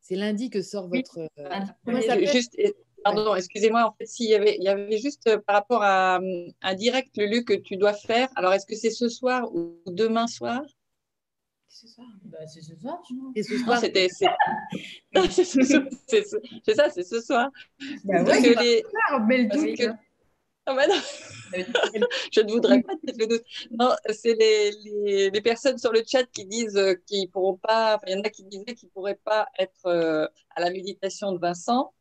C'est 0.00 0.16
lundi 0.16 0.50
que 0.50 0.62
sort 0.62 0.88
votre. 0.88 1.18
Euh, 1.38 2.26
juste, 2.32 2.56
pardon, 3.04 3.34
excusez-moi, 3.34 3.84
en 3.84 3.92
fait, 3.92 4.06
s'il 4.06 4.30
y 4.30 4.34
avait, 4.34 4.56
il 4.56 4.64
y 4.64 4.68
avait 4.68 4.98
juste 4.98 5.26
euh, 5.26 5.38
par 5.38 5.56
rapport 5.56 5.82
à 5.82 6.20
un 6.62 6.74
direct, 6.74 7.16
Lulu, 7.16 7.44
que 7.44 7.54
tu 7.54 7.76
dois 7.76 7.92
faire. 7.92 8.28
Alors, 8.36 8.52
est-ce 8.52 8.66
que 8.66 8.74
c'est 8.74 8.90
ce 8.90 9.08
soir 9.08 9.54
ou 9.54 9.80
demain 9.86 10.26
soir? 10.26 10.62
Ce 11.68 11.86
soir 11.86 12.08
bah, 12.24 12.38
C'est 12.46 12.62
ce 12.62 12.74
soir, 12.76 13.00
C'est 13.36 13.42
ce 13.42 13.58
soir. 13.58 13.80
C'était. 13.80 14.08
C'est 14.08 14.26
ça, 16.74 16.90
c'est 16.90 17.04
ce 17.04 17.20
soir. 17.20 17.50
Bah 18.04 18.22
ouais, 18.22 18.42
que 18.42 18.60
les... 18.60 18.82
le 18.82 20.07
ah 20.68 20.74
bah 20.74 20.82
je 22.32 22.40
ne 22.42 22.52
voudrais 22.52 22.82
pas 22.82 22.92
être 23.06 23.18
le 23.18 23.26
doute. 23.26 23.42
Non, 23.70 23.90
c'est 24.10 24.34
les, 24.34 25.30
les, 25.30 25.40
personnes 25.40 25.78
sur 25.78 25.92
le 25.92 26.02
chat 26.06 26.24
qui 26.24 26.44
disent 26.44 26.76
euh, 26.76 26.94
qu'ils 27.06 27.30
pourront 27.30 27.56
pas. 27.56 27.98
il 28.06 28.12
y 28.12 28.16
en 28.16 28.20
a 28.20 28.28
qui 28.28 28.44
disaient 28.44 28.74
qu'ils 28.74 28.88
ne 28.88 28.92
pourraient 28.92 29.18
pas 29.24 29.48
être 29.58 29.86
euh, 29.86 30.26
à 30.54 30.60
la 30.60 30.70
méditation 30.70 31.32
de 31.32 31.38
Vincent 31.38 31.94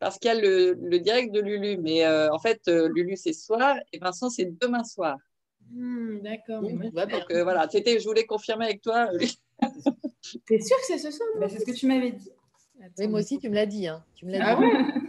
parce 0.00 0.18
qu'il 0.18 0.32
y 0.32 0.36
a 0.36 0.40
le, 0.40 0.74
le, 0.74 0.98
direct 0.98 1.32
de 1.32 1.40
Lulu. 1.40 1.78
Mais 1.78 2.04
euh, 2.04 2.28
en 2.32 2.40
fait, 2.40 2.60
Lulu, 2.66 3.16
c'est 3.16 3.32
ce 3.32 3.46
soir 3.46 3.76
et 3.92 3.98
Vincent, 3.98 4.30
c'est 4.30 4.58
demain 4.60 4.82
soir. 4.82 5.16
Hmm, 5.70 6.18
d'accord. 6.20 6.62
donc 6.62 7.30
voilà, 7.30 7.68
je 7.72 8.04
voulais 8.04 8.26
confirmer 8.26 8.64
avec 8.64 8.82
toi. 8.82 9.10
T'es 10.46 10.60
sûr 10.60 10.76
que 10.76 10.86
c'est 10.86 10.98
ce 10.98 11.10
soir 11.12 11.28
bah, 11.38 11.48
C'est 11.48 11.60
ce 11.60 11.64
que 11.64 11.72
tu 11.72 11.86
m'avais 11.86 12.12
dit. 12.12 12.32
moi 13.08 13.20
aussi, 13.20 13.38
tu 13.38 13.48
me 13.48 13.54
l'as 13.54 13.66
dit. 13.66 13.86
Hein. 13.86 14.02
Tu 14.16 14.26
me 14.26 14.32
l'as 14.32 14.44
ah 14.44 14.56
dit. 14.56 14.62
Ouais? 14.62 15.07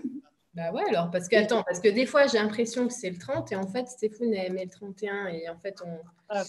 Bah 0.59 0.73
ouais, 0.73 0.83
alors, 0.89 1.09
parce 1.09 1.29
que, 1.29 1.37
attends, 1.37 1.63
parce 1.63 1.79
que 1.79 1.87
des 1.87 2.05
fois, 2.05 2.27
j'ai 2.27 2.37
l'impression 2.37 2.85
que 2.85 2.93
c'est 2.93 3.09
le 3.09 3.17
30 3.17 3.53
et 3.53 3.55
en 3.55 3.65
fait, 3.65 3.87
Stéphane 3.87 4.33
aimait 4.33 4.65
le 4.65 4.69
31 4.69 5.27
et 5.27 5.47
en 5.47 5.57
fait, 5.57 5.81
on. 5.85 5.99
Ah, 6.27 6.43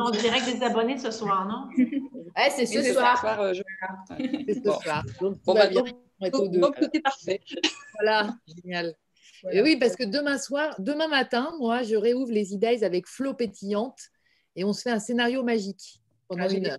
on 0.00 0.10
dirait 0.10 0.40
que 0.40 0.56
des 0.56 0.62
abonnés 0.64 0.96
ce 0.96 1.10
soir, 1.10 1.46
non? 1.46 1.68
Ouais, 2.36 2.50
c'est 2.50 2.64
ce, 2.64 2.82
soir. 2.94 3.18
soir 3.18 3.40
euh, 3.40 3.52
je... 3.52 3.62
C'est 4.46 4.64
ce 4.64 4.70
soir. 4.82 5.04
Donc, 5.20 5.42
Bon, 5.44 5.54
bah, 5.54 5.66
bien. 5.66 5.82
donc, 5.82 5.88
On 6.20 6.28
donc, 6.30 6.50
deux. 6.50 6.60
donc, 6.60 6.76
tout 6.76 6.88
est 6.94 7.00
parfait. 7.00 7.40
Voilà, 8.00 8.34
génial. 8.46 8.94
Voilà. 9.42 9.58
Et 9.58 9.62
oui, 9.62 9.76
parce 9.76 9.94
que 9.94 10.04
demain 10.04 10.38
soir, 10.38 10.74
demain 10.78 11.08
matin, 11.08 11.52
moi, 11.58 11.82
je 11.82 11.96
réouvre 11.96 12.32
les 12.32 12.54
idées 12.54 12.82
avec 12.82 13.06
Flo 13.06 13.34
pétillante 13.34 13.98
et 14.56 14.64
on 14.64 14.72
se 14.72 14.82
fait 14.82 14.90
un 14.90 15.00
scénario 15.00 15.42
magique 15.42 16.00
pendant 16.28 16.46
Ah, 16.48 16.52
une 16.52 16.66
heure. 16.66 16.78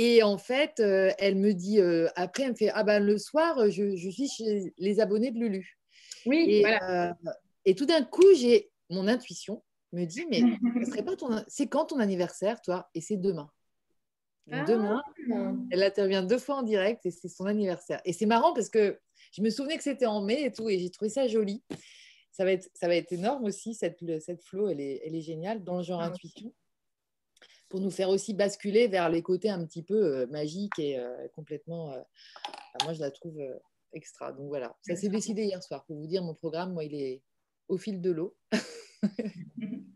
Et 0.00 0.22
en 0.22 0.38
fait, 0.38 0.78
euh, 0.78 1.10
elle 1.18 1.34
me 1.34 1.52
dit, 1.52 1.80
euh, 1.80 2.06
après, 2.14 2.44
elle 2.44 2.52
me 2.52 2.54
fait, 2.54 2.70
ah 2.72 2.84
ben 2.84 3.04
le 3.04 3.18
soir, 3.18 3.58
euh, 3.58 3.68
je, 3.68 3.96
je 3.96 4.08
suis 4.10 4.28
chez 4.28 4.72
les 4.78 5.00
abonnés 5.00 5.32
de 5.32 5.40
Lulu. 5.40 5.76
Oui, 6.24 6.44
Et, 6.48 6.60
voilà. 6.60 7.18
et 7.64 7.74
tout 7.74 7.84
d'un 7.84 8.04
coup, 8.04 8.32
j'ai 8.36 8.70
mon 8.90 9.08
intuition 9.08 9.64
me 9.90 10.04
dit, 10.04 10.24
mais 10.30 10.40
ce 10.84 10.90
serait 10.92 11.04
pas 11.04 11.16
ton, 11.16 11.42
c'est 11.48 11.66
quand 11.66 11.86
ton 11.86 11.98
anniversaire, 11.98 12.60
toi? 12.60 12.88
Et 12.94 13.00
c'est 13.00 13.16
demain. 13.16 13.50
Ah. 14.52 14.62
Demain, 14.62 15.02
elle 15.72 15.82
intervient 15.82 16.22
deux 16.22 16.38
fois 16.38 16.58
en 16.58 16.62
direct 16.62 17.04
et 17.04 17.10
c'est 17.10 17.28
son 17.28 17.46
anniversaire. 17.46 18.00
Et 18.04 18.12
c'est 18.12 18.24
marrant 18.24 18.54
parce 18.54 18.68
que 18.68 19.00
je 19.32 19.42
me 19.42 19.50
souvenais 19.50 19.78
que 19.78 19.82
c'était 19.82 20.06
en 20.06 20.22
mai 20.22 20.44
et 20.44 20.52
tout, 20.52 20.68
et 20.68 20.78
j'ai 20.78 20.90
trouvé 20.90 21.08
ça 21.08 21.26
joli. 21.26 21.64
Ça 22.30 22.44
va 22.44 22.52
être, 22.52 22.70
ça 22.72 22.86
va 22.86 22.94
être 22.94 23.10
énorme 23.12 23.46
aussi, 23.46 23.74
cette, 23.74 23.98
cette 24.20 24.44
flow, 24.44 24.68
elle 24.68 24.80
est, 24.80 25.02
elle 25.04 25.16
est 25.16 25.22
géniale 25.22 25.64
dans 25.64 25.78
le 25.78 25.82
genre 25.82 26.00
Ah, 26.00 26.06
intuition, 26.06 26.52
pour 27.68 27.80
nous 27.80 27.90
faire 27.90 28.08
aussi 28.08 28.34
basculer 28.34 28.88
vers 28.88 29.08
les 29.10 29.22
côtés 29.22 29.50
un 29.50 29.64
petit 29.64 29.82
peu 29.82 29.94
euh, 30.20 30.26
magiques 30.28 30.78
et 30.78 30.98
euh, 30.98 31.28
complètement. 31.34 31.92
euh, 31.92 32.00
enfin, 32.46 32.84
moi, 32.84 32.92
je 32.94 33.00
la 33.00 33.10
trouve 33.10 33.38
euh, 33.40 33.58
extra. 33.92 34.32
Donc 34.32 34.48
voilà, 34.48 34.76
ça 34.82 34.96
s'est 34.96 35.08
décidé 35.08 35.44
hier 35.44 35.62
soir. 35.62 35.84
Pour 35.86 35.96
vous 35.96 36.06
dire, 36.06 36.22
mon 36.22 36.34
programme, 36.34 36.72
moi, 36.72 36.84
il 36.84 36.94
est 36.94 37.22
au 37.68 37.76
fil 37.76 38.00
de 38.00 38.10
l'eau. 38.10 38.36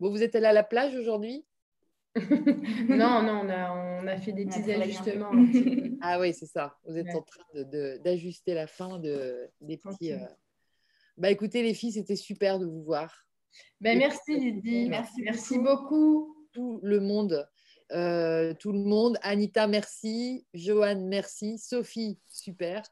bon, 0.00 0.10
vous 0.10 0.22
êtes 0.22 0.34
allé 0.34 0.46
à 0.46 0.52
la 0.52 0.64
plage 0.64 0.94
aujourd'hui? 0.94 1.44
Non, 2.88 3.22
non, 3.22 3.40
on 3.44 3.48
a, 3.48 3.72
on 4.02 4.06
a 4.06 4.16
fait 4.18 4.32
des 4.32 4.46
petits 4.46 4.70
ajustements. 4.72 5.32
Ah 6.06 6.20
oui, 6.20 6.34
c'est 6.34 6.46
ça. 6.46 6.76
Vous 6.86 6.96
êtes 6.98 7.06
Ouais. 7.06 7.14
en 7.14 7.22
train 7.22 7.42
de- 7.54 7.62
de- 7.64 7.98
d'ajuster 8.04 8.52
la 8.54 8.66
fin 8.66 8.98
de, 8.98 9.48
des 9.62 9.78
petits. 9.78 10.12
Euh, 10.12 10.18
Bah 11.16 11.30
écoutez, 11.30 11.62
les 11.62 11.72
filles, 11.74 11.92
c'était 11.92 12.14
super 12.16 12.58
de 12.58 12.66
vous 12.66 12.82
voir. 12.82 13.23
Ben, 13.80 13.98
merci 13.98 14.38
Lydie, 14.38 14.88
Merci 14.88 15.22
merci 15.22 15.58
beaucoup. 15.58 16.36
Tout 16.52 16.78
le 16.82 17.00
monde, 17.00 17.48
euh, 17.92 18.54
tout 18.54 18.72
le 18.72 18.78
monde. 18.78 19.18
Anita, 19.22 19.66
merci. 19.66 20.46
Joanne, 20.54 21.06
merci. 21.08 21.58
Sophie, 21.58 22.18
super. 22.28 22.82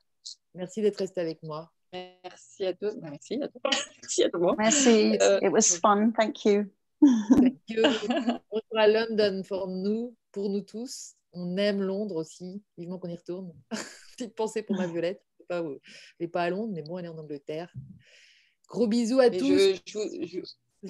Merci 0.55 0.83
d'être 0.83 0.97
restée 0.99 1.21
avec 1.21 1.43
moi. 1.43 1.71
Merci 1.93 2.65
à 2.67 2.73
tous. 2.75 2.95
Merci 3.01 3.35
à 3.43 3.49
toi. 3.49 3.61
Merci 4.03 4.25
à 4.25 4.31
toi. 4.31 4.55
Merci. 4.59 5.17
Euh, 5.21 5.39
it 5.43 5.51
was 5.53 5.79
fun. 5.81 6.11
Thank 6.17 6.45
you. 6.45 6.65
Thank 7.01 7.59
you. 7.69 7.83
Retour 8.51 8.79
à 8.79 8.89
London 8.89 9.43
pour 9.47 9.69
nous, 9.69 10.17
pour 10.33 10.49
nous 10.49 10.63
tous. 10.63 11.15
On 11.35 11.57
aime 11.57 11.81
Londres 11.83 12.17
aussi. 12.17 12.63
Vivement 12.79 12.99
qu'on 12.99 13.09
y 13.09 13.17
retourne. 13.17 13.53
Petite 14.17 14.35
pensée 14.35 14.63
pour 14.63 14.77
ma 14.77 14.87
Violette. 14.87 15.23
Elle 15.39 15.45
n'est 15.45 15.47
pas, 15.47 15.63
au- 15.63 15.81
elle 16.19 16.25
est 16.25 16.29
pas 16.29 16.43
à 16.43 16.51
Londres, 16.51 16.73
mais 16.75 16.83
bon, 16.83 16.99
elle 16.99 17.05
est 17.07 17.09
en 17.09 17.19
Angleterre. 17.19 17.73
Gros 18.73 18.87
bisous 18.89 19.21
à 19.21 19.29
Mais 19.31 19.37
tous. 19.37 19.47
je, 19.47 19.75
je- 19.87 20.27
je- 20.27 20.89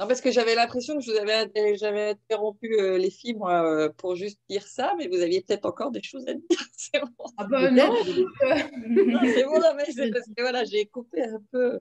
Non, 0.00 0.06
parce 0.08 0.20
que 0.20 0.32
j'avais 0.32 0.54
l'impression 0.56 0.96
que 0.96 1.02
je 1.04 1.12
vous 1.12 1.16
avais 1.18 1.76
j'avais 1.76 2.08
interrompu 2.10 2.74
euh, 2.80 2.98
les 2.98 3.10
filles, 3.10 3.34
moi, 3.34 3.62
euh, 3.70 3.88
pour 3.98 4.16
juste 4.16 4.40
dire 4.50 4.66
ça, 4.66 4.94
mais 4.98 5.06
vous 5.08 5.20
aviez 5.20 5.42
peut-être 5.42 5.66
encore 5.66 5.90
des 5.92 6.02
choses 6.02 6.26
à 6.26 6.32
dire. 6.34 6.42
C'est 6.76 7.00
bon, 7.00 7.08
Ah 7.36 7.44
bah 7.44 7.70
non, 7.70 7.92
c'est 8.04 9.44
bon, 9.44 9.60
non, 9.60 9.74
mais 9.76 9.84
c'est 9.92 10.10
parce 10.10 10.24
que 10.26 10.40
voilà, 10.40 10.64
j'ai 10.64 10.86
coupé 10.86 11.22
un 11.22 11.40
peu. 11.52 11.78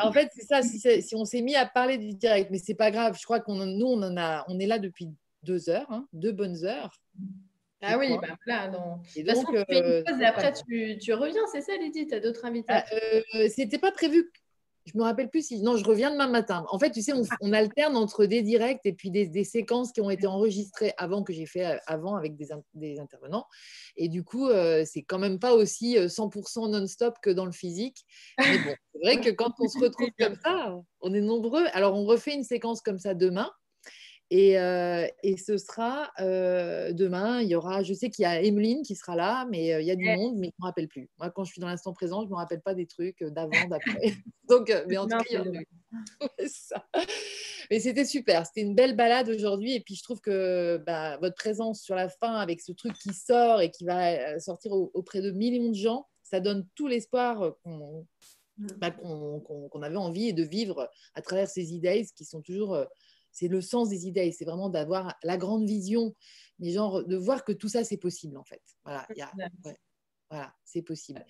En 0.00 0.12
fait, 0.12 0.30
c'est 0.34 0.46
ça. 0.46 0.62
Si, 0.62 0.78
c'est- 0.78 1.00
si 1.00 1.16
on 1.16 1.24
s'est 1.24 1.42
mis 1.42 1.56
à 1.56 1.66
parler 1.66 1.98
du 1.98 2.14
direct, 2.14 2.48
mais 2.52 2.58
c'est 2.58 2.76
pas 2.76 2.92
grave. 2.92 3.16
Je 3.18 3.24
crois 3.24 3.40
qu'on 3.40 3.56
nous, 3.66 3.86
on 3.86 4.00
en 4.02 4.16
a, 4.16 4.44
on 4.48 4.58
est 4.60 4.66
là 4.66 4.78
depuis 4.78 5.08
deux 5.42 5.68
heures, 5.68 5.90
hein, 5.90 6.06
deux 6.12 6.30
bonnes 6.32 6.64
heures. 6.64 6.96
Ah 7.82 7.98
oui, 7.98 8.08
bah 8.20 8.36
voilà. 8.46 8.68
non. 8.68 9.00
Et 9.14 9.22
De 9.22 9.28
toute 9.28 9.36
façon, 9.38 9.52
donc, 9.52 9.66
tu 9.66 9.74
fais 9.74 9.78
une 9.78 9.84
euh, 9.84 10.02
pause 10.04 10.20
et 10.20 10.24
après 10.24 10.52
tu, 10.52 10.98
tu 10.98 11.12
reviens, 11.12 11.42
c'est 11.52 11.60
ça 11.60 11.76
Lydie 11.76 12.06
Tu 12.06 12.14
as 12.14 12.20
d'autres 12.20 12.44
invités? 12.44 12.72
Ah, 12.72 12.84
euh, 12.92 13.48
C'était 13.48 13.78
pas 13.78 13.92
prévu. 13.92 14.30
Je 14.92 14.96
me 14.96 15.02
rappelle 15.02 15.28
plus 15.28 15.46
si. 15.46 15.60
Non, 15.60 15.76
je 15.76 15.84
reviens 15.84 16.10
demain 16.10 16.28
matin. 16.28 16.64
En 16.70 16.78
fait, 16.78 16.90
tu 16.90 17.02
sais, 17.02 17.12
on, 17.12 17.22
on 17.42 17.52
alterne 17.52 17.94
entre 17.96 18.24
des 18.24 18.42
directs 18.42 18.80
et 18.84 18.94
puis 18.94 19.10
des, 19.10 19.26
des 19.26 19.44
séquences 19.44 19.92
qui 19.92 20.00
ont 20.00 20.08
été 20.08 20.26
enregistrées 20.26 20.94
avant 20.96 21.22
que 21.22 21.32
j'ai 21.32 21.44
fait 21.46 21.66
euh, 21.66 21.76
avant 21.86 22.16
avec 22.16 22.36
des, 22.36 22.48
des 22.74 22.98
intervenants. 22.98 23.46
Et 23.96 24.08
du 24.08 24.24
coup, 24.24 24.48
euh, 24.48 24.84
c'est 24.86 25.02
quand 25.02 25.18
même 25.18 25.38
pas 25.38 25.54
aussi 25.54 25.98
euh, 25.98 26.06
100% 26.08 26.70
non-stop 26.70 27.16
que 27.22 27.28
dans 27.30 27.44
le 27.44 27.52
physique. 27.52 28.02
Mais 28.38 28.58
bon, 28.58 28.74
c'est 28.94 29.00
vrai 29.02 29.20
que 29.20 29.30
quand 29.30 29.52
on 29.60 29.68
se 29.68 29.78
retrouve 29.78 30.08
comme 30.18 30.36
ça, 30.42 30.74
on 31.00 31.12
est 31.12 31.20
nombreux. 31.20 31.66
Alors, 31.74 31.94
on 31.94 32.06
refait 32.06 32.32
une 32.34 32.44
séquence 32.44 32.80
comme 32.80 32.98
ça 32.98 33.12
demain. 33.12 33.50
Et, 34.30 34.58
euh, 34.58 35.06
et 35.22 35.38
ce 35.38 35.56
sera 35.56 36.10
euh, 36.20 36.92
demain, 36.92 37.40
il 37.40 37.48
y 37.48 37.54
aura, 37.54 37.82
je 37.82 37.94
sais 37.94 38.10
qu'il 38.10 38.24
y 38.24 38.26
a 38.26 38.42
Emeline 38.42 38.82
qui 38.82 38.94
sera 38.94 39.16
là, 39.16 39.46
mais 39.50 39.72
euh, 39.72 39.80
il 39.80 39.86
y 39.86 39.90
a 39.90 39.96
du 39.96 40.04
monde, 40.04 40.36
mais 40.36 40.48
je 40.48 40.52
ne 40.58 40.64
me 40.64 40.66
rappelle 40.66 40.88
plus. 40.88 41.08
Moi, 41.18 41.30
quand 41.30 41.44
je 41.44 41.52
suis 41.52 41.60
dans 41.60 41.66
l'instant 41.66 41.94
présent, 41.94 42.20
je 42.20 42.26
ne 42.26 42.30
me 42.32 42.36
rappelle 42.36 42.60
pas 42.60 42.74
des 42.74 42.86
trucs 42.86 43.22
d'avant, 43.22 43.66
d'après. 43.68 44.12
Donc, 44.48 44.70
mais 44.86 44.98
en 44.98 45.06
tout 45.06 45.16
cas, 45.16 45.24
il 45.30 45.34
y 45.34 45.38
en 45.38 45.44
a 45.44 45.60
eu. 45.60 45.66
Mais 47.70 47.80
c'était 47.80 48.04
super, 48.04 48.46
c'était 48.46 48.60
une 48.60 48.74
belle 48.74 48.96
balade 48.96 49.30
aujourd'hui. 49.30 49.74
Et 49.74 49.80
puis, 49.80 49.94
je 49.94 50.02
trouve 50.02 50.20
que 50.20 50.76
bah, 50.86 51.16
votre 51.18 51.36
présence 51.36 51.80
sur 51.82 51.94
la 51.94 52.10
fin, 52.10 52.34
avec 52.34 52.60
ce 52.60 52.72
truc 52.72 52.92
qui 52.98 53.14
sort 53.14 53.62
et 53.62 53.70
qui 53.70 53.84
va 53.84 54.38
sortir 54.40 54.72
au- 54.72 54.90
auprès 54.92 55.22
de 55.22 55.30
millions 55.30 55.70
de 55.70 55.74
gens, 55.74 56.06
ça 56.22 56.40
donne 56.40 56.66
tout 56.74 56.86
l'espoir 56.86 57.54
qu'on 57.64 58.06
bah, 58.76 58.94
avait 59.82 59.96
envie 59.96 60.34
de 60.34 60.42
vivre 60.42 60.90
à 61.14 61.22
travers 61.22 61.48
ces 61.48 61.72
idées 61.72 62.06
qui 62.14 62.26
sont 62.26 62.42
toujours. 62.42 62.76
C'est 63.32 63.48
le 63.48 63.60
sens 63.60 63.88
des 63.88 64.06
idées, 64.06 64.32
c'est 64.32 64.44
vraiment 64.44 64.68
d'avoir 64.68 65.16
la 65.22 65.36
grande 65.36 65.66
vision, 65.66 66.14
mais 66.58 66.70
genre 66.70 67.04
de 67.04 67.16
voir 67.16 67.44
que 67.44 67.52
tout 67.52 67.68
ça 67.68 67.84
c'est 67.84 67.96
possible 67.96 68.36
en 68.36 68.44
fait. 68.44 68.62
Voilà, 68.84 69.06
il 69.14 69.18
y 69.18 69.22
a- 69.22 69.32
ouais, 69.64 69.76
voilà 70.30 70.54
c'est 70.64 70.82
possible. 70.82 71.24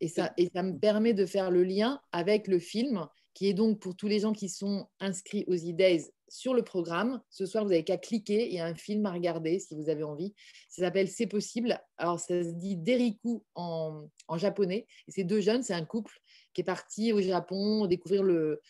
Et 0.00 0.08
ça, 0.08 0.32
et 0.36 0.48
ça 0.54 0.62
me 0.62 0.78
permet 0.78 1.12
de 1.12 1.26
faire 1.26 1.50
le 1.50 1.62
lien 1.62 2.00
avec 2.10 2.48
le 2.48 2.58
film, 2.58 3.06
qui 3.34 3.48
est 3.48 3.54
donc 3.54 3.80
pour 3.80 3.94
tous 3.96 4.08
les 4.08 4.18
gens 4.20 4.32
qui 4.32 4.48
sont 4.48 4.88
inscrits 4.98 5.44
aux 5.46 5.54
E-Days 5.54 6.10
sur 6.28 6.54
le 6.54 6.62
programme. 6.62 7.20
Ce 7.28 7.44
soir, 7.44 7.64
vous 7.64 7.70
n'avez 7.70 7.84
qu'à 7.84 7.98
cliquer, 7.98 8.48
il 8.48 8.54
y 8.54 8.58
a 8.60 8.66
un 8.66 8.74
film 8.74 9.04
à 9.06 9.12
regarder 9.12 9.58
si 9.58 9.74
vous 9.74 9.88
avez 9.88 10.02
envie. 10.02 10.34
Ça 10.68 10.82
s'appelle 10.82 11.08
C'est 11.08 11.26
possible. 11.26 11.78
Alors, 11.98 12.18
ça 12.18 12.42
se 12.42 12.50
dit 12.50 12.76
Deriku 12.76 13.44
en, 13.54 14.08
en 14.28 14.38
japonais. 14.38 14.86
Et 15.06 15.12
c'est 15.12 15.24
deux 15.24 15.40
jeunes, 15.40 15.62
c'est 15.62 15.74
un 15.74 15.84
couple 15.84 16.18
qui 16.54 16.62
est 16.62 16.64
parti 16.64 17.12
au 17.12 17.20
Japon 17.20 17.86
découvrir 17.86 18.22
le. 18.22 18.60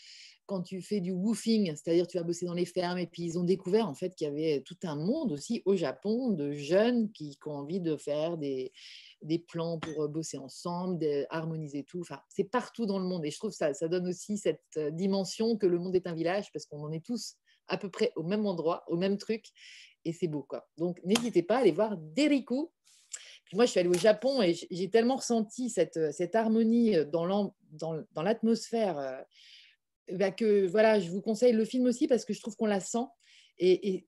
Quand 0.51 0.62
tu 0.62 0.82
fais 0.82 0.98
du 0.98 1.12
woofing, 1.12 1.77
c'est-à-dire 1.77 2.09
tu 2.09 2.18
vas 2.18 2.24
bosser 2.24 2.44
dans 2.44 2.55
les 2.55 2.66
fermes, 2.66 2.98
et 2.98 3.06
puis 3.06 3.22
ils 3.22 3.39
ont 3.39 3.44
découvert 3.44 3.89
en 3.89 3.94
fait 3.94 4.16
qu'il 4.16 4.27
y 4.27 4.31
avait 4.31 4.62
tout 4.62 4.77
un 4.82 4.97
monde 4.97 5.31
aussi 5.31 5.62
au 5.64 5.77
Japon 5.77 6.31
de 6.31 6.51
jeunes 6.51 7.12
qui, 7.12 7.39
ont 7.47 7.52
envie 7.52 7.78
de 7.78 7.97
faire 7.97 8.36
des, 8.36 8.72
des 9.22 9.39
plans 9.39 9.78
pour 9.78 10.02
euh, 10.02 10.09
bosser 10.09 10.39
ensemble, 10.39 11.06
harmoniser 11.31 11.85
tout. 11.85 12.01
Enfin, 12.01 12.20
c'est 12.28 12.43
partout 12.43 12.85
dans 12.85 12.98
le 12.98 13.05
monde. 13.05 13.24
Et 13.24 13.31
je 13.31 13.39
trouve 13.39 13.52
ça, 13.52 13.72
ça 13.74 13.86
donne 13.86 14.09
aussi 14.09 14.39
cette 14.39 14.60
euh, 14.77 14.90
dimension 14.90 15.56
que 15.56 15.68
le 15.68 15.78
monde 15.78 15.94
est 15.94 16.09
un 16.09 16.14
village 16.14 16.51
parce 16.52 16.66
qu'on 16.66 16.82
en 16.82 16.90
est 16.90 17.06
tous 17.06 17.36
à 17.68 17.77
peu 17.77 17.89
près 17.89 18.10
au 18.16 18.24
même 18.24 18.44
endroit, 18.44 18.82
au 18.89 18.97
même 18.97 19.18
truc. 19.18 19.44
Et 20.05 20.12
c'est 20.12 20.27
beau, 20.27 20.43
quoi. 20.43 20.68
Donc, 20.78 20.98
n'hésitez 21.05 21.44
pas 21.44 21.59
à 21.59 21.60
aller 21.60 21.70
voir 21.70 21.97
Deriku. 21.97 22.72
Moi, 23.52 23.66
je 23.66 23.70
suis 23.70 23.78
allée 23.78 23.89
au 23.89 23.94
Japon 23.94 24.43
et 24.43 24.55
j'ai 24.68 24.90
tellement 24.90 25.14
ressenti 25.14 25.70
cette, 25.70 25.97
euh, 25.97 26.10
cette 26.10 26.35
harmonie 26.35 26.97
dans 27.06 27.55
l'atmosphère 28.16 29.24
bah, 30.12 30.30
que 30.30 30.66
voilà, 30.66 30.98
je 31.00 31.10
vous 31.10 31.20
conseille 31.20 31.52
le 31.52 31.64
film 31.64 31.86
aussi 31.86 32.06
parce 32.08 32.24
que 32.24 32.32
je 32.32 32.40
trouve 32.40 32.56
qu'on 32.56 32.66
la 32.66 32.80
sent. 32.80 33.04
Et, 33.58 33.90
et, 33.94 34.06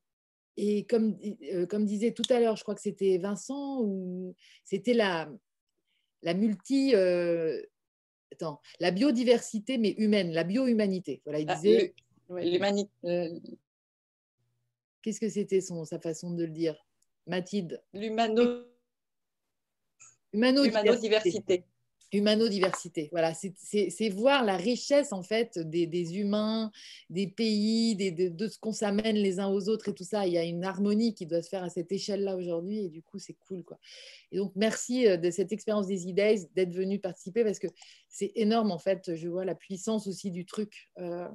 et 0.57 0.85
comme, 0.87 1.19
euh, 1.53 1.67
comme 1.67 1.85
disait 1.85 2.13
tout 2.13 2.23
à 2.31 2.41
l'heure, 2.41 2.57
je 2.57 2.63
crois 2.63 2.75
que 2.75 2.81
c'était 2.81 3.19
Vincent, 3.19 3.81
ou 3.83 4.35
c'était 4.65 4.95
la, 4.95 5.31
la 6.23 6.35
multi. 6.35 6.95
euh, 6.95 7.61
attends, 8.33 8.61
la 8.81 8.91
biodiversité, 8.91 9.79
mais 9.79 9.91
humaine, 9.99 10.33
la 10.33 10.45
bio-humanité. 10.45 11.21
Voilà, 11.25 11.41
il 11.41 11.47
Ah, 11.51 11.55
disait. 11.57 11.95
l'humanité. 12.31 12.91
Qu'est-ce 15.03 15.21
que 15.21 15.29
c'était 15.29 15.61
son, 15.61 15.85
sa 15.85 15.99
façon 15.99 16.31
de 16.33 16.45
le 16.45 16.51
dire? 16.53 16.77
Mathilde. 17.27 17.83
L'humano- 17.93 18.65
Humano-diversité. 20.33 21.65
Humano-diversité. 22.13 23.09
Voilà, 23.13 23.33
c'est- 23.35 24.09
voir 24.11 24.45
la 24.45 24.57
richesse 24.57 25.13
en 25.13 25.23
fait 25.23 25.59
des, 25.59 25.87
des 25.87 26.19
humains, 26.19 26.71
des 27.11 27.27
pays, 27.27 27.97
des- 27.97 28.11
de, 28.13 28.29
de 28.29 28.49
ce 28.49 28.59
qu'on 28.59 28.73
s'amène 28.73 29.17
les 29.17 29.39
uns 29.41 29.49
aux 29.49 29.69
autres 29.69 29.89
et 29.89 29.95
tout 29.95 30.05
ça. 30.05 30.27
Il 30.27 30.33
y 30.33 30.39
a 30.39 30.45
une 30.45 30.65
harmonie 30.65 31.15
qui 31.15 31.27
doit 31.27 31.43
se 31.43 31.49
faire 31.49 31.63
à 31.65 31.71
cette 31.71 31.91
échelle-là 31.91 32.37
aujourd'hui 32.37 32.85
et 32.85 32.89
du 32.89 33.03
coup 33.03 33.19
c'est 33.19 33.35
cool 33.35 33.65
quoi. 33.65 33.79
Et 34.31 34.37
donc 34.37 34.53
merci 34.57 35.07
euh, 35.07 35.17
de 35.17 35.31
cette 35.31 35.53
expérience 35.53 35.87
des 35.87 36.09
e-days 36.11 36.47
d'être 36.55 36.73
venu 36.75 36.99
participer 36.99 37.45
parce 37.45 37.59
que 37.59 37.69
c'est 38.09 38.33
énorme 38.35 38.71
en 38.71 38.79
fait. 38.79 39.15
Je 39.15 39.29
vois 39.29 39.45
la 39.45 39.55
puissance 39.55 40.07
aussi 40.07 40.31
du 40.31 40.45
truc, 40.45 40.91
euh, 40.99 41.29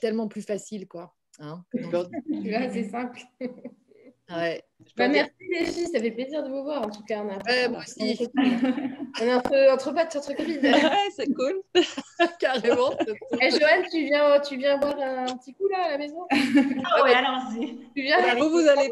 tellement 0.00 0.28
plus 0.28 0.42
facile 0.42 0.88
quoi. 0.88 1.14
hein, 1.38 1.64
Là, 1.72 2.08
c'est 2.72 2.88
simple. 2.90 3.20
Ouais. 4.30 4.62
Bah, 4.96 5.08
merci 5.08 5.30
les 5.50 5.64
filles, 5.66 5.86
ça 5.92 6.00
fait 6.00 6.10
plaisir 6.10 6.42
de 6.42 6.48
vous 6.48 6.62
voir 6.64 6.82
en 6.82 6.90
tout 6.90 7.02
cas. 7.04 7.22
On 7.22 7.28
a 7.28 7.38
Ouais, 7.50 7.68
moi 7.68 7.80
aussi. 7.80 8.18
on 9.20 9.24
est 9.24 9.34
entre, 9.34 9.72
entre 9.72 9.92
potes 9.92 10.10
sur 10.12 10.20
truc 10.22 10.40
vide. 10.40 10.62
Ouais, 10.62 11.10
c'est 11.14 11.32
cool. 11.34 11.60
Carrément. 12.40 12.92
Eh 13.40 13.50
Joanne, 13.50 13.84
tu 13.90 14.04
viens, 14.04 14.40
tu 14.40 14.56
viens 14.56 14.78
boire 14.78 14.96
un 14.98 15.36
petit 15.36 15.52
coup 15.54 15.68
là 15.68 15.84
à 15.86 15.90
la 15.92 15.98
maison? 15.98 16.26
Ah 16.30 17.02
ouais, 17.04 17.14
allons-y. 17.14 17.76
Tu 17.94 18.02
viens? 18.02 18.34
Vous, 18.36 18.48
vous 18.50 18.66
allez, 18.68 18.90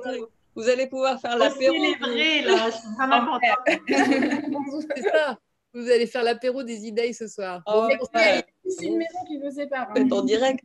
vous 0.55 0.69
allez 0.69 0.86
pouvoir 0.89 1.20
faire 1.20 1.39
l'apéro. 1.39 1.73
célébrer, 1.74 2.43
là. 2.43 2.66
Je 2.66 2.77
suis 2.77 2.89
vraiment 2.98 3.39
contente. 3.39 4.85
C'est 4.97 5.02
ça. 5.02 5.39
Vous 5.73 5.89
allez 5.89 6.07
faire 6.07 6.24
l'apéro 6.24 6.65
des 6.65 6.85
idées 6.86 7.12
ce 7.12 7.28
soir. 7.28 7.62
Oh, 7.66 7.89
Bon, 7.89 8.07
ouais. 8.19 8.44
C'est 8.69 8.86
une 8.86 8.98
maison 8.98 9.19
qui 9.27 9.39
nous 9.39 9.51
sépare. 9.52 9.89
hein. 9.90 9.94
Faites 9.97 10.12
en 10.12 10.23
direct. 10.23 10.65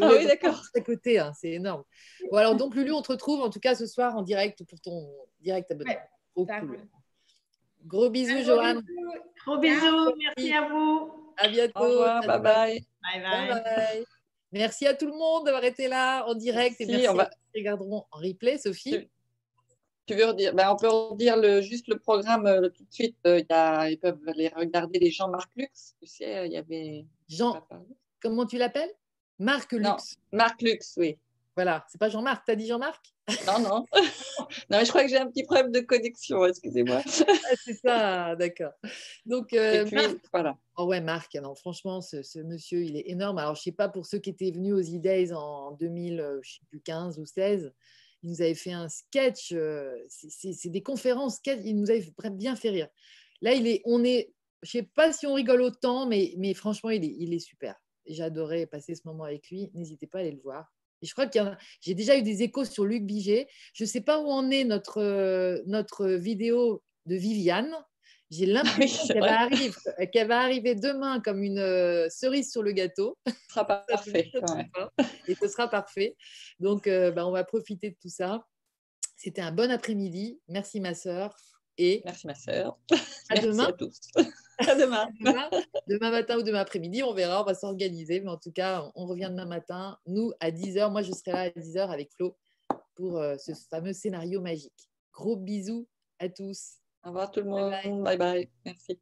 Ah 0.00 0.10
oui, 0.12 0.26
d'accord. 0.26 0.60
à 0.76 0.80
côté, 0.80 1.18
hein, 1.18 1.32
c'est 1.38 1.52
énorme. 1.52 1.82
Bon, 2.32 2.38
alors 2.38 2.56
donc 2.56 2.74
Lulu, 2.74 2.92
on 2.92 3.02
te 3.02 3.12
retrouve 3.12 3.42
en 3.42 3.50
tout 3.50 3.60
cas 3.60 3.74
ce 3.74 3.84
soir 3.86 4.16
en 4.16 4.22
direct 4.22 4.64
pour 4.64 4.80
ton 4.80 5.06
direct 5.40 5.70
abonnement. 5.70 5.92
Ouais, 6.34 6.46
ça 6.46 6.60
cool. 6.60 6.78
Gros 7.84 8.08
bisous, 8.08 8.32
Gros 8.36 8.42
Joanne. 8.44 8.80
bisous. 8.80 9.12
Gros 9.44 9.58
bisous. 9.58 10.14
Merci 10.16 10.52
à 10.54 10.66
vous. 10.66 11.12
À 11.36 11.48
bientôt. 11.48 11.78
Au 11.78 11.88
revoir. 11.90 12.26
Bye 12.26 12.40
bye. 12.40 12.86
Bye 13.02 13.22
Bye 13.22 13.48
bye. 13.50 13.62
bye. 13.62 14.04
Merci 14.50 14.86
à 14.86 14.94
tout 14.94 15.04
le 15.08 15.12
monde 15.12 15.44
d'avoir 15.44 15.62
été 15.64 15.88
là 15.88 16.24
en 16.26 16.34
direct 16.34 16.80
et 16.80 16.86
Merci, 16.86 17.02
merci 17.02 17.08
on 17.10 17.14
va- 17.16 17.24
à 17.24 17.30
ceux 17.30 17.36
qui 17.52 17.58
regarderont 17.60 18.04
en 18.10 18.16
replay, 18.18 18.56
Sophie. 18.56 19.10
Tu 20.06 20.14
veux 20.14 20.24
redire 20.24 20.54
ben, 20.54 20.70
On 20.70 20.76
peut 20.76 20.88
redire 20.88 21.36
le, 21.36 21.60
juste 21.60 21.86
le 21.88 21.98
programme 21.98 22.46
euh, 22.46 22.70
tout 22.70 22.84
de 22.84 22.92
suite. 22.92 23.16
euh, 23.26 23.40
il 23.40 23.46
y 23.48 23.52
a- 23.52 23.90
ils 23.90 23.98
peuvent 23.98 24.18
les 24.36 24.48
regarder, 24.48 24.98
les 24.98 25.10
gens 25.10 25.28
Marc 25.28 25.50
Lux. 25.54 25.94
Tu 26.00 26.06
sais, 26.06 26.38
euh, 26.38 26.46
il 26.46 26.52
y 26.52 26.56
avait. 26.56 27.04
Jean, 27.28 27.62
comment 28.22 28.46
tu 28.46 28.56
l'appelles? 28.56 28.90
Marc 29.38 29.74
Non. 29.74 29.92
Lux. 29.96 30.16
Marc 30.32 30.62
Lux, 30.62 30.94
oui. 30.96 31.18
Voilà, 31.54 31.84
c'est 31.88 31.98
pas 31.98 32.08
Jean-Marc, 32.08 32.44
t'as 32.46 32.54
dit 32.54 32.66
Jean-Marc? 32.66 33.04
Non, 33.46 33.58
non. 33.60 33.84
non, 33.92 34.78
mais 34.78 34.84
je 34.84 34.88
crois 34.90 35.02
que 35.02 35.08
j'ai 35.08 35.18
un 35.18 35.28
petit 35.30 35.44
problème 35.44 35.70
de 35.70 35.80
connexion, 35.80 36.44
excusez-moi. 36.46 37.02
Ah, 37.04 37.54
C'est 37.64 37.74
ça, 37.74 38.36
d'accord. 38.36 38.72
Donc, 39.26 39.52
euh, 39.52 39.82
Et 39.82 39.84
puis, 39.84 39.96
Marc, 39.96 40.16
voilà. 40.32 40.56
Oh 40.76 40.86
ouais, 40.86 41.00
Marc, 41.00 41.34
non, 41.34 41.54
franchement, 41.54 42.00
ce, 42.00 42.22
ce 42.22 42.38
monsieur, 42.38 42.82
il 42.82 42.96
est 42.96 43.10
énorme. 43.10 43.38
Alors, 43.38 43.54
je 43.54 43.62
sais 43.62 43.72
pas 43.72 43.88
pour 43.88 44.06
ceux 44.06 44.18
qui 44.18 44.30
étaient 44.30 44.50
venus 44.50 44.72
aux 44.74 44.96
E-Days 44.96 45.32
en 45.34 45.72
2000, 45.72 46.20
euh, 46.20 46.40
je 46.42 46.54
sais 46.54 46.64
plus, 46.70 46.80
15 46.80 47.18
ou 47.18 47.26
16, 47.26 47.72
il 48.22 48.30
nous 48.30 48.40
avait 48.40 48.54
fait 48.54 48.72
un 48.72 48.88
sketch, 48.88 49.52
euh, 49.52 49.94
c'est- 50.08 50.70
des 50.70 50.82
conférences, 50.82 51.36
sketch, 51.36 51.60
il 51.64 51.76
nous 51.76 51.90
avait 51.90 52.06
bien 52.32 52.56
fait 52.56 52.70
rire. 52.70 52.88
Là, 53.42 53.52
il 53.52 53.66
est, 53.66 53.82
on 53.84 54.02
est, 54.04 54.32
je 54.62 54.70
sais 54.70 54.82
pas 54.84 55.12
si 55.12 55.26
on 55.26 55.34
rigole 55.34 55.60
autant, 55.60 56.06
mais, 56.06 56.32
mais 56.38 56.54
franchement, 56.54 56.90
il 56.90 57.04
est, 57.04 57.14
il 57.18 57.34
est 57.34 57.40
super. 57.40 57.74
J'ai 58.06 58.22
adoré 58.22 58.66
passer 58.66 58.94
ce 58.94 59.02
moment 59.04 59.24
avec 59.24 59.48
lui. 59.50 59.70
N'hésitez 59.74 60.06
pas 60.06 60.18
à 60.18 60.20
aller 60.22 60.32
le 60.32 60.40
voir. 60.40 60.72
Et 61.02 61.06
je 61.06 61.12
crois 61.12 61.26
qu'il 61.26 61.58
j'ai 61.80 61.94
déjà 61.94 62.16
eu 62.16 62.22
des 62.22 62.42
échos 62.42 62.64
sur 62.64 62.84
Luc 62.84 63.04
Biget. 63.04 63.48
Je 63.74 63.84
ne 63.84 63.88
sais 63.88 64.00
pas 64.00 64.20
où 64.20 64.28
en 64.28 64.50
est 64.50 64.64
notre, 64.64 64.98
euh, 65.02 65.60
notre 65.66 66.06
vidéo 66.08 66.82
de 67.06 67.16
Viviane. 67.16 67.74
J'ai 68.30 68.46
l'impression 68.46 69.06
qu'elle 69.08 69.20
va, 69.20 70.36
va 70.36 70.40
arriver 70.40 70.74
demain 70.74 71.20
comme 71.20 71.42
une 71.42 71.58
euh, 71.58 72.08
cerise 72.08 72.50
sur 72.50 72.62
le 72.62 72.72
gâteau. 72.72 73.18
Ce 73.26 73.32
sera 73.50 73.64
parfait. 73.86 74.30
ouais. 74.32 74.70
Et 75.28 75.34
ce 75.34 75.48
sera 75.48 75.68
parfait. 75.68 76.16
Donc, 76.58 76.86
euh, 76.86 77.10
bah, 77.10 77.26
on 77.26 77.30
va 77.32 77.44
profiter 77.44 77.90
de 77.90 77.96
tout 78.00 78.08
ça. 78.08 78.46
C'était 79.16 79.42
un 79.42 79.52
bon 79.52 79.70
après-midi. 79.70 80.40
Merci, 80.48 80.80
ma 80.80 80.94
sœur. 80.94 81.36
Et 81.76 82.00
Merci, 82.04 82.26
ma 82.26 82.34
sœur. 82.34 82.78
à 82.90 82.96
Merci 83.34 83.46
demain. 83.48 83.66
à 83.68 83.72
tous. 83.72 84.00
à 84.68 84.74
demain. 84.74 85.08
demain, 85.20 85.50
demain 85.88 86.10
matin 86.10 86.38
ou 86.38 86.42
demain 86.42 86.60
après-midi, 86.60 87.02
on 87.02 87.14
verra, 87.14 87.42
on 87.42 87.44
va 87.44 87.54
s'organiser. 87.54 88.20
Mais 88.20 88.30
en 88.30 88.36
tout 88.38 88.52
cas, 88.52 88.90
on 88.94 89.06
revient 89.06 89.28
demain 89.30 89.46
matin. 89.46 89.98
Nous, 90.06 90.32
à 90.40 90.50
10h, 90.50 90.90
moi, 90.90 91.02
je 91.02 91.12
serai 91.12 91.32
là 91.32 91.40
à 91.42 91.48
10h 91.48 91.90
avec 91.90 92.12
Flo 92.12 92.36
pour 92.94 93.18
euh, 93.18 93.36
ce 93.38 93.52
fameux 93.70 93.92
scénario 93.92 94.40
magique. 94.40 94.88
Gros 95.12 95.36
bisous 95.36 95.86
à 96.18 96.28
tous. 96.28 96.74
Au 97.04 97.08
revoir 97.08 97.30
tout 97.30 97.40
le 97.40 97.46
Bye 97.46 97.90
monde. 97.90 98.04
bye. 98.04 98.16
bye. 98.16 98.18
bye. 98.18 98.50
Merci. 98.64 99.00